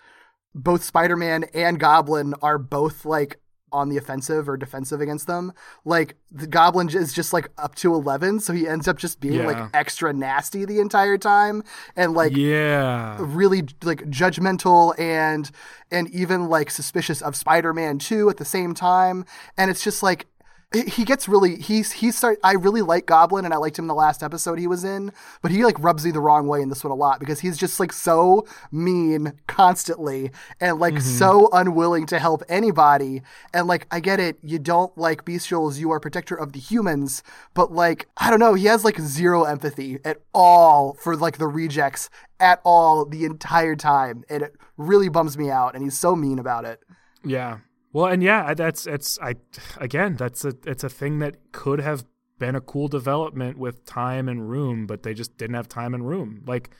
both 0.54 0.84
Spider-Man 0.84 1.44
and 1.54 1.80
Goblin 1.80 2.34
are 2.42 2.58
both 2.58 3.04
like 3.04 3.40
on 3.72 3.88
the 3.88 3.96
offensive 3.96 4.48
or 4.48 4.56
defensive 4.56 5.00
against 5.00 5.26
them. 5.26 5.52
Like 5.84 6.16
the 6.30 6.46
Goblin 6.46 6.88
is 6.88 7.12
just 7.12 7.32
like 7.32 7.48
up 7.58 7.74
to 7.76 7.94
11, 7.94 8.40
so 8.40 8.52
he 8.52 8.68
ends 8.68 8.86
up 8.88 8.98
just 8.98 9.20
being 9.20 9.34
Yeah. 9.34 9.46
like 9.46 9.70
extra 9.74 10.12
nasty 10.12 10.64
the 10.64 10.80
entire 10.80 11.18
time 11.18 11.62
and 11.96 12.12
like 12.14 12.36
yeah 12.36 13.16
really 13.20 13.62
like 13.82 14.02
judgmental 14.10 14.98
and 14.98 15.50
and 15.90 16.08
even 16.10 16.48
like 16.48 16.70
suspicious 16.70 17.20
of 17.20 17.36
Spider-Man 17.36 17.98
too 17.98 18.30
at 18.30 18.36
the 18.38 18.44
same 18.44 18.74
time 18.74 19.24
and 19.58 19.70
it's 19.70 19.82
just 19.84 20.02
like 20.02 20.26
he- 20.74 21.04
gets 21.04 21.28
really 21.28 21.56
he's 21.56 21.92
he 21.92 22.10
start 22.10 22.38
I 22.42 22.52
really 22.52 22.82
like 22.82 23.06
Goblin 23.06 23.44
and 23.44 23.52
I 23.52 23.56
liked 23.56 23.78
him 23.78 23.84
in 23.84 23.88
the 23.88 23.94
last 23.94 24.22
episode 24.22 24.58
he 24.58 24.66
was 24.66 24.84
in 24.84 25.12
but 25.42 25.50
he 25.50 25.64
like 25.64 25.78
rubs 25.78 26.04
me 26.04 26.10
the 26.10 26.20
wrong 26.20 26.46
way 26.46 26.60
in 26.60 26.68
this 26.68 26.84
one 26.84 26.90
a 26.90 26.94
lot 26.94 27.20
because 27.20 27.40
he's 27.40 27.56
just 27.56 27.80
like 27.80 27.92
so 27.92 28.46
mean 28.70 29.32
constantly 29.46 30.30
and 30.60 30.78
like 30.78 30.94
mm-hmm. 30.94 31.02
so 31.02 31.48
unwilling 31.52 32.06
to 32.06 32.18
help 32.18 32.42
anybody. 32.48 33.22
And 33.52 33.66
like 33.66 33.86
I 33.90 34.00
get 34.00 34.20
it 34.20 34.38
you 34.42 34.58
don't 34.58 34.96
like 34.96 35.24
bestials 35.24 35.78
you 35.78 35.90
are 35.90 36.00
protector 36.00 36.36
of 36.36 36.52
the 36.52 36.60
humans 36.60 37.22
but 37.54 37.72
like 37.72 38.06
I 38.16 38.30
don't 38.30 38.40
know 38.40 38.54
he 38.54 38.66
has 38.66 38.84
like 38.84 39.00
zero 39.00 39.44
empathy 39.44 39.98
at 40.04 40.18
all 40.32 40.94
for 40.94 41.16
like 41.16 41.38
the 41.38 41.48
rejects 41.48 42.10
at 42.38 42.60
all 42.64 43.04
the 43.04 43.24
entire 43.24 43.76
time 43.76 44.24
and 44.28 44.42
it 44.42 44.56
really 44.76 45.08
bums 45.08 45.36
me 45.36 45.50
out 45.50 45.74
and 45.74 45.82
he's 45.84 45.98
so 45.98 46.16
mean 46.16 46.38
about 46.38 46.64
it. 46.64 46.80
Yeah. 47.24 47.58
Well, 47.92 48.06
and 48.06 48.22
yeah, 48.22 48.54
that's 48.54 48.86
it's 48.86 49.18
I 49.20 49.34
again, 49.78 50.16
that's 50.16 50.44
a 50.44 50.54
it's 50.66 50.84
a 50.84 50.88
thing 50.88 51.18
that 51.18 51.52
could 51.52 51.80
have 51.80 52.04
been 52.38 52.54
a 52.56 52.60
cool 52.60 52.88
development 52.88 53.58
with 53.58 53.84
time 53.84 54.28
and 54.28 54.48
room, 54.48 54.86
but 54.86 55.02
they 55.02 55.14
just 55.14 55.36
didn't 55.36 55.54
have 55.54 55.68
time 55.68 55.94
and 55.94 56.08
room. 56.08 56.42
Like 56.46 56.70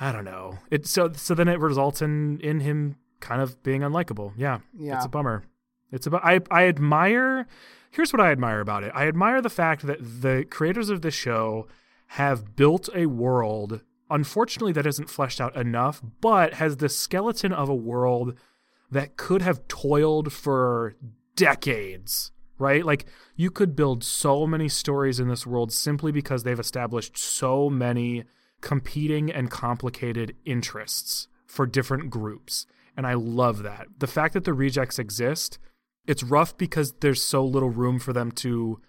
I 0.00 0.12
don't 0.12 0.24
know. 0.24 0.58
It 0.70 0.86
so 0.86 1.12
so 1.12 1.34
then 1.34 1.48
it 1.48 1.60
results 1.60 2.02
in 2.02 2.40
in 2.40 2.60
him 2.60 2.96
kind 3.20 3.40
of 3.40 3.62
being 3.62 3.82
unlikable. 3.82 4.32
Yeah. 4.36 4.60
Yeah. 4.76 4.96
It's 4.96 5.04
a 5.04 5.08
bummer. 5.08 5.44
It's 5.92 6.06
about 6.06 6.24
I 6.24 6.40
I 6.50 6.66
admire 6.66 7.46
here's 7.90 8.12
what 8.12 8.20
I 8.20 8.32
admire 8.32 8.60
about 8.60 8.82
it. 8.82 8.92
I 8.94 9.06
admire 9.06 9.40
the 9.40 9.50
fact 9.50 9.86
that 9.86 9.98
the 10.00 10.46
creators 10.50 10.88
of 10.88 11.02
this 11.02 11.14
show 11.14 11.68
have 12.08 12.56
built 12.56 12.88
a 12.94 13.06
world 13.06 13.82
unfortunately 14.10 14.72
that 14.72 14.86
isn't 14.86 15.10
fleshed 15.10 15.40
out 15.40 15.56
enough, 15.56 16.02
but 16.20 16.54
has 16.54 16.76
the 16.76 16.88
skeleton 16.88 17.52
of 17.52 17.68
a 17.68 17.74
world 17.74 18.38
that 18.94 19.16
could 19.16 19.42
have 19.42 19.66
toiled 19.66 20.32
for 20.32 20.94
decades, 21.34 22.30
right? 22.58 22.84
Like 22.84 23.06
you 23.34 23.50
could 23.50 23.74
build 23.74 24.04
so 24.04 24.46
many 24.46 24.68
stories 24.68 25.18
in 25.18 25.28
this 25.28 25.44
world 25.44 25.72
simply 25.72 26.12
because 26.12 26.44
they've 26.44 26.58
established 26.58 27.18
so 27.18 27.68
many 27.68 28.22
competing 28.60 29.32
and 29.32 29.50
complicated 29.50 30.36
interests 30.44 31.26
for 31.44 31.66
different 31.66 32.08
groups. 32.08 32.66
And 32.96 33.04
I 33.04 33.14
love 33.14 33.64
that. 33.64 33.88
The 33.98 34.06
fact 34.06 34.32
that 34.34 34.44
the 34.44 34.52
rejects 34.54 35.00
exist, 35.00 35.58
it's 36.06 36.22
rough 36.22 36.56
because 36.56 36.92
there's 37.00 37.22
so 37.22 37.44
little 37.44 37.70
room 37.70 37.98
for 37.98 38.12
them 38.12 38.30
to 38.32 38.80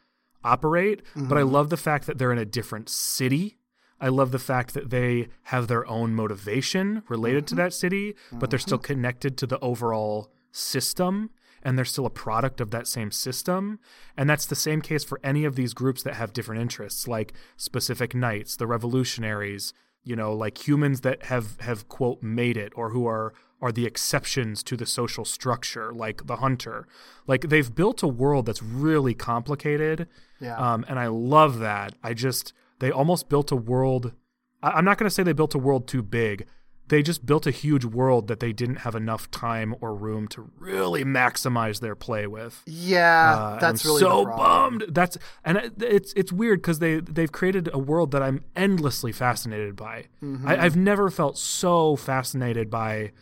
operate, 0.44 1.02
but 1.16 1.36
I 1.36 1.42
mm-hmm. 1.42 1.52
love 1.52 1.72
the 1.72 1.78
fact 1.78 2.06
that 2.06 2.20
they're 2.20 2.32
in 2.32 2.38
a 2.38 2.46
different 2.46 2.90
city. 2.90 3.58
I 4.00 4.10
love 4.10 4.32
the 4.32 4.40
fact 4.40 4.74
that 4.74 4.90
they 4.90 5.30
have 5.44 5.68
their 5.68 5.88
own 5.88 6.14
motivation 6.16 7.04
related 7.08 7.48
to 7.48 7.56
that 7.56 7.74
city, 7.74 8.16
but 8.32 8.50
they're 8.50 8.60
still 8.60 8.78
connected 8.78 9.38
to 9.38 9.48
the 9.48 9.60
overall 9.60 10.32
system 10.52 11.30
and 11.66 11.78
they're 11.78 11.84
still 11.84 12.06
a 12.06 12.12
product 12.12 12.62
of 12.62 12.70
that 12.70 12.88
same 12.88 13.10
system. 13.12 13.80
And 14.16 14.30
that's 14.30 14.46
the 14.46 14.56
same 14.56 14.82
case 14.82 15.04
for 15.04 15.20
any 15.24 15.46
of 15.46 15.56
these 15.56 15.74
groups 15.74 16.04
that 16.04 16.14
have 16.14 16.32
different 16.32 16.62
interests, 16.62 17.08
like 17.08 17.34
specific 17.58 18.14
knights, 18.14 18.56
the 18.56 18.68
revolutionaries, 18.68 19.74
you 20.04 20.16
know, 20.16 20.32
like 20.32 20.68
humans 20.68 21.02
that 21.02 21.24
have 21.24 21.60
have 21.62 21.90
quote 21.90 22.22
made 22.22 22.56
it 22.56 22.72
or 22.76 22.92
who 22.92 23.08
are 23.08 23.34
are 23.62 23.72
the 23.72 23.88
exceptions 23.88 24.62
to 24.62 24.78
the 24.78 24.86
social 24.86 25.26
structure, 25.26 25.92
like 25.92 26.28
the 26.28 26.36
hunter. 26.36 26.88
Like 27.26 27.50
they've 27.50 27.74
built 27.74 28.04
a 28.04 28.08
world 28.08 28.46
that's 28.46 28.62
really 28.62 29.16
complicated. 29.16 30.08
Yeah. 30.40 30.58
Um, 30.58 30.86
and 30.88 31.00
I 31.00 31.08
love 31.08 31.58
that. 31.60 31.96
I 32.04 32.14
just 32.14 32.54
they 32.80 32.92
almost 32.92 33.30
built 33.30 33.52
a 33.52 33.56
world. 33.56 34.14
I, 34.62 34.72
I'm 34.72 34.86
not 34.86 34.98
going 34.98 35.08
to 35.10 35.14
say 35.14 35.24
they 35.24 35.34
built 35.34 35.56
a 35.56 35.60
world 35.60 35.88
too 35.88 36.02
big. 36.02 36.46
They 36.88 37.02
just 37.02 37.26
built 37.26 37.48
a 37.48 37.52
huge 37.52 37.84
world 37.84 38.28
that 38.28 38.40
they 38.40 38.54
didn't 38.54 38.76
have 38.78 38.94
enough 38.94 39.32
time 39.32 39.74
or 39.82 39.96
room 39.96 40.28
to 40.30 40.52
really 40.60 41.04
maximize 41.04 41.80
their 41.80 41.96
play 41.96 42.28
with. 42.28 42.62
Yeah, 42.68 43.34
Uh, 43.36 43.60
that's 43.60 43.84
I'm 43.84 43.90
really 43.90 44.02
so 44.02 44.26
bummed. 44.26 44.84
That's 44.90 45.18
and 45.44 45.72
it's 45.82 46.14
it's 46.14 46.32
weird 46.32 46.62
because 46.62 46.78
they 46.78 47.00
they've 47.00 47.32
created 47.32 47.72
a 47.74 47.80
world 47.80 48.12
that 48.12 48.22
I'm 48.22 48.44
endlessly 48.56 49.12
fascinated 49.12 49.76
by. 49.76 50.06
Mm-hmm. 50.24 50.48
I, 50.48 50.64
I've 50.64 50.76
never 50.76 51.10
felt 51.10 51.40
so 51.40 51.96
fascinated 51.96 52.70
by 52.70 53.14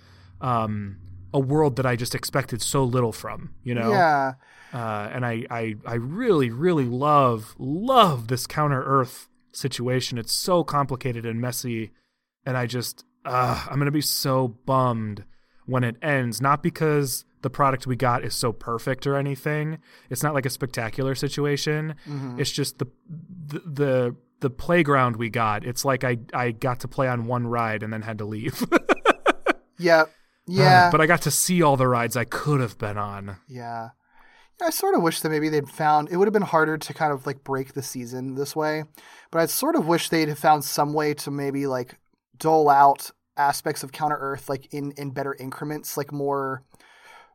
um, 0.42 0.98
a 1.34 1.40
world 1.40 1.78
that 1.78 1.86
I 1.86 1.96
just 1.96 2.14
expected 2.14 2.62
so 2.62 2.84
little 2.84 3.14
from. 3.14 3.54
You 3.64 3.76
know, 3.76 3.92
Yeah, 3.92 4.34
uh, 4.74 5.10
and 5.14 5.26
I, 5.26 5.46
I 5.50 5.76
I 5.86 5.94
really 5.94 6.50
really 6.50 6.86
love 6.86 7.56
love 7.58 8.28
this 8.28 8.46
counter 8.46 8.84
Earth 8.84 9.30
situation. 9.54 10.18
It's 10.18 10.34
so 10.34 10.64
complicated 10.64 11.26
and 11.26 11.40
messy, 11.40 11.92
and 12.46 12.58
I 12.58 12.66
just 12.66 13.06
uh, 13.26 13.66
I'm 13.70 13.78
gonna 13.80 13.92
be 13.92 14.02
so 14.02 14.50
bummed 14.66 15.24
when 15.66 15.84
it 15.84 15.96
ends. 16.02 16.42
Not 16.42 16.62
because 16.62 17.24
the 17.42 17.50
product 17.50 17.88
we 17.88 17.96
got 17.96 18.24
is 18.24 18.34
so 18.36 18.52
perfect 18.52 19.08
or 19.08 19.16
anything. 19.16 19.80
It's 20.10 20.24
not 20.24 20.34
like 20.34 20.46
a 20.46 20.50
spectacular 20.50 21.16
situation. 21.16 21.96
It's 22.38 22.52
just 22.52 22.80
the 22.80 22.88
the. 23.48 23.60
the 23.60 24.16
the 24.40 24.50
playground 24.50 25.16
we 25.16 25.30
got, 25.30 25.64
it's 25.66 25.86
like 25.86 26.04
I, 26.04 26.18
I 26.34 26.52
got 26.52 26.82
to 26.82 26.90
play 26.90 27.08
on 27.08 27.28
one 27.28 27.48
ride 27.48 27.82
and 27.82 27.94
then 27.94 28.02
had 28.02 28.18
to 28.18 28.26
leave. 28.26 28.62
yeah, 29.80 30.04
yeah. 30.46 30.90
but 30.92 31.00
I 31.00 31.06
got 31.06 31.22
to 31.22 31.32
see 31.32 31.62
all 31.62 31.78
the 31.78 31.88
rides 31.88 32.18
I 32.18 32.26
could 32.26 32.60
have 32.60 32.78
been 32.78 32.98
on. 32.98 33.38
Yeah. 33.48 33.92
I 34.62 34.70
sort 34.70 34.96
of 34.96 35.02
wish 35.02 35.22
that 35.22 35.30
maybe 35.30 35.50
they'd 35.50 35.70
found 35.70 36.10
it 36.10 36.18
would 36.18 36.28
have 36.28 36.34
been 36.34 36.42
harder 36.42 36.78
to 36.78 36.94
kind 36.94 37.12
of 37.12 37.26
like 37.26 37.44
break 37.44 37.74
the 37.74 37.82
season 37.82 38.36
this 38.36 38.56
way, 38.56 38.84
but 39.32 39.42
I 39.42 39.46
sort 39.48 39.76
of 39.76 39.88
wish 39.88 40.10
they'd 40.10 40.30
have 40.30 40.40
found 40.40 40.64
some 40.64 40.94
way 40.94 41.14
to 41.16 41.32
maybe 41.32 41.68
like 41.68 41.98
dole 42.38 42.70
out 42.70 43.12
aspects 43.36 43.84
of 43.84 43.92
Counter 43.92 44.18
Earth 44.20 44.50
like 44.50 44.74
in 44.74 44.92
in 44.94 45.12
better 45.12 45.36
increments, 45.40 45.98
like 45.98 46.12
more 46.12 46.64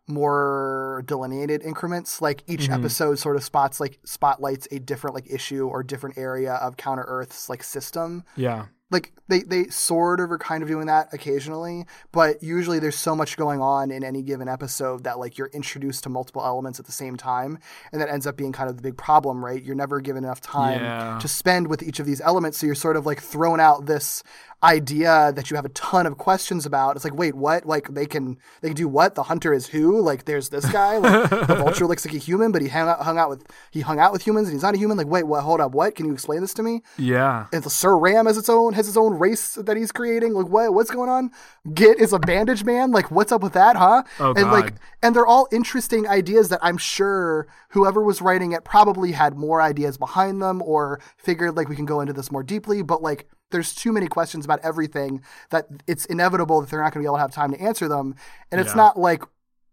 more 0.07 1.03
delineated 1.07 1.63
increments. 1.63 2.23
Like 2.23 2.43
each 2.47 2.63
mm-hmm. 2.63 2.73
episode 2.73 3.19
sort 3.19 3.37
of 3.37 3.45
spots 3.45 3.79
like 3.79 3.99
spotlights 4.05 4.67
a 4.71 4.79
different 4.79 5.15
like 5.15 5.31
issue 5.31 5.67
or 5.67 5.83
different 5.83 6.17
area 6.17 6.55
of 6.55 6.77
Counter 6.77 7.05
Earth's 7.07 7.49
like 7.49 7.63
system 7.63 8.25
Yeah. 8.37 8.67
Like 8.91 9.13
they 9.29 9.41
they 9.43 9.67
sort 9.67 10.19
of 10.21 10.33
are 10.33 10.39
kind 10.39 10.63
of 10.63 10.69
doing 10.69 10.87
that 10.87 11.09
occasionally, 11.13 11.85
but 12.13 12.43
usually 12.43 12.79
there's 12.79 12.97
so 12.97 13.15
much 13.15 13.37
going 13.37 13.61
on 13.61 13.91
in 13.91 14.03
any 14.03 14.23
given 14.23 14.49
episode 14.49 15.05
that 15.05 15.19
like 15.19 15.37
you're 15.37 15.49
introduced 15.49 16.05
to 16.05 16.09
multiple 16.09 16.43
elements 16.43 16.81
at 16.81 16.87
the 16.87 16.93
same 16.93 17.17
time, 17.17 17.59
and 17.93 18.01
that 18.01 18.09
ends 18.09 18.27
up 18.27 18.37
being 18.37 18.53
kind 18.53 18.71
of 18.71 18.77
the 18.77 18.83
big 18.83 18.97
problem, 18.97 19.45
right? 19.45 19.63
You're 19.63 19.75
never 19.77 20.01
given 20.01 20.25
enough 20.25 20.41
time 20.41 20.81
Yeah. 20.83 21.19
to 21.21 21.29
spend 21.29 21.69
with 21.69 21.83
each 21.83 22.01
of 22.01 22.07
these 22.07 22.21
elements, 22.23 22.59
so 22.59 22.67
you're 22.67 22.75
sort 22.75 22.97
of 22.97 23.05
like 23.05 23.21
thrown 23.21 23.61
out 23.61 23.85
this 23.87 24.23
idea 24.63 25.33
that 25.37 25.51
you 25.51 25.57
have 25.57 25.65
a 25.65 25.71
ton 25.71 26.07
of 26.07 26.19
questions 26.19 26.67
about. 26.67 26.97
It's 26.97 27.05
like, 27.05 27.15
wait, 27.15 27.35
what? 27.35 27.65
Like 27.65 27.95
they 27.95 28.07
can 28.07 28.39
they 28.61 28.69
can 28.69 28.77
do 28.77 28.89
what? 28.89 29.15
The 29.15 29.25
hunter 29.25 29.53
is 29.53 29.69
who? 29.69 30.01
Like 30.01 30.25
there's 30.25 30.49
this 30.49 30.71
guy. 30.71 30.97
Like 30.99 31.31
the 31.31 31.55
vulture 31.59 31.87
looks 31.87 32.05
like 32.05 32.15
a 32.15 32.19
human, 32.19 32.51
but 32.51 32.63
he 32.63 32.69
hung 32.69 32.89
out, 32.89 33.01
hung 33.03 33.19
out 33.19 33.31
with 33.31 33.47
he 33.71 33.81
hung 33.81 34.01
out 34.01 34.13
with 34.13 34.27
humans 34.27 34.49
and 34.49 34.55
he's 34.55 34.63
not 34.63 34.75
a 34.75 34.79
human. 34.79 34.97
Like 34.97 35.07
wait, 35.07 35.25
what? 35.25 35.43
Hold 35.43 35.61
up, 35.61 35.73
what? 35.73 35.95
Can 35.95 36.07
you 36.07 36.13
explain 36.13 36.41
this 36.41 36.55
to 36.55 36.63
me? 36.63 36.83
Yeah. 36.97 37.47
and 37.53 37.63
the 37.63 37.71
Sir 37.71 37.97
Ram 37.97 38.27
has 38.27 38.37
its 38.37 38.49
own 38.49 38.73
has 38.73 38.89
its 38.89 38.97
own 38.97 39.19
race 39.19 39.55
that 39.55 39.77
he's 39.77 39.93
creating. 39.93 40.35
Like 40.35 40.49
what 40.49 40.75
what's 40.75 40.91
going 40.91 41.09
on? 41.11 41.31
Git 41.73 42.01
is 42.01 42.13
a 42.13 42.19
bandage 42.19 42.65
man. 42.65 42.91
Like 42.91 43.11
what's 43.11 43.31
up 43.31 43.43
with 43.43 43.53
that, 43.53 43.77
huh? 43.77 44.03
Oh, 44.19 44.35
and 44.35 44.51
like 44.51 44.75
and 45.03 45.15
they're 45.15 45.27
all 45.27 45.47
interesting 45.53 46.09
ideas 46.09 46.49
that 46.49 46.59
I'm 46.63 46.79
sure 46.79 47.47
whoever 47.71 48.03
was 48.03 48.21
writing 48.21 48.53
it 48.53 48.65
probably 48.65 49.13
had 49.13 49.37
more 49.37 49.61
ideas 49.61 49.99
behind 49.99 50.43
them 50.43 50.63
or 50.63 51.01
figured 51.17 51.57
like 51.57 51.69
we 51.69 51.77
can 51.77 51.87
go 51.87 52.01
into 52.01 52.13
this 52.13 52.33
more 52.33 52.43
deeply. 52.43 52.83
But 52.83 53.03
like 53.03 53.29
there's 53.51 53.75
too 53.75 53.93
many 53.93 54.07
questions 54.09 54.45
about 54.45 54.61
everything 54.63 55.23
that 55.51 55.67
it's 55.87 56.05
inevitable 56.07 56.61
that 56.61 56.71
they're 56.71 56.83
not 56.83 56.93
going 56.93 57.03
to 57.03 57.07
be 57.07 57.09
able 57.09 57.17
to 57.17 57.23
have 57.23 57.33
time 57.33 57.53
to 57.53 57.61
answer 57.61 57.89
them. 57.89 58.15
And 58.51 58.61
it's 58.61 58.71
Yeah. 58.71 58.77
not 58.77 58.99
like 58.99 59.23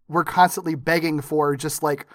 we're 0.08 0.24
constantly 0.24 0.74
begging 0.74 1.20
for 1.20 1.56
just 1.56 1.82
like 1.82 2.06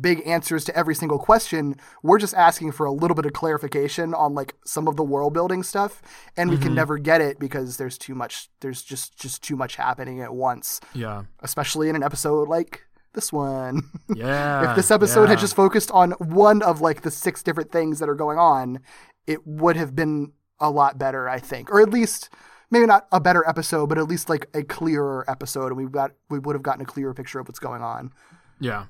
big 0.00 0.22
answers 0.24 0.64
to 0.64 0.76
every 0.76 0.94
single 0.94 1.18
question. 1.18 1.74
We're 2.02 2.18
just 2.20 2.34
asking 2.34 2.70
for 2.72 2.86
a 2.86 2.92
little 2.92 3.16
bit 3.16 3.26
of 3.26 3.32
clarification 3.32 4.14
on 4.14 4.34
like 4.34 4.54
some 4.64 4.86
of 4.86 4.94
the 4.96 5.02
world 5.02 5.32
building 5.34 5.64
stuff, 5.64 6.00
and 6.36 6.48
we 6.48 6.54
Mm-hmm. 6.56 6.62
can 6.66 6.74
never 6.76 6.96
get 6.98 7.20
it 7.20 7.40
because 7.40 7.76
there's 7.76 7.98
too 7.98 8.14
much. 8.14 8.50
There's 8.60 8.82
just 8.82 9.18
just 9.18 9.42
too 9.42 9.56
much 9.56 9.74
happening 9.76 10.20
at 10.20 10.32
once, 10.32 10.80
Yeah. 10.94 11.22
especially 11.40 11.88
in 11.88 11.96
an 11.96 12.04
episode 12.04 12.46
like 12.48 12.82
this 13.14 13.32
one. 13.32 13.82
Yeah. 14.14 14.70
if 14.70 14.76
this 14.76 14.92
episode 14.92 15.28
had 15.28 15.40
just 15.40 15.56
focused 15.56 15.90
on 15.90 16.12
one 16.12 16.62
of 16.62 16.80
like 16.80 17.02
the 17.02 17.10
six 17.10 17.42
different 17.42 17.72
things 17.72 17.98
that 17.98 18.08
are 18.08 18.14
going 18.14 18.38
on, 18.38 18.78
it 19.26 19.44
would 19.44 19.74
have 19.76 19.96
been 19.96 20.32
a 20.60 20.70
lot 20.70 20.98
better, 20.98 21.28
I 21.28 21.38
think, 21.38 21.70
or 21.70 21.80
at 21.80 21.90
least. 21.90 22.28
Maybe 22.72 22.86
not 22.86 23.08
a 23.10 23.18
better 23.18 23.42
episode, 23.48 23.88
but 23.88 23.98
at 23.98 24.06
least 24.06 24.28
like 24.28 24.46
a 24.54 24.62
clearer 24.62 25.24
episode, 25.28 25.68
and 25.68 25.76
we've 25.76 25.90
got 25.90 26.12
we 26.28 26.38
would 26.38 26.54
have 26.54 26.62
gotten 26.62 26.82
a 26.82 26.84
clearer 26.84 27.12
picture 27.12 27.40
of 27.40 27.48
what's 27.48 27.58
going 27.58 27.82
on. 27.82 28.12
Yeah. 28.60 28.84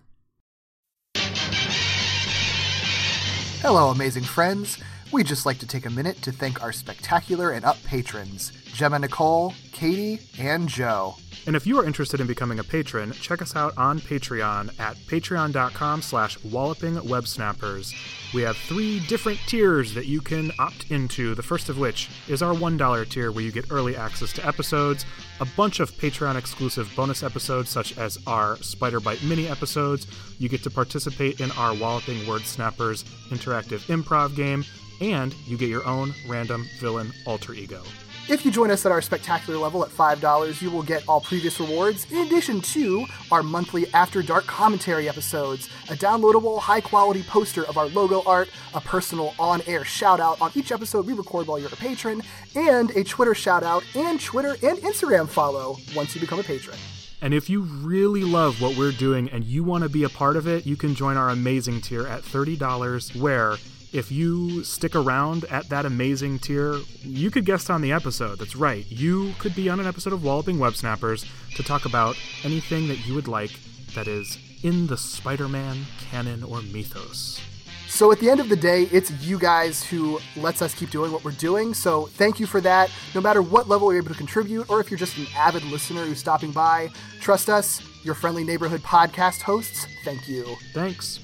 Hello, 3.62 3.89
amazing 3.89 4.25
friends. 4.25 4.83
We'd 5.13 5.27
just 5.27 5.45
like 5.45 5.59
to 5.59 5.67
take 5.67 5.87
a 5.87 5.91
minute 5.91 6.23
to 6.23 6.31
thank 6.31 6.63
our 6.63 6.71
spectacular 6.71 7.51
and 7.51 7.65
up 7.65 7.83
patrons 7.83 8.53
Gemma 8.73 9.01
Nicole, 9.01 9.53
Katie, 9.73 10.21
and 10.39 10.69
Joe. 10.69 11.17
And 11.47 11.57
if 11.57 11.67
you 11.67 11.79
are 11.81 11.85
interested 11.85 12.21
in 12.21 12.29
becoming 12.29 12.61
a 12.61 12.65
patron, 12.65 13.11
check 13.13 13.43
us 13.43 13.57
out 13.57 13.77
on 13.77 13.99
Patreon 13.99 14.79
at 14.79 14.97
patreon.com 14.97 16.03
slash 16.03 16.39
wallopingwebsnappers. 16.39 17.93
We 18.33 18.43
have 18.43 18.57
three 18.57 19.01
different 19.01 19.41
tiers 19.49 19.95
that 19.95 20.07
you 20.07 20.21
can 20.21 20.53
opt 20.61 20.91
into, 20.93 21.35
the 21.35 21.43
first 21.43 21.69
of 21.69 21.79
which 21.79 22.09
is 22.29 22.43
our 22.43 22.55
$1 22.55 23.09
tier 23.09 23.33
where 23.33 23.43
you 23.43 23.51
get 23.51 23.73
early 23.73 23.97
access 23.97 24.33
to 24.35 24.47
episodes, 24.47 25.05
a 25.41 25.47
bunch 25.57 25.81
of 25.81 25.91
Patreon 25.93 26.37
exclusive 26.37 26.93
bonus 26.95 27.25
episodes 27.25 27.69
such 27.69 27.99
as 27.99 28.19
our 28.29 28.57
Spider 28.59 29.01
Bite 29.01 29.23
mini 29.25 29.49
episodes. 29.49 30.07
You 30.39 30.49
get 30.49 30.63
to 30.63 30.71
participate 30.71 31.41
in 31.41 31.51
our 31.53 31.75
Walloping 31.75 32.25
Word 32.29 32.43
Snappers 32.43 33.03
interactive 33.31 33.81
improv 33.89 34.37
game, 34.37 34.65
and 35.01 35.35
you 35.47 35.57
get 35.57 35.69
your 35.69 35.87
own 35.87 36.15
random 36.27 36.67
villain 36.79 37.13
alter 37.27 37.55
ego. 37.55 37.83
If 38.29 38.45
you 38.45 38.53
join 38.53 38.71
us 38.71 38.87
at 38.87 38.93
our 38.93 39.03
spectacular 39.03 39.59
level 39.59 39.83
at 39.83 39.91
$5, 39.91 40.63
you 40.63 40.71
will 40.71 40.85
get 40.85 41.03
all 41.09 41.21
previous 41.21 41.59
rewards, 41.59 42.07
in 42.13 42.19
addition 42.19 42.61
to 42.61 43.05
our 43.33 43.43
monthly 43.43 43.93
After 43.93 44.23
Dark 44.23 44.47
commentary 44.47 45.09
episodes, 45.09 45.69
a 45.89 45.95
downloadable, 45.95 46.61
high 46.61 46.81
quality 46.81 47.25
poster 47.25 47.65
of 47.65 47.77
our 47.77 47.87
logo 47.87 48.23
art, 48.27 48.49
a 48.73 48.81
personal 48.81 49.35
on 49.37 49.63
air 49.67 49.85
shout 49.85 50.21
out 50.21 50.41
on 50.41 50.53
each 50.55 50.71
episode 50.71 51.07
we 51.07 51.13
record 51.13 51.49
while 51.49 51.59
you're 51.59 51.69
a 51.73 51.77
patron, 51.77 52.23
and 52.55 52.91
a 52.93 53.03
Twitter 53.03 53.35
shout 53.35 53.65
out 53.65 53.83
and 53.97 54.21
Twitter 54.21 54.57
and 54.63 54.79
Instagram 54.79 55.29
follow 55.29 55.77
once 55.97 56.15
you 56.15 56.21
become 56.21 56.39
a 56.39 56.45
patron. 56.45 56.77
And 57.23 57.35
if 57.35 57.51
you 57.51 57.63
really 57.63 58.23
love 58.23 58.63
what 58.63 58.77
we're 58.77 58.93
doing 58.93 59.29
and 59.31 59.45
you 59.45 59.65
want 59.65 59.83
to 59.83 59.91
be 59.91 60.05
a 60.05 60.09
part 60.09 60.37
of 60.37 60.47
it, 60.47 60.65
you 60.67 60.77
can 60.77 60.95
join 60.95 61.17
our 61.17 61.31
amazing 61.31 61.81
tier 61.81 62.07
at 62.07 62.23
$30, 62.23 63.21
where 63.21 63.57
if 63.93 64.12
you 64.12 64.62
stick 64.62 64.95
around 64.95 65.45
at 65.47 65.68
that 65.68 65.84
amazing 65.84 66.38
tier, 66.38 66.78
you 67.03 67.30
could 67.30 67.45
guest 67.45 67.70
on 67.70 67.82
the 67.82 67.93
episode. 67.93 68.38
That's 68.38 68.57
right. 68.57 68.84
You 68.88 69.34
could 69.38 69.55
be 69.55 69.68
on 69.68 69.80
an 69.80 69.86
episode 69.86 70.12
of 70.12 70.22
Walloping 70.22 70.59
Web 70.59 70.76
Snappers 70.76 71.24
to 71.57 71.62
talk 71.62 71.84
about 71.84 72.16
anything 72.45 72.88
that 72.88 73.07
you 73.07 73.14
would 73.14 73.28
like 73.28 73.53
that 73.95 74.07
is 74.07 74.38
in 74.62 74.86
the 74.86 74.97
Spider 74.97 75.49
Man 75.49 75.84
canon 76.11 76.43
or 76.43 76.62
mythos. 76.62 77.41
So 77.88 78.12
at 78.12 78.20
the 78.20 78.30
end 78.30 78.38
of 78.38 78.49
the 78.49 78.57
day, 78.57 78.84
it's 78.93 79.11
you 79.20 79.36
guys 79.36 79.82
who 79.82 80.20
lets 80.36 80.62
us 80.62 80.72
keep 80.74 80.91
doing 80.91 81.11
what 81.11 81.24
we're 81.24 81.32
doing. 81.32 81.74
So 81.74 82.07
thank 82.07 82.38
you 82.38 82.47
for 82.47 82.61
that. 82.61 82.88
No 83.16 83.20
matter 83.20 83.43
what 83.43 83.68
level 83.68 83.93
you're 83.93 84.01
able 84.01 84.12
to 84.12 84.18
contribute, 84.18 84.70
or 84.70 84.80
if 84.80 84.91
you're 84.91 84.99
just 84.99 85.18
an 85.18 85.26
avid 85.36 85.64
listener 85.64 86.05
who's 86.05 86.20
stopping 86.20 86.53
by, 86.53 86.91
trust 87.20 87.51
us, 87.51 87.82
your 88.05 88.14
friendly 88.14 88.45
neighborhood 88.45 88.82
podcast 88.82 89.43
hosts. 89.43 89.86
Thank 90.05 90.28
you. 90.28 90.57
Thanks. 90.72 91.18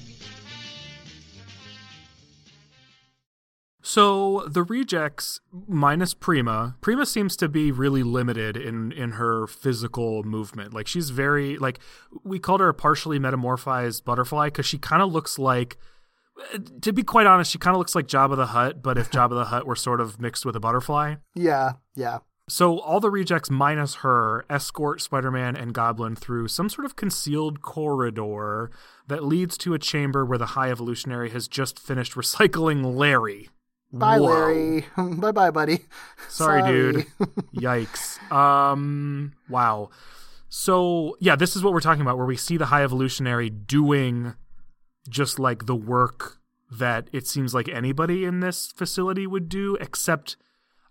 So 3.87 4.43
the 4.45 4.63
rejects 4.63 5.39
minus 5.65 6.13
Prima, 6.13 6.75
Prima 6.81 7.05
seems 7.05 7.37
to 7.37 7.47
be 7.47 7.71
really 7.71 8.03
limited 8.03 8.57
in 8.57 8.91
in 8.91 9.11
her 9.11 9.47
physical 9.47 10.23
movement. 10.23 10.73
Like 10.73 10.87
she's 10.87 11.09
very 11.09 11.57
like 11.57 11.79
we 12.21 12.37
called 12.37 12.59
her 12.59 12.67
a 12.67 12.73
partially 12.73 13.17
metamorphized 13.17 14.03
butterfly 14.03 14.47
because 14.47 14.65
she 14.65 14.77
kind 14.77 15.01
of 15.01 15.13
looks 15.13 15.39
like. 15.39 15.77
Uh, 16.53 16.57
to 16.81 16.91
be 16.91 17.01
quite 17.01 17.27
honest, 17.27 17.49
she 17.49 17.57
kind 17.57 17.75
of 17.75 17.79
looks 17.79 17.95
like 17.95 18.07
Jabba 18.07 18.35
the 18.35 18.47
Hutt, 18.47 18.83
but 18.83 18.97
if 18.97 19.09
Jabba 19.11 19.29
the 19.29 19.45
Hutt 19.45 19.65
were 19.65 19.77
sort 19.77 20.01
of 20.01 20.19
mixed 20.19 20.45
with 20.45 20.57
a 20.57 20.59
butterfly. 20.59 21.15
Yeah, 21.33 21.73
yeah. 21.95 22.17
So 22.49 22.79
all 22.79 22.99
the 22.99 23.09
rejects 23.09 23.49
minus 23.49 23.95
her 23.95 24.45
escort 24.49 25.01
Spider-Man 25.01 25.55
and 25.55 25.73
Goblin 25.73 26.17
through 26.17 26.49
some 26.49 26.69
sort 26.69 26.85
of 26.85 26.97
concealed 26.97 27.61
corridor 27.61 28.69
that 29.07 29.23
leads 29.23 29.57
to 29.59 29.73
a 29.73 29.79
chamber 29.79 30.25
where 30.25 30.37
the 30.37 30.47
High 30.47 30.71
Evolutionary 30.71 31.29
has 31.29 31.47
just 31.47 31.79
finished 31.79 32.15
recycling 32.15 32.95
Larry. 32.95 33.47
Bye, 33.91 34.19
Whoa. 34.19 34.25
Larry. 34.25 34.85
bye, 34.97 35.31
bye, 35.31 35.51
buddy. 35.51 35.79
Sorry, 36.29 36.61
dude. 36.63 37.05
Yikes. 37.55 38.21
Um. 38.31 39.33
Wow. 39.49 39.89
So 40.49 41.17
yeah, 41.19 41.35
this 41.35 41.55
is 41.55 41.63
what 41.63 41.73
we're 41.73 41.81
talking 41.81 42.01
about, 42.01 42.17
where 42.17 42.25
we 42.25 42.37
see 42.37 42.57
the 42.57 42.67
High 42.67 42.83
Evolutionary 42.83 43.49
doing 43.49 44.35
just 45.09 45.39
like 45.39 45.65
the 45.65 45.75
work 45.75 46.39
that 46.69 47.09
it 47.13 47.25
seems 47.25 47.53
like 47.53 47.69
anybody 47.69 48.25
in 48.25 48.41
this 48.41 48.73
facility 48.75 49.25
would 49.25 49.47
do, 49.49 49.77
except 49.79 50.35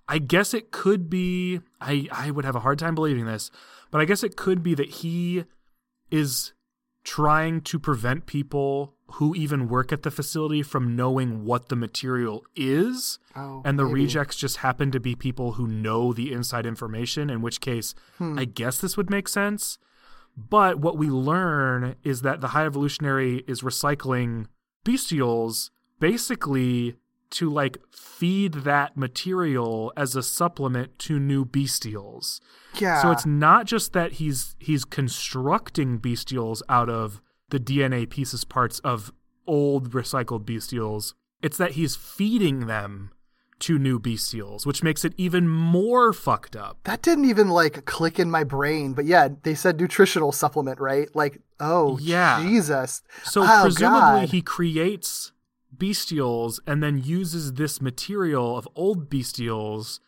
I 0.08 0.18
guess 0.18 0.54
it 0.54 0.70
could 0.70 1.10
be. 1.10 1.60
I 1.80 2.08
I 2.10 2.30
would 2.30 2.44
have 2.44 2.56
a 2.56 2.60
hard 2.60 2.78
time 2.78 2.94
believing 2.94 3.26
this, 3.26 3.50
but 3.90 4.00
I 4.00 4.04
guess 4.04 4.22
it 4.22 4.36
could 4.36 4.62
be 4.62 4.74
that 4.74 4.88
he 4.88 5.44
is 6.10 6.52
trying 7.06 7.60
to 7.60 7.78
prevent 7.78 8.26
people 8.26 8.92
who 9.12 9.32
even 9.36 9.68
work 9.68 9.92
at 9.92 10.02
the 10.02 10.10
facility 10.10 10.60
from 10.60 10.96
knowing 10.96 11.44
what 11.44 11.68
the 11.68 11.76
material 11.76 12.44
is. 12.56 13.20
Oh, 13.36 13.62
and 13.64 13.78
the 13.78 13.84
maybe. 13.84 14.02
rejects 14.02 14.34
just 14.36 14.56
happen 14.58 14.90
to 14.90 14.98
be 14.98 15.14
people 15.14 15.52
who 15.52 15.68
know 15.68 16.12
the 16.12 16.32
inside 16.32 16.66
information, 16.66 17.30
in 17.30 17.40
which 17.42 17.60
case 17.60 17.94
Hmm. 18.18 18.36
I 18.36 18.44
guess 18.44 18.78
this 18.80 18.96
would 18.96 19.08
make 19.08 19.28
sense. 19.28 19.78
But 20.36 20.80
what 20.80 20.98
we 20.98 21.08
learn 21.08 21.94
is 22.02 22.22
that 22.22 22.40
the 22.40 22.48
High 22.48 22.66
Evolutionary 22.66 23.44
is 23.46 23.62
recycling 23.62 24.46
bestials 24.84 25.70
basically 26.00 26.96
to 27.30 27.50
like 27.50 27.78
feed 27.90 28.52
that 28.64 28.96
material 28.96 29.92
as 29.96 30.14
a 30.16 30.22
supplement 30.22 30.98
to 31.00 31.18
new 31.18 31.44
bestials. 31.44 32.40
Yeah. 32.78 33.02
So 33.02 33.10
it's 33.10 33.26
not 33.26 33.66
just 33.66 33.92
that 33.92 34.12
he's 34.14 34.54
he's 34.58 34.84
constructing 34.84 35.98
bestials 35.98 36.62
out 36.68 36.88
of 36.88 37.20
the 37.50 37.58
DNA 37.60 38.08
pieces 38.08 38.44
parts 38.44 38.78
of 38.80 39.12
old 39.46 39.90
recycled 39.92 40.44
bestials. 40.44 41.14
It's 41.42 41.56
that 41.58 41.72
he's 41.72 41.96
feeding 41.96 42.66
them 42.66 43.10
to 43.58 43.78
new 43.78 43.98
bestials, 43.98 44.66
which 44.66 44.82
makes 44.82 45.04
it 45.04 45.14
even 45.16 45.48
more 45.48 46.12
fucked 46.12 46.54
up. 46.54 46.78
That 46.84 47.00
didn't 47.02 47.24
even 47.24 47.48
like 47.48 47.84
click 47.86 48.18
in 48.18 48.30
my 48.30 48.44
brain, 48.44 48.92
but 48.92 49.06
yeah, 49.06 49.28
they 49.44 49.54
said 49.54 49.80
nutritional 49.80 50.30
supplement, 50.32 50.78
right? 50.78 51.08
Like, 51.14 51.40
oh, 51.58 51.98
Yeah. 52.00 52.42
Jesus. 52.42 53.02
So 53.24 53.42
Oh, 53.44 53.60
presumably 53.62 54.20
God. 54.22 54.28
he 54.30 54.42
creates 54.42 55.32
bestials 55.78 56.58
and 56.66 56.82
then 56.82 56.98
uses 57.02 57.54
this 57.54 57.80
material 57.80 58.56
of 58.56 58.68
old 58.74 59.08
bestials 59.10 60.00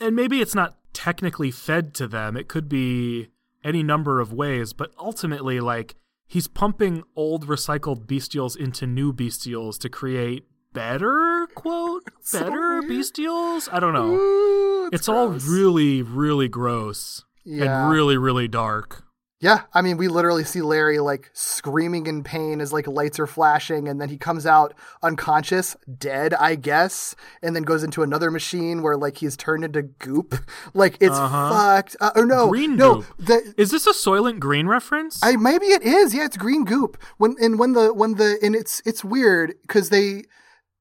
and 0.00 0.14
maybe 0.14 0.40
it's 0.40 0.54
not 0.54 0.76
technically 0.92 1.50
fed 1.50 1.94
to 1.94 2.06
them. 2.06 2.36
It 2.36 2.48
could 2.48 2.68
be 2.68 3.28
any 3.64 3.82
number 3.82 4.20
of 4.20 4.32
ways, 4.32 4.72
but 4.72 4.90
ultimately 4.98 5.58
like 5.60 5.94
he's 6.26 6.46
pumping 6.46 7.02
old 7.16 7.46
recycled 7.46 8.06
bestials 8.06 8.56
into 8.56 8.86
new 8.86 9.12
bestials 9.12 9.78
to 9.80 9.88
create 9.88 10.46
better 10.72 11.46
quote 11.54 12.04
so 12.20 12.40
better 12.40 12.80
weird. 12.80 12.84
bestials. 12.90 13.68
I 13.72 13.80
don't 13.80 13.92
know. 13.94 14.12
Ooh, 14.14 14.90
It's, 14.92 15.08
all 15.08 15.28
really 15.28 16.02
really 16.02 16.48
gross 16.48 17.24
Yeah. 17.44 17.84
and 17.84 17.92
really 17.92 18.16
really 18.16 18.48
dark. 18.48 19.04
Yeah, 19.42 19.62
I 19.72 19.80
mean, 19.80 19.96
we 19.96 20.08
literally 20.08 20.44
see 20.44 20.60
Larry 20.60 20.98
like 20.98 21.30
screaming 21.32 22.06
in 22.06 22.22
pain 22.22 22.60
as 22.60 22.74
like 22.74 22.86
lights 22.86 23.18
are 23.18 23.26
flashing, 23.26 23.88
and 23.88 23.98
then 23.98 24.10
he 24.10 24.18
comes 24.18 24.44
out 24.44 24.74
unconscious, 25.02 25.76
dead, 25.98 26.34
I 26.34 26.56
guess, 26.56 27.16
and 27.42 27.56
then 27.56 27.62
goes 27.62 27.82
into 27.82 28.02
another 28.02 28.30
machine 28.30 28.82
where 28.82 28.98
like 28.98 29.16
he's 29.16 29.38
turned 29.38 29.64
into 29.64 29.82
goop. 29.82 30.34
Like 30.74 30.98
it's 31.00 31.16
Uh-huh. 31.16 31.50
fucked. 31.50 31.96
Uh, 32.00 32.10
or 32.14 32.26
no, 32.26 32.48
Green 32.48 32.76
no, 32.76 32.96
goop. 32.96 33.06
the, 33.18 33.54
Is 33.56 33.70
this 33.70 33.86
a 33.86 33.92
Soylent 33.92 34.40
Green 34.40 34.66
reference? 34.66 35.18
I 35.22 35.36
maybe 35.36 35.66
it 35.66 35.82
is. 35.82 36.14
Yeah, 36.14 36.26
it's 36.26 36.36
green 36.36 36.64
goop. 36.64 36.98
When 37.16 37.34
and 37.40 37.58
when 37.58 37.72
the 37.72 37.94
when 37.94 38.16
the 38.16 38.38
and 38.42 38.54
it's 38.54 38.82
it's 38.84 39.02
weird 39.02 39.54
because 39.62 39.88
they 39.88 40.24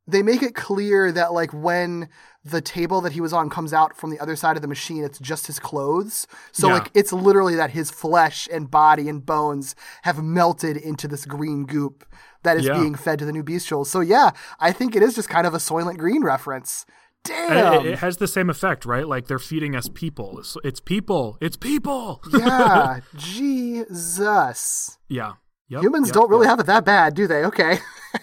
they 0.05 0.21
make 0.21 0.43
it 0.43 0.53
clear 0.53 1.11
that 1.13 1.31
like 1.33 1.53
when 1.53 2.09
the 2.45 2.61
table 2.61 3.01
that 3.01 3.11
he 3.11 3.19
was 3.21 3.33
on 3.33 3.49
comes 3.49 3.73
out 3.73 3.95
from 3.97 4.11
the 4.11 4.19
other 4.19 4.35
side 4.35 4.55
of 4.55 4.61
the 4.61 4.67
machine, 4.67 5.03
it's 5.03 5.19
just 5.19 5.47
his 5.47 5.59
clothes. 5.59 6.25
So 6.53 6.67
Yeah. 6.67 6.73
like 6.75 6.91
it's 6.93 7.11
literally 7.11 7.55
that 7.55 7.71
his 7.71 7.91
flesh 7.91 8.47
and 8.51 8.71
body 8.71 9.09
and 9.09 9.25
bones 9.25 9.75
have 10.03 10.23
melted 10.23 10.77
into 10.77 11.07
this 11.07 11.25
green 11.25 11.65
goop 11.65 12.05
that 12.43 12.55
is 12.57 12.65
Yeah. 12.65 12.79
being 12.79 12.95
fed 12.95 13.19
to 13.19 13.25
the 13.25 13.33
new 13.33 13.43
bestials. 13.43 13.87
So 13.87 13.99
yeah, 13.99 14.31
I 14.59 14.71
think 14.71 14.95
it 14.95 15.03
is 15.03 15.15
just 15.15 15.27
kind 15.29 15.45
of 15.45 15.53
a 15.53 15.57
Soylent 15.57 15.97
Green 15.97 16.23
reference. 16.23 16.85
Damn. 17.25 17.85
it, 17.85 17.91
it 17.93 17.99
has 17.99 18.15
the 18.15 18.27
same 18.29 18.49
effect, 18.49 18.85
right? 18.85 19.05
Like 19.05 19.27
they're 19.27 19.39
feeding 19.39 19.75
us 19.75 19.89
people. 19.93 20.39
It's, 20.39 20.55
it's 20.63 20.79
people. 20.79 21.37
It's 21.41 21.57
people. 21.57 22.21
yeah, 22.31 23.01
Jesus. 23.17 24.97
yeah. 25.07 25.33
Yep, 25.69 25.83
Humans 25.83 26.07
yep, 26.07 26.13
don't 26.13 26.29
really 26.29 26.45
yep. 26.45 26.49
have 26.51 26.59
it 26.61 26.65
that 26.65 26.85
bad, 26.85 27.13
do 27.15 27.27
they? 27.27 27.43
Okay. 27.49 27.77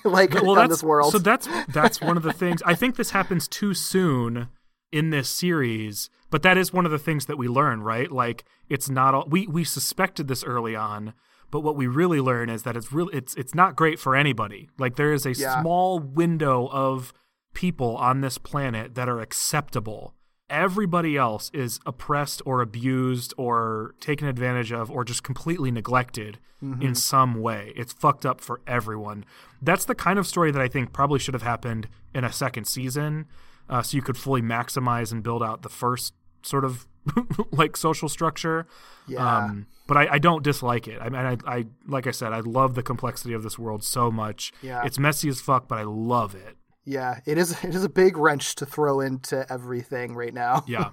like 0.05 0.35
well, 0.35 0.59
on 0.59 0.69
this 0.69 0.83
world. 0.83 1.13
So 1.13 1.19
that's 1.19 1.49
that's 1.69 2.01
one 2.01 2.17
of 2.17 2.25
the 2.25 2.33
things. 2.43 2.61
I 2.67 2.75
think 2.75 2.97
this 2.97 3.11
happens 3.11 3.47
too 3.47 3.73
soon 3.73 4.49
in 4.91 5.11
this 5.11 5.29
series, 5.29 6.11
but 6.29 6.43
that 6.43 6.59
is 6.59 6.73
one 6.73 6.85
of 6.85 6.91
the 6.91 6.99
things 6.99 7.27
that 7.27 7.39
we 7.39 7.47
learn, 7.47 7.83
right? 7.83 8.11
Like 8.11 8.45
it's 8.69 8.91
not 8.91 9.15
all 9.15 9.27
we 9.31 9.47
we 9.47 9.63
suspected 9.63 10.27
this 10.27 10.43
early 10.43 10.75
on, 10.75 11.15
but 11.53 11.61
what 11.61 11.77
we 11.77 11.87
really 11.87 12.21
learn 12.21 12.51
is 12.51 12.65
that 12.65 12.77
it's 12.77 12.93
really 12.93 13.15
it's 13.17 13.35
it's 13.37 13.55
not 13.55 13.77
great 13.77 14.01
for 14.01 14.17
anybody. 14.17 14.69
Like 14.77 14.97
there 14.97 15.13
is 15.13 15.25
a 15.25 15.33
Yeah. 15.35 15.61
small 15.61 16.01
window 16.01 16.67
of 16.73 17.13
people 17.55 17.97
on 17.97 18.23
this 18.23 18.39
planet 18.39 18.97
that 18.97 19.09
are 19.09 19.21
acceptable. 19.21 20.15
Everybody 20.49 21.17
else 21.17 21.51
is 21.53 21.81
oppressed 21.85 22.41
or 22.47 22.61
abused 22.61 23.35
or 23.37 23.95
taken 24.01 24.29
advantage 24.29 24.73
of 24.73 24.91
or 24.91 25.05
just 25.05 25.23
completely 25.23 25.71
neglected 25.71 26.39
in 26.81 26.95
some 26.95 27.35
way. 27.41 27.73
It's 27.77 27.93
fucked 27.93 28.25
up 28.25 28.41
for 28.41 28.61
everyone. 28.67 29.25
That's 29.61 29.85
the 29.85 29.95
kind 29.95 30.19
of 30.19 30.27
story 30.27 30.51
that 30.51 30.63
I 30.63 30.69
think 30.69 30.93
probably 30.93 31.19
should 31.19 31.35
have 31.35 31.43
happened 31.43 31.89
in 32.15 32.25
a 32.25 32.33
second 32.33 32.65
season 32.65 33.27
uh, 33.69 33.83
so 33.83 33.97
you 33.97 34.03
could 34.03 34.17
fully 34.17 34.43
maximize 34.43 35.13
and 35.13 35.23
build 35.23 35.43
out 35.43 35.63
the 35.63 35.69
first 35.69 36.15
sort 36.43 36.65
of 36.65 36.87
like 37.53 37.77
social 37.77 38.09
structure. 38.09 38.67
Yeah. 39.07 39.45
Um, 39.45 39.67
but 39.87 39.97
I, 39.97 40.09
I 40.13 40.19
don't 40.19 40.43
dislike 40.43 40.89
it. 40.89 41.01
I 41.01 41.09
mean, 41.09 41.21
I, 41.21 41.37
I 41.47 41.67
like 41.87 42.07
I 42.07 42.11
said, 42.11 42.33
I 42.33 42.41
love 42.41 42.75
the 42.75 42.83
complexity 42.83 43.35
of 43.35 43.43
this 43.43 43.59
world 43.59 43.85
so 43.85 44.11
much. 44.11 44.53
Yeah. 44.63 44.83
It's 44.85 44.99
messy 44.99 45.29
as 45.29 45.41
fuck, 45.41 45.69
but 45.69 45.79
I 45.79 45.83
love 45.85 46.35
it. 46.35 46.57
Yeah, 46.87 47.21
it 47.27 47.37
is. 47.37 47.53
It 47.65 47.75
is 47.75 47.85
a 47.85 47.89
big 47.89 48.17
wrench 48.17 48.55
to 48.57 48.65
throw 48.67 49.01
into 49.01 49.45
everything 49.53 50.15
right 50.15 50.33
now. 50.33 50.65
Yeah. 50.69 50.91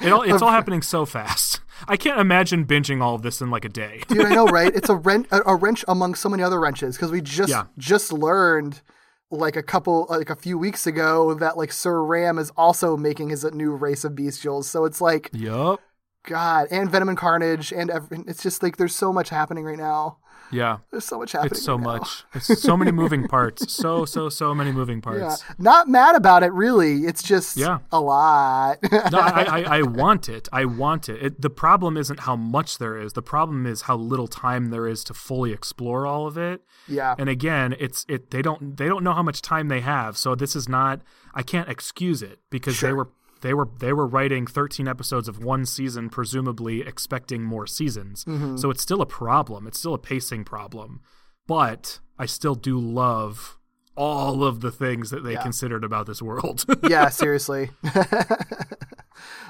It 0.00 0.12
all, 0.12 0.22
it's 0.22 0.42
all 0.42 0.50
happening 0.58 0.82
so 0.82 1.04
fast. 1.06 1.60
I 1.88 1.96
can't 1.96 2.20
imagine 2.20 2.66
binging 2.66 3.00
all 3.02 3.14
of 3.14 3.22
this 3.22 3.40
in 3.40 3.50
like 3.50 3.64
a 3.64 3.68
day. 3.68 4.02
dude, 4.08 4.24
I 4.26 4.34
know, 4.34 4.46
right? 4.46 4.74
It's 4.74 4.88
a 4.88 4.96
wrench, 4.96 5.26
a, 5.30 5.40
a 5.46 5.56
wrench 5.56 5.84
among 5.88 6.14
so 6.14 6.28
many 6.28 6.42
other 6.42 6.58
wrenches 6.60 6.96
because 6.96 7.10
we 7.10 7.20
just 7.22 7.50
Yeah. 7.50 7.64
just 7.78 8.12
learned 8.12 8.82
like 9.30 9.56
a 9.56 9.62
couple, 9.62 10.06
like 10.10 10.28
a 10.30 10.34
few 10.36 10.58
weeks 10.58 10.86
ago, 10.86 11.34
that 11.34 11.56
like 11.56 11.72
Sir 11.72 12.02
Ram 12.02 12.38
is 12.38 12.50
also 12.56 12.96
making 12.96 13.28
his 13.30 13.44
uh, 13.44 13.50
new 13.50 13.72
race 13.72 14.04
of 14.04 14.12
bestials. 14.12 14.64
So 14.64 14.84
it's 14.84 15.00
like, 15.00 15.30
yep, 15.32 15.78
God, 16.26 16.66
and 16.70 16.90
Venom 16.90 17.08
and 17.10 17.16
Carnage, 17.18 17.72
and 17.72 17.90
it's 18.26 18.42
just 18.42 18.62
like 18.62 18.76
there's 18.76 18.94
so 18.96 19.12
much 19.12 19.28
happening 19.30 19.64
right 19.64 19.78
now. 19.78 20.18
Yeah. 20.52 20.78
There's 20.90 21.04
so 21.04 21.18
much 21.18 21.32
happening. 21.32 21.52
It's 21.52 21.62
so 21.62 21.76
right 21.76 21.84
much. 22.00 22.24
It's 22.34 22.60
so 22.62 22.76
many 22.76 22.90
moving 22.92 23.28
parts. 23.28 23.66
So, 23.80 24.04
so, 24.04 24.28
so 24.28 24.54
many 24.54 24.72
moving 24.72 24.98
Yeah, 24.98 25.02
parts. 25.28 25.44
not 25.58 25.88
mad 25.88 26.14
about 26.16 26.42
it 26.42 26.52
really. 26.52 27.04
It's 27.06 27.22
just 27.22 27.56
Yeah. 27.56 27.78
a 27.92 28.00
lot. 28.00 28.78
no, 29.10 29.18
I, 29.20 29.44
I, 29.48 29.62
I 29.78 29.82
want 29.82 30.28
it. 30.28 30.48
I 30.52 30.64
want 30.64 31.08
it. 31.08 31.22
it. 31.22 31.40
The 31.40 31.50
problem 31.50 31.96
isn't 31.96 32.20
how 32.20 32.36
much 32.36 32.78
there 32.78 32.98
is. 32.98 33.12
The 33.14 33.22
problem 33.22 33.66
is 33.66 33.82
how 33.82 33.96
little 33.96 34.28
time 34.28 34.70
there 34.70 34.86
is 34.86 35.02
to 35.04 35.14
fully 35.14 35.52
explore 35.52 36.06
all 36.06 36.26
of 36.26 36.36
it. 36.36 36.62
yeah, 36.88 37.14
And 37.18 37.28
again, 37.28 37.74
it's 37.78 38.04
it. 38.08 38.30
They 38.30 38.42
don't 38.42 38.76
they 38.76 38.88
don't 38.88 39.04
know 39.04 39.12
how 39.14 39.22
much 39.22 39.40
time 39.42 39.68
they 39.68 39.80
have. 39.80 40.16
So 40.16 40.34
this 40.34 40.54
is 40.56 40.68
not. 40.68 41.00
I 41.34 41.42
can't 41.42 41.68
excuse 41.68 42.22
it 42.22 42.40
because 42.50 42.80
they 42.80 42.92
were 42.92 43.08
they 43.40 43.54
were 43.54 43.68
they 43.78 43.92
were 43.92 44.06
writing 44.06 44.46
13 44.46 44.86
episodes 44.88 45.28
of 45.28 45.42
one 45.42 45.64
season, 45.66 46.08
presumably 46.10 46.80
expecting 46.82 47.42
more 47.42 47.66
seasons. 47.66 48.24
Mm-hmm. 48.24 48.56
So 48.56 48.70
it's 48.70 48.82
still 48.82 49.00
a 49.00 49.06
problem. 49.06 49.66
It's 49.66 49.78
still 49.78 49.94
a 49.94 49.98
pacing 49.98 50.44
problem. 50.44 51.00
But 51.46 52.00
I 52.18 52.26
still 52.26 52.54
do 52.54 52.78
love 52.78 53.58
all 53.96 54.44
of 54.44 54.60
the 54.60 54.70
things 54.70 55.10
that 55.10 55.24
they 55.24 55.32
Yeah. 55.32 55.42
considered 55.42 55.84
about 55.84 56.06
this 56.06 56.22
world. 56.22 56.64
yeah, 56.88 57.08
seriously. 57.08 57.70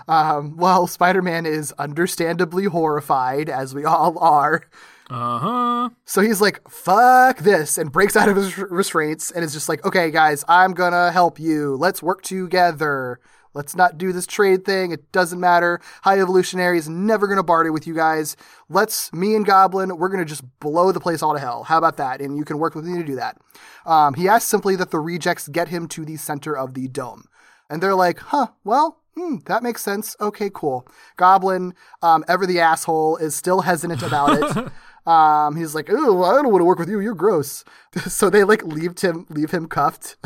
um, 0.09 0.57
well, 0.57 0.87
Spider 0.87 1.23
Man 1.23 1.47
is 1.47 1.73
understandably 1.79 2.65
horrified, 2.65 3.49
as 3.49 3.75
we 3.75 3.85
all 3.85 4.19
are. 4.19 4.63
uh 5.11 5.39
huh. 5.39 5.91
So 6.05 6.21
he's 6.23 6.41
like, 6.41 6.69
fuck 6.69 7.39
this, 7.39 7.79
and 7.79 7.93
breaks 7.93 8.17
out 8.17 8.29
of 8.29 8.37
his 8.37 8.57
restraints 8.59 9.31
and 9.31 9.45
is 9.45 9.53
just 9.53 9.69
like, 9.69 9.85
okay, 9.85 10.11
guys, 10.11 10.45
I'm 10.49 10.73
gonna 10.73 11.13
help 11.13 11.39
you. 11.39 11.77
Let's 11.77 12.03
work 12.03 12.23
together. 12.23 13.21
Let's 13.55 13.75
not 13.75 13.99
do 13.99 14.13
this 14.13 14.27
trade 14.27 14.65
thing. 14.65 14.93
It 14.93 15.11
doesn't 15.13 15.41
matter. 15.41 15.81
High 16.03 16.21
Evolutionary 16.21 16.79
is 16.79 16.89
never 16.89 17.27
gonna 17.27 17.43
barter 17.43 17.73
with 17.73 17.87
you 17.87 17.95
guys. 17.95 18.37
Let's, 18.69 19.13
me 19.13 19.35
and 19.35 19.45
Goblin, 19.45 19.97
we're 19.97 20.09
gonna 20.09 20.25
just 20.25 20.45
blow 20.61 20.93
the 20.93 21.01
place 21.01 21.23
all 21.23 21.35
to 21.35 21.41
hell. 21.41 21.65
How 21.65 21.79
about 21.79 21.97
that? 21.97 22.21
And 22.21 22.37
you 22.37 22.45
can 22.45 22.59
work 22.59 22.75
with 22.75 22.85
me 22.85 22.99
to 22.99 23.05
do 23.05 23.17
that. 23.17 23.39
Um, 23.85 24.15
he 24.15 24.29
asks 24.29 24.49
simply 24.49 24.77
that 24.77 24.91
the 24.91 25.01
rejects 25.01 25.49
get 25.49 25.69
him 25.69 25.89
to 25.89 26.05
the 26.05 26.17
center 26.17 26.57
of 26.57 26.75
the 26.75 26.89
dome. 26.89 27.25
And 27.69 27.83
they're 27.83 27.95
like, 27.95 28.19
huh, 28.19 28.49
well, 28.65 29.01
hmm, 29.15 29.37
that 29.47 29.63
makes 29.63 29.83
sense. 29.83 30.17
Okay, 30.21 30.51
cool. 30.53 30.87
Goblin, 31.17 31.75
um, 32.03 32.25
ever 32.29 32.47
the 32.47 32.61
asshole, 32.61 33.17
is 33.17 33.35
still 33.35 33.63
hesitant 33.63 34.03
about 34.03 34.39
it. 34.57 34.73
Um, 35.11 35.57
he's 35.57 35.75
like, 35.75 35.89
"Oh, 35.91 36.23
I 36.23 36.35
don't 36.43 36.51
want 36.53 36.61
to 36.61 36.65
work 36.65 36.79
with 36.79 36.89
you. 36.89 37.01
You're 37.01 37.15
gross." 37.15 37.65
So 38.09 38.31
they 38.31 38.45
like 38.45 38.63
leave 38.63 38.97
him, 39.01 39.27
leave 39.31 39.51
him 39.51 39.67
cuffed. 39.67 40.17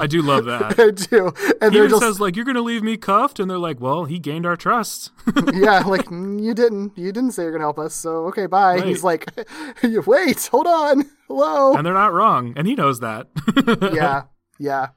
I 0.00 0.08
do 0.08 0.20
love 0.20 0.44
that. 0.52 0.78
I 0.80 0.90
do, 0.90 1.28
and 1.60 1.72
He 1.72 1.78
they're 1.78 1.84
even 1.86 1.90
just 1.90 2.02
says 2.02 2.18
like, 2.20 2.34
"You're 2.34 2.44
gonna 2.44 2.60
leave 2.62 2.82
me 2.82 2.96
cuffed," 2.96 3.38
and 3.38 3.48
they're 3.48 3.56
like, 3.56 3.78
"Well, 3.80 4.04
he 4.06 4.18
gained 4.18 4.44
our 4.46 4.56
trust." 4.56 5.12
yeah, 5.54 5.78
like 5.80 6.06
"Mm, 6.06 6.42
you 6.42 6.54
didn't, 6.54 6.98
you 6.98 7.12
didn't 7.12 7.32
say 7.32 7.44
you're 7.44 7.52
gonna 7.52 7.62
help 7.62 7.78
us. 7.78 7.94
So 7.94 8.26
okay, 8.26 8.46
bye. 8.46 8.76
Right. 8.78 8.86
He's 8.86 9.04
like, 9.04 9.28
"Wait, 9.82 10.46
hold 10.50 10.66
on, 10.66 11.04
hello." 11.28 11.74
and 11.76 11.86
they're 11.86 11.94
not 11.94 12.12
wrong, 12.12 12.52
and 12.56 12.66
he 12.66 12.74
knows 12.74 12.98
that. 12.98 13.28
yeah, 13.94 14.24
yeah, 14.58 14.88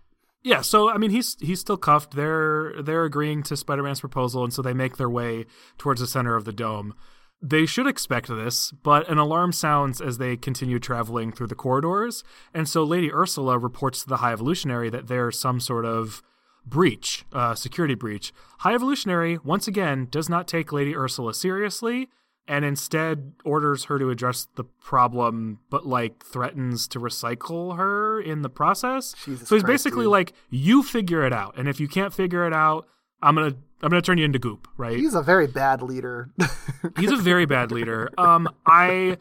Yeah, 0.43 0.61
so 0.61 0.89
I 0.89 0.98
mean 0.98 1.11
he's 1.11 1.38
he's 1.39 1.60
still 1.60 1.77
cuffed. 1.77 2.15
They're 2.15 2.73
they're 2.81 3.06
agreeing 3.06 3.43
to 3.43 3.56
Spider-Man's 3.56 3.99
proposal 3.99 4.43
and 4.43 4.52
so 4.52 4.64
they 4.64 4.73
make 4.73 4.98
their 4.98 5.10
way 5.10 5.45
towards 5.77 6.02
the 6.02 6.07
center 6.07 6.35
of 6.35 6.45
the 6.45 6.53
dome. 6.53 6.95
They 7.42 7.66
should 7.66 7.88
expect 7.88 8.28
this, 8.28 8.72
but 8.72 9.10
an 9.10 9.18
alarm 9.18 9.52
sounds 9.52 10.00
as 10.00 10.20
they 10.20 10.38
continue 10.38 10.78
traveling 10.78 11.32
through 11.32 11.48
the 11.48 11.56
corridors, 11.56 12.24
and 12.54 12.70
so 12.70 12.84
Lady 12.84 13.12
Ursula 13.12 13.58
reports 13.58 14.04
to 14.04 14.10
the 14.10 14.18
High 14.18 14.34
Evolutionary 14.34 14.90
that 14.92 15.08
there's 15.08 15.40
some 15.40 15.60
sort 15.60 15.86
of 15.86 16.22
breach, 16.66 17.26
uh, 17.34 17.56
security 17.56 17.96
breach. 17.96 18.32
High 18.60 18.76
Evolutionary 18.76 19.40
once 19.44 19.68
again 19.68 20.08
does 20.12 20.30
not 20.30 20.48
take 20.48 20.72
Lady 20.72 20.96
Ursula 20.96 21.34
seriously 21.34 22.10
and 22.48 22.66
instead 22.66 23.34
orders 23.44 23.86
her 23.86 23.98
to 23.98 24.10
address 24.10 24.48
the 24.56 24.64
problem, 24.64 25.60
but 25.70 25.86
like 25.86 26.24
threatens 26.24 26.88
to 26.90 27.00
recycle 27.00 27.78
her 27.78 28.20
in 28.20 28.42
the 28.42 28.50
process. 28.50 29.16
Jesus 29.26 29.48
so 29.48 29.56
he's 29.56 29.64
Christ, 29.64 29.86
basically 29.86 30.06
dude. 30.06 30.12
like, 30.12 30.34
"You 30.50 30.84
figure 30.84 31.24
it 31.26 31.34
out, 31.34 31.58
and 31.58 31.68
if 31.68 31.80
you 31.80 31.88
can't 31.88 32.14
figure 32.14 32.46
it 32.46 32.54
out, 32.54 32.88
I'm 33.22 33.35
gonna 33.35 33.56
I'm 33.81 33.89
gonna 33.89 34.02
turn 34.02 34.18
you 34.18 34.26
into 34.26 34.39
goop." 34.39 34.68
Right? 34.77 34.98
he's 34.98 35.14
a 35.14 35.22
very 35.22 35.48
bad 35.48 35.81
leader. 35.81 36.30
he's 36.98 37.11
a 37.11 37.18
very 37.18 37.45
bad 37.45 37.72
leader. 37.72 38.10
Um, 38.18 38.49
I 38.65 39.18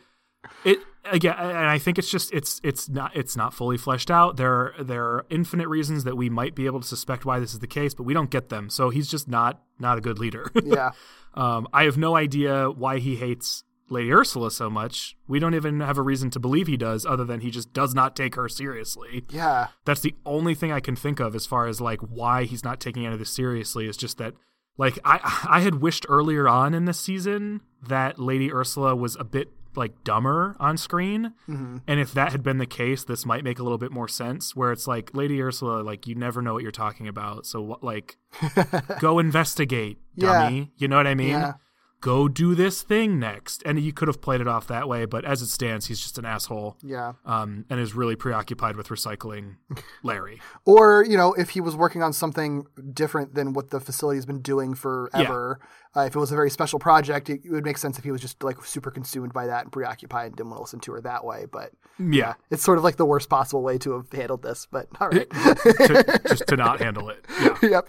it 0.65 0.79
again, 1.05 1.35
and 1.39 1.57
I 1.57 1.79
think 1.79 1.99
it's 1.99 2.11
just 2.11 2.33
it's 2.33 2.61
it's 2.63 2.89
not 2.89 3.17
it's 3.17 3.37
not 3.37 3.55
fully 3.55 3.77
fleshed 3.77 4.11
out. 4.11 4.37
There 4.37 4.75
there 4.81 5.05
are 5.05 5.27
infinite 5.31 5.69
reasons 5.69 6.05
that 6.05 6.17
we 6.17 6.31
might 6.31 6.55
be 6.55 6.67
able 6.67 6.81
to 6.81 6.87
suspect 6.87 7.25
why 7.25 7.39
this 7.39 7.53
is 7.53 7.61
the 7.61 7.67
case, 7.67 7.95
but 7.95 8.05
we 8.05 8.15
don't 8.15 8.31
get 8.31 8.49
them. 8.49 8.71
So 8.71 8.91
he's 8.91 9.09
just 9.09 9.29
not 9.29 9.63
not 9.79 9.99
a 9.99 10.01
good 10.01 10.19
leader. 10.19 10.51
yeah, 10.65 10.91
um, 11.35 11.69
I 11.73 11.85
have 11.85 11.97
no 11.97 12.17
idea 12.17 12.71
why 12.71 12.99
he 12.99 13.17
hates 13.17 13.65
Lady 13.91 14.13
Ursula 14.13 14.51
so 14.51 14.71
much. 14.71 15.17
We 15.29 15.39
don't 15.39 15.55
even 15.55 15.81
have 15.81 15.99
a 15.99 16.03
reason 16.03 16.31
to 16.31 16.41
believe 16.41 16.67
he 16.69 16.77
does, 16.77 17.05
other 17.05 17.25
than 17.25 17.41
he 17.41 17.51
just 17.51 17.73
does 17.73 17.95
not 17.95 18.15
take 18.17 18.37
her 18.37 18.49
seriously. 18.49 19.25
yeah, 19.31 19.69
That's 19.85 20.01
the 20.01 20.15
only 20.25 20.55
thing 20.55 20.71
I 20.73 20.81
can 20.81 20.97
think 20.97 21.21
of 21.21 21.35
as 21.35 21.45
far 21.47 21.67
as 21.67 21.81
like 21.81 22.01
why 22.01 22.45
he's 22.45 22.63
not 22.65 22.81
taking 22.81 23.05
any 23.05 23.15
of 23.15 23.19
this 23.19 23.31
seriously 23.31 23.87
is 23.89 23.97
just 23.97 24.19
that 24.19 24.35
like 24.79 24.99
I 25.05 25.19
I 25.49 25.61
had 25.61 25.77
wished 25.77 26.07
earlier 26.09 26.49
on 26.49 26.73
in 26.73 26.85
this 26.87 26.99
season 27.01 27.61
that 27.87 28.19
Lady 28.19 28.53
Ursula 28.53 28.95
was 28.97 29.17
a 29.17 29.25
bit 29.25 29.49
like 29.77 30.03
dumber 30.05 30.57
on 30.59 30.77
screen. 30.77 31.33
Mm-hmm. 31.49 31.79
And 31.87 32.01
if 32.01 32.13
that 32.15 32.33
had 32.33 32.43
been 32.43 32.59
the 32.59 32.67
case, 32.67 33.05
this 33.05 33.25
might 33.27 33.45
make 33.45 33.59
a 33.59 33.63
little 33.63 33.79
bit 33.79 33.93
more 33.93 34.09
sense 34.09 34.57
where 34.57 34.73
it's 34.73 34.89
like 34.89 35.15
Lady 35.15 35.41
Ursula 35.43 35.83
like 35.83 36.07
you 36.07 36.15
never 36.15 36.41
know 36.43 36.55
what 36.55 36.63
you're 36.63 36.73
talking 36.73 37.07
about. 37.09 37.47
So 37.47 37.61
what 37.61 37.85
like 37.85 38.17
go 39.01 39.19
investigate, 39.19 39.99
Yeah. 40.15 40.45
dummy. 40.45 40.73
You 40.77 40.89
know 40.89 40.97
what 40.97 41.07
I 41.07 41.15
mean? 41.15 41.31
Yeah. 41.31 41.53
Go 42.01 42.29
do 42.29 42.55
this 42.55 42.83
thing 42.83 43.19
next. 43.19 43.63
And 43.67 43.79
you 43.79 43.93
could 43.93 44.09
have 44.09 44.21
played 44.21 44.41
it 44.41 44.49
off 44.49 44.67
that 44.69 44.89
way, 44.89 45.05
but 45.05 45.25
as 45.25 45.43
it 45.43 45.49
stands, 45.49 45.87
he's 45.87 46.01
just 46.01 46.19
an 46.19 46.25
asshole 46.25 46.77
yeah. 46.83 47.13
um, 47.27 47.65
and 47.69 47.79
is 47.79 47.95
really 47.95 48.17
preoccupied 48.17 48.77
with 48.77 48.89
recycling 48.89 49.57
Larry. 50.03 50.41
Or 50.65 51.05
you 51.05 51.17
know, 51.17 51.35
if 51.35 51.51
he 51.51 51.61
was 51.61 51.77
working 51.77 52.03
on 52.03 52.13
something 52.13 52.67
different 52.93 53.35
than 53.35 53.53
what 53.53 53.71
the 53.71 53.81
facility's 53.81 54.27
been 54.27 54.41
doing 54.41 54.75
forever, 54.75 55.61
uh, 55.97 56.03
if 56.03 56.15
it 56.15 56.19
was 56.19 56.31
a 56.31 56.37
very 56.37 56.51
special 56.51 56.79
project, 56.79 57.29
it, 57.29 57.41
it 57.45 57.51
would 57.51 57.65
make 57.65 57.77
sense 57.77 57.99
if 57.99 58.05
he 58.05 58.13
was 58.13 58.21
just 58.21 58.43
like 58.43 58.65
super 58.65 58.91
consumed 58.91 59.33
by 59.33 59.47
that 59.47 59.65
and 59.65 59.73
preoccupied 59.73 60.29
and 60.29 60.37
didn't 60.37 60.51
want 60.51 60.59
to 60.59 60.63
listen 60.63 60.81
to 60.81 60.93
her 60.93 61.01
that 61.01 61.25
way. 61.25 61.47
But 61.51 61.73
Yeah, 61.99 62.35
it's 62.51 62.63
sort 62.63 62.79
of 62.79 62.85
like 62.85 62.97
the 62.97 63.05
worst 63.05 63.29
possible 63.29 63.63
way 63.63 63.77
to 63.79 63.93
have 63.93 64.13
handled 64.13 64.43
this. 64.43 64.67
But 64.71 64.87
all 65.01 65.09
right. 65.09 65.29
to, 65.31 66.21
just 66.29 66.47
to 66.47 66.57
not 66.57 66.81
handle 66.81 67.11
it. 67.11 67.27
Yeah. 67.63 67.81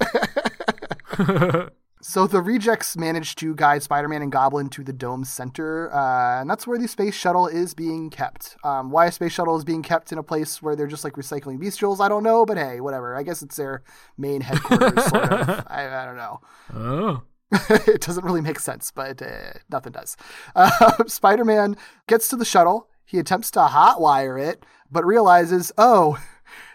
yep. 1.19 1.73
So 2.01 2.27
the 2.27 2.41
rejects 2.41 2.97
managed 2.97 3.37
to 3.39 3.55
guide 3.55 3.83
Spider-Man 3.83 4.21
and 4.21 4.31
Goblin 4.31 4.69
to 4.69 4.83
the 4.83 4.93
dome 4.93 5.23
center, 5.23 5.93
uh, 5.93 6.41
and 6.41 6.49
that's 6.49 6.65
where 6.65 6.77
the 6.77 6.87
space 6.87 7.15
shuttle 7.15 7.47
is 7.47 7.73
being 7.73 8.09
kept. 8.09 8.57
Um, 8.63 8.89
why 8.89 9.05
a 9.05 9.11
space 9.11 9.31
shuttle 9.31 9.55
is 9.55 9.63
being 9.63 9.83
kept 9.83 10.11
in 10.11 10.17
a 10.17 10.23
place 10.23 10.61
where 10.61 10.75
they're 10.75 10.87
just 10.87 11.03
like 11.03 11.13
recycling 11.13 11.59
bestials, 11.59 11.99
I 11.99 12.09
don't 12.09 12.23
know, 12.23 12.45
but 12.45 12.57
hey, 12.57 12.81
whatever. 12.81 13.15
I 13.15 13.23
guess 13.23 13.41
it's 13.41 13.55
their 13.55 13.83
main 14.17 14.41
headquarters, 14.41 15.05
sort 15.09 15.31
of. 15.31 15.49
I, 15.67 16.01
I 16.01 16.05
don't 16.05 16.17
know. 16.17 16.41
Oh, 16.73 17.23
it 17.69 18.01
doesn't 18.01 18.25
really 18.25 18.41
make 18.41 18.59
sense, 18.59 18.91
but 18.91 19.21
uh, 19.21 19.53
nothing 19.69 19.91
does. 19.91 20.17
Uh, 20.55 21.03
Spider 21.07 21.45
Man 21.45 21.77
gets 22.07 22.27
to 22.29 22.35
the 22.35 22.45
shuttle. 22.45 22.87
He 23.05 23.19
attempts 23.19 23.51
to 23.51 23.59
hotwire 23.59 24.41
it, 24.41 24.65
but 24.89 25.05
realizes, 25.05 25.71
oh, 25.77 26.17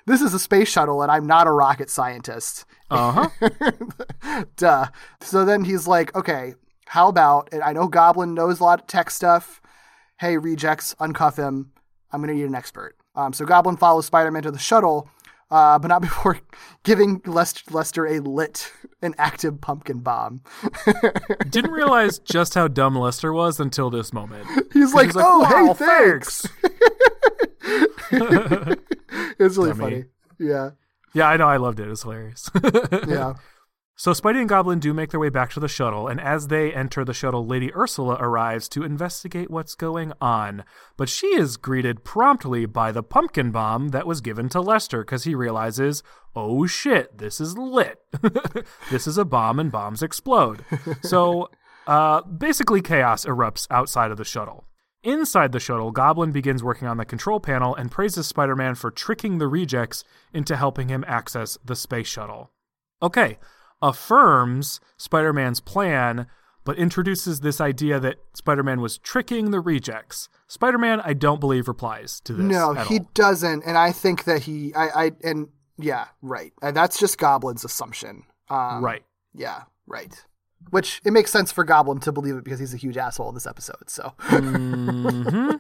this 0.06 0.20
is 0.20 0.34
a 0.34 0.38
space 0.38 0.68
shuttle 0.68 1.02
and 1.02 1.10
I'm 1.10 1.26
not 1.26 1.46
a 1.46 1.52
rocket 1.52 1.90
scientist. 1.90 2.64
Uh 2.90 3.28
huh. 3.40 4.42
Duh. 4.56 4.86
So 5.20 5.44
then 5.44 5.64
he's 5.64 5.86
like, 5.86 6.14
okay, 6.14 6.54
how 6.86 7.08
about, 7.08 7.48
and 7.52 7.62
I 7.62 7.72
know 7.72 7.88
Goblin 7.88 8.34
knows 8.34 8.60
a 8.60 8.64
lot 8.64 8.80
of 8.80 8.86
tech 8.86 9.10
stuff. 9.10 9.60
Hey, 10.18 10.38
rejects, 10.38 10.94
uncuff 11.00 11.36
him. 11.36 11.72
I'm 12.12 12.20
going 12.22 12.28
to 12.34 12.40
need 12.40 12.48
an 12.48 12.54
expert. 12.54 12.96
Um, 13.14 13.32
so 13.32 13.44
Goblin 13.44 13.76
follows 13.76 14.06
Spider 14.06 14.30
Man 14.30 14.42
to 14.44 14.50
the 14.50 14.58
shuttle, 14.58 15.08
uh, 15.50 15.78
but 15.78 15.88
not 15.88 16.00
before 16.08 16.38
giving 16.84 17.20
Lester, 17.26 17.62
Lester 17.74 18.06
a 18.06 18.20
lit, 18.20 18.70
an 19.02 19.14
active 19.18 19.60
pumpkin 19.60 19.98
bomb. 20.00 20.42
Didn't 21.50 21.72
realize 21.72 22.18
just 22.20 22.54
how 22.54 22.68
dumb 22.68 22.96
Lester 22.96 23.32
was 23.32 23.58
until 23.60 23.90
this 23.90 24.12
moment. 24.12 24.46
He's 24.72 24.94
like, 24.94 25.06
He's 25.06 25.16
like, 25.16 25.26
oh, 25.26 25.40
"Wow, 25.40 25.74
hey, 25.74 25.84
thanks. 25.86 26.46
it's 29.38 29.56
really 29.56 29.70
Dummy. 29.70 29.74
funny. 29.80 30.04
Yeah, 30.38 30.70
Yeah, 31.16 31.28
I 31.28 31.38
know. 31.38 31.48
I 31.48 31.56
loved 31.56 31.80
it. 31.80 31.86
It 31.86 31.90
was 31.90 32.02
hilarious. 32.02 32.50
yeah. 33.08 33.34
So 33.98 34.12
Spidey 34.12 34.40
and 34.40 34.48
Goblin 34.50 34.78
do 34.78 34.92
make 34.92 35.10
their 35.10 35.20
way 35.20 35.30
back 35.30 35.50
to 35.52 35.60
the 35.60 35.66
shuttle, 35.66 36.06
and 36.06 36.20
as 36.20 36.48
they 36.48 36.74
enter 36.74 37.02
the 37.02 37.14
shuttle, 37.14 37.46
Lady 37.46 37.74
Ursula 37.74 38.18
arrives 38.20 38.68
to 38.68 38.82
investigate 38.82 39.50
what's 39.50 39.74
going 39.74 40.12
on. 40.20 40.64
But 40.98 41.08
she 41.08 41.28
is 41.28 41.56
greeted 41.56 42.04
promptly 42.04 42.66
by 42.66 42.92
the 42.92 43.02
pumpkin 43.02 43.50
bomb 43.50 43.88
that 43.88 44.06
was 44.06 44.20
given 44.20 44.50
to 44.50 44.60
Lester 44.60 45.02
because 45.02 45.24
he 45.24 45.34
realizes, 45.34 46.02
oh 46.34 46.66
shit, 46.66 47.16
this 47.16 47.40
is 47.40 47.56
lit. 47.56 47.98
this 48.90 49.06
is 49.06 49.16
a 49.16 49.24
bomb, 49.24 49.58
and 49.58 49.72
bombs 49.72 50.02
explode. 50.02 50.66
so 51.00 51.48
uh, 51.86 52.20
basically, 52.20 52.82
chaos 52.82 53.24
erupts 53.24 53.66
outside 53.70 54.10
of 54.10 54.18
the 54.18 54.24
shuttle. 54.26 54.65
Inside 55.06 55.52
the 55.52 55.60
shuttle, 55.60 55.92
Goblin 55.92 56.32
begins 56.32 56.64
working 56.64 56.88
on 56.88 56.96
the 56.96 57.04
control 57.04 57.38
panel 57.38 57.76
and 57.76 57.92
praises 57.92 58.26
Spider 58.26 58.56
Man 58.56 58.74
for 58.74 58.90
tricking 58.90 59.38
the 59.38 59.46
rejects 59.46 60.02
into 60.32 60.56
helping 60.56 60.88
him 60.88 61.04
access 61.06 61.56
the 61.64 61.76
space 61.76 62.08
shuttle. 62.08 62.50
Okay, 63.00 63.38
affirms 63.80 64.80
Spider 64.96 65.32
Man's 65.32 65.60
plan, 65.60 66.26
but 66.64 66.76
introduces 66.76 67.38
this 67.38 67.60
idea 67.60 68.00
that 68.00 68.16
Spider 68.34 68.64
Man 68.64 68.80
was 68.80 68.98
tricking 68.98 69.52
the 69.52 69.60
rejects. 69.60 70.28
Spider 70.48 70.76
Man, 70.76 71.00
I 71.04 71.12
don't 71.12 71.38
believe, 71.38 71.68
replies 71.68 72.20
to 72.22 72.32
this. 72.32 72.44
No, 72.44 72.74
he 72.74 72.98
all. 72.98 73.10
doesn't, 73.14 73.62
and 73.64 73.78
I 73.78 73.92
think 73.92 74.24
that 74.24 74.42
he, 74.42 74.74
I, 74.74 75.04
I, 75.04 75.12
and 75.22 75.50
yeah, 75.78 76.06
right. 76.20 76.52
Uh, 76.60 76.72
that's 76.72 76.98
just 76.98 77.16
Goblin's 77.16 77.64
assumption. 77.64 78.24
Um, 78.50 78.84
Right. 78.84 79.04
Yeah, 79.32 79.62
right. 79.86 80.24
Which 80.70 81.00
it 81.04 81.12
makes 81.12 81.30
sense 81.30 81.52
for 81.52 81.62
Goblin 81.64 82.00
to 82.00 82.10
believe 82.12 82.34
it 82.36 82.44
because 82.44 82.58
he's 82.58 82.74
a 82.74 82.76
huge 82.76 82.96
asshole 82.96 83.28
in 83.28 83.34
this 83.34 83.46
episode. 83.46 83.88
So, 83.88 84.12
hmm 84.18 85.50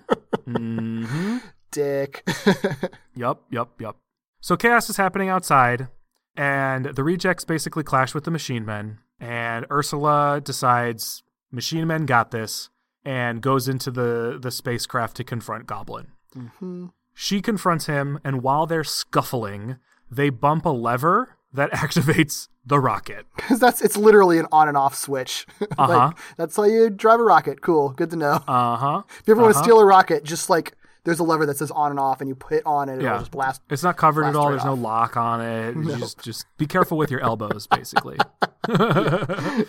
dick. 1.70 2.28
Yup, 3.14 3.44
yup, 3.50 3.80
yup. 3.80 3.96
So 4.40 4.56
chaos 4.56 4.88
is 4.90 4.96
happening 4.96 5.28
outside, 5.28 5.88
and 6.36 6.86
the 6.86 7.02
rejects 7.04 7.44
basically 7.44 7.82
clash 7.82 8.14
with 8.14 8.24
the 8.24 8.30
machine 8.30 8.64
men. 8.64 8.98
And 9.20 9.64
Ursula 9.70 10.40
decides 10.42 11.22
machine 11.50 11.86
men 11.86 12.04
got 12.06 12.30
this 12.30 12.68
and 13.04 13.40
goes 13.40 13.68
into 13.68 13.90
the, 13.90 14.38
the 14.40 14.50
spacecraft 14.50 15.16
to 15.16 15.24
confront 15.24 15.66
Goblin. 15.66 16.08
Mhm. 16.36 16.90
she 17.14 17.40
confronts 17.40 17.86
him, 17.86 18.18
and 18.22 18.42
while 18.42 18.66
they're 18.66 18.84
scuffling, 18.84 19.76
they 20.10 20.28
bump 20.28 20.66
a 20.66 20.70
lever 20.70 21.35
that 21.52 21.70
activates 21.72 22.48
the 22.64 22.78
rocket. 22.80 23.26
Because 23.36 23.60
that's 23.60 23.80
it's 23.80 23.96
literally 23.96 24.38
an 24.38 24.46
on 24.50 24.66
and 24.68 24.76
off 24.76 24.94
switch. 24.94 25.46
Uh-huh. 25.78 26.06
like, 26.06 26.16
that's 26.36 26.56
how 26.56 26.64
you 26.64 26.90
drive 26.90 27.20
a 27.20 27.22
rocket. 27.22 27.60
Cool, 27.60 27.90
good 27.90 28.10
to 28.10 28.16
know. 28.16 28.42
Uh 28.48 28.76
huh. 28.76 29.02
if 29.20 29.26
you 29.26 29.32
ever 29.32 29.42
want 29.42 29.52
to 29.54 29.58
uh-huh. 29.58 29.64
steal 29.64 29.78
a 29.78 29.84
rocket, 29.84 30.24
just 30.24 30.48
like 30.50 30.74
there's 31.04 31.20
a 31.20 31.22
lever 31.22 31.46
that 31.46 31.56
says 31.56 31.70
on 31.70 31.90
and 31.92 32.00
off, 32.00 32.20
and 32.20 32.28
you 32.28 32.36
hit 32.50 32.64
on 32.66 32.88
it, 32.88 32.94
and 32.94 33.02
Yeah. 33.02 33.10
it'll 33.10 33.20
just 33.20 33.30
blast. 33.30 33.62
It's 33.70 33.84
not 33.84 33.96
covered 33.96 34.24
at 34.24 34.34
all. 34.34 34.46
right 34.46 34.50
There's 34.52 34.64
no 34.64 34.74
lock 34.74 35.16
on 35.16 35.40
it. 35.40 35.76
You 35.76 35.96
Just, 35.98 36.20
just 36.20 36.46
be 36.58 36.66
careful 36.66 36.98
with 36.98 37.10
your 37.12 37.20
elbows, 37.20 37.68
basically. 37.68 38.18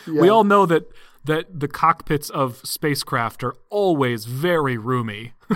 We 0.08 0.30
all 0.30 0.44
know 0.44 0.66
that 0.66 0.88
that 1.28 1.60
the 1.60 1.68
cockpits 1.68 2.30
of 2.30 2.58
spacecraft 2.66 3.44
are 3.44 3.56
always 3.70 4.26
very 4.26 4.78
roomy. 4.78 5.34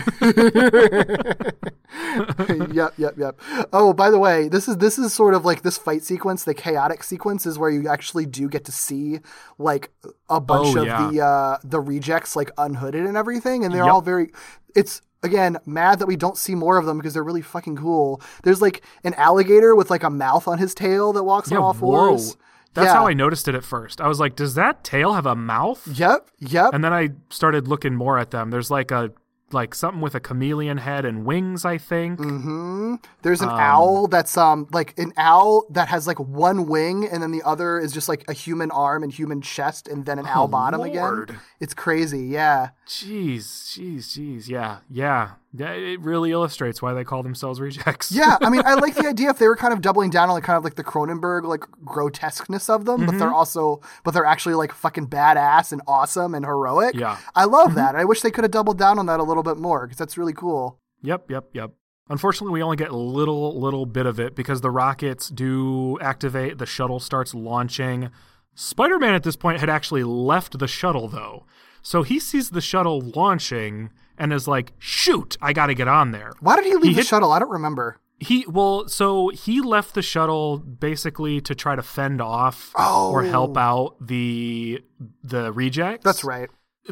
yep, 2.72 2.94
yep, 2.98 3.18
yep. 3.18 3.40
Oh, 3.74 3.94
by 3.94 4.10
the 4.10 4.20
way, 4.20 4.48
this 4.48 4.68
is 4.68 4.78
this 4.78 4.98
is 4.98 5.14
sort 5.14 5.34
of 5.34 5.46
like 5.46 5.62
this 5.64 5.78
fight 5.78 6.04
sequence, 6.04 6.44
the 6.44 6.54
chaotic 6.54 7.04
sequence 7.04 7.46
is 7.46 7.58
where 7.60 7.70
you 7.70 7.88
actually 7.88 8.26
do 8.26 8.48
get 8.50 8.66
to 8.66 8.72
see 8.72 9.20
like 9.58 9.92
a 10.30 10.40
bunch 10.40 10.76
Oh, 10.76 10.82
of 10.82 10.86
yeah. 10.88 11.10
the 11.10 11.22
uh 11.22 11.58
the 11.64 11.80
rejects 11.80 12.36
like 12.36 12.52
unhooded 12.58 13.06
and 13.06 13.18
everything, 13.18 13.64
and 13.66 13.74
they're 13.74 13.84
Yep. 13.86 13.94
all 13.94 14.02
very 14.02 14.32
it's 14.76 15.02
again 15.24 15.58
mad 15.66 16.00
that 16.00 16.08
we 16.08 16.16
don't 16.16 16.38
see 16.38 16.56
more 16.56 16.78
of 16.78 16.86
them 16.86 16.98
because 16.98 17.14
they're 17.14 17.24
really 17.24 17.42
fucking 17.42 17.76
cool. 17.76 18.22
There's 18.44 18.62
like 18.62 18.82
an 19.04 19.14
alligator 19.16 19.76
with 19.76 19.90
like 19.90 20.04
a 20.04 20.10
mouth 20.10 20.48
on 20.48 20.58
his 20.58 20.74
tail 20.74 21.14
that 21.14 21.24
walks 21.24 21.52
on 21.52 21.58
all 21.58 21.74
fours. 21.74 22.38
That's 22.74 22.86
Yeah. 22.88 22.94
how 22.94 23.08
I 23.08 23.14
noticed 23.14 23.48
it 23.48 23.56
at 23.56 23.64
first. 23.64 24.00
I 24.00 24.08
was 24.08 24.20
like, 24.20 24.36
does 24.36 24.56
that 24.56 24.84
tail 24.84 25.14
have 25.14 25.26
a 25.26 25.36
mouth? 25.36 25.86
Yep, 25.88 26.30
yep. 26.40 26.74
And 26.74 26.84
then 26.84 26.94
I 26.94 27.10
started 27.30 27.68
looking 27.68 27.96
more 27.96 28.18
at 28.18 28.32
them. 28.32 28.50
There's 28.52 28.72
like 28.72 28.92
a 28.92 29.12
like 29.54 29.76
something 29.76 30.00
with 30.00 30.16
a 30.16 30.22
chameleon 30.22 30.78
head 30.78 31.04
and 31.04 31.26
wings, 31.26 31.66
I 31.66 31.78
think. 31.78 32.20
Mm-hmm. 32.20 32.96
There's 33.22 33.42
an 33.42 33.50
owl 33.50 34.08
that's 34.08 34.38
um 34.38 34.68
like 34.72 34.98
an 34.98 35.12
owl 35.18 35.66
that 35.72 35.90
has 35.90 36.08
like 36.08 36.22
one 36.22 36.68
wing 36.68 37.06
and 37.06 37.22
then 37.22 37.32
the 37.32 37.44
other 37.44 37.78
is 37.78 37.92
just 37.92 38.08
like 38.08 38.24
a 38.30 38.34
human 38.34 38.72
arm 38.72 39.04
and 39.04 39.12
human 39.12 39.42
chest 39.42 39.90
and 39.90 40.06
then 40.06 40.20
an 40.20 40.26
owl 40.26 40.48
bottom 40.48 40.80
Oh, 40.80 40.86
Lord. 40.86 41.32
again. 41.32 41.42
It's 41.60 41.74
crazy, 41.74 42.28
yeah. 42.28 42.70
Jeez, 42.88 43.40
jeez, 43.78 44.18
jeez. 44.18 44.48
Yeah, 44.48 44.78
yeah. 44.90 45.32
Yeah, 45.54 45.72
It 45.72 46.00
really 46.00 46.32
illustrates 46.32 46.82
why 46.82 46.94
they 46.94 47.04
call 47.04 47.24
themselves 47.24 47.60
rejects. 47.60 48.12
Yeah, 48.12 48.38
I 48.42 48.50
mean, 48.50 48.62
I 48.66 48.76
like 48.76 48.96
the 48.96 49.06
idea 49.14 49.30
if 49.30 49.38
they 49.38 49.48
were 49.48 49.58
kind 49.58 49.74
of 49.74 49.82
doubling 49.82 50.10
down 50.10 50.30
on 50.30 50.36
like 50.36 50.44
kind 50.46 50.56
of 50.58 50.64
like 50.64 50.76
the 50.76 50.84
Cronenberg 50.84 51.44
like 51.44 51.66
grotesqueness 51.84 52.70
of 52.70 52.86
them, 52.86 53.02
but 53.02 53.10
Mm-hmm. 53.10 53.20
they're 53.20 53.34
also 53.34 53.82
but 54.06 54.12
they're 54.14 54.26
actually 54.26 54.56
like 54.56 54.72
fucking 54.72 55.08
badass 55.08 55.72
and 55.74 55.82
awesome 55.88 56.34
and 56.36 56.46
heroic. 56.46 56.96
Yeah. 56.96 57.18
I 57.36 57.46
love 57.46 57.68
Mm-hmm. 57.70 57.76
that. 57.76 57.96
I 57.96 58.06
wish 58.06 58.22
they 58.22 58.32
could 58.32 58.44
have 58.44 58.52
doubled 58.52 58.78
down 58.78 58.98
on 58.98 59.06
that 59.08 59.20
a 59.20 59.24
little 59.24 59.44
bit 59.44 59.58
more 59.58 59.86
because 59.88 59.98
that's 59.98 60.18
really 60.18 60.34
cool. 60.34 60.80
Yep, 61.04 61.30
yep, 61.30 61.46
yep. 61.54 61.72
Unfortunately, 62.10 62.54
we 62.54 62.62
only 62.64 62.76
get 62.78 62.90
a 62.92 62.96
little, 62.98 63.60
little 63.60 63.86
bit 63.86 64.06
of 64.06 64.20
it 64.20 64.36
because 64.36 64.62
the 64.62 64.70
rockets 64.72 65.30
do 65.30 65.98
activate. 66.02 66.58
The 66.58 66.66
shuttle 66.66 67.00
starts 67.00 67.34
launching. 67.34 68.10
Spider 68.54 69.00
Man 69.00 69.14
at 69.14 69.24
this 69.24 69.36
point 69.38 69.60
had 69.62 69.70
actually 69.70 70.04
left 70.04 70.60
the 70.60 70.68
shuttle, 70.68 71.08
though. 71.08 71.46
So 71.82 72.04
he 72.04 72.20
sees 72.20 72.50
the 72.50 72.60
shuttle 72.62 73.00
launching 73.16 73.90
and 74.22 74.32
is 74.32 74.48
like, 74.48 74.72
shoot, 74.80 75.36
I 75.42 75.52
got 75.52 75.66
to 75.68 75.74
get 75.74 75.88
on 75.90 76.12
there. 76.12 76.32
Why 76.40 76.56
did 76.56 76.66
he 76.66 76.76
leave 76.76 76.96
the 76.96 77.02
hit- 77.02 77.08
shuttle? 77.08 77.32
I 77.32 77.40
don't 77.40 77.50
remember. 77.50 77.98
He, 78.20 78.46
well, 78.48 78.88
so 78.88 79.30
he 79.30 79.62
left 79.62 79.96
the 79.96 80.04
shuttle 80.04 80.60
basically 80.60 81.42
to 81.42 81.56
try 81.56 81.76
to 81.76 81.82
fend 81.82 82.22
off 82.22 82.72
or 82.76 83.24
Oh. 83.24 83.28
help 83.28 83.58
out 83.58 83.96
the 84.00 84.80
the 85.24 85.52
rejects. 85.52 86.04
That's 86.06 86.24
right. 86.24 86.48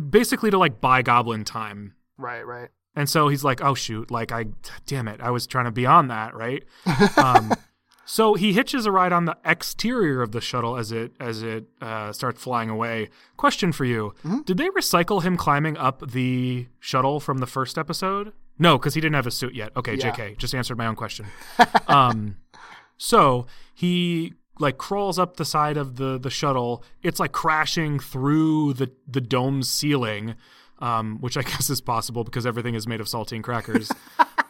Basically 0.09 0.49
to 0.49 0.57
like 0.57 0.81
buy 0.81 1.03
goblin 1.03 1.43
time. 1.45 1.93
Right, 2.17 2.41
right. 2.41 2.69
And 2.95 3.07
so 3.07 3.27
he's 3.27 3.43
like, 3.43 3.63
"Oh 3.63 3.75
shoot! 3.75 4.09
Like 4.09 4.31
I, 4.31 4.45
damn 4.87 5.07
it! 5.07 5.21
I 5.21 5.29
was 5.29 5.45
trying 5.45 5.65
to 5.65 5.71
be 5.71 5.85
on 5.85 6.07
that, 6.07 6.33
right?" 6.35 6.63
um, 7.17 7.53
so 8.11 8.33
he 8.33 8.53
hitches 8.53 8.87
a 8.87 8.91
ride 8.91 9.13
on 9.13 9.25
the 9.25 9.37
exterior 9.45 10.23
of 10.23 10.31
the 10.31 10.41
shuttle 10.41 10.77
as 10.77 10.91
it 10.91 11.11
as 11.19 11.43
it 11.43 11.65
uh, 11.79 12.11
starts 12.11 12.41
flying 12.41 12.67
away. 12.67 13.09
Question 13.37 13.71
for 13.71 13.85
you: 13.85 14.15
Did 14.45 14.57
they 14.57 14.67
recycle 14.69 15.21
him 15.21 15.37
climbing 15.37 15.77
up 15.77 16.09
the 16.09 16.65
shuttle 16.79 17.19
from 17.19 17.37
the 17.37 17.45
first 17.45 17.77
episode? 17.77 18.33
No, 18.57 18.79
because 18.79 18.95
he 18.95 18.99
didn't 18.99 19.13
have 19.13 19.27
a 19.27 19.31
suit 19.31 19.53
yet. 19.53 19.71
Okay, 19.77 19.93
Yeah. 19.93 20.09
Jk, 20.11 20.37
just 20.39 20.55
answered 20.55 20.75
my 20.75 20.87
own 20.87 20.95
question. 20.95 21.27
um, 21.87 22.37
so 22.97 23.45
he 23.75 24.33
like 24.57 24.79
crawls 24.79 25.19
up 25.19 25.37
the 25.37 25.45
side 25.45 25.77
of 25.77 25.97
the 25.97 26.17
the 26.17 26.31
shuttle. 26.31 26.83
It's 27.03 27.19
like 27.19 27.31
crashing 27.31 27.99
through 27.99 28.73
the 28.73 28.91
the 29.07 29.21
dome's 29.21 29.69
ceiling, 29.69 30.33
um, 30.79 31.19
which 31.21 31.37
I 31.37 31.43
guess 31.51 31.69
is 31.69 31.79
possible 31.79 32.23
because 32.23 32.47
everything 32.47 32.73
is 32.73 32.87
made 32.87 33.01
of 33.01 33.05
saltine 33.05 33.43
crackers. 33.43 33.91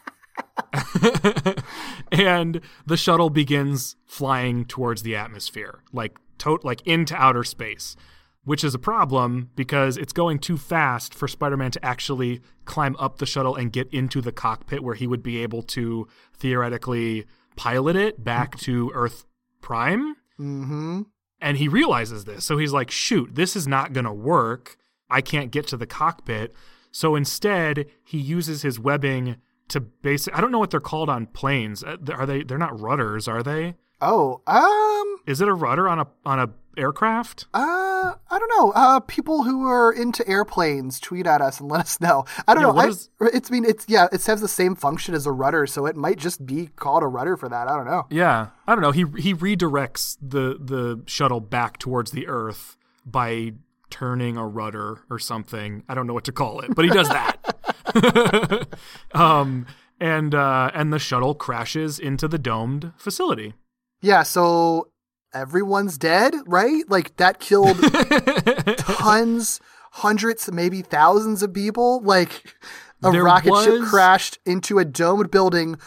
and 2.11 2.61
the 2.85 2.97
shuttle 2.97 3.29
begins 3.29 3.95
flying 4.05 4.65
towards 4.65 5.03
the 5.03 5.15
atmosphere, 5.15 5.83
like 5.91 6.17
to- 6.39 6.59
like 6.63 6.85
into 6.85 7.15
outer 7.15 7.43
space, 7.43 7.95
which 8.43 8.63
is 8.63 8.73
a 8.73 8.79
problem 8.79 9.49
because 9.55 9.97
it's 9.97 10.13
going 10.13 10.39
too 10.39 10.57
fast 10.57 11.13
for 11.13 11.27
Spider-Man 11.27 11.71
to 11.71 11.85
actually 11.85 12.41
climb 12.65 12.95
up 12.97 13.17
the 13.17 13.25
shuttle 13.25 13.55
and 13.55 13.71
get 13.71 13.87
into 13.93 14.21
the 14.21 14.31
cockpit 14.31 14.83
where 14.83 14.95
he 14.95 15.07
would 15.07 15.23
be 15.23 15.41
able 15.41 15.61
to 15.63 16.07
theoretically 16.33 17.25
pilot 17.55 17.95
it 17.95 18.23
back 18.23 18.57
to 18.59 18.91
Earth 18.93 19.25
Prime. 19.61 20.15
Mm-hmm. 20.39 21.01
And 21.41 21.57
he 21.57 21.67
realizes 21.67 22.25
this. 22.25 22.45
So 22.45 22.57
he's 22.57 22.73
like, 22.73 22.91
shoot, 22.91 23.35
this 23.35 23.55
is 23.55 23.67
not 23.67 23.93
going 23.93 24.05
to 24.05 24.13
work. 24.13 24.77
I 25.09 25.21
can't 25.21 25.51
get 25.51 25.67
to 25.67 25.77
the 25.77 25.85
cockpit. 25.85 26.53
So 26.91 27.15
instead, 27.15 27.85
he 28.03 28.17
uses 28.17 28.61
his 28.61 28.79
webbing 28.79 29.37
to 29.69 29.79
basic 29.79 30.37
I 30.37 30.41
don't 30.41 30.51
know 30.51 30.59
what 30.59 30.71
they're 30.71 30.79
called 30.79 31.09
on 31.09 31.25
planes. 31.27 31.83
Uh, 31.83 31.97
Are 32.13 32.25
they 32.25 32.43
they're 32.43 32.57
not 32.57 32.79
rudders, 32.79 33.27
are 33.27 33.43
they? 33.43 33.75
Oh, 34.01 34.41
um, 34.47 35.17
Is 35.27 35.41
it 35.41 35.47
a 35.49 35.53
rudder 35.53 35.89
on 35.89 35.99
a 35.99 36.07
on 36.25 36.39
a 36.39 36.49
aircraft? 36.77 37.47
uh, 37.53 38.13
I 38.31 38.39
don't 38.39 38.51
know. 38.57 38.71
Uh, 38.71 38.99
people 39.01 39.43
who 39.43 39.67
are 39.67 39.91
into 39.91 40.25
airplanes, 40.27 40.99
tweet 41.01 41.27
at 41.27 41.41
us 41.41 41.59
and 41.59 41.69
let 41.69 41.81
us 41.81 41.99
know. 41.99 42.23
I 42.47 42.53
don't 42.53 42.63
Yeah, 42.63 42.71
know. 42.71 42.77
I, 42.79 42.87
is- 42.87 43.09
it's 43.19 43.51
I 43.51 43.53
mean 43.53 43.65
it's 43.65 43.85
yeah, 43.89 44.07
it 44.13 44.25
has 44.25 44.39
the 44.39 44.47
same 44.47 44.75
function 44.75 45.13
as 45.15 45.25
a 45.25 45.31
rudder, 45.33 45.67
so 45.67 45.85
it 45.85 45.95
might 45.97 46.17
just 46.17 46.45
be 46.45 46.67
called 46.77 47.03
a 47.03 47.07
rudder 47.07 47.35
for 47.35 47.49
that. 47.49 47.67
I 47.67 47.75
don't 47.75 47.85
know. 47.87 48.07
Yeah. 48.09 48.47
I 48.67 48.73
don't 48.75 48.81
know. 48.81 48.91
He 48.91 49.03
he 49.21 49.33
redirects 49.35 50.17
the 50.21 50.57
the 50.59 51.03
shuttle 51.05 51.41
back 51.41 51.77
towards 51.77 52.11
the 52.11 52.27
earth 52.27 52.77
by 53.05 53.53
turning 53.89 54.37
a 54.37 54.47
rudder 54.47 55.01
or 55.09 55.19
something. 55.19 55.83
I 55.89 55.93
don't 55.95 56.07
know 56.07 56.13
what 56.13 56.23
to 56.25 56.31
call 56.31 56.61
it, 56.61 56.73
but 56.75 56.85
he 56.85 56.91
does 56.91 57.09
that. 57.09 57.35
um 59.13 59.65
and 59.99 60.33
uh 60.35 60.71
and 60.73 60.93
the 60.93 60.99
shuttle 60.99 61.35
crashes 61.35 61.99
into 61.99 62.27
the 62.27 62.37
domed 62.37 62.93
facility. 62.97 63.53
Yeah, 64.01 64.23
so 64.23 64.89
everyone's 65.33 65.97
dead, 65.97 66.33
right? 66.47 66.83
Like 66.89 67.17
that 67.17 67.39
killed 67.39 67.77
tons, 68.77 69.59
hundreds, 69.91 70.51
maybe 70.51 70.81
thousands 70.81 71.43
of 71.43 71.53
people. 71.53 72.01
Like 72.01 72.55
a 73.03 73.11
There 73.11 73.23
rocket 73.23 73.53
ship 73.63 73.81
crashed 73.81 74.39
into 74.45 74.79
a 74.79 74.85
domed 74.85 75.31
building 75.31 75.77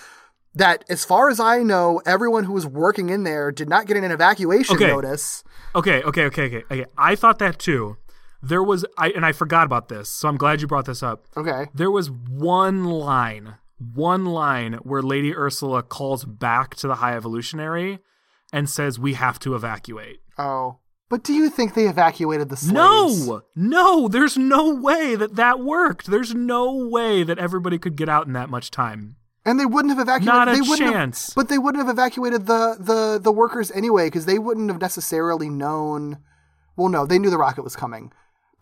that, 0.55 0.85
as 0.91 1.05
far 1.05 1.31
as 1.31 1.41
I 1.41 1.63
know, 1.63 2.03
everyone 2.05 2.45
who 2.45 2.53
was 2.53 2.67
working 2.67 3.09
in 3.09 3.23
there 3.25 3.51
did 3.51 3.69
not 3.69 3.87
get 3.87 3.97
an 3.97 4.05
evacuation 4.05 4.77
Okay. 4.77 4.89
notice. 4.89 5.43
Okay, 5.75 6.03
okay, 6.03 6.27
okay, 6.27 6.43
okay, 6.45 6.63
okay. 6.71 6.85
I 6.99 7.15
thought 7.15 7.39
that 7.39 7.59
too. 7.59 7.97
There 8.43 8.63
was 8.63 8.85
I 8.99 9.11
and 9.11 9.25
I 9.25 9.33
forgot 9.33 9.67
about 9.67 9.89
this, 9.89 10.09
so 10.09 10.29
I'm 10.29 10.37
glad 10.37 10.61
you 10.61 10.67
brought 10.67 10.87
this 10.87 11.03
up. 11.03 11.27
Okay. 11.37 11.67
There 11.75 11.91
was 11.91 12.11
one 12.11 12.85
line, 12.85 13.55
one 13.79 14.25
line 14.27 14.75
where 14.83 15.03
Lady 15.03 15.35
Ursula 15.35 15.83
calls 15.83 16.25
back 16.25 16.75
to 16.77 16.89
the 16.89 16.97
High 16.97 17.15
Evolutionary 17.17 18.01
and 18.53 18.69
says 18.69 18.99
we 18.99 19.15
have 19.15 19.39
to 19.41 19.55
evacuate. 19.55 20.21
Oh. 20.39 20.79
But 21.09 21.25
do 21.25 21.35
you 21.35 21.51
think 21.51 21.75
they 21.75 21.89
evacuated 21.89 22.49
the 22.49 22.57
slaves? 22.57 22.73
No, 23.29 23.43
no, 23.55 24.09
there's 24.09 24.39
no 24.39 24.75
way 24.75 25.15
that 25.15 25.37
that 25.37 25.61
worked. 25.61 26.07
There's 26.11 26.35
no 26.35 26.89
way 26.89 27.23
that 27.23 27.39
everybody 27.39 27.79
could 27.79 27.97
get 27.97 28.09
out 28.09 28.27
in 28.27 28.33
that 28.33 28.49
much 28.49 28.71
time. 28.71 29.17
And 29.45 29.61
they 29.61 29.67
wouldn't 29.67 29.91
have 29.95 30.01
evacuated. 30.01 30.27
Not 30.27 30.49
a 30.49 30.53
they 30.53 30.61
wouldn't 30.63 30.81
have- 30.81 30.93
chance. 30.95 31.33
but 31.35 31.49
they 31.51 31.59
wouldn't 31.59 31.85
have 31.85 31.93
evacuated 31.95 32.47
the 32.47 32.77
the 32.81 33.21
the 33.23 33.31
workers 33.33 33.71
anyway 33.73 34.07
because 34.07 34.25
they 34.25 34.39
wouldn't 34.39 34.71
have 34.71 34.81
necessarily 34.81 35.51
known. 35.51 36.19
Well, 36.77 36.89
no, 36.89 37.05
they 37.05 37.19
knew 37.19 37.29
the 37.29 37.37
rocket 37.39 37.63
was 37.63 37.77
coming, 37.77 38.11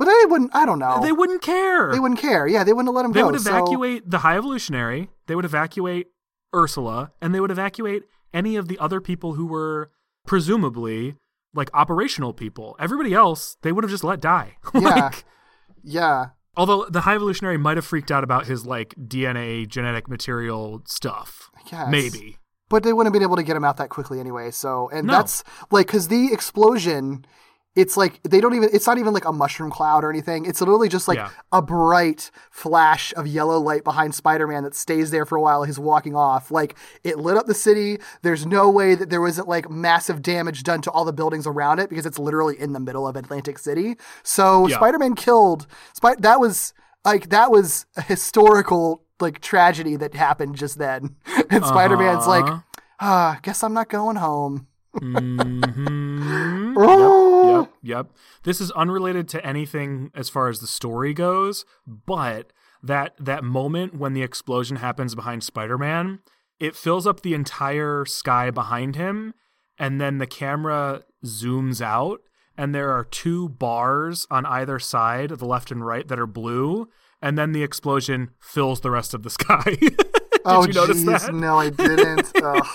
but 0.01 0.07
they 0.07 0.25
wouldn't. 0.27 0.51
I 0.55 0.65
don't 0.67 0.79
know. 0.81 1.01
They 1.03 1.13
wouldn't 1.13 1.43
care. 1.43 1.93
They 1.93 2.01
wouldn't 2.01 2.19
care. 2.21 2.47
Yeah, 2.49 2.65
they 2.65 2.73
wouldn't 2.73 2.93
let 2.95 3.05
him 3.05 3.13
They 3.13 3.21
go. 3.21 3.27
They 3.27 3.33
would 3.33 3.41
so- 3.43 3.51
evacuate 3.57 4.11
the 4.11 4.19
High 4.19 4.37
Evolutionary. 4.37 5.11
They 5.29 5.35
would 5.37 5.45
evacuate 5.45 6.09
Ursula, 6.55 7.13
and 7.21 7.33
they 7.35 7.41
would 7.41 7.51
evacuate 7.53 8.03
any 8.35 8.57
of 8.57 8.67
the 8.67 8.79
other 8.79 9.01
people 9.01 9.35
who 9.35 9.47
were 9.47 9.91
presumably 10.27 11.17
like 11.55 11.69
operational 11.75 12.33
people. 12.33 12.77
Everybody 12.79 13.13
else, 13.13 13.57
they 13.63 13.73
would 13.73 13.85
have 13.85 13.91
just 13.91 14.05
let 14.05 14.21
die. 14.21 14.57
Yeah. 14.75 14.81
like, 14.81 15.25
yeah. 15.83 16.27
although 16.57 16.87
the 16.89 17.03
High 17.03 17.15
Evolutionary 17.17 17.59
might 17.59 17.77
have 17.77 17.85
freaked 17.85 18.11
out 18.11 18.25
about 18.25 18.47
his 18.47 18.65
like 18.65 18.95
DNA 18.97 19.67
genetic 19.69 20.09
material 20.09 20.83
stuff. 20.87 21.51
guess. 21.71 21.89
Maybe. 21.91 22.39
But 22.69 22.85
they 22.85 22.93
wouldn't 22.93 23.13
have 23.13 23.19
been 23.19 23.27
able 23.29 23.37
to 23.37 23.43
get 23.43 23.57
him 23.57 23.65
out 23.65 23.77
that 23.79 23.89
quickly 23.91 24.21
anyway. 24.21 24.51
So, 24.53 24.89
and 24.93 25.07
No. 25.09 25.13
that's 25.15 25.43
like 25.73 25.89
because 25.89 26.09
the 26.09 26.33
explosion 26.33 27.25
it's 27.77 27.97
like 27.97 28.21
they 28.25 28.41
don't 28.41 28.55
even 28.55 28.69
it's 28.73 28.87
not 28.87 28.99
even 28.99 29.15
like 29.15 29.25
a 29.25 29.33
mushroom 29.33 29.71
cloud 29.71 30.03
or 30.03 30.11
anything 30.11 30.45
it's 30.45 30.61
literally 30.61 30.89
just 30.89 31.07
like 31.07 31.19
Yeah. 31.19 31.31
a 31.53 31.63
bright 31.63 32.31
flash 32.51 33.15
of 33.17 33.29
yellow 33.29 33.59
light 33.61 33.85
behind 33.85 34.13
spider-man 34.15 34.65
that 34.65 34.75
stays 34.75 35.13
there 35.13 35.25
for 35.25 35.37
a 35.37 35.41
while 35.41 35.63
he's 35.63 35.79
walking 35.79 36.17
off 36.17 36.51
like 36.51 36.77
it 37.05 37.19
lit 37.19 37.37
up 37.37 37.47
the 37.47 37.55
city 37.55 37.99
there's 38.23 38.45
no 38.45 38.69
way 38.69 38.97
that 38.97 39.09
there 39.09 39.21
wasn't 39.21 39.47
like 39.47 39.71
massive 39.71 40.21
damage 40.21 40.65
done 40.65 40.83
to 40.83 40.91
all 40.91 41.05
the 41.05 41.13
buildings 41.13 41.47
around 41.47 41.79
it 41.79 41.89
because 41.89 42.07
it's 42.07 42.19
literally 42.19 42.59
in 42.59 42.73
the 42.73 42.81
middle 42.81 43.07
of 43.07 43.15
atlantic 43.15 43.57
city 43.59 43.97
so 44.25 44.67
Yeah. 44.67 44.77
spider-man 44.77 45.15
killed 45.15 45.67
Spi- 45.95 46.17
that 46.19 46.41
was 46.41 46.75
like 47.05 47.29
that 47.29 47.53
was 47.53 47.87
a 47.97 48.03
historical 48.03 49.05
like 49.21 49.41
tragedy 49.41 49.95
that 49.95 50.15
happened 50.15 50.57
just 50.57 50.77
then 50.79 51.15
and 51.51 51.65
spider-man's 51.65 52.27
like 52.27 52.45
Uh-huh. 52.47 52.61
ah 52.99 53.39
guess 53.43 53.63
i'm 53.63 53.73
not 53.75 53.89
going 53.89 54.17
home 54.17 54.67
Mhm. 54.97 56.75
Oh. 56.77 57.30
Yep, 57.30 57.30
yep. 57.83 58.11
This 58.43 58.61
is 58.61 58.71
unrelated 58.73 59.29
to 59.29 59.45
anything 59.45 60.11
as 60.15 60.29
far 60.29 60.49
as 60.49 60.61
the 60.61 60.67
story 60.67 61.15
goes, 61.15 61.65
but 61.87 62.53
that 62.83 63.15
that 63.19 63.45
moment 63.45 63.95
when 63.95 64.13
the 64.13 64.23
explosion 64.23 64.77
happens 64.77 65.15
behind 65.15 65.43
Spider-Man, 65.43 66.21
it 66.59 66.77
fills 66.77 67.07
up 67.07 67.21
the 67.21 67.35
entire 67.35 68.05
sky 68.05 68.51
behind 68.51 68.97
him, 68.97 69.35
and 69.79 70.01
then 70.01 70.19
the 70.19 70.27
camera 70.27 71.03
zooms 71.25 71.81
out, 71.81 72.21
and 72.57 72.75
there 72.75 72.91
are 72.91 73.05
two 73.05 73.49
bars 73.49 74.27
on 74.31 74.47
either 74.47 74.79
side, 74.79 75.31
the 75.31 75.47
left 75.47 75.71
and 75.71 75.85
right, 75.85 76.07
that 76.09 76.19
are 76.19 76.27
blue, 76.27 76.89
and 77.23 77.39
then 77.39 77.53
the 77.53 77.63
explosion 77.63 78.31
fills 78.41 78.81
the 78.81 78.91
rest 78.91 79.15
of 79.15 79.23
the 79.23 79.31
sky. 79.41 79.77
Did 80.47 80.53
oh 80.53 80.67
you 80.67 80.73
notice 80.73 81.03
jeez, 81.03 81.27
that? 81.27 81.35
no 81.35 81.59
i 81.59 81.71
didn't 81.71 82.31
Ugh. 82.43 82.67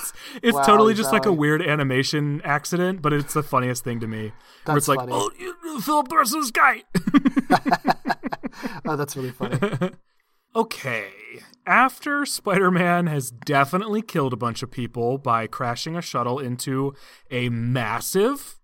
It's 0.44 0.56
Wow, 0.56 0.64
totally 0.64 0.94
just 0.94 1.12
like 1.12 1.26
a 1.26 1.34
weird 1.34 1.62
animation 1.62 2.42
accident, 2.44 3.02
but 3.02 3.14
it's 3.14 3.34
the 3.34 3.44
funniest 3.44 3.84
thing 3.84 4.00
to 4.02 4.08
me. 4.08 4.24
where 4.24 4.34
That's 4.66 4.78
it's 4.78 4.88
like, 4.88 5.00
funny. 5.00 5.12
oh, 5.14 5.32
you 5.40 5.82
fill 5.82 5.98
up 5.98 6.08
the 6.10 6.18
rest 6.18 6.36
sky. 6.46 6.84
oh 8.86 8.96
that's 8.96 9.16
really 9.16 9.32
funny 9.32 9.58
okay. 10.56 11.08
After 11.68 12.26
Spider 12.26 12.72
Man 12.72 13.08
has 13.08 13.32
definitely 13.32 14.02
killed 14.02 14.34
a 14.34 14.38
bunch 14.38 14.64
of 14.64 14.72
people 14.72 15.18
by 15.18 15.48
crashing 15.48 15.96
a 15.96 16.02
shuttle 16.02 16.40
into 16.40 16.94
a 17.32 17.50
massive 17.50 18.60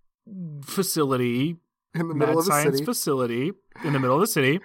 facility, 0.63 1.57
in 1.93 2.07
the 2.07 2.13
mad 2.13 2.27
middle 2.27 2.39
of 2.39 2.45
the 2.45 2.51
science 2.51 2.75
city 2.75 2.85
facility 2.85 3.51
in 3.83 3.93
the 3.93 3.99
middle 3.99 4.15
of 4.15 4.21
the 4.21 4.27
city, 4.27 4.59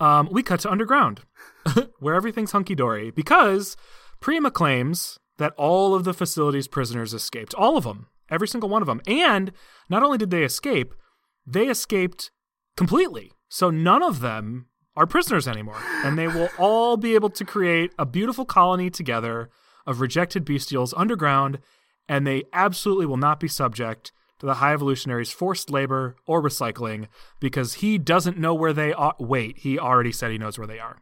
um, 0.00 0.28
we 0.30 0.42
cut 0.42 0.60
to 0.60 0.70
underground, 0.70 1.20
where 1.98 2.14
everything's 2.14 2.52
hunky 2.52 2.74
dory 2.74 3.10
because 3.10 3.76
Prima 4.20 4.50
claims 4.50 5.18
that 5.38 5.54
all 5.56 5.94
of 5.94 6.04
the 6.04 6.14
facility's 6.14 6.68
prisoners 6.68 7.12
escaped. 7.12 7.54
All 7.54 7.76
of 7.76 7.84
them. 7.84 8.06
Every 8.30 8.48
single 8.48 8.68
one 8.68 8.82
of 8.82 8.86
them. 8.86 9.02
And 9.06 9.52
not 9.90 10.02
only 10.02 10.18
did 10.18 10.30
they 10.30 10.44
escape, 10.44 10.94
they 11.46 11.66
escaped 11.66 12.30
completely. 12.76 13.32
So 13.48 13.70
none 13.70 14.02
of 14.02 14.20
them 14.20 14.66
are 14.96 15.06
prisoners 15.06 15.46
anymore. 15.46 15.80
And 16.04 16.18
they 16.18 16.28
will 16.28 16.48
all 16.58 16.96
be 16.96 17.14
able 17.14 17.30
to 17.30 17.44
create 17.44 17.92
a 17.98 18.06
beautiful 18.06 18.44
colony 18.44 18.90
together 18.90 19.50
of 19.86 20.00
rejected 20.00 20.46
bestials 20.46 20.94
underground, 20.96 21.58
and 22.08 22.26
they 22.26 22.44
absolutely 22.52 23.06
will 23.06 23.16
not 23.16 23.40
be 23.40 23.48
subject 23.48 24.12
to 24.38 24.46
the 24.46 24.54
High 24.54 24.72
Evolutionary's 24.72 25.30
forced 25.30 25.70
labor 25.70 26.16
or 26.26 26.42
recycling 26.42 27.08
because 27.40 27.74
he 27.74 27.98
doesn't 27.98 28.38
know 28.38 28.54
where 28.54 28.72
they 28.72 28.92
are. 28.92 29.14
Wait, 29.18 29.58
he 29.58 29.78
already 29.78 30.12
said 30.12 30.30
he 30.30 30.38
knows 30.38 30.58
where 30.58 30.66
they 30.66 30.78
are. 30.78 30.98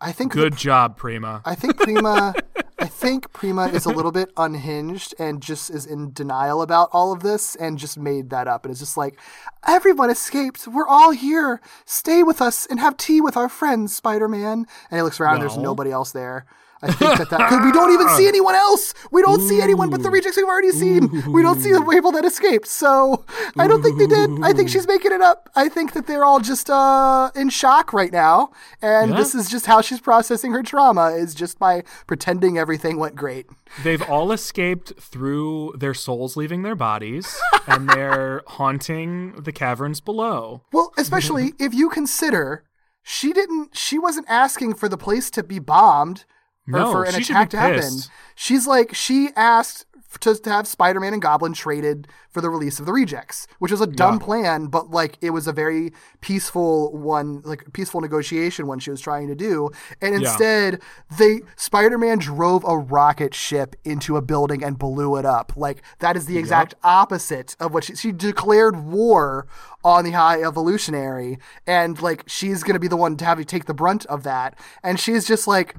I 0.00 0.12
think 0.12 0.32
Good 0.32 0.52
the- 0.54 0.56
job, 0.56 0.96
Prima. 0.96 1.42
i 1.44 1.54
think 1.54 1.76
prima 1.78 2.34
i 2.78 2.86
think 2.86 3.32
prima 3.32 3.68
is 3.68 3.86
a 3.86 3.90
little 3.90 4.12
bit 4.12 4.30
unhinged 4.36 5.14
and 5.18 5.42
just 5.42 5.70
is 5.70 5.86
in 5.86 6.12
denial 6.12 6.60
about 6.62 6.88
all 6.92 7.12
of 7.12 7.22
this 7.22 7.56
and 7.56 7.78
just 7.78 7.96
made 7.98 8.30
that 8.30 8.46
up. 8.46 8.64
And 8.64 8.72
is 8.72 8.78
just 8.80 8.96
like 8.96 9.18
everyone 9.66 10.10
escaped 10.10 10.68
we're 10.68 10.86
all 10.86 11.10
here. 11.12 11.60
Stay 11.86 12.22
with 12.22 12.40
us 12.42 12.66
and 12.66 12.78
have 12.78 12.96
tea 12.96 13.20
with 13.20 13.36
our 13.36 13.48
friends 13.48 13.94
spider-man. 13.96 14.66
And 14.90 14.98
he 14.98 15.02
looks 15.02 15.20
around 15.20 15.34
and 15.36 15.42
there's 15.42 15.56
nobody 15.56 15.90
else 15.90 16.12
there 16.12 16.44
I 16.82 16.92
think 16.92 17.18
that 17.18 17.30
that 17.30 17.38
because 17.50 17.64
we 17.64 17.72
don't 17.72 17.92
even 17.92 18.08
see 18.10 18.28
anyone 18.28 18.54
else. 18.54 18.92
We 19.10 19.22
don't 19.22 19.40
see 19.40 19.60
anyone 19.62 19.88
but 19.90 20.02
the 20.02 20.10
rejects 20.10 20.36
we've 20.36 20.46
already 20.46 20.70
seen. 20.72 21.32
We 21.32 21.42
don't 21.42 21.60
see 21.60 21.72
the 21.72 21.82
people 21.82 22.12
that 22.12 22.24
escaped. 22.24 22.66
So 22.68 23.24
I 23.56 23.66
don't 23.66 23.82
think 23.82 23.98
they 23.98 24.06
did. 24.06 24.30
I 24.42 24.52
think 24.52 24.68
she's 24.68 24.86
making 24.86 25.12
it 25.12 25.20
up. 25.22 25.48
I 25.56 25.68
think 25.68 25.92
that 25.94 26.06
they're 26.06 26.24
all 26.24 26.40
just 26.40 26.68
uh, 26.68 27.30
in 27.34 27.48
shock 27.48 27.92
right 27.92 28.12
now, 28.12 28.50
and 28.82 29.12
Yeah. 29.12 29.16
this 29.18 29.34
is 29.34 29.48
just 29.48 29.66
how 29.66 29.80
she's 29.80 30.00
processing 30.00 30.52
her 30.52 30.62
trauma 30.62 31.10
is 31.10 31.34
just 31.34 31.58
by 31.58 31.82
pretending 32.06 32.58
everything 32.58 32.98
went 32.98 33.14
great. 33.16 33.46
They've 33.82 34.02
all 34.02 34.30
escaped 34.32 34.92
through 35.00 35.74
their 35.78 35.94
souls 35.94 36.36
leaving 36.36 36.62
their 36.62 36.76
bodies, 36.76 37.40
and 37.66 37.88
they're 37.88 38.42
haunting 38.46 39.32
the 39.42 39.52
caverns 39.52 40.00
below. 40.00 40.62
Well, 40.72 40.92
especially 40.98 41.54
if 41.58 41.72
you 41.74 41.88
consider 41.88 42.64
she 43.08 43.32
didn't. 43.32 43.76
She 43.76 43.98
wasn't 43.98 44.26
asking 44.28 44.74
for 44.74 44.88
the 44.88 44.98
place 44.98 45.30
to 45.30 45.44
be 45.44 45.60
bombed 45.60 46.24
or 46.68 46.78
No, 46.80 46.92
for 46.92 47.04
an 47.04 47.14
she 47.14 47.22
should 47.24 47.36
attack 47.36 47.50
to 47.50 47.58
happen. 47.58 47.80
pissed. 47.80 48.10
She's 48.34 48.66
like 48.66 48.94
she 48.94 49.30
asked 49.36 49.84
to, 50.20 50.34
to 50.34 50.50
have 50.50 50.66
Spider-Man 50.66 51.12
and 51.12 51.20
Goblin 51.20 51.52
traded 51.52 52.08
for 52.30 52.40
the 52.40 52.48
release 52.48 52.80
of 52.80 52.86
the 52.86 52.92
rejects, 52.92 53.46
which 53.58 53.70
was 53.70 53.82
a 53.82 53.86
dumb 53.86 54.14
Yeah. 54.14 54.24
plan, 54.24 54.66
but 54.68 54.90
like 54.90 55.18
it 55.20 55.30
was 55.30 55.46
a 55.46 55.52
very 55.52 55.92
peaceful 56.22 56.90
one, 56.96 57.42
like 57.44 57.70
peaceful 57.74 58.00
negotiation 58.00 58.66
one 58.66 58.78
she 58.78 58.90
was 58.90 59.00
trying 59.02 59.28
to 59.28 59.34
do. 59.34 59.68
And 60.00 60.14
Yeah. 60.14 60.20
instead, 60.30 60.80
they 61.18 61.42
Spider-Man 61.56 62.18
drove 62.18 62.64
a 62.66 62.78
rocket 62.78 63.34
ship 63.34 63.76
into 63.84 64.16
a 64.16 64.22
building 64.22 64.64
and 64.64 64.78
blew 64.78 65.16
it 65.16 65.26
up. 65.26 65.52
Like 65.54 65.82
that 65.98 66.16
is 66.16 66.24
the 66.24 66.38
exact 66.38 66.74
opposite 66.82 67.54
of 67.60 67.74
what 67.74 67.84
she, 67.84 67.94
she 67.94 68.10
declared 68.12 68.84
war 68.86 69.46
on 69.84 70.04
the 70.04 70.12
High 70.12 70.40
Evolutionary, 70.42 71.38
and 71.66 72.00
like 72.00 72.24
she's 72.26 72.62
gonna 72.62 72.78
be 72.78 72.88
the 72.88 72.96
one 72.96 73.16
to 73.18 73.24
have 73.26 73.38
you 73.38 73.44
take 73.44 73.66
the 73.66 73.74
brunt 73.74 74.06
of 74.06 74.22
that. 74.22 74.58
And 74.82 74.98
she's 74.98 75.26
just 75.26 75.46
like, 75.46 75.76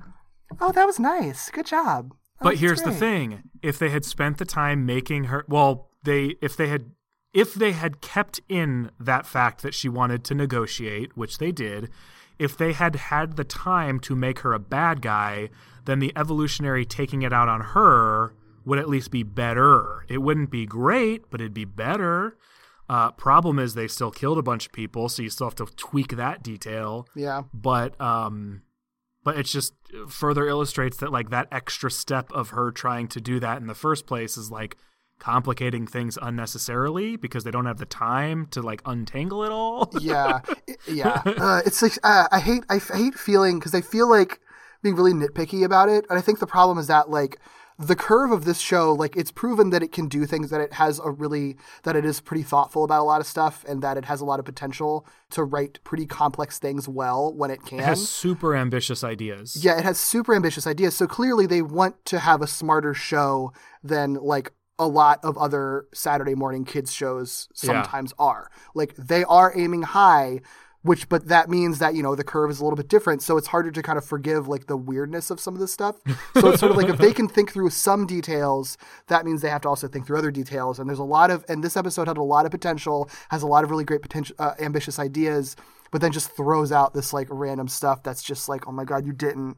"Oh, 0.59 0.71
that 0.71 0.85
was 0.85 0.99
nice. 0.99 1.49
Good 1.49 1.65
job." 1.65 2.13
Oh, 2.39 2.43
But 2.43 2.57
here's 2.57 2.81
the 2.83 2.91
thing: 2.91 3.49
if 3.61 3.79
they 3.79 3.89
had 3.89 4.05
spent 4.05 4.37
the 4.37 4.45
time 4.45 4.85
making 4.85 5.25
her, 5.25 5.45
well, 5.47 5.89
they 6.03 6.35
if 6.41 6.55
they 6.55 6.67
had 6.67 6.91
if 7.33 7.53
they 7.53 7.71
had 7.73 8.01
kept 8.01 8.39
in 8.49 8.91
that 8.99 9.25
fact 9.25 9.61
that 9.61 9.73
she 9.73 9.89
wanted 9.89 10.23
to 10.25 10.35
negotiate, 10.35 11.15
which 11.17 11.37
they 11.37 11.51
did, 11.51 11.89
if 12.39 12.57
they 12.57 12.73
had 12.73 12.95
had 12.95 13.35
the 13.35 13.43
time 13.43 13.99
to 14.01 14.15
make 14.15 14.39
her 14.39 14.53
a 14.53 14.59
bad 14.59 15.01
guy, 15.01 15.49
then 15.85 15.99
the 15.99 16.13
evolutionary 16.15 16.85
taking 16.85 17.21
it 17.23 17.33
out 17.33 17.49
on 17.49 17.61
her 17.61 18.33
would 18.65 18.79
at 18.79 18.89
least 18.89 19.11
be 19.11 19.23
better. 19.23 20.05
It 20.09 20.19
wouldn't 20.19 20.49
be 20.49 20.65
great, 20.65 21.29
but 21.29 21.39
it'd 21.41 21.53
be 21.53 21.65
better. 21.65 22.37
Uh, 22.89 23.11
problem 23.11 23.59
is 23.59 23.73
they 23.73 23.87
still 23.87 24.11
killed 24.11 24.37
a 24.37 24.41
bunch 24.43 24.65
of 24.67 24.71
people, 24.71 25.09
so 25.09 25.21
you 25.21 25.29
still 25.29 25.47
have 25.47 25.55
to 25.55 25.65
tweak 25.75 26.15
that 26.15 26.41
detail 26.43 27.07
Yeah. 27.15 27.43
but 27.53 27.99
um 27.99 28.61
but 29.27 29.37
it 29.37 29.43
just 29.43 29.73
further 30.07 30.47
illustrates 30.47 30.95
that 30.95 31.11
like 31.11 31.31
that 31.31 31.49
extra 31.51 31.91
step 31.91 32.31
of 32.31 32.51
her 32.51 32.71
trying 32.71 33.09
to 33.09 33.19
do 33.19 33.41
that 33.41 33.59
in 33.59 33.67
the 33.67 33.75
first 33.75 34.07
place 34.07 34.37
is 34.37 34.49
like 34.49 34.77
complicating 35.19 35.85
things 35.85 36.17
unnecessarily 36.21 37.17
because 37.17 37.43
they 37.43 37.51
don't 37.51 37.65
have 37.65 37.77
the 37.77 37.85
time 37.85 38.47
to 38.51 38.61
like 38.61 38.81
untangle 38.85 39.43
it 39.43 39.51
all 39.51 39.91
yeah, 39.99 40.39
yeah. 40.87 41.21
Uh, 41.25 41.61
it's 41.65 41.81
like 41.81 41.99
uh, 42.03 42.29
I 42.31 42.39
hate 42.39 42.63
I 42.69 42.77
hate 42.77 43.15
feeling 43.15 43.59
because 43.59 43.75
I 43.75 43.81
feel 43.81 44.09
like 44.09 44.39
being 44.81 44.95
really 44.95 45.11
nitpicky 45.11 45.65
about 45.65 45.89
it, 45.89 46.05
and 46.09 46.17
I 46.17 46.21
think 46.21 46.39
the 46.39 46.47
problem 46.47 46.77
is 46.77 46.87
that 46.87 47.09
like 47.09 47.37
the 47.79 47.95
curve 47.95 48.31
of 48.31 48.43
this 48.45 48.59
show, 48.59 48.91
like 48.93 49.15
it's 49.15 49.31
proven 49.31 49.69
that 49.69 49.83
it 49.83 49.91
can 49.91 50.07
do 50.07 50.25
things 50.25 50.49
that 50.49 50.59
it 50.61 50.73
has 50.73 50.99
a 50.99 51.11
really 51.11 51.57
that 51.83 51.95
it 51.95 52.05
is 52.05 52.19
pretty 52.19 52.41
thoughtful 52.43 52.83
about 52.83 53.01
a 53.01 53.03
lot 53.03 53.21
of 53.21 53.27
stuff, 53.27 53.63
and 53.67 53.81
that 53.83 53.97
it 53.97 54.05
has 54.05 54.19
a 54.19 54.25
lot 54.25 54.39
of 54.39 54.45
potential 54.45 55.05
to 55.29 55.43
write 55.43 55.79
pretty 55.83 56.05
complex 56.07 56.57
things 56.57 56.87
well 56.89 57.31
when 57.33 57.51
it 57.51 57.63
can. 57.65 57.79
it 57.79 57.85
has 57.85 58.07
super 58.09 58.55
ambitious 58.55 59.03
ideas 59.03 59.55
Yeah, 59.63 59.77
it 59.77 59.83
has 59.83 59.99
super 59.99 60.33
ambitious 60.35 60.65
ideas. 60.65 60.95
So 60.95 61.05
clearly 61.05 61.45
they 61.45 61.61
want 61.61 62.03
to 62.05 62.19
have 62.19 62.41
a 62.41 62.47
smarter 62.47 62.93
show 62.95 63.53
than 63.83 64.15
like 64.15 64.53
a 64.79 64.87
lot 64.87 65.19
of 65.23 65.37
other 65.37 65.85
Saturday 65.93 66.35
morning 66.35 66.63
kids 66.65 66.93
shows 66.93 67.47
Yeah. 67.63 67.83
sometimes 67.83 68.13
are. 68.19 68.49
Like 68.75 68.95
they 68.95 69.23
are 69.23 69.51
aiming 69.55 69.83
high, 69.83 70.41
which 70.87 71.07
but 71.09 71.27
that 71.27 71.49
means 71.49 71.79
that, 71.79 71.93
you 71.95 72.01
know, 72.01 72.15
the 72.15 72.23
curve 72.23 72.49
is 72.49 72.59
a 72.59 72.63
little 72.63 72.77
bit 72.77 72.87
different. 72.87 73.21
So 73.21 73.37
it's 73.37 73.47
harder 73.47 73.69
to 73.71 73.81
kind 73.83 73.97
of 73.97 74.05
forgive 74.05 74.47
like 74.47 74.67
the 74.67 74.77
weirdness 74.77 75.29
of 75.29 75.39
some 75.39 75.53
of 75.53 75.59
this 75.59 75.71
stuff. 75.73 75.97
So 76.33 76.49
it's 76.49 76.59
sort 76.59 76.71
of 76.71 76.77
like 76.77 76.89
if 76.89 76.97
they 76.97 77.13
can 77.13 77.27
think 77.27 77.51
through 77.51 77.69
some 77.69 78.07
details, 78.07 78.77
that 79.07 79.25
means 79.25 79.41
they 79.41 79.49
have 79.49 79.61
to 79.61 79.69
also 79.69 79.87
think 79.87 80.07
through 80.07 80.17
other 80.17 80.31
details. 80.31 80.79
And 80.79 80.89
there's 80.89 80.99
a 80.99 81.03
lot 81.03 81.29
of 81.29 81.45
and 81.47 81.63
this 81.63 81.77
episode 81.77 82.07
had 82.07 82.17
a 82.17 82.23
lot 82.23 82.45
of 82.45 82.51
potential, 82.51 83.09
has 83.29 83.43
a 83.43 83.47
lot 83.47 83.63
of 83.63 83.69
really 83.69 83.83
great 83.85 84.01
potential 84.01 84.35
uh, 84.39 84.53
ambitious 84.59 84.97
ideas 84.97 85.55
but 85.89 86.01
then 86.01 86.11
just 86.11 86.29
throws 86.35 86.69
out 86.73 86.93
this 86.93 87.13
like 87.13 87.27
random 87.29 87.67
stuff 87.69 88.03
that's 88.03 88.21
just 88.21 88.49
like, 88.49 88.67
oh 88.67 88.73
my 88.73 88.83
god, 88.83 89.05
you 89.05 89.13
didn't, 89.13 89.55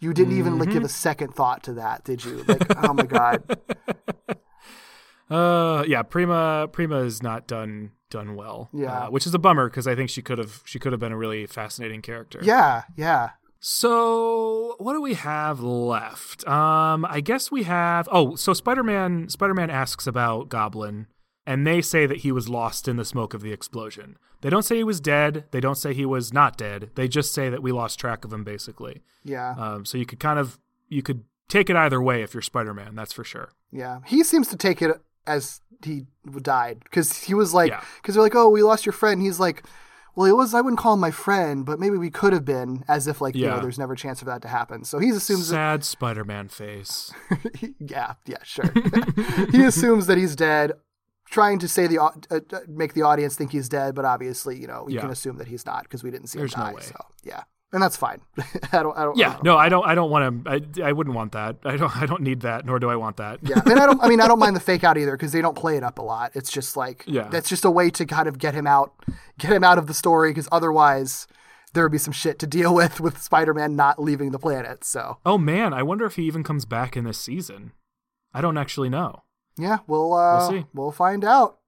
you 0.00 0.14
didn't 0.14 0.36
even 0.38 0.58
like 0.58 0.68
give 0.68 0.76
Mm-hmm. 0.78 0.86
a 0.86 0.88
second 0.88 1.34
thought 1.34 1.62
to 1.64 1.74
that, 1.74 2.02
did 2.02 2.24
you? 2.24 2.42
Like, 2.48 2.62
oh 2.82 2.94
my 2.94 3.04
god, 3.04 3.58
uh 5.30 5.84
yeah 5.86 6.02
prima 6.02 6.68
prima 6.72 6.98
is 7.00 7.22
not 7.22 7.46
done 7.46 7.90
done 8.10 8.34
well 8.36 8.68
Yeah. 8.72 9.06
uh, 9.06 9.10
which 9.10 9.26
is 9.26 9.34
a 9.34 9.38
bummer 9.38 9.68
because 9.68 9.86
i 9.86 9.94
think 9.94 10.10
she 10.10 10.22
could 10.22 10.38
have 10.38 10.62
she 10.64 10.78
could 10.78 10.92
have 10.92 11.00
been 11.00 11.12
a 11.12 11.16
really 11.16 11.46
fascinating 11.46 12.02
character 12.02 12.38
yeah, 12.42 12.82
yeah, 12.96 13.30
So 13.60 14.76
what 14.78 14.92
do 14.92 15.00
we 15.02 15.14
have 15.14 15.60
left? 15.60 16.46
Um, 16.46 17.04
I 17.08 17.20
guess 17.20 17.50
we 17.50 17.64
have. 17.64 18.08
Oh, 18.12 18.36
so 18.36 18.52
Spider-Man. 18.52 19.28
Spider-Man 19.28 19.70
asks 19.70 20.06
about 20.06 20.48
Goblin 20.48 21.06
and 21.46 21.66
they 21.66 21.80
say 21.82 22.06
that 22.06 22.18
he 22.18 22.30
was 22.32 22.48
lost 22.48 22.86
in 22.88 22.96
the 22.96 23.04
smoke 23.04 23.34
of 23.34 23.40
the 23.42 23.52
explosion. 23.52 24.16
They 24.40 24.50
don't 24.50 24.62
say 24.64 24.76
he 24.76 24.84
was 24.84 25.00
dead. 25.00 25.44
They 25.50 25.60
don't 25.60 25.76
say 25.76 25.94
he 25.94 26.04
was 26.06 26.32
not 26.32 26.56
dead. 26.56 26.90
They 26.94 27.08
just 27.08 27.32
say 27.32 27.48
that 27.50 27.62
we 27.62 27.72
lost 27.72 27.98
track 27.98 28.24
of 28.24 28.32
him, 28.32 28.44
basically. 28.44 29.02
Yeah. 29.24 29.54
Um, 29.58 29.84
so 29.84 29.98
you 29.98 30.06
could 30.06 30.20
kind 30.20 30.38
of 30.38 30.58
you 30.88 31.02
could 31.02 31.24
take 31.48 31.70
it 31.70 31.76
either 31.76 32.00
way 32.02 32.22
if 32.22 32.34
you're 32.34 32.42
Spider-Man. 32.42 32.94
That's 32.94 33.12
for 33.12 33.24
sure. 33.24 33.50
Yeah, 33.72 34.00
he 34.06 34.22
seems 34.22 34.48
to 34.48 34.56
take 34.56 34.80
it 34.82 34.90
as 35.26 35.60
he 35.84 36.06
died 36.42 36.80
because 36.84 37.12
he 37.24 37.34
was 37.34 37.52
like, 37.54 37.70
Yeah. 37.70 37.82
because 38.00 38.14
they're 38.14 38.22
like, 38.22 38.34
oh, 38.34 38.48
we 38.48 38.62
lost 38.62 38.86
your 38.86 38.92
friend. 38.92 39.20
He's 39.20 39.38
like, 39.40 39.64
well, 40.14 40.26
it 40.26 40.34
was 40.36 40.54
I 40.54 40.62
wouldn't 40.62 40.78
call 40.78 40.94
him 40.94 41.00
my 41.00 41.10
friend, 41.10 41.66
but 41.66 41.78
maybe 41.78 41.98
we 41.98 42.08
could 42.10 42.32
have 42.32 42.44
been, 42.46 42.82
as 42.88 43.06
if 43.06 43.20
like 43.20 43.34
you 43.34 43.46
know, 43.46 43.60
there's 43.60 43.78
never 43.78 43.92
a 43.92 43.96
chance 43.96 44.18
for 44.20 44.24
that 44.26 44.40
to 44.42 44.48
happen. 44.48 44.82
So 44.84 44.98
he 44.98 45.10
assumes, 45.10 45.50
that, 45.50 45.54
Sad 45.54 45.84
Spider-Man 45.84 46.48
face. 46.48 47.12
yeah, 47.78 48.14
yeah, 48.24 48.38
sure. 48.42 48.72
he 49.52 49.62
assumes 49.64 50.06
that 50.06 50.16
he's 50.16 50.34
dead, 50.34 50.72
trying 51.28 51.58
to 51.58 51.68
say 51.68 51.86
the 51.86 51.98
uh, 52.02 52.10
uh, 52.30 52.40
make 52.66 52.94
the 52.94 53.02
audience 53.02 53.36
think 53.36 53.52
he's 53.52 53.68
dead, 53.68 53.94
but 53.94 54.06
obviously, 54.06 54.58
you 54.58 54.66
know, 54.66 54.86
you 54.88 54.94
Yeah. 54.94 55.02
can 55.02 55.10
assume 55.10 55.36
that 55.36 55.48
he's 55.48 55.66
not 55.66 55.82
because 55.82 56.02
we 56.02 56.10
didn't 56.10 56.28
see 56.28 56.38
There's 56.38 56.54
him 56.54 56.60
no 56.60 56.66
die. 56.68 56.72
way. 56.74 56.82
So 56.82 56.96
yeah, 57.22 57.42
and 57.72 57.82
that's 57.82 57.96
fine. 57.96 58.20
I 58.72 58.82
don't, 58.82 58.96
I 58.96 59.02
don't, 59.04 59.16
I 59.16 59.20
Yeah, 59.20 59.32
don't 59.34 59.44
no, 59.44 59.56
I 59.56 59.68
don't. 59.68 59.86
I 59.86 59.94
don't 59.94 60.10
want 60.10 60.44
to. 60.44 60.82
I, 60.84 60.88
I 60.88 60.92
wouldn't 60.92 61.14
want 61.16 61.32
that. 61.32 61.56
I 61.64 61.76
don't. 61.76 61.94
I 61.96 62.06
don't 62.06 62.22
need 62.22 62.40
that. 62.42 62.64
Nor 62.64 62.78
do 62.78 62.88
I 62.90 62.96
want 62.96 63.16
that. 63.18 63.40
Yeah, 63.42 63.60
and 63.64 63.78
I 63.78 63.86
don't. 63.86 64.02
I 64.02 64.08
mean, 64.08 64.20
I 64.20 64.28
don't 64.28 64.38
mind 64.38 64.54
the 64.56 64.60
fake 64.70 64.84
out 64.84 64.96
either 64.96 65.12
because 65.12 65.32
they 65.32 65.42
don't 65.42 65.56
play 65.56 65.76
it 65.76 65.82
up 65.82 65.98
a 65.98 66.02
lot. 66.02 66.32
It's 66.34 66.50
just 66.50 66.76
like 66.76 67.04
Yeah. 67.06 67.28
that's 67.28 67.48
just 67.48 67.64
a 67.64 67.70
way 67.70 67.90
to 67.90 68.06
kind 68.06 68.28
of 68.28 68.38
get 68.38 68.54
him 68.54 68.66
out, 68.66 68.92
get 69.38 69.52
him 69.52 69.64
out 69.64 69.78
of 69.78 69.86
the 69.88 69.94
story 69.94 70.30
because 70.30 70.48
otherwise 70.52 71.26
there 71.74 71.82
would 71.84 71.92
be 71.92 71.98
some 71.98 72.12
shit 72.12 72.38
to 72.38 72.46
deal 72.46 72.74
with 72.74 73.00
with 73.00 73.20
Spider-Man 73.20 73.76
not 73.76 74.00
leaving 74.02 74.30
the 74.30 74.38
planet. 74.38 74.84
So 74.84 75.18
Oh 75.26 75.36
man, 75.36 75.74
I 75.74 75.82
wonder 75.82 76.06
if 76.06 76.16
he 76.16 76.22
even 76.22 76.42
comes 76.42 76.64
back 76.64 76.96
in 76.96 77.04
this 77.04 77.18
season. 77.18 77.72
I 78.32 78.40
don't 78.40 78.56
actually 78.56 78.88
know. 78.88 79.24
yeah, 79.58 79.78
we'll 79.86 80.14
uh, 80.14 80.38
We'll 80.38 80.50
see. 80.50 80.66
we'll 80.72 80.92
find 80.92 81.24
out. 81.24 81.58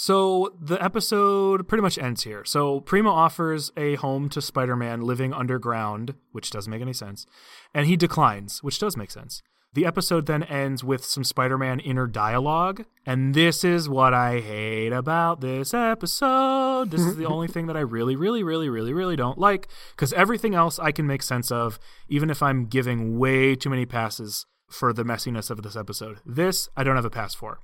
So 0.00 0.54
the 0.60 0.80
episode 0.80 1.66
pretty 1.66 1.82
much 1.82 1.98
ends 1.98 2.22
here. 2.22 2.44
So 2.44 2.78
Primo 2.78 3.10
offers 3.10 3.72
a 3.76 3.96
home 3.96 4.28
to 4.28 4.40
Spider-Man 4.40 5.00
living 5.00 5.32
underground, 5.32 6.14
which 6.30 6.52
doesn't 6.52 6.70
make 6.70 6.80
any 6.80 6.92
sense, 6.92 7.26
and 7.74 7.84
he 7.84 7.96
declines, 7.96 8.62
which 8.62 8.78
does 8.78 8.96
make 8.96 9.10
sense. 9.10 9.42
The 9.72 9.84
episode 9.84 10.26
then 10.26 10.44
ends 10.44 10.84
with 10.84 11.04
some 11.04 11.24
Spider-Man 11.24 11.80
inner 11.80 12.06
dialogue, 12.06 12.84
and 13.04 13.34
this 13.34 13.64
is 13.64 13.88
what 13.88 14.14
I 14.14 14.38
hate 14.38 14.92
about 14.92 15.40
this 15.40 15.74
episode. 15.74 16.92
This 16.92 17.00
is 17.00 17.16
the 17.16 17.26
only 17.34 17.48
thing 17.48 17.66
that 17.66 17.76
I 17.76 17.80
really, 17.80 18.14
really, 18.14 18.44
really, 18.44 18.68
really, 18.68 18.92
really 18.92 19.16
don't 19.16 19.36
like 19.36 19.66
because 19.96 20.12
everything 20.12 20.54
else 20.54 20.78
I 20.78 20.92
can 20.92 21.08
make 21.08 21.24
sense 21.24 21.50
of, 21.50 21.80
even 22.08 22.30
if 22.30 22.40
I'm 22.40 22.66
giving 22.66 23.18
way 23.18 23.56
too 23.56 23.68
many 23.68 23.84
passes 23.84 24.46
for 24.70 24.92
the 24.92 25.04
messiness 25.04 25.50
of 25.50 25.62
this 25.62 25.74
episode. 25.74 26.20
This 26.24 26.68
I 26.76 26.84
don't 26.84 26.94
have 26.94 27.04
a 27.04 27.10
pass 27.10 27.34
for. 27.34 27.58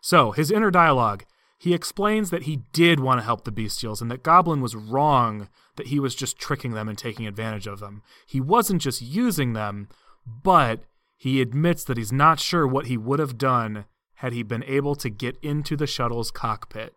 So, 0.00 0.32
his 0.32 0.50
inner 0.50 0.72
dialogue, 0.72 1.24
he 1.58 1.74
explains 1.74 2.30
that 2.30 2.42
he 2.42 2.62
did 2.72 3.00
want 3.00 3.20
to 3.20 3.24
help 3.24 3.44
the 3.44 3.52
Bestials 3.52 4.02
and 4.02 4.10
that 4.10 4.22
Goblin 4.22 4.60
was 4.60 4.76
wrong, 4.76 5.48
that 5.76 5.88
he 5.88 5.98
was 5.98 6.14
just 6.14 6.38
tricking 6.38 6.72
them 6.72 6.88
and 6.88 6.98
taking 6.98 7.26
advantage 7.26 7.66
of 7.66 7.80
them. 7.80 8.02
He 8.26 8.40
wasn't 8.40 8.82
just 8.82 9.00
using 9.00 9.54
them, 9.54 9.88
but 10.26 10.84
he 11.16 11.40
admits 11.40 11.84
that 11.84 11.96
he's 11.96 12.12
not 12.12 12.40
sure 12.40 12.66
what 12.66 12.86
he 12.86 12.96
would 12.96 13.18
have 13.18 13.38
done 13.38 13.86
had 14.16 14.32
he 14.32 14.42
been 14.42 14.64
able 14.64 14.94
to 14.96 15.10
get 15.10 15.38
into 15.42 15.76
the 15.76 15.86
shuttle's 15.86 16.30
cockpit. 16.30 16.94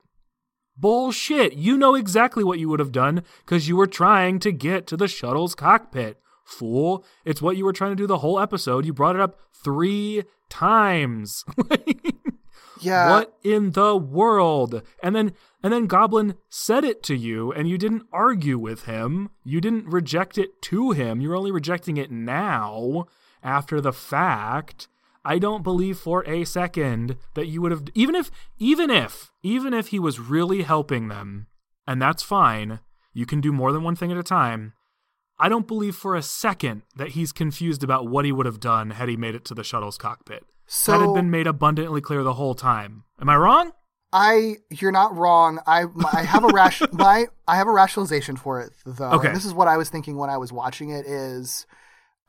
Bullshit! 0.78 1.54
You 1.54 1.78
know 1.78 1.96
exactly 1.96 2.44
what 2.44 2.60
you 2.60 2.70
would 2.70 2.80
have 2.80 2.94
done 2.94 3.24
because 3.46 3.68
you 3.68 3.76
were 3.76 3.88
trying 3.88 4.40
to 4.40 4.52
get 4.52 4.88
to 4.88 4.98
the 4.98 5.08
shuttle's 5.08 5.56
cockpit. 5.56 6.18
Fool. 6.46 7.06
It's 7.26 7.42
what 7.42 7.58
you 7.58 7.66
were 7.66 7.74
trying 7.74 7.92
to 7.92 7.96
do 7.96 8.08
the 8.08 8.20
whole 8.20 8.40
episode. 8.40 8.86
You 8.86 8.94
brought 8.94 9.16
it 9.16 9.22
up 9.22 9.40
three 9.64 10.24
times. 10.50 11.44
Yeah, 12.82 13.10
what 13.10 13.38
in 13.44 13.72
the 13.72 13.96
world? 13.96 14.82
And 15.02 15.16
then 15.16 15.34
and 15.64 15.74
then 15.74 15.88
Goblin 15.88 16.36
said 16.50 16.84
it 16.84 17.04
to 17.04 17.16
you 17.16 17.52
and 17.52 17.68
you 17.68 17.78
didn't 17.78 18.08
argue 18.12 18.58
with 18.58 18.86
him. 18.86 19.30
You 19.44 19.62
didn't 19.62 19.88
reject 19.88 20.38
it 20.38 20.62
to 20.64 20.92
him. 20.92 21.22
You're 21.22 21.36
only 21.36 21.52
rejecting 21.52 21.98
it 21.98 22.12
now 22.12 23.08
after 23.44 23.82
the 23.82 23.94
fact. 23.94 24.88
I 25.26 25.38
don't 25.38 25.64
believe 25.64 25.98
for 25.98 26.24
a 26.24 26.46
second 26.46 27.18
that 27.34 27.48
you 27.48 27.62
would 27.62 27.72
have 27.72 27.84
even 27.94 28.16
if 28.16 28.32
even 28.58 28.90
if 28.90 29.32
even 29.44 29.74
if 29.74 29.88
he 29.88 30.00
was 30.00 30.20
really 30.20 30.64
helping 30.64 31.10
them 31.10 31.48
and 31.90 32.02
that's 32.02 32.24
fine. 32.24 32.80
You 33.14 33.26
can 33.26 33.42
do 33.42 33.52
more 33.52 33.72
than 33.72 33.84
one 33.84 33.96
thing 33.96 34.12
at 34.12 34.18
a 34.18 34.24
time. 34.24 34.74
I 35.40 35.50
don't 35.50 35.68
believe 35.68 35.96
for 35.96 36.16
a 36.16 36.22
second 36.22 36.84
that 36.98 37.10
he's 37.10 37.32
confused 37.32 37.84
about 37.84 38.08
what 38.08 38.26
he 38.26 38.32
would 38.32 38.46
have 38.46 38.60
done 38.60 38.92
had 38.92 39.10
he 39.10 39.18
made 39.18 39.36
it 39.36 39.44
to 39.46 39.56
the 39.56 39.64
shuttle's 39.64 39.98
cockpit. 39.98 40.44
So 40.72 40.92
that 40.92 41.06
had 41.06 41.16
been 41.16 41.32
made 41.32 41.48
abundantly 41.48 42.00
clear 42.00 42.24
the 42.24 42.34
whole 42.34 42.54
time. 42.54 43.04
Am 43.20 43.28
I 43.28 43.36
wrong? 43.36 43.72
I 44.14 44.58
you're 44.70 44.92
not 44.92 45.16
wrong. 45.16 45.60
I 45.66 45.86
I 46.14 46.24
have 46.24 46.44
a 46.44 46.48
rash 46.48 46.82
my 46.92 47.26
I 47.48 47.56
have 47.56 47.68
a 47.68 47.72
rationalization 47.72 48.38
for 48.38 48.62
it 48.62 48.72
though. 48.86 49.12
Okay. 49.12 49.28
And 49.28 49.36
this 49.36 49.46
is 49.46 49.54
what 49.54 49.68
I 49.68 49.78
was 49.78 49.90
thinking 49.90 50.16
when 50.18 50.30
I 50.30 50.38
was 50.38 50.52
watching 50.52 50.92
it 50.92 51.08
is 51.08 51.66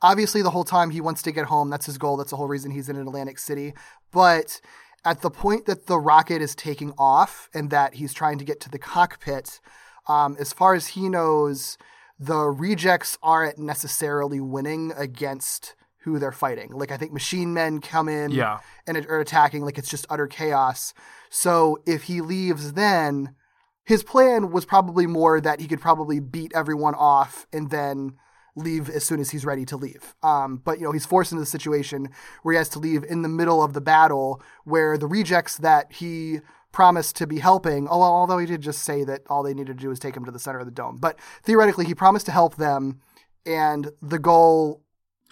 obviously 0.01 0.41
the 0.41 0.49
whole 0.49 0.63
time 0.63 0.89
he 0.89 1.01
wants 1.01 1.21
to 1.23 1.31
get 1.31 1.45
home. 1.45 1.69
That's 1.69 1.85
his 1.85 1.99
goal. 1.99 2.17
That's 2.17 2.31
the 2.31 2.35
whole 2.35 2.47
reason 2.47 2.71
he's 2.71 2.89
in 2.89 2.95
Atlantic 2.95 3.37
City. 3.37 3.73
But 4.11 4.59
at 5.05 5.21
the 5.21 5.29
point 5.29 5.67
that 5.67 5.85
the 5.85 5.99
rocket 5.99 6.41
is 6.41 6.55
taking 6.55 6.93
off 6.97 7.47
and 7.53 7.69
that 7.69 7.95
he's 7.95 8.13
trying 8.13 8.39
to 8.39 8.45
get 8.45 8.59
to 8.61 8.69
the 8.69 8.79
cockpit, 8.79 9.59
um, 10.07 10.35
as 10.39 10.51
far 10.51 10.73
as 10.73 10.87
he 10.87 11.09
knows, 11.09 11.77
the 12.19 12.45
rejects 12.45 13.17
aren't 13.21 13.59
necessarily 13.59 14.39
winning 14.39 14.93
against 14.97 15.75
who 16.03 16.19
they're 16.19 16.31
fighting. 16.31 16.71
Like 16.71 16.91
I 16.91 16.97
think 16.97 17.13
machine 17.13 17.53
men 17.53 17.79
come 17.79 18.09
in 18.09 18.31
Yeah. 18.31 18.59
and 18.87 18.97
are 18.97 19.19
attacking 19.19 19.63
like 19.63 19.77
it's 19.77 19.89
just 19.89 20.05
utter 20.09 20.27
chaos. 20.27 20.93
So 21.29 21.77
if 21.85 22.03
he 22.03 22.21
leaves 22.21 22.73
then 22.73 23.35
his 23.83 24.03
plan 24.03 24.51
was 24.51 24.65
probably 24.65 25.07
more 25.07 25.41
that 25.41 25.59
he 25.59 25.67
could 25.67 25.81
probably 25.81 26.19
beat 26.19 26.51
everyone 26.55 26.95
off 26.95 27.47
and 27.51 27.69
then 27.71 28.13
leave 28.55 28.89
as 28.89 29.03
soon 29.03 29.19
as 29.19 29.29
he's 29.31 29.45
ready 29.45 29.65
to 29.65 29.77
leave. 29.77 30.13
Um, 30.21 30.61
but 30.63 30.77
you 30.79 30.85
know 30.85 30.91
he's 30.91 31.05
forced 31.05 31.31
into 31.31 31.41
the 31.41 31.45
situation 31.57 32.09
where 32.43 32.53
he 32.53 32.57
has 32.57 32.69
to 32.69 32.79
leave 32.79 33.03
in 33.03 33.21
the 33.21 33.29
middle 33.29 33.63
of 33.63 33.73
the 33.73 33.81
battle 33.81 34.41
where 34.65 34.97
the 34.97 35.07
rejects 35.07 35.57
that 35.57 35.91
he 35.93 36.39
promised 36.71 37.15
to 37.17 37.27
be 37.27 37.39
helping. 37.39 37.87
Although 37.87 38.37
he 38.37 38.45
did 38.45 38.61
just 38.61 38.83
say 38.83 39.03
that 39.03 39.21
all 39.29 39.43
they 39.43 39.53
needed 39.53 39.77
to 39.77 39.81
do 39.83 39.89
was 39.89 39.99
take 39.99 40.15
him 40.15 40.25
to 40.25 40.31
the 40.31 40.39
center 40.39 40.59
of 40.59 40.65
the 40.65 40.71
dome. 40.71 40.97
But 40.99 41.19
theoretically, 41.43 41.85
he 41.85 41.93
promised 41.95 42.25
to 42.27 42.31
help 42.31 42.55
them, 42.55 43.01
and 43.45 43.91
the 44.01 44.19
goal. 44.19 44.81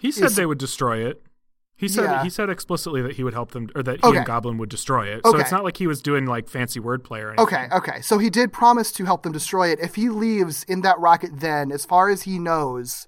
He 0.00 0.10
said 0.12 0.26
Is- 0.26 0.36
they 0.36 0.46
would 0.46 0.58
destroy 0.58 1.06
it. 1.06 1.22
He 1.76 1.88
said 1.88 2.04
Yeah. 2.04 2.22
he 2.22 2.28
said 2.28 2.50
explicitly 2.50 3.00
that 3.00 3.12
he 3.16 3.24
would 3.24 3.32
help 3.32 3.52
them, 3.52 3.70
or 3.74 3.82
that 3.82 4.00
he 4.00 4.06
Okay. 4.06 4.18
and 4.18 4.26
Goblin 4.26 4.58
would 4.58 4.68
destroy 4.68 5.06
it. 5.06 5.22
So 5.24 5.38
it's 5.38 5.50
not 5.50 5.64
like 5.64 5.78
he 5.78 5.86
was 5.86 6.02
doing 6.02 6.26
like 6.26 6.46
fancy 6.46 6.78
wordplay 6.78 7.22
or 7.22 7.28
anything. 7.28 7.40
Okay, 7.46 7.68
okay. 7.72 8.00
So 8.02 8.18
he 8.18 8.28
did 8.28 8.52
promise 8.52 8.92
to 8.92 9.06
help 9.06 9.22
them 9.22 9.32
destroy 9.32 9.68
it. 9.68 9.78
If 9.80 9.94
he 9.94 10.10
leaves 10.10 10.62
in 10.64 10.82
that 10.82 10.98
rocket, 10.98 11.40
then 11.40 11.72
as 11.72 11.86
far 11.86 12.10
as 12.10 12.22
he 12.22 12.38
knows, 12.38 13.06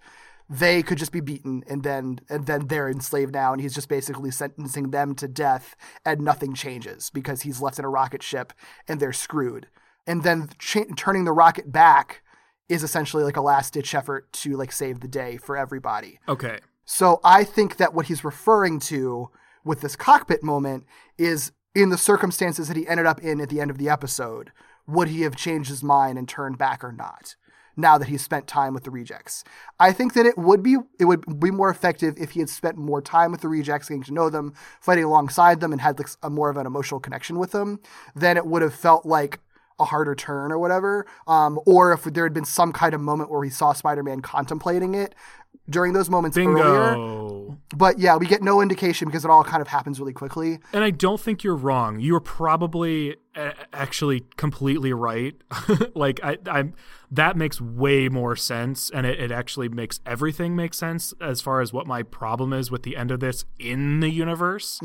they 0.48 0.82
could 0.82 0.96
just 0.96 1.12
be 1.12 1.20
beaten, 1.20 1.62
and 1.68 1.82
then 1.82 2.20
and 2.30 2.46
then 2.46 2.68
they're 2.68 2.88
enslaved 2.88 3.34
now, 3.34 3.52
and 3.52 3.60
he's 3.60 3.74
just 3.74 3.90
basically 3.90 4.30
sentencing 4.30 4.90
them 4.90 5.14
to 5.16 5.28
death, 5.28 5.76
and 6.06 6.22
nothing 6.22 6.54
changes 6.54 7.10
because 7.10 7.42
he's 7.42 7.60
left 7.60 7.78
in 7.78 7.84
a 7.84 7.90
rocket 7.90 8.22
ship, 8.22 8.54
and 8.88 9.00
they're 9.00 9.12
screwed. 9.12 9.66
And 10.06 10.22
then 10.22 10.48
cha- 10.58 10.84
turning 10.96 11.24
the 11.26 11.32
rocket 11.32 11.70
back 11.72 12.22
is 12.70 12.82
essentially 12.82 13.22
like 13.22 13.36
a 13.36 13.42
last 13.42 13.74
ditch 13.74 13.94
effort 13.94 14.32
to 14.32 14.56
like 14.56 14.72
save 14.72 15.00
the 15.00 15.08
day 15.08 15.36
for 15.36 15.58
everybody. 15.58 16.18
Okay. 16.26 16.58
So 16.84 17.20
I 17.24 17.44
think 17.44 17.76
that 17.76 17.94
what 17.94 18.06
he's 18.06 18.24
referring 18.24 18.80
to 18.80 19.30
with 19.64 19.80
this 19.80 19.96
cockpit 19.96 20.42
moment 20.42 20.84
is 21.16 21.52
in 21.74 21.88
the 21.88 21.98
circumstances 21.98 22.68
that 22.68 22.76
he 22.76 22.86
ended 22.86 23.06
up 23.06 23.20
in 23.20 23.40
at 23.40 23.48
the 23.48 23.60
end 23.60 23.70
of 23.70 23.78
the 23.78 23.88
episode, 23.88 24.52
would 24.86 25.08
he 25.08 25.22
have 25.22 25.36
changed 25.36 25.70
his 25.70 25.82
mind 25.82 26.18
and 26.18 26.28
turned 26.28 26.58
back 26.58 26.82
or 26.82 26.92
not? 26.92 27.36
Now 27.74 27.96
that 27.96 28.08
he's 28.08 28.22
spent 28.22 28.46
time 28.46 28.74
with 28.74 28.84
the 28.84 28.90
rejects, 28.90 29.44
I 29.80 29.92
think 29.92 30.12
that 30.12 30.26
it 30.26 30.36
would 30.36 30.62
be 30.62 30.76
it 31.00 31.06
would 31.06 31.40
be 31.40 31.50
more 31.50 31.70
effective 31.70 32.14
if 32.18 32.32
he 32.32 32.40
had 32.40 32.50
spent 32.50 32.76
more 32.76 33.00
time 33.00 33.32
with 33.32 33.40
the 33.40 33.48
rejects, 33.48 33.88
getting 33.88 34.02
to 34.02 34.12
know 34.12 34.28
them, 34.28 34.52
fighting 34.82 35.04
alongside 35.04 35.60
them, 35.60 35.72
and 35.72 35.80
had 35.80 35.98
like 35.98 36.10
a 36.22 36.28
more 36.28 36.50
of 36.50 36.58
an 36.58 36.66
emotional 36.66 37.00
connection 37.00 37.38
with 37.38 37.52
them. 37.52 37.80
Then 38.14 38.36
it 38.36 38.44
would 38.44 38.60
have 38.60 38.74
felt 38.74 39.06
like 39.06 39.40
a 39.78 39.86
harder 39.86 40.14
turn 40.14 40.52
or 40.52 40.58
whatever. 40.58 41.06
Um, 41.26 41.58
or 41.66 41.92
if 41.92 42.04
there 42.04 42.24
had 42.24 42.34
been 42.34 42.44
some 42.44 42.72
kind 42.72 42.92
of 42.92 43.00
moment 43.00 43.30
where 43.30 43.42
he 43.42 43.50
saw 43.50 43.72
Spider-Man 43.72 44.20
contemplating 44.20 44.94
it 44.94 45.14
during 45.68 45.92
those 45.92 46.10
moments 46.10 46.36
earlier. 46.36 47.56
But 47.74 47.98
yeah, 47.98 48.16
we 48.16 48.26
get 48.26 48.42
no 48.42 48.60
indication 48.60 49.08
because 49.08 49.24
it 49.24 49.30
all 49.30 49.44
kind 49.44 49.62
of 49.62 49.68
happens 49.68 49.98
really 49.98 50.12
quickly. 50.12 50.58
And 50.72 50.84
I 50.84 50.90
don't 50.90 51.20
think 51.20 51.42
you're 51.42 51.56
wrong. 51.56 52.00
You're 52.00 52.20
probably 52.20 53.16
uh, 53.34 53.52
actually 53.72 54.24
completely 54.36 54.92
right. 54.92 55.34
like 55.94 56.20
I, 56.22 56.38
I'm, 56.46 56.74
that 57.10 57.36
makes 57.36 57.60
way 57.60 58.08
more 58.08 58.36
sense, 58.36 58.90
and 58.90 59.06
it, 59.06 59.18
it 59.18 59.32
actually 59.32 59.68
makes 59.68 60.00
everything 60.04 60.54
make 60.54 60.74
sense 60.74 61.14
as 61.20 61.40
far 61.40 61.60
as 61.60 61.72
what 61.72 61.86
my 61.86 62.02
problem 62.02 62.52
is 62.52 62.70
with 62.70 62.82
the 62.82 62.96
end 62.96 63.10
of 63.10 63.20
this 63.20 63.44
in 63.58 64.00
the 64.00 64.10
universe. 64.10 64.78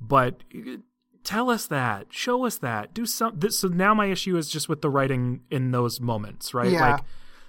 But 0.00 0.42
uh, 0.54 0.78
tell 1.24 1.50
us 1.50 1.66
that, 1.66 2.06
show 2.10 2.44
us 2.44 2.58
that, 2.58 2.94
do 2.94 3.06
some. 3.06 3.38
This, 3.38 3.58
so 3.58 3.68
now 3.68 3.94
my 3.94 4.06
issue 4.06 4.36
is 4.36 4.48
just 4.48 4.68
with 4.68 4.82
the 4.82 4.90
writing 4.90 5.42
in 5.50 5.70
those 5.70 6.00
moments, 6.00 6.54
right? 6.54 6.70
Yeah. 6.70 6.92
Like, 6.92 7.04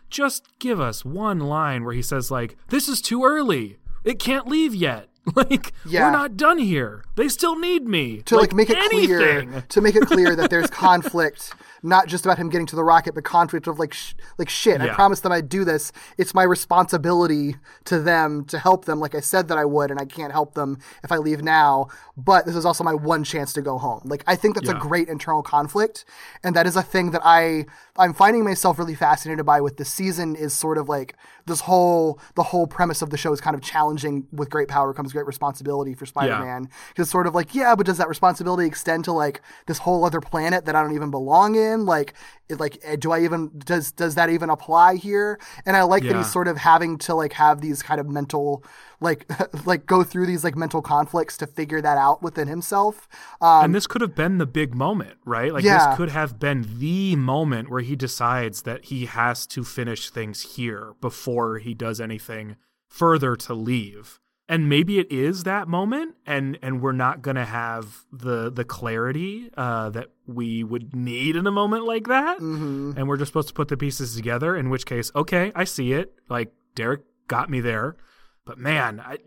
just 0.09 0.47
give 0.59 0.79
us 0.79 1.03
one 1.05 1.39
line 1.39 1.83
where 1.83 1.93
he 1.93 2.01
says 2.01 2.29
like, 2.31 2.57
"This 2.69 2.87
is 2.89 3.01
too 3.01 3.23
early. 3.23 3.77
It 4.03 4.19
can't 4.19 4.47
leave 4.47 4.73
yet." 4.75 5.05
Like 5.35 5.73
Yeah. 5.85 6.05
we're 6.07 6.11
not 6.11 6.37
done 6.37 6.57
here. 6.57 7.03
They 7.15 7.27
still 7.27 7.55
need 7.59 7.83
me 7.87 8.23
to 8.23 8.35
like, 8.35 8.51
make 8.53 8.71
it 8.71 8.77
anything. 8.79 9.07
clear 9.49 9.61
to 9.69 9.81
make 9.81 9.95
it 9.95 10.07
clear 10.07 10.35
that 10.35 10.49
there's 10.49 10.69
conflict 10.71 11.53
not 11.83 12.07
just 12.07 12.25
about 12.25 12.37
him 12.37 12.49
getting 12.49 12.67
to 12.67 12.75
the 12.75 12.83
rocket 12.83 13.15
but 13.15 13.23
conflict 13.23 13.67
of 13.67 13.79
like 13.79 13.93
sh- 13.93 14.13
like 14.37 14.49
shit. 14.49 14.81
I 14.81 14.87
promised 14.93 15.23
them 15.23 15.31
i'd 15.31 15.49
do 15.49 15.63
this. 15.63 15.91
It's 16.17 16.33
my 16.33 16.43
responsibility 16.43 17.55
to 17.85 17.99
them 17.99 18.45
to 18.45 18.59
help 18.59 18.85
them. 18.85 18.99
Like 18.99 19.15
i 19.15 19.19
said 19.19 19.47
that 19.49 19.57
i 19.57 19.65
would 19.65 19.91
and 19.91 19.99
i 19.99 20.05
can't 20.05 20.31
help 20.31 20.53
them 20.55 20.79
if 21.03 21.11
i 21.11 21.17
leave 21.17 21.41
now 21.41 21.87
but 22.17 22.45
this 22.45 22.55
is 22.55 22.65
also 22.65 22.83
my 22.83 22.93
one 22.93 23.23
chance 23.23 23.53
to 23.53 23.61
go 23.61 23.77
home. 23.77 24.01
Like 24.05 24.23
i 24.27 24.35
think 24.35 24.55
that's 24.55 24.69
a 24.69 24.73
great 24.79 25.07
internal 25.09 25.41
conflict 25.43 26.05
and 26.43 26.55
that 26.55 26.65
is 26.67 26.75
a 26.75 26.81
thing 26.81 27.11
that 27.11 27.21
i 27.23 27.65
i'm 27.97 28.13
finding 28.13 28.43
myself 28.43 28.77
really 28.79 28.95
fascinated 28.95 29.45
by 29.45 29.61
with 29.61 29.77
this 29.77 29.89
season 29.91 30.35
is 30.35 30.53
sort 30.53 30.77
of 30.77 30.89
like 30.89 31.15
this 31.45 31.61
whole 31.61 32.19
the 32.35 32.43
whole 32.43 32.67
premise 32.67 33.01
of 33.01 33.09
the 33.09 33.17
show 33.17 33.31
is 33.33 33.41
kind 33.41 33.55
of 33.55 33.61
challenging 33.61 34.27
with 34.31 34.49
great 34.49 34.67
power 34.67 34.93
comes 34.93 35.13
great 35.13 35.25
responsibility 35.25 35.93
for 35.93 36.05
spider-man. 36.05 36.63
Because 36.89 37.03
it's 37.05 37.11
sort 37.11 37.27
of 37.27 37.35
like 37.35 37.53
yeah 37.55 37.75
but 37.75 37.85
does 37.85 37.97
that 37.97 38.07
responsibility 38.09 38.67
extend 38.67 39.03
to 39.05 39.11
like 39.11 39.41
this 39.67 39.79
whole 39.79 40.03
other 40.05 40.21
planet 40.21 40.65
that 40.65 40.75
i 40.75 40.81
don't 40.81 40.93
even 40.95 41.11
belong 41.11 41.55
in 41.55 41.68
like 41.77 42.13
it, 42.49 42.59
like 42.59 42.79
eh, 42.83 42.95
do 42.95 43.11
i 43.11 43.21
even 43.21 43.51
does 43.59 43.91
does 43.91 44.15
that 44.15 44.29
even 44.29 44.49
apply 44.49 44.95
here 44.95 45.39
and 45.65 45.77
i 45.77 45.83
like 45.83 46.03
that 46.03 46.15
he's 46.15 46.31
sort 46.31 46.47
of 46.47 46.57
having 46.57 46.97
to 46.97 47.13
like 47.15 47.33
have 47.33 47.61
these 47.61 47.81
kind 47.83 47.99
of 47.99 48.07
mental 48.07 48.63
like 48.99 49.29
like 49.65 49.85
go 49.85 50.03
through 50.03 50.25
these 50.25 50.43
like 50.43 50.55
mental 50.55 50.81
conflicts 50.81 51.37
to 51.37 51.47
figure 51.47 51.81
that 51.81 51.97
out 51.97 52.21
within 52.21 52.47
himself 52.47 53.07
um 53.41 53.65
and 53.65 53.75
this 53.75 53.87
could 53.87 54.01
have 54.01 54.15
been 54.15 54.37
the 54.37 54.45
big 54.45 54.73
moment, 54.75 55.17
right? 55.25 55.53
Like 55.53 55.63
Yeah. 55.63 55.89
this 55.89 55.97
could 55.97 56.09
have 56.09 56.39
been 56.39 56.65
the 56.79 57.15
moment 57.15 57.69
where 57.69 57.81
he 57.81 57.95
decides 57.95 58.63
that 58.63 58.85
he 58.85 59.05
has 59.05 59.45
to 59.47 59.63
finish 59.63 60.09
things 60.09 60.55
here 60.55 60.93
before 61.01 61.59
he 61.59 61.73
does 61.73 61.99
anything 62.01 62.55
further 62.87 63.35
to 63.35 63.53
leave. 63.53 64.19
And 64.49 64.67
maybe 64.67 64.97
it 64.97 65.11
is 65.11 65.43
that 65.43 65.67
moment 65.67 66.15
and 66.25 66.57
and 66.63 66.81
we're 66.81 66.91
not 66.91 67.21
going 67.21 67.35
to 67.35 67.45
have 67.45 68.05
the 68.11 68.49
the 68.49 68.65
clarity 68.65 69.51
uh, 69.55 69.91
that 69.91 70.09
we 70.25 70.63
would 70.63 70.95
need 70.95 71.35
in 71.35 71.45
a 71.47 71.51
moment 71.51 71.85
like 71.85 72.07
that. 72.07 72.39
mhm. 72.39 72.97
And 72.97 73.07
we're 73.07 73.17
just 73.17 73.29
supposed 73.29 73.47
to 73.49 73.53
put 73.53 73.67
the 73.67 73.77
pieces 73.77 74.15
together 74.15 74.55
in 74.55 74.69
which 74.71 74.85
case, 74.87 75.11
okay, 75.15 75.51
I 75.55 75.63
see 75.65 75.93
it. 75.93 76.15
Like 76.29 76.51
Derek 76.73 77.01
got 77.27 77.49
me 77.49 77.61
there. 77.61 77.95
But 78.43 78.57
man, 78.57 78.99
I 78.99 79.17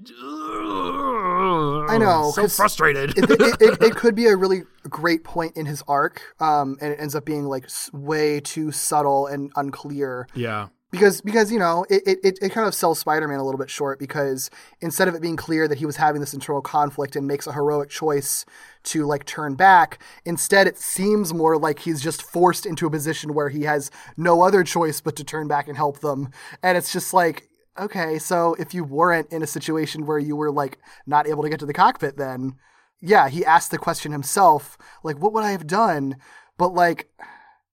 I 1.88 1.98
know, 1.98 2.32
so 2.34 2.48
frustrated. 2.48 3.16
it, 3.16 3.30
it, 3.30 3.40
it, 3.60 3.82
it 3.82 3.96
could 3.96 4.16
be 4.16 4.26
a 4.26 4.36
really 4.36 4.62
great 4.88 5.22
point 5.22 5.56
in 5.56 5.66
his 5.66 5.82
arc, 5.86 6.22
um, 6.40 6.76
and 6.80 6.92
it 6.92 7.00
ends 7.00 7.14
up 7.14 7.24
being 7.24 7.44
like 7.44 7.68
way 7.92 8.40
too 8.40 8.72
subtle 8.72 9.26
and 9.28 9.52
unclear 9.54 10.26
yeah. 10.34 10.68
Because 10.92 11.20
because 11.22 11.50
you 11.50 11.58
know 11.58 11.84
it, 11.90 12.02
it, 12.22 12.38
it- 12.42 12.52
kind 12.52 12.68
of 12.68 12.74
sells 12.74 12.98
Spider-Man 13.00 13.38
a 13.38 13.44
little 13.44 13.58
bit 13.58 13.70
short 13.70 13.98
because 13.98 14.50
instead 14.80 15.08
of 15.08 15.14
it 15.14 15.22
being 15.22 15.36
clear 15.36 15.66
that 15.66 15.78
he 15.78 15.86
was 15.86 15.96
having 15.96 16.20
this 16.20 16.34
internal 16.34 16.60
conflict 16.62 17.16
and 17.16 17.26
makes 17.26 17.46
a 17.46 17.52
heroic 17.52 17.88
choice 17.90 18.44
to 18.84 19.06
like 19.06 19.24
turn 19.24 19.54
back, 19.54 20.02
instead 20.24 20.66
it 20.66 20.78
seems 20.78 21.32
more 21.34 21.56
like 21.58 21.80
he's 21.80 22.00
just 22.02 22.22
forced 22.22 22.66
into 22.66 22.86
a 22.86 22.90
position 22.90 23.34
where 23.34 23.48
he 23.48 23.62
has 23.62 23.90
no 24.16 24.42
other 24.42 24.62
choice 24.62 25.00
but 25.00 25.16
to 25.16 25.24
turn 25.24 25.48
back 25.48 25.66
and 25.68 25.76
help 25.76 26.00
them, 26.00 26.28
and 26.62 26.76
it's 26.78 26.92
just 26.92 27.12
like. 27.14 27.48
Okay, 27.78 28.18
so 28.18 28.54
if 28.58 28.74
you 28.74 28.84
weren't 28.84 29.32
in 29.32 29.42
a 29.42 29.46
situation 29.46 30.04
where 30.04 30.18
you 30.18 30.36
were 30.36 30.50
like 30.52 30.76
not 31.06 31.26
able 31.26 31.42
to 31.42 31.48
get 31.48 31.58
to 31.60 31.64
the 31.64 31.72
cockpit, 31.72 32.18
then 32.18 32.56
yeah, 33.00 33.30
he 33.30 33.46
asked 33.46 33.70
the 33.70 33.78
question 33.78 34.12
himself, 34.12 34.76
like, 35.02 35.16
what 35.18 35.32
would 35.32 35.42
I 35.42 35.52
have 35.52 35.66
done? 35.66 36.16
But 36.58 36.74
like, 36.74 37.08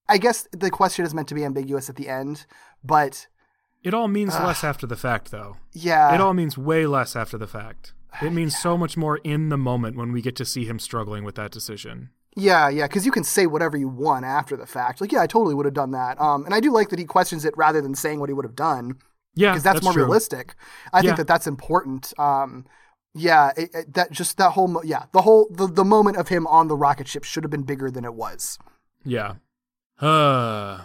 I 0.07 0.17
guess 0.17 0.47
the 0.51 0.71
question 0.71 1.05
is 1.05 1.13
meant 1.13 1.27
to 1.27 1.35
be 1.35 1.45
ambiguous 1.45 1.89
at 1.89 1.95
the 1.95 2.09
end, 2.09 2.45
but 2.83 3.27
It 3.83 3.93
all 3.93 4.07
means 4.07 4.33
less 4.35 4.63
after 4.63 4.85
the 4.87 4.95
fact, 4.97 5.31
though. 5.31 5.57
yeah, 5.73 6.13
it 6.13 6.21
all 6.21 6.33
means 6.33 6.57
way 6.57 6.85
less 6.85 7.15
after 7.15 7.37
the 7.37 7.47
fact. 7.47 7.93
It 8.21 8.31
means 8.33 8.57
so 8.57 8.77
much 8.77 8.97
more 8.97 9.17
in 9.17 9.49
the 9.49 9.57
moment 9.57 9.95
when 9.95 10.11
we 10.11 10.21
get 10.21 10.35
to 10.37 10.45
see 10.45 10.65
him 10.65 10.79
struggling 10.79 11.23
with 11.23 11.35
that 11.35 11.51
decision. 11.51 12.09
yeah, 12.35 12.67
yeah, 12.69 12.87
because 12.87 13.05
you 13.05 13.11
can 13.11 13.23
say 13.23 13.45
whatever 13.47 13.77
you 13.77 13.87
want 13.89 14.25
after 14.25 14.55
the 14.57 14.65
fact. 14.65 14.99
Like, 15.01 15.11
yeah, 15.11 15.21
I 15.21 15.27
totally 15.27 15.53
would 15.55 15.65
have 15.65 15.73
done 15.75 15.91
that. 15.91 16.19
Um, 16.21 16.45
and 16.45 16.53
I 16.53 16.59
do 16.59 16.71
like 16.71 16.89
that 16.89 16.99
he 16.99 17.05
questions 17.05 17.43
it 17.45 17.53
rather 17.57 17.81
than 17.81 17.95
saying 17.95 18.19
what 18.19 18.29
he 18.29 18.33
would 18.33 18.45
have 18.45 18.55
done 18.55 18.97
Yeah, 19.35 19.51
because 19.51 19.63
that's, 19.63 19.83
more 19.83 19.93
true. 19.93 20.03
realistic. 20.03 20.55
I 20.93 20.97
Yeah. 20.99 21.01
think 21.03 21.17
that 21.17 21.27
that's 21.27 21.47
important. 21.47 22.13
Um, 22.17 22.65
yeah, 23.13 23.51
it, 23.57 23.69
it- 23.73 23.93
that 23.93 24.11
just 24.11 24.37
that 24.37 24.51
whole 24.51 24.67
mo- 24.69 24.83
yeah 24.83 25.05
the 25.11 25.21
whole 25.23 25.47
the, 25.51 25.67
the 25.67 25.83
moment 25.83 26.17
of 26.17 26.27
him 26.29 26.45
on 26.47 26.67
the 26.67 26.75
rocket 26.75 27.07
ship 27.07 27.23
should 27.23 27.43
have 27.43 27.51
been 27.51 27.63
bigger 27.63 27.89
than 27.91 28.05
it 28.05 28.13
was. 28.13 28.57
Yeah. 29.03 29.33
Uh, 29.99 30.81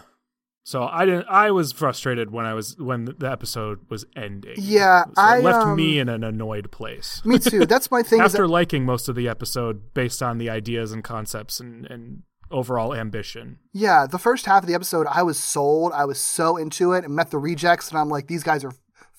so 0.64 0.84
I 0.90 1.04
didn't. 1.04 1.26
I 1.28 1.50
was 1.50 1.72
frustrated 1.72 2.30
when 2.32 2.46
I 2.46 2.54
was 2.54 2.76
when 2.78 3.04
the 3.04 3.30
episode 3.30 3.80
was 3.90 4.06
ending. 4.16 4.54
Yeah, 4.56 5.04
so 5.04 5.12
I, 5.16 5.40
left 5.40 5.66
um, 5.66 5.76
me 5.76 5.98
in 5.98 6.08
an 6.08 6.24
annoyed 6.24 6.70
place. 6.72 7.22
Me 7.24 7.38
too. 7.38 7.66
That's 7.66 7.90
my 7.90 8.02
thing. 8.02 8.20
is 8.22 8.32
that- 8.32 8.38
After 8.38 8.48
liking 8.48 8.84
most 8.84 9.08
of 9.08 9.14
the 9.14 9.28
episode 9.28 9.94
based 9.94 10.22
on 10.22 10.38
the 10.38 10.48
ideas 10.50 10.90
and 10.92 11.04
concepts 11.04 11.60
and, 11.60 11.86
and 11.86 12.22
overall 12.50 12.94
ambition. 12.94 13.58
Yeah, 13.72 14.06
the 14.10 14.18
first 14.18 14.46
half 14.46 14.62
of 14.62 14.68
the 14.68 14.74
episode, 14.74 15.06
I 15.10 15.22
was 15.22 15.38
sold. 15.38 15.92
I 15.92 16.04
was 16.06 16.20
so 16.20 16.56
into 16.56 16.92
it 16.92 17.04
and 17.04 17.14
met 17.14 17.30
the 17.30 17.38
rejects, 17.38 17.90
and 17.90 17.98
I'm 17.98 18.08
like, 18.08 18.26
these 18.26 18.42
guys 18.42 18.64
are 18.64 18.72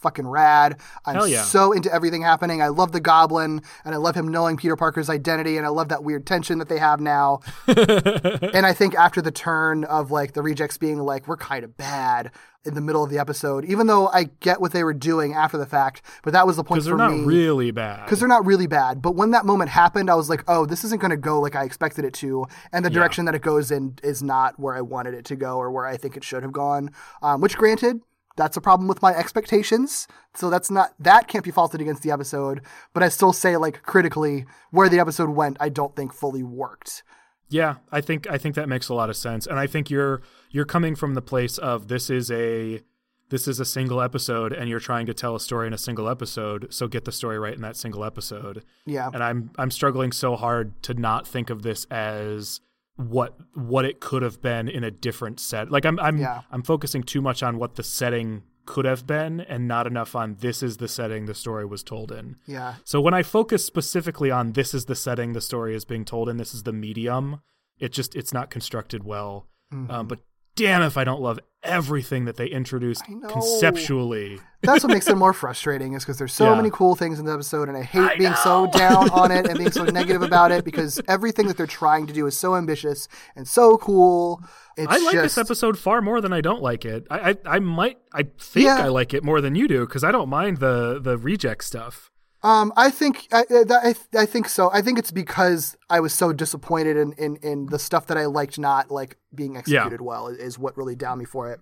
fucking 0.06 0.28
rad. 0.28 0.78
I'm 1.04 1.28
yeah. 1.28 1.42
so 1.42 1.72
into 1.72 1.92
everything 1.92 2.22
happening. 2.22 2.62
I 2.62 2.68
love 2.68 2.92
the 2.92 3.00
goblin, 3.00 3.64
and 3.84 3.96
I 3.96 3.98
love 3.98 4.14
him 4.14 4.28
knowing 4.28 4.56
Peter 4.56 4.76
Parker's 4.76 5.10
identity, 5.10 5.58
and 5.58 5.66
I 5.66 5.70
love 5.70 5.90
that 5.90 6.04
weird 6.04 6.28
tension 6.28 6.60
that 6.60 6.70
they 6.70 6.78
have 6.78 7.00
now. 7.02 7.40
and 7.68 8.66
I 8.68 8.74
think 8.74 8.94
after 8.94 9.20
the 9.22 9.32
turn 9.32 9.84
of 9.86 10.12
like 10.12 10.34
the 10.34 10.44
rejects 10.44 10.78
being 10.78 11.00
like, 11.00 11.28
we're 11.28 11.38
kind 11.38 11.64
of 11.64 11.76
bad 11.76 12.30
in 12.66 12.74
the 12.74 12.82
middle 12.82 13.04
of 13.04 13.10
the 13.12 13.18
episode, 13.20 13.64
even 13.66 13.86
though 13.88 14.08
I 14.08 14.24
get 14.40 14.60
what 14.60 14.72
they 14.74 14.84
were 14.84 14.94
doing 14.94 15.34
after 15.34 15.56
the 15.58 15.68
fact, 15.68 16.02
but 16.24 16.34
that 16.34 16.48
was 16.48 16.56
the 16.56 16.64
point 16.64 16.78
Because 16.78 16.86
they're 16.86 16.98
not 16.98 17.26
really 17.26 17.70
bad. 17.70 18.06
because 18.06 18.20
they're 18.20 18.28
not 18.28 18.44
really 18.46 18.66
bad. 18.66 19.04
But 19.04 19.16
when 19.16 19.32
that 19.32 19.46
moment 19.46 19.70
happened, 19.70 20.10
I 20.10 20.16
was 20.16 20.30
like, 20.32 20.44
oh, 20.48 20.66
this 20.66 20.84
isn't 20.84 21.00
going 21.00 21.12
to 21.12 21.18
go 21.18 21.40
like 21.40 21.56
I 21.56 21.64
expected 21.64 22.06
it 22.06 22.14
to, 22.16 22.48
and 22.72 22.84
the 22.84 22.90
Yeah. 22.92 22.96
direction 22.96 23.26
that 23.26 23.36
it 23.36 23.44
goes 23.44 23.70
in 23.72 24.00
is 24.04 24.24
not 24.24 24.60
where 24.60 24.76
I 24.76 24.82
wanted 24.82 25.14
it 25.14 25.26
to 25.26 25.36
go 25.36 25.58
or 25.58 25.70
where 25.72 25.86
I 25.86 25.96
think 25.98 26.18
it 26.18 26.24
should 26.24 26.42
have 26.44 26.52
gone. 26.52 26.90
Um, 27.22 27.40
which, 27.42 27.56
granted, 27.56 28.02
that's 28.36 28.58
a 28.58 28.62
problem 28.62 28.88
with 28.88 29.02
my 29.02 29.14
expectations. 29.14 30.08
So 30.34 30.50
that's 30.50 30.70
not 30.70 30.94
that 31.00 31.28
can't 31.28 31.44
be 31.44 31.52
faulted 31.52 31.82
against 31.82 32.04
the 32.04 32.12
episode. 32.12 32.62
But 32.94 33.04
I 33.04 33.10
still 33.10 33.34
say, 33.34 33.58
like 33.58 33.84
critically, 33.84 34.46
where 34.72 34.90
the 34.90 35.00
episode 35.00 35.30
went, 35.30 35.58
I 35.60 35.70
don't 35.70 35.96
think 35.96 36.14
fully 36.14 36.44
worked. 36.44 37.04
Yeah, 37.50 37.76
I 37.92 38.02
think 38.02 38.28
I 38.30 38.38
think 38.38 38.56
that 38.56 38.68
makes 38.68 38.90
a 38.90 38.94
lot 38.94 39.10
of 39.10 39.16
sense, 39.16 39.46
and 39.46 39.60
I 39.60 39.68
think 39.68 39.90
you're 39.90 40.22
you're 40.50 40.66
coming 40.66 40.96
from 40.96 41.14
the 41.14 41.22
place 41.22 41.58
of 41.58 41.88
this 41.88 42.10
is 42.10 42.32
a 42.32 42.82
this 43.30 43.48
is 43.48 43.60
a 43.60 43.66
single 43.66 44.02
episode, 44.02 44.52
and 44.52 44.70
you're 44.70 44.80
trying 44.80 45.06
to 45.06 45.14
tell 45.14 45.36
a 45.36 45.40
story 45.40 45.68
in 45.68 45.74
a 45.74 45.78
single 45.78 46.10
episode, 46.10 46.68
so 46.74 46.88
get 46.88 47.06
the 47.06 47.12
story 47.12 47.40
right 47.40 47.54
in 47.54 47.62
that 47.62 47.76
single 47.76 48.04
episode. 48.04 48.64
Yeah. 48.86 49.10
And 49.14 49.24
I'm 49.24 49.52
I'm 49.58 49.72
struggling 49.72 50.12
so 50.12 50.36
hard 50.36 50.82
to 50.84 50.94
not 50.94 51.28
think 51.28 51.50
of 51.50 51.62
this 51.62 51.86
as 51.86 52.62
what 52.98 53.38
what 53.54 53.86
it 53.86 54.00
could 54.00 54.22
have 54.22 54.42
been 54.42 54.68
in 54.68 54.84
a 54.84 54.92
different 54.92 55.40
set. 55.40 55.72
Like 55.72 55.86
I'm 55.86 56.00
I'm 56.00 56.18
Yeah. 56.18 56.42
I'm 56.52 56.64
focusing 56.64 57.04
too 57.04 57.22
much 57.22 57.44
on 57.44 57.58
what 57.58 57.76
the 57.76 57.84
setting 57.84 58.44
could 58.66 58.86
have 58.86 59.06
been, 59.06 59.42
and 59.42 59.68
not 59.68 59.86
enough 59.86 60.16
on 60.16 60.38
this 60.40 60.64
is 60.64 60.78
the 60.78 60.88
setting 60.88 61.26
the 61.26 61.36
story 61.36 61.66
was 61.66 61.84
told 61.84 62.12
in. 62.12 62.38
Yeah. 62.48 62.76
So 62.84 63.00
when 63.00 63.14
I 63.14 63.22
focus 63.22 63.64
specifically 63.64 64.32
on 64.32 64.54
this 64.54 64.74
is 64.74 64.86
the 64.86 64.96
setting 64.96 65.34
the 65.34 65.42
story 65.42 65.76
is 65.76 65.86
being 65.86 66.04
told 66.04 66.30
in, 66.30 66.38
this 66.38 66.54
is 66.54 66.64
the 66.64 66.74
medium, 66.74 67.42
it 67.78 67.92
just 67.92 68.16
it's 68.16 68.34
not 68.34 68.50
constructed 68.50 69.04
well. 69.04 69.48
Mm-hmm. 69.74 69.92
Um, 69.92 70.08
but 70.08 70.20
damn 70.56 70.82
if 70.82 70.98
I 70.98 71.04
don't 71.04 71.22
love 71.22 71.40
everything 71.64 72.26
that 72.26 72.38
they 72.38 72.46
introduced 72.46 73.04
conceptually. 73.28 74.40
That's 74.62 74.84
what 74.84 74.94
makes 74.94 75.08
it 75.08 75.16
more 75.16 75.34
frustrating 75.44 75.94
is 75.94 76.04
because 76.04 76.18
there's 76.18 76.34
so 76.34 76.52
Yeah. 76.52 76.56
many 76.56 76.70
cool 76.70 76.96
things 76.96 77.20
in 77.20 77.26
the 77.26 77.34
episode, 77.34 77.68
and 77.70 77.78
I 77.78 77.82
hate 77.84 78.18
being 78.18 78.34
so 78.36 78.68
down 78.72 79.10
on 79.12 79.32
it 79.32 79.48
and 79.48 79.58
being 79.58 79.72
so 79.72 79.84
negative 79.86 80.22
about 80.22 80.52
it 80.52 80.64
because 80.66 81.00
everything 81.08 81.48
that 81.48 81.58
they're 81.58 81.68
trying 81.68 82.08
to 82.08 82.14
do 82.14 82.26
is 82.28 82.38
so 82.38 82.56
ambitious 82.56 83.08
and 83.36 83.48
so 83.48 83.78
cool. 83.78 84.42
It's 84.78 84.88
I 84.92 84.98
like 84.98 85.14
just, 85.14 85.36
this 85.36 85.38
episode 85.38 85.78
far 85.78 86.02
more 86.02 86.22
than 86.22 86.34
I 86.34 86.42
don't 86.42 86.62
like 86.62 86.86
it. 86.86 87.08
I 87.10 87.32
I, 87.32 87.38
I 87.46 87.60
might 87.60 87.98
I 88.14 88.24
think 88.38 88.66
Yeah. 88.66 88.78
I 88.78 88.88
like 88.88 89.14
it 89.14 89.24
more 89.24 89.42
than 89.42 89.56
you 89.56 89.68
do 89.68 89.86
because 89.86 90.04
I 90.04 90.12
don't 90.12 90.30
mind 90.30 90.58
the 90.58 91.00
the 91.02 91.18
reject 91.18 91.64
stuff. 91.64 92.12
Um, 92.46 92.72
I 92.78 92.92
think 92.92 93.28
I, 93.32 93.44
I, 93.50 93.64
I, 93.72 93.96
I 94.20 94.26
think 94.28 94.48
so. 94.50 94.70
I 94.72 94.84
think 94.84 95.00
it's 95.00 95.10
because 95.10 95.76
I 95.90 96.00
was 96.00 96.14
so 96.14 96.32
disappointed 96.32 96.96
in, 96.96 97.14
in, 97.14 97.38
in 97.38 97.66
the 97.66 97.80
stuff 97.80 98.06
that 98.06 98.20
I 98.20 98.28
liked 98.28 98.60
not 98.60 98.92
like 98.92 99.18
being 99.34 99.58
executed 99.58 100.00
well 100.00 100.28
is 100.28 100.60
what 100.60 100.78
really 100.78 100.96
downed 100.96 101.18
me 101.18 101.26
for 101.26 101.52
it. 101.52 101.60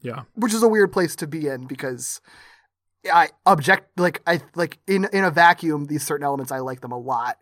Yeah. 0.00 0.22
Which 0.34 0.52
is 0.52 0.64
a 0.64 0.68
weird 0.68 0.90
place 0.90 1.14
to 1.16 1.28
be 1.28 1.46
in 1.46 1.68
because 1.68 2.20
I 3.12 3.28
object 3.46 3.96
like 3.96 4.22
I 4.26 4.40
like 4.56 4.80
in 4.88 5.06
in 5.12 5.22
a 5.22 5.30
vacuum 5.30 5.84
these 5.84 6.04
certain 6.04 6.24
elements 6.24 6.50
I 6.50 6.58
like 6.58 6.80
them 6.80 6.90
a 6.90 6.98
lot. 6.98 7.38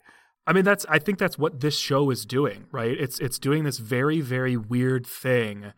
I 0.47 0.53
mean 0.53 0.65
that's 0.65 0.85
I 0.87 0.99
think 0.99 1.19
that's 1.19 1.39
what 1.39 1.61
this 1.61 1.79
show 1.79 2.11
is 2.11 2.27
doing, 2.27 2.67
right? 2.73 2.95
It's 3.01 3.19
it's 3.21 3.39
doing 3.39 3.65
this 3.65 3.79
very 3.79 4.21
very 4.21 4.59
weird 4.59 5.07
thing 5.07 5.73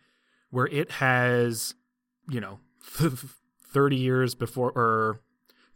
where 0.51 0.67
it 0.67 0.91
has, 0.91 1.77
you 2.29 2.41
know, 2.41 2.59
30 2.83 3.97
years 3.97 4.35
before 4.35 4.73
or 4.75 5.21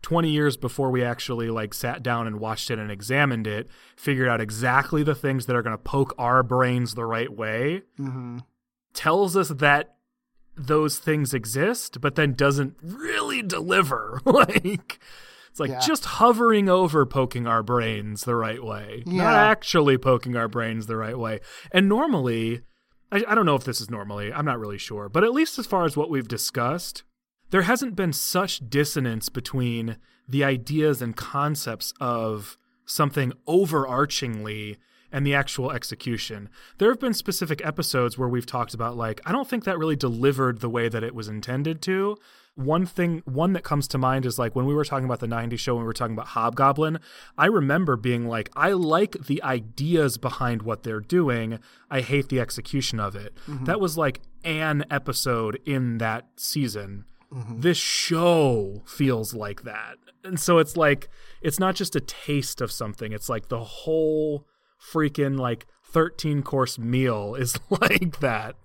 20 0.02 0.30
years 0.30 0.56
before 0.56 0.90
we 0.90 1.02
actually 1.02 1.50
like 1.50 1.74
sat 1.74 2.02
down 2.02 2.26
and 2.26 2.38
watched 2.38 2.70
it 2.70 2.78
and 2.78 2.90
examined 2.90 3.46
it, 3.46 3.68
figured 3.96 4.28
out 4.28 4.40
exactly 4.40 5.02
the 5.02 5.14
things 5.14 5.46
that 5.46 5.56
are 5.56 5.62
going 5.62 5.76
to 5.76 5.82
poke 5.82 6.14
our 6.18 6.42
brains 6.42 6.94
the 6.94 7.04
right 7.04 7.32
way. 7.34 7.82
Mm-hmm. 7.98 8.38
Tells 8.94 9.36
us 9.36 9.48
that 9.48 9.96
those 10.56 10.98
things 10.98 11.34
exist, 11.34 12.00
but 12.00 12.14
then 12.14 12.34
doesn't 12.34 12.76
really 12.82 13.42
deliver. 13.42 14.20
like 14.24 14.98
It's 15.50 15.60
like 15.60 15.70
Yeah. 15.70 15.80
just 15.80 16.04
hovering 16.04 16.68
over 16.68 17.04
poking 17.06 17.46
our 17.46 17.62
brains 17.62 18.24
the 18.24 18.34
right 18.36 18.62
way, 18.62 19.02
not 19.06 19.34
actually 19.34 19.98
poking 19.98 20.36
our 20.36 20.48
brains 20.48 20.86
the 20.86 20.96
right 20.96 21.18
way. 21.18 21.40
And 21.72 21.88
normally, 21.88 22.62
I, 23.10 23.24
I 23.26 23.34
don't 23.34 23.46
know 23.46 23.54
if 23.56 23.64
this 23.64 23.80
is 23.80 23.90
normally, 23.90 24.32
I'm 24.32 24.44
not 24.44 24.58
really 24.60 24.78
sure, 24.78 25.08
but 25.08 25.24
at 25.24 25.32
least 25.32 25.58
as 25.58 25.66
far 25.66 25.84
as 25.84 25.96
what 25.96 26.10
we've 26.10 26.28
discussed, 26.28 27.02
there 27.50 27.62
hasn't 27.62 27.96
been 27.96 28.12
such 28.12 28.68
dissonance 28.68 29.28
between 29.28 29.96
the 30.28 30.44
ideas 30.44 31.00
and 31.00 31.16
concepts 31.16 31.92
of 32.00 32.58
something 32.84 33.32
overarchingly 33.46 34.76
and 35.10 35.26
the 35.26 35.34
actual 35.34 35.70
execution. 35.72 36.48
There 36.78 36.90
have 36.90 37.00
been 37.00 37.14
specific 37.14 37.64
episodes 37.64 38.18
where 38.18 38.28
we've 38.28 38.46
talked 38.46 38.74
about 38.74 38.96
like 38.96 39.20
I 39.24 39.32
don't 39.32 39.48
think 39.48 39.64
that 39.64 39.78
really 39.78 39.96
delivered 39.96 40.60
the 40.60 40.68
way 40.68 40.88
that 40.88 41.02
it 41.02 41.14
was 41.14 41.28
intended 41.28 41.80
to. 41.82 42.16
One 42.54 42.84
thing 42.84 43.22
one 43.24 43.52
that 43.52 43.62
comes 43.62 43.88
to 43.88 43.98
mind 43.98 44.26
is 44.26 44.38
like 44.38 44.54
when 44.54 44.66
we 44.66 44.74
were 44.74 44.84
talking 44.84 45.04
about 45.06 45.20
the 45.20 45.26
90s 45.26 45.60
show 45.60 45.74
when 45.74 45.84
we 45.84 45.86
were 45.86 45.92
talking 45.92 46.14
about 46.14 46.28
Hobgoblin, 46.28 46.98
I 47.38 47.46
remember 47.46 47.96
being 47.96 48.26
like 48.26 48.50
I 48.54 48.72
like 48.72 49.12
the 49.12 49.42
ideas 49.42 50.18
behind 50.18 50.62
what 50.62 50.82
they're 50.82 51.00
doing. 51.00 51.60
I 51.90 52.00
hate 52.00 52.28
the 52.28 52.40
execution 52.40 53.00
of 53.00 53.16
it. 53.16 53.34
Mm-hmm. 53.46 53.64
That 53.64 53.80
was 53.80 53.96
like 53.96 54.20
an 54.44 54.84
episode 54.90 55.58
in 55.64 55.98
that 55.98 56.26
season 56.36 57.04
Mm-hmm. 57.32 57.60
this 57.60 57.76
show 57.76 58.82
feels 58.86 59.34
like 59.34 59.64
that. 59.64 59.96
And 60.24 60.40
so 60.40 60.58
it's 60.58 60.76
like 60.76 61.08
it's 61.42 61.58
not 61.58 61.74
just 61.74 61.94
a 61.94 62.00
taste 62.00 62.60
of 62.62 62.72
something, 62.72 63.12
it's 63.12 63.28
like 63.28 63.48
the 63.48 63.62
whole 63.62 64.46
freaking 64.80 65.38
like 65.38 65.66
13 65.84 66.42
course 66.42 66.78
meal 66.78 67.34
is 67.38 67.58
like 67.70 68.20
that. 68.20 68.56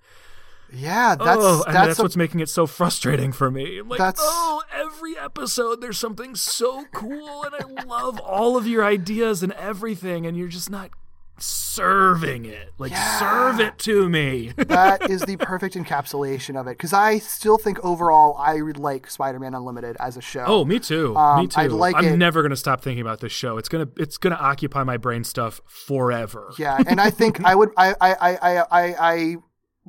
Yeah, 0.71 1.15
oh, 1.19 1.25
that's 1.25 1.39
oh, 1.41 1.63
and 1.67 1.75
that's, 1.75 1.87
that's 1.87 1.99
a- 1.99 2.01
what's 2.03 2.15
making 2.17 2.39
it 2.39 2.49
so 2.49 2.65
frustrating 2.65 3.31
for 3.31 3.51
me. 3.51 3.77
I'm 3.79 3.89
like, 3.89 3.99
That's- 3.99 4.19
oh, 4.25 4.63
every 4.73 5.17
episode 5.17 5.81
there's 5.81 5.99
something 5.99 6.33
so 6.35 6.85
cool 6.93 7.43
and 7.43 7.53
I 7.53 7.83
love 7.83 8.19
all 8.21 8.57
of 8.57 8.65
your 8.65 8.83
ideas 8.83 9.43
and 9.43 9.51
everything 9.53 10.25
and 10.25 10.35
you're 10.37 10.47
just 10.47 10.71
not 10.71 10.89
serving 11.37 12.45
it. 12.45 12.71
Like 12.77 12.91
Yeah. 12.91 13.19
serve 13.19 13.59
it 13.59 13.77
to 13.79 14.07
me. 14.09 14.53
that 14.57 15.09
is 15.09 15.21
the 15.23 15.37
perfect 15.37 15.75
encapsulation 15.75 16.59
of 16.59 16.67
it 16.67 16.77
because 16.77 16.93
I 16.93 17.17
still 17.19 17.57
think 17.57 17.83
overall 17.83 18.35
I 18.37 18.61
would 18.61 18.77
like 18.77 19.09
Spider-Man 19.09 19.53
Unlimited 19.53 19.97
as 19.99 20.17
a 20.17 20.21
show. 20.21 20.45
Oh, 20.45 20.65
me 20.65 20.79
too. 20.79 21.15
Um, 21.17 21.41
me 21.41 21.47
too. 21.47 21.59
I'd 21.61 21.71
like 21.71 21.95
I'm 21.95 22.05
it- 22.05 22.17
never 22.17 22.41
gonna 22.41 22.55
stop 22.55 22.81
thinking 22.81 23.01
about 23.01 23.19
this 23.19 23.31
show. 23.31 23.57
It's 23.57 23.69
gonna 23.69 23.87
it's 23.97 24.17
gonna 24.17 24.35
occupy 24.35 24.83
my 24.83 24.97
brain 24.97 25.23
stuff 25.23 25.61
forever. 25.65 26.51
Yeah, 26.57 26.77
and 26.87 27.01
I 27.01 27.09
think 27.09 27.43
I 27.43 27.55
would 27.55 27.69
I 27.77 27.95
I 27.99 28.13
I 28.13 28.37
I 28.37 28.65
I, 28.71 28.95
I 29.13 29.35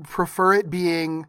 prefer 0.02 0.54
it 0.54 0.70
being 0.70 1.26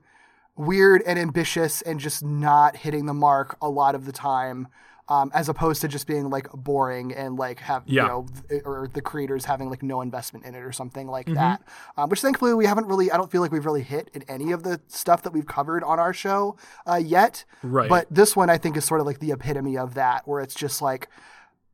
weird 0.58 1.02
and 1.06 1.20
ambitious 1.20 1.82
and 1.82 2.00
just 2.00 2.24
not 2.24 2.78
hitting 2.78 3.06
the 3.06 3.14
mark 3.14 3.58
a 3.62 3.70
lot 3.70 3.94
of 3.96 4.06
the 4.06 4.12
time. 4.14 4.68
Um, 5.08 5.30
as 5.36 5.50
opposed 5.50 5.82
to 5.82 5.88
just 5.88 6.08
being 6.08 6.32
like 6.32 6.48
boring 6.52 7.14
and 7.14 7.36
like 7.38 7.60
have 7.60 7.84
Yeah. 7.86 8.02
you 8.04 8.08
know 8.10 8.28
th- 8.50 8.62
or 8.66 8.90
the 8.92 9.02
creators 9.02 9.46
having 9.46 9.70
like 9.70 9.84
no 9.84 10.02
investment 10.02 10.46
in 10.46 10.56
it 10.56 10.64
or 10.64 10.72
something 10.72 11.08
like 11.08 11.28
Mm-hmm. 11.28 11.36
that 11.36 11.62
um, 11.96 12.10
which 12.10 12.22
thankfully 12.22 12.56
we 12.56 12.66
haven't 12.66 12.88
really 12.88 13.12
i 13.12 13.18
don't 13.18 13.30
feel 13.32 13.42
like 13.42 13.52
we've 13.52 13.68
really 13.68 13.84
hit 13.84 14.10
in 14.16 14.24
any 14.24 14.52
of 14.52 14.64
the 14.64 14.82
stuff 14.88 15.22
that 15.22 15.32
we've 15.32 15.46
covered 15.46 15.84
on 15.84 16.00
our 16.00 16.12
show 16.12 16.58
uh, 16.88 16.96
yet 16.96 17.46
Right. 17.62 17.88
but 17.88 18.08
this 18.10 18.36
one 18.36 18.50
i 18.50 18.58
think 18.58 18.76
is 18.78 18.84
sort 18.86 19.00
of 19.00 19.06
like 19.06 19.20
the 19.20 19.32
epitome 19.32 19.78
of 19.78 19.94
that 19.94 20.28
where 20.28 20.42
it's 20.42 20.56
just 20.56 20.82
like 20.82 21.08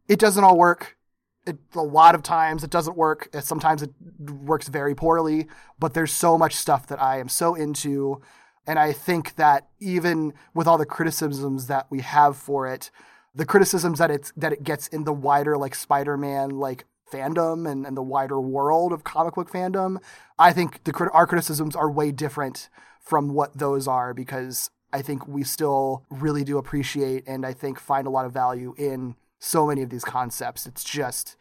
it 0.09 0.19
doesn't 0.19 0.43
all 0.43 0.57
work 0.57 0.97
it, 1.47 1.57
a 1.73 1.79
lot 1.81 2.15
of 2.15 2.21
times 2.23 2.63
it 2.65 2.69
doesn't 2.69 2.95
work. 2.97 3.29
Sometimes 3.39 3.81
it 3.81 3.89
works 4.29 4.67
very 4.67 4.93
poorly, 4.93 5.47
but 5.79 5.93
there's 5.95 6.11
so 6.11 6.37
much 6.37 6.53
stuff 6.53 6.85
that 6.87 7.01
I 7.01 7.17
am 7.19 7.29
so 7.29 7.55
into. 7.55 8.21
And 8.67 8.77
I 8.77 8.91
think 8.93 9.35
that 9.37 9.67
even 9.79 10.33
with 10.53 10.67
all 10.67 10.77
the 10.77 10.85
criticisms 10.85 11.65
that 11.65 11.87
we 11.89 12.01
have 12.01 12.37
for 12.37 12.67
it, 12.67 12.91
the 13.33 13.45
criticisms 13.45 13.99
that 13.99 14.11
it's 14.11 14.31
that 14.35 14.53
it 14.53 14.63
gets 14.63 14.87
in 14.87 15.03
the 15.03 15.13
wider 15.13 15.57
like 15.57 15.75
Spider-Man 15.75 16.51
like 16.51 16.85
fandom 17.11 17.69
and, 17.69 17.85
and 17.85 17.95
the 17.95 18.01
wider 18.01 18.39
world 18.39 18.93
of 18.93 19.03
comic 19.03 19.35
book 19.35 19.51
fandom, 19.51 19.97
I 20.39 20.53
think 20.53 20.83
the 20.83 21.09
our 21.13 21.27
criticisms 21.27 21.75
are 21.75 21.91
way 21.91 22.11
different 22.11 22.69
from 22.99 23.33
what 23.33 23.57
those 23.57 23.87
are 23.87 24.13
because 24.13 24.69
I 24.93 25.01
think 25.01 25.27
we 25.27 25.43
still 25.43 26.05
really 26.09 26.43
do 26.43 26.57
appreciate 26.57 27.23
and 27.27 27.45
I 27.45 27.53
think 27.53 27.79
find 27.79 28.07
a 28.07 28.09
lot 28.09 28.25
of 28.25 28.33
value 28.33 28.73
in 28.77 29.15
so 29.39 29.67
many 29.67 29.81
of 29.81 29.89
these 29.89 30.03
concepts. 30.03 30.65
It's 30.65 30.83
just 30.83 31.35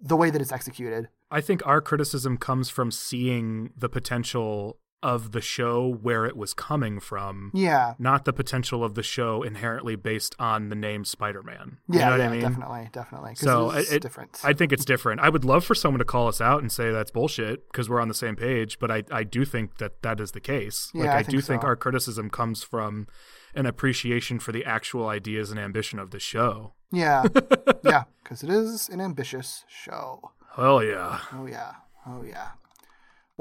the 0.00 0.16
way 0.16 0.30
that 0.30 0.40
it's 0.40 0.52
executed. 0.52 1.08
I 1.30 1.40
think 1.40 1.64
our 1.66 1.80
criticism 1.80 2.36
comes 2.36 2.68
from 2.68 2.90
seeing 2.90 3.70
the 3.76 3.88
potential 3.88 4.78
of 5.02 5.32
the 5.32 5.40
show 5.40 5.88
where 6.02 6.24
it 6.24 6.36
was 6.36 6.54
coming 6.54 7.00
from, 7.00 7.50
Yeah. 7.54 7.94
not 7.98 8.24
the 8.24 8.32
potential 8.32 8.84
of 8.84 8.94
the 8.94 9.02
show 9.02 9.42
inherently 9.42 9.96
based 9.96 10.36
on 10.38 10.68
the 10.68 10.74
name 10.76 11.04
Spider-Man. 11.04 11.78
You 11.88 11.98
Yeah, 11.98 12.04
know 12.06 12.10
what 12.12 12.20
yeah, 12.20 12.26
I 12.26 12.30
mean? 12.30 12.40
definitely, 12.42 12.88
definitely. 12.92 13.34
So 13.34 13.70
it's 13.72 13.90
it, 13.90 14.02
different. 14.02 14.40
I 14.44 14.52
think 14.52 14.72
it's 14.72 14.84
different. 14.84 15.20
I 15.20 15.28
would 15.28 15.44
love 15.44 15.64
for 15.64 15.74
someone 15.74 15.98
to 15.98 16.04
call 16.04 16.28
us 16.28 16.40
out 16.40 16.60
and 16.62 16.70
say 16.70 16.90
that's 16.92 17.10
bullshit 17.10 17.66
because 17.70 17.88
we're 17.90 18.00
on 18.00 18.08
the 18.08 18.14
same 18.14 18.36
page. 18.36 18.78
But 18.78 18.90
I, 18.90 19.02
I 19.10 19.24
do 19.24 19.44
think 19.44 19.78
that 19.78 20.02
that 20.02 20.20
is 20.20 20.32
the 20.32 20.40
case. 20.40 20.90
Yeah, 20.94 21.02
like 21.02 21.10
I 21.10 21.14
I, 21.18 21.22
think 21.24 21.30
do 21.30 21.40
think 21.40 21.62
so. 21.62 21.66
our 21.68 21.76
criticism 21.76 22.30
comes 22.30 22.62
from 22.62 23.08
an 23.54 23.66
appreciation 23.66 24.38
for 24.38 24.52
the 24.52 24.64
actual 24.64 25.08
ideas 25.08 25.50
and 25.50 25.58
ambition 25.60 25.98
of 25.98 26.10
the 26.10 26.20
show. 26.20 26.74
yeah, 26.90 27.24
yeah, 27.84 28.04
because 28.22 28.42
it 28.42 28.50
is 28.50 28.88
an 28.88 29.00
ambitious 29.00 29.64
show. 29.68 30.30
Hell 30.56 30.82
yeah! 30.84 31.18
Oh 31.32 31.46
yeah, 31.46 31.72
oh 32.06 32.22
yeah. 32.22 32.48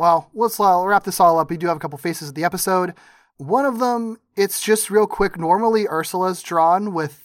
Well, 0.02 0.32
let's 0.34 0.60
uh, 0.60 0.82
wrap 0.84 1.04
this 1.04 1.20
all 1.20 1.38
up. 1.38 1.52
We 1.52 1.58
do 1.58 1.68
have 1.68 1.78
a 1.78 1.80
couple 1.80 2.00
faces 2.00 2.30
of 2.30 2.34
the 2.34 2.44
episode. 2.44 2.96
One 3.38 3.66
of 3.66 3.78
them, 3.78 4.18
it's 4.36 4.60
just 4.60 4.90
real 4.90 5.06
quick. 5.06 5.38
Normally, 5.38 5.86
Ursula's 5.88 6.42
drawn 6.42 6.92
with 6.92 7.24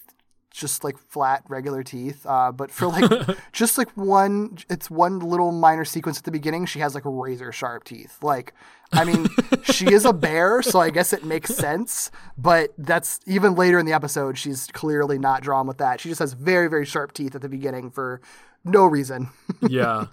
just 0.51 0.85
like 0.85 0.99
flat, 0.99 1.43
regular 1.49 1.83
teeth. 1.83 2.27
Uh, 2.27 2.53
but 2.53 2.71
for 2.71 2.89
like 2.89 3.39
just 3.53 3.79
like 3.79 3.89
one, 3.97 4.59
it's 4.69 4.91
one 4.91 5.21
little 5.21 5.53
minor 5.53 5.87
sequence 5.87 6.19
at 6.19 6.25
the 6.25 6.31
beginning. 6.31 6.67
She 6.67 6.81
has 6.81 6.95
like 6.95 7.05
razor 7.07 7.51
sharp 7.51 7.85
teeth. 7.85 8.19
Like, 8.21 8.53
I 8.93 9.05
mean, 9.05 9.27
she 9.73 9.91
is 9.91 10.05
a 10.05 10.13
bear, 10.13 10.61
so 10.61 10.79
I 10.79 10.91
guess 10.91 11.15
it 11.15 11.25
makes 11.25 11.55
sense. 11.55 12.11
But 12.37 12.75
that's 12.77 13.21
even 13.25 13.55
later 13.55 13.79
in 13.79 13.87
the 13.87 13.95
episode. 13.95 14.37
She's 14.37 14.67
clearly 14.67 15.19
not 15.19 15.41
drawn 15.41 15.67
with 15.67 15.79
that. 15.79 16.03
She 16.03 16.11
just 16.11 16.19
has 16.19 16.35
very, 16.35 16.69
very 16.69 16.85
sharp 16.85 17.13
teeth 17.13 17.35
at 17.35 17.41
the 17.41 17.49
beginning 17.49 17.91
for 17.91 18.21
no 18.65 18.85
reason. 18.85 19.31
yeah, 19.67 20.09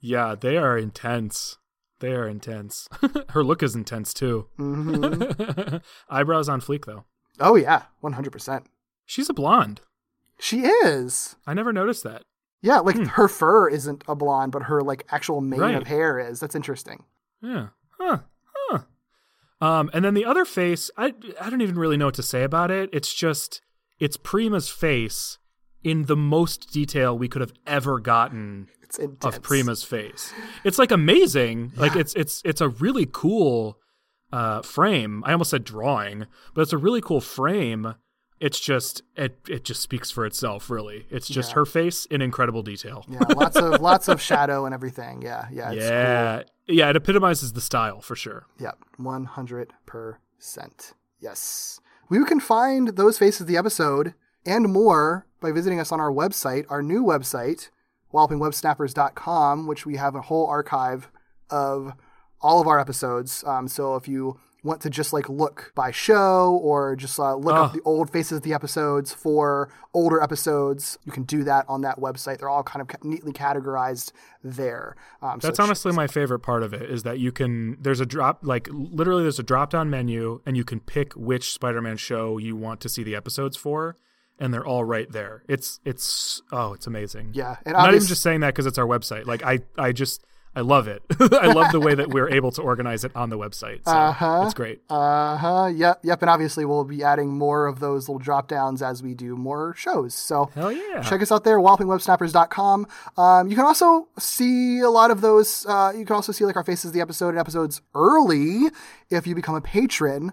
yeah, 0.00 0.36
they 0.38 0.56
are 0.56 0.78
intense. 0.78 1.58
They 2.04 2.12
are 2.12 2.28
intense. 2.28 2.86
Her 3.30 3.42
look 3.42 3.62
is 3.62 3.74
intense 3.74 4.12
too. 4.12 4.46
Mm-hmm. 4.58 5.76
Eyebrows 6.14 6.50
on 6.50 6.60
fleek 6.60 6.84
though. 6.84 7.06
Oh 7.40 7.56
yeah, 7.56 7.84
one 8.00 8.12
hundred 8.12 8.32
percent. 8.32 8.66
She's 9.06 9.30
a 9.30 9.32
blonde. 9.32 9.80
She 10.38 10.60
is. 10.66 11.36
I 11.46 11.54
never 11.54 11.72
noticed 11.72 12.04
that. 12.04 12.24
Yeah, 12.60 12.80
like 12.80 12.96
her 12.96 13.26
fur 13.26 13.70
isn't 13.70 14.04
a 14.06 14.14
blonde, 14.14 14.52
but 14.52 14.64
her 14.64 14.82
like 14.82 15.06
actual 15.10 15.40
mane 15.40 15.60
Right. 15.60 15.74
of 15.76 15.86
hair 15.86 16.18
is. 16.18 16.40
That's 16.40 16.54
interesting. 16.54 17.04
Yeah. 17.40 17.68
Huh. 17.98 18.18
Huh. 18.54 18.78
Um, 19.62 19.88
and 19.94 20.04
then 20.04 20.12
the 20.12 20.26
other 20.26 20.44
face, 20.44 20.90
I 20.98 21.14
I 21.40 21.48
don't 21.48 21.62
even 21.62 21.78
really 21.78 21.96
know 21.96 22.06
what 22.06 22.14
to 22.16 22.22
say 22.22 22.42
about 22.42 22.70
it. 22.70 22.90
It's 22.92 23.14
just 23.14 23.62
it's 23.98 24.18
Prima's 24.18 24.68
face 24.68 25.38
in 25.82 26.02
the 26.04 26.16
most 26.16 26.70
detail 26.70 27.16
we 27.16 27.28
could 27.28 27.40
have 27.40 27.54
ever 27.66 27.98
gotten 27.98 28.68
It's 28.98 29.04
intense. 29.04 29.36
of 29.36 29.42
Prima's 29.42 29.82
face. 29.84 30.32
It's 30.64 30.78
like 30.78 30.90
amazing. 30.90 31.72
Like 31.76 31.96
it's 31.96 32.14
it's 32.14 32.42
it's 32.44 32.60
a 32.60 32.68
really 32.68 33.06
cool 33.10 33.78
uh 34.32 34.62
frame. 34.62 35.22
I 35.26 35.32
almost 35.32 35.50
said 35.50 35.64
drawing, 35.64 36.26
but 36.54 36.62
it's 36.62 36.72
a 36.72 36.78
really 36.78 37.00
cool 37.00 37.20
frame. 37.20 37.94
It's 38.40 38.58
just 38.60 39.02
it 39.16 39.38
it 39.48 39.64
just 39.64 39.80
speaks 39.80 40.10
for 40.10 40.26
itself, 40.26 40.68
really. 40.68 41.06
It's 41.10 41.28
just 41.28 41.50
Yeah. 41.50 41.54
her 41.56 41.64
face 41.66 42.04
in 42.06 42.20
incredible 42.20 42.62
detail. 42.62 43.04
Yeah, 43.08 43.20
lots 43.36 43.56
of 43.56 43.80
lots 43.90 44.08
of 44.08 44.20
shadow 44.20 44.64
and 44.66 44.74
everything. 44.74 45.22
Yeah, 45.22 45.46
yeah, 45.52 45.70
it's 45.72 45.84
yeah. 45.84 46.42
Yeah, 46.66 46.90
it 46.90 46.96
epitomizes 46.96 47.52
the 47.52 47.60
style 47.60 48.00
for 48.00 48.16
sure. 48.16 48.46
Yep, 48.58 48.78
one 48.96 49.24
hundred 49.26 49.72
percent. 49.86 50.94
Yes, 51.20 51.80
we 52.08 52.22
can 52.24 52.40
find 52.40 52.88
those 52.96 53.18
faces 53.18 53.42
of 53.42 53.46
the 53.46 53.56
episode 53.56 54.14
and 54.44 54.72
more 54.72 55.26
by 55.40 55.52
visiting 55.52 55.80
us 55.80 55.90
on 55.92 56.00
our 56.00 56.10
website, 56.12 56.66
our 56.68 56.82
new 56.82 57.02
website, 57.02 57.70
wallopingwebsnappers.com, 58.14 59.66
which 59.66 59.84
we 59.86 59.96
have 59.96 60.14
a 60.14 60.22
whole 60.22 60.46
archive 60.46 61.10
of 61.50 61.92
all 62.40 62.60
of 62.60 62.66
our 62.66 62.78
episodes. 62.78 63.42
Um, 63.46 63.68
so 63.68 63.96
if 63.96 64.06
you 64.08 64.38
want 64.62 64.80
to 64.80 64.88
just 64.88 65.12
like 65.12 65.28
look 65.28 65.72
by 65.74 65.90
show 65.90 66.58
or 66.62 66.96
just 66.96 67.18
uh, 67.18 67.34
look 67.34 67.54
up 67.54 67.72
the 67.74 67.82
old 67.84 68.08
faces 68.10 68.38
of 68.38 68.42
the 68.42 68.54
episodes 68.54 69.12
for 69.12 69.70
older 69.92 70.22
episodes, 70.22 70.98
you 71.04 71.12
can 71.12 71.24
do 71.24 71.44
that 71.44 71.66
on 71.68 71.82
that 71.82 71.98
website. 71.98 72.38
They're 72.38 72.48
all 72.48 72.62
kind 72.62 72.80
of 72.80 72.88
ca- 72.88 72.98
neatly 73.02 73.32
categorized 73.32 74.12
there. 74.42 74.96
Um, 75.20 75.38
That's 75.42 75.58
it's- 75.58 75.58
honestly 75.58 75.92
my 75.92 76.06
favorite 76.06 76.38
part 76.38 76.62
of 76.62 76.72
it 76.72 76.90
is 76.90 77.02
that 77.02 77.18
you 77.18 77.30
can 77.30 77.76
there's 77.80 78.00
a 78.00 78.06
drop 78.06 78.38
like 78.42 78.68
literally 78.70 79.22
there's 79.22 79.38
a 79.38 79.42
drop 79.42 79.68
down 79.68 79.90
menu 79.90 80.40
and 80.46 80.56
you 80.56 80.64
can 80.64 80.80
pick 80.80 81.12
which 81.12 81.52
Spider-Man 81.52 81.98
show 81.98 82.38
you 82.38 82.56
want 82.56 82.80
to 82.80 82.88
see 82.88 83.02
the 83.02 83.14
episodes 83.14 83.58
for 83.58 83.98
and 84.38 84.52
they're 84.52 84.66
all 84.66 84.84
right 84.84 85.10
there. 85.10 85.42
It's 85.48 85.80
it's 85.84 86.42
oh, 86.52 86.72
it's 86.72 86.86
amazing. 86.86 87.30
Yeah, 87.34 87.56
and 87.64 87.76
I'm 87.76 87.84
not 87.84 87.94
even 87.94 88.06
just 88.06 88.22
saying 88.22 88.40
that 88.40 88.54
cuz 88.54 88.66
it's 88.66 88.78
our 88.78 88.86
website. 88.86 89.26
Like 89.26 89.42
I 89.44 89.60
I 89.78 89.92
just 89.92 90.24
I 90.56 90.60
love 90.60 90.86
it. 90.86 91.02
I 91.20 91.52
love 91.52 91.72
the 91.72 91.80
way 91.80 91.96
that 91.96 92.10
we're 92.10 92.28
able 92.30 92.52
to 92.52 92.62
organize 92.62 93.02
it 93.02 93.10
on 93.16 93.28
the 93.28 93.36
website. 93.36 93.84
So 93.84 93.90
Uh-huh. 93.90 94.42
It's 94.44 94.54
great. 94.54 94.82
Uh 94.88 95.36
huh. 95.36 95.66
Yep. 95.66 96.00
Yep. 96.04 96.22
And 96.22 96.30
obviously, 96.30 96.64
we'll 96.64 96.84
be 96.84 97.02
adding 97.02 97.36
more 97.36 97.66
of 97.66 97.80
those 97.80 98.08
little 98.08 98.20
drop 98.20 98.46
downs 98.46 98.80
as 98.80 99.02
we 99.02 99.14
do 99.14 99.36
more 99.36 99.74
shows. 99.76 100.14
So 100.14 100.50
Hell 100.54 100.70
yeah. 100.70 101.02
check 101.02 101.20
us 101.22 101.32
out 101.32 101.42
there, 101.42 101.58
wallopingwebsnappers.com. 101.58 102.86
Um, 103.16 103.48
you 103.48 103.56
can 103.56 103.64
also 103.64 104.06
see 104.18 104.78
a 104.80 104.90
lot 104.90 105.10
of 105.10 105.22
those. 105.22 105.66
Uh, 105.66 105.92
you 105.96 106.04
can 106.04 106.14
also 106.14 106.30
see 106.30 106.44
like 106.44 106.56
our 106.56 106.64
faces, 106.64 106.92
the 106.92 107.00
episode 107.00 107.30
and 107.30 107.38
episodes 107.38 107.80
early 107.94 108.70
if 109.10 109.26
you 109.26 109.34
become 109.34 109.56
a 109.56 109.60
patron 109.60 110.32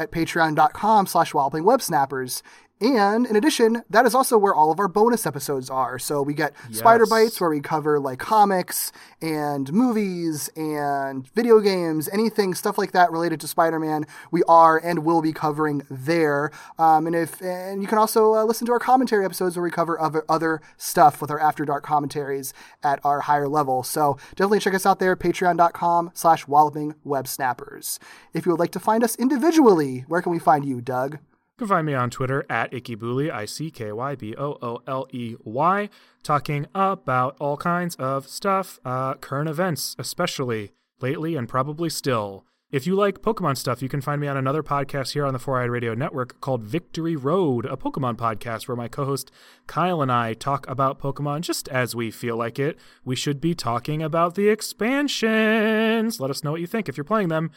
at 0.00 0.10
patreon.com 0.10 1.06
slash 1.06 1.32
wallopingwebsnappers. 1.32 2.42
And 2.80 3.26
in 3.26 3.36
addition, 3.36 3.82
that 3.90 4.06
is 4.06 4.14
also 4.14 4.38
where 4.38 4.54
all 4.54 4.72
of 4.72 4.80
our 4.80 4.88
bonus 4.88 5.26
episodes 5.26 5.68
are. 5.68 5.98
So 5.98 6.22
we 6.22 6.32
get 6.32 6.54
Spider 6.72 7.04
Bites, 7.04 7.38
where 7.38 7.50
we 7.50 7.60
cover 7.60 8.00
like 8.00 8.18
comics 8.18 8.90
and 9.20 9.70
movies 9.70 10.48
and 10.56 11.28
video 11.34 11.60
games, 11.60 12.08
anything, 12.10 12.54
stuff 12.54 12.78
like 12.78 12.92
that 12.92 13.12
related 13.12 13.38
to 13.40 13.48
Spider-Man. 13.48 14.06
We 14.30 14.42
are 14.48 14.78
and 14.78 15.04
will 15.04 15.20
be 15.20 15.34
covering 15.34 15.82
there. 15.90 16.50
Um, 16.78 17.06
and 17.06 17.14
if 17.14 17.42
and 17.42 17.82
you 17.82 17.88
can 17.88 17.98
also 17.98 18.34
uh, 18.34 18.44
listen 18.44 18.66
to 18.66 18.72
our 18.72 18.78
commentary 18.78 19.26
episodes 19.26 19.56
where 19.56 19.64
we 19.64 19.70
cover 19.70 20.00
other 20.00 20.24
other 20.28 20.62
stuff 20.78 21.20
with 21.20 21.30
our 21.30 21.38
After 21.38 21.66
Dark 21.66 21.84
commentaries 21.84 22.54
at 22.82 22.98
our 23.04 23.20
higher 23.20 23.48
level. 23.48 23.82
So 23.82 24.16
definitely 24.36 24.60
check 24.60 24.74
us 24.74 24.86
out 24.86 25.00
there, 25.00 25.16
patreon.com 25.16 26.12
slash 26.14 26.48
walloping 26.48 26.94
web 27.04 27.28
snappers. 27.28 27.98
If 28.32 28.46
you 28.46 28.52
would 28.52 28.60
like 28.60 28.72
to 28.72 28.80
find 28.80 29.04
us 29.04 29.16
individually, 29.16 30.06
where 30.08 30.22
can 30.22 30.32
we 30.32 30.38
find 30.38 30.64
you, 30.64 30.80
Doug? 30.80 31.18
You 31.60 31.66
can 31.66 31.76
find 31.76 31.86
me 31.86 31.92
on 31.92 32.08
Twitter 32.08 32.46
at 32.48 32.72
IckyBooley, 32.72 33.30
I 33.30 33.44
C 33.44 33.70
K 33.70 33.92
Y 33.92 34.14
B 34.14 34.34
O 34.34 34.56
O 34.62 34.80
L 34.86 35.06
E 35.12 35.36
Y, 35.44 35.90
talking 36.22 36.66
about 36.74 37.36
all 37.38 37.58
kinds 37.58 37.96
of 37.96 38.26
stuff, 38.26 38.80
uh, 38.82 39.12
current 39.16 39.50
events, 39.50 39.94
especially 39.98 40.72
lately 41.02 41.36
and 41.36 41.46
probably 41.46 41.90
still. 41.90 42.46
If 42.70 42.86
you 42.86 42.94
like 42.94 43.20
Pokemon 43.20 43.58
stuff, 43.58 43.82
you 43.82 43.90
can 43.90 44.00
find 44.00 44.20
me 44.20 44.28
on 44.28 44.36
another 44.36 44.62
podcast 44.62 45.12
here 45.12 45.26
on 45.26 45.34
the 45.34 45.38
Four 45.38 45.60
Eyed 45.60 45.70
Radio 45.70 45.92
Network 45.92 46.40
called 46.40 46.62
Victory 46.62 47.16
Road, 47.16 47.66
a 47.66 47.76
Pokemon 47.76 48.16
podcast 48.16 48.66
where 48.66 48.76
my 48.76 48.88
co 48.88 49.04
host 49.04 49.30
Kyle 49.66 50.00
and 50.00 50.10
I 50.10 50.32
talk 50.32 50.66
about 50.66 50.98
Pokemon 51.00 51.42
just 51.42 51.68
as 51.68 51.94
we 51.94 52.10
feel 52.10 52.36
like 52.36 52.58
it. 52.58 52.78
We 53.04 53.16
should 53.16 53.38
be 53.38 53.54
talking 53.54 54.02
about 54.02 54.34
the 54.34 54.48
expansions. 54.48 56.20
Let 56.20 56.30
us 56.30 56.42
know 56.42 56.52
what 56.52 56.60
you 56.62 56.66
think 56.66 56.88
if 56.88 56.96
you're 56.96 57.04
playing 57.04 57.28
them. 57.28 57.50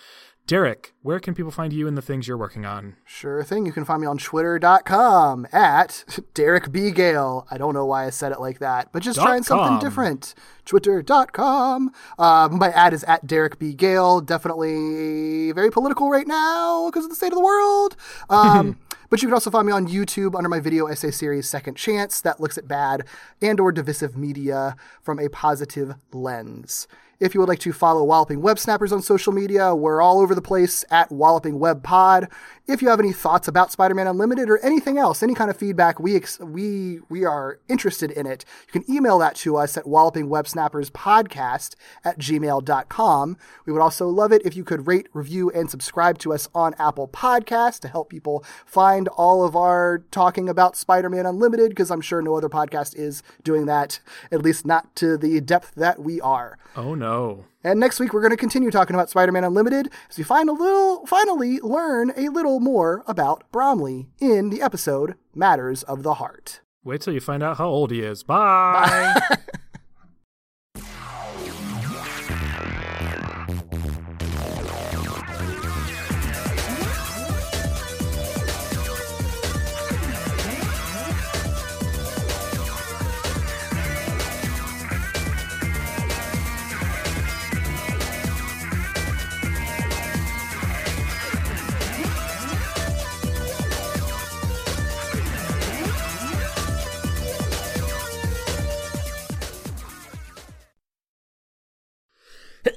Derek, 0.45 0.93
where 1.01 1.21
can 1.21 1.33
people 1.33 1.51
find 1.51 1.71
you 1.71 1.87
and 1.87 1.97
the 1.97 2.01
things 2.01 2.27
you're 2.27 2.37
working 2.37 2.65
on? 2.65 2.97
Sure 3.05 3.43
thing. 3.45 3.65
You 3.65 3.71
can 3.71 3.85
find 3.85 4.01
me 4.01 4.07
on 4.07 4.17
twitter.com 4.17 5.47
at 5.53 6.03
Derek 6.33 6.69
B. 6.69 6.91
Gale. 6.91 7.47
I 7.49 7.57
don't 7.57 7.73
know 7.73 7.85
why 7.85 8.05
I 8.05 8.09
said 8.09 8.33
it 8.33 8.41
like 8.41 8.59
that, 8.59 8.91
but 8.91 9.03
just 9.03 9.15
Dot 9.15 9.25
trying 9.25 9.43
something 9.43 9.79
different. 9.79 10.35
Twitter.com. 10.65 11.91
Um, 12.19 12.57
my 12.57 12.71
ad 12.71 12.93
is 12.93 13.05
at 13.05 13.25
Derek 13.25 13.57
B. 13.57 13.73
Gale. 13.73 14.19
Definitely 14.19 15.53
very 15.53 15.71
political 15.71 16.09
right 16.09 16.27
now 16.27 16.89
because 16.89 17.05
of 17.05 17.09
the 17.09 17.15
state 17.15 17.31
of 17.31 17.37
the 17.37 17.43
world. 17.43 17.95
Um, 18.29 18.79
but 19.09 19.21
you 19.21 19.29
can 19.29 19.33
also 19.33 19.49
find 19.49 19.65
me 19.65 19.71
on 19.71 19.87
YouTube 19.87 20.35
under 20.35 20.49
my 20.49 20.59
video 20.59 20.87
essay 20.87 21.11
series 21.11 21.47
Second 21.47 21.75
Chance 21.75 22.19
that 22.19 22.41
looks 22.41 22.57
at 22.57 22.67
bad 22.67 23.07
and 23.41 23.61
or 23.61 23.71
divisive 23.71 24.17
media 24.17 24.75
from 25.01 25.19
a 25.19 25.29
positive 25.29 25.95
lens. 26.11 26.85
If 27.19 27.33
you 27.33 27.39
would 27.39 27.49
like 27.49 27.59
to 27.59 27.71
follow 27.71 28.03
Walloping 28.03 28.41
Web 28.41 28.57
Snappers 28.57 28.91
on 28.91 29.01
social 29.01 29.33
media, 29.33 29.75
we're 29.75 30.01
all 30.01 30.19
over 30.19 30.33
the 30.33 30.41
place 30.41 30.83
at 30.89 31.11
Walloping 31.11 31.59
Web 31.59 31.83
Pod. 31.83 32.27
If 32.65 32.81
you 32.81 32.87
have 32.87 32.99
any 33.01 33.11
thoughts 33.11 33.49
about 33.49 33.73
Spider-Man 33.73 34.07
Unlimited 34.07 34.49
or 34.49 34.57
anything 34.59 34.97
else, 34.97 35.21
any 35.21 35.33
kind 35.33 35.49
of 35.49 35.57
feedback, 35.57 35.99
we 35.99 36.15
ex- 36.15 36.39
we 36.39 37.01
we 37.09 37.25
are 37.25 37.59
interested 37.67 38.09
in 38.09 38.25
it. 38.25 38.45
You 38.67 38.79
can 38.81 38.89
email 38.89 39.19
that 39.19 39.35
to 39.37 39.57
us 39.57 39.75
at 39.75 39.83
wallopingwebsnapperspodcast 39.83 41.75
at 42.05 42.17
gmail.com. 42.19 43.37
We 43.65 43.73
would 43.73 43.81
also 43.81 44.07
love 44.07 44.31
it 44.31 44.45
if 44.45 44.55
you 44.55 44.63
could 44.63 44.87
rate, 44.87 45.09
review, 45.11 45.49
and 45.51 45.69
subscribe 45.69 46.19
to 46.19 46.31
us 46.33 46.47
on 46.55 46.73
Apple 46.79 47.09
Podcasts 47.09 47.81
to 47.81 47.89
help 47.89 48.09
people 48.09 48.45
find 48.65 49.09
all 49.09 49.43
of 49.43 49.57
our 49.57 50.05
talking 50.11 50.47
about 50.47 50.77
Spider-Man 50.77 51.25
Unlimited, 51.25 51.69
because 51.71 51.91
I'm 51.91 51.99
sure 51.99 52.21
no 52.21 52.35
other 52.35 52.49
podcast 52.49 52.95
is 52.95 53.23
doing 53.43 53.65
that, 53.65 53.99
at 54.31 54.41
least 54.41 54.65
not 54.65 54.95
to 54.95 55.17
the 55.17 55.41
depth 55.41 55.75
that 55.75 55.99
we 55.99 56.21
are. 56.21 56.57
Oh 56.77 56.95
no. 56.95 57.43
And 57.63 57.79
next 57.79 57.99
week 57.99 58.13
we're 58.13 58.21
going 58.21 58.31
to 58.31 58.37
continue 58.37 58.71
talking 58.71 58.95
about 58.95 59.09
Spider-Man 59.09 59.43
Unlimited 59.43 59.89
as 60.09 60.17
we 60.17 60.23
find 60.23 60.49
a 60.49 60.53
little, 60.53 61.05
finally 61.05 61.59
learn 61.61 62.11
a 62.17 62.27
little 62.29 62.59
more 62.59 63.03
about 63.07 63.49
Bromley 63.51 64.09
in 64.19 64.49
the 64.49 64.61
episode 64.61 65.15
Matters 65.33 65.83
of 65.83 66.03
the 66.03 66.15
Heart. 66.15 66.59
Wait 66.83 66.99
till 67.01 67.13
you 67.13 67.21
find 67.21 67.41
out 67.41 67.57
how 67.57 67.69
old 67.69 67.91
he 67.91 68.01
is. 68.01 68.23
Bye. 68.23 69.17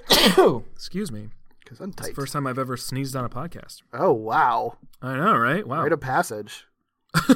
Excuse 0.74 1.10
me. 1.10 1.28
Because 1.60 1.80
I'm 1.80 1.90
It's 1.90 2.08
the 2.08 2.14
first 2.14 2.32
time 2.32 2.46
I've 2.46 2.58
ever 2.58 2.76
sneezed 2.76 3.16
on 3.16 3.24
a 3.24 3.28
podcast. 3.28 3.82
Oh 3.92 4.12
wow! 4.12 4.78
I 5.02 5.16
know, 5.16 5.36
right? 5.36 5.66
Wow. 5.66 5.82
Rite 5.82 5.92
of 5.92 6.00
passage. 6.00 6.64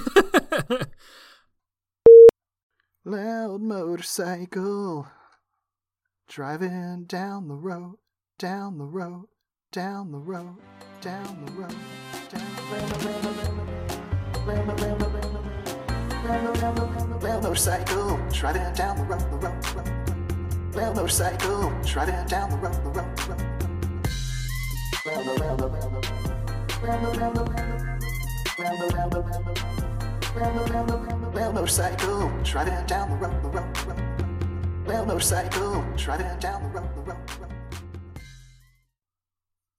Loud 3.05 3.61
motorcycle 3.61 5.09
driving 6.29 7.07
down 7.07 7.49
the 7.49 7.57
road, 7.57 7.97
down 8.39 8.79
the 8.79 8.85
road, 8.85 9.27
down 9.73 10.13
the 10.13 10.19
road, 10.19 10.59
down 11.01 11.45
the 11.45 11.53
road, 11.53 11.75
down. 12.31 12.47
Loud 17.21 17.43
motorcycle 17.43 18.21
driving 18.33 18.73
down 18.75 18.97
the 18.97 19.05
road, 19.05 19.21
the 19.21 19.37
road, 19.37 19.63
the 19.63 19.75
road 19.77 20.20
motorcycle, 20.75 21.73
driving 21.85 22.27
down 22.27 22.51
the 22.51 22.57
road, 22.57 22.75
the 22.75 22.91
road, 22.91 23.17
the 23.17 23.23
road. 23.31 23.41
Round 25.07 25.29
around 25.41 25.61
around 25.61 25.91
around 30.77 31.25
around 31.35 31.55
motorcycle, 31.55 32.31
driving 32.45 32.87
down 32.87 33.11
the 33.11 33.17
road, 33.17 33.43
the 33.43 33.49
road, 33.49 33.75
the 33.75 33.87
road. 33.87 35.07
Motorcycle, 35.07 35.85
driving 35.97 36.39
down 36.39 36.63
the 36.63 36.69
road, 36.69 36.89
the 36.95 37.01
road, 37.03 37.27
the 37.27 37.41
road. 37.41 37.50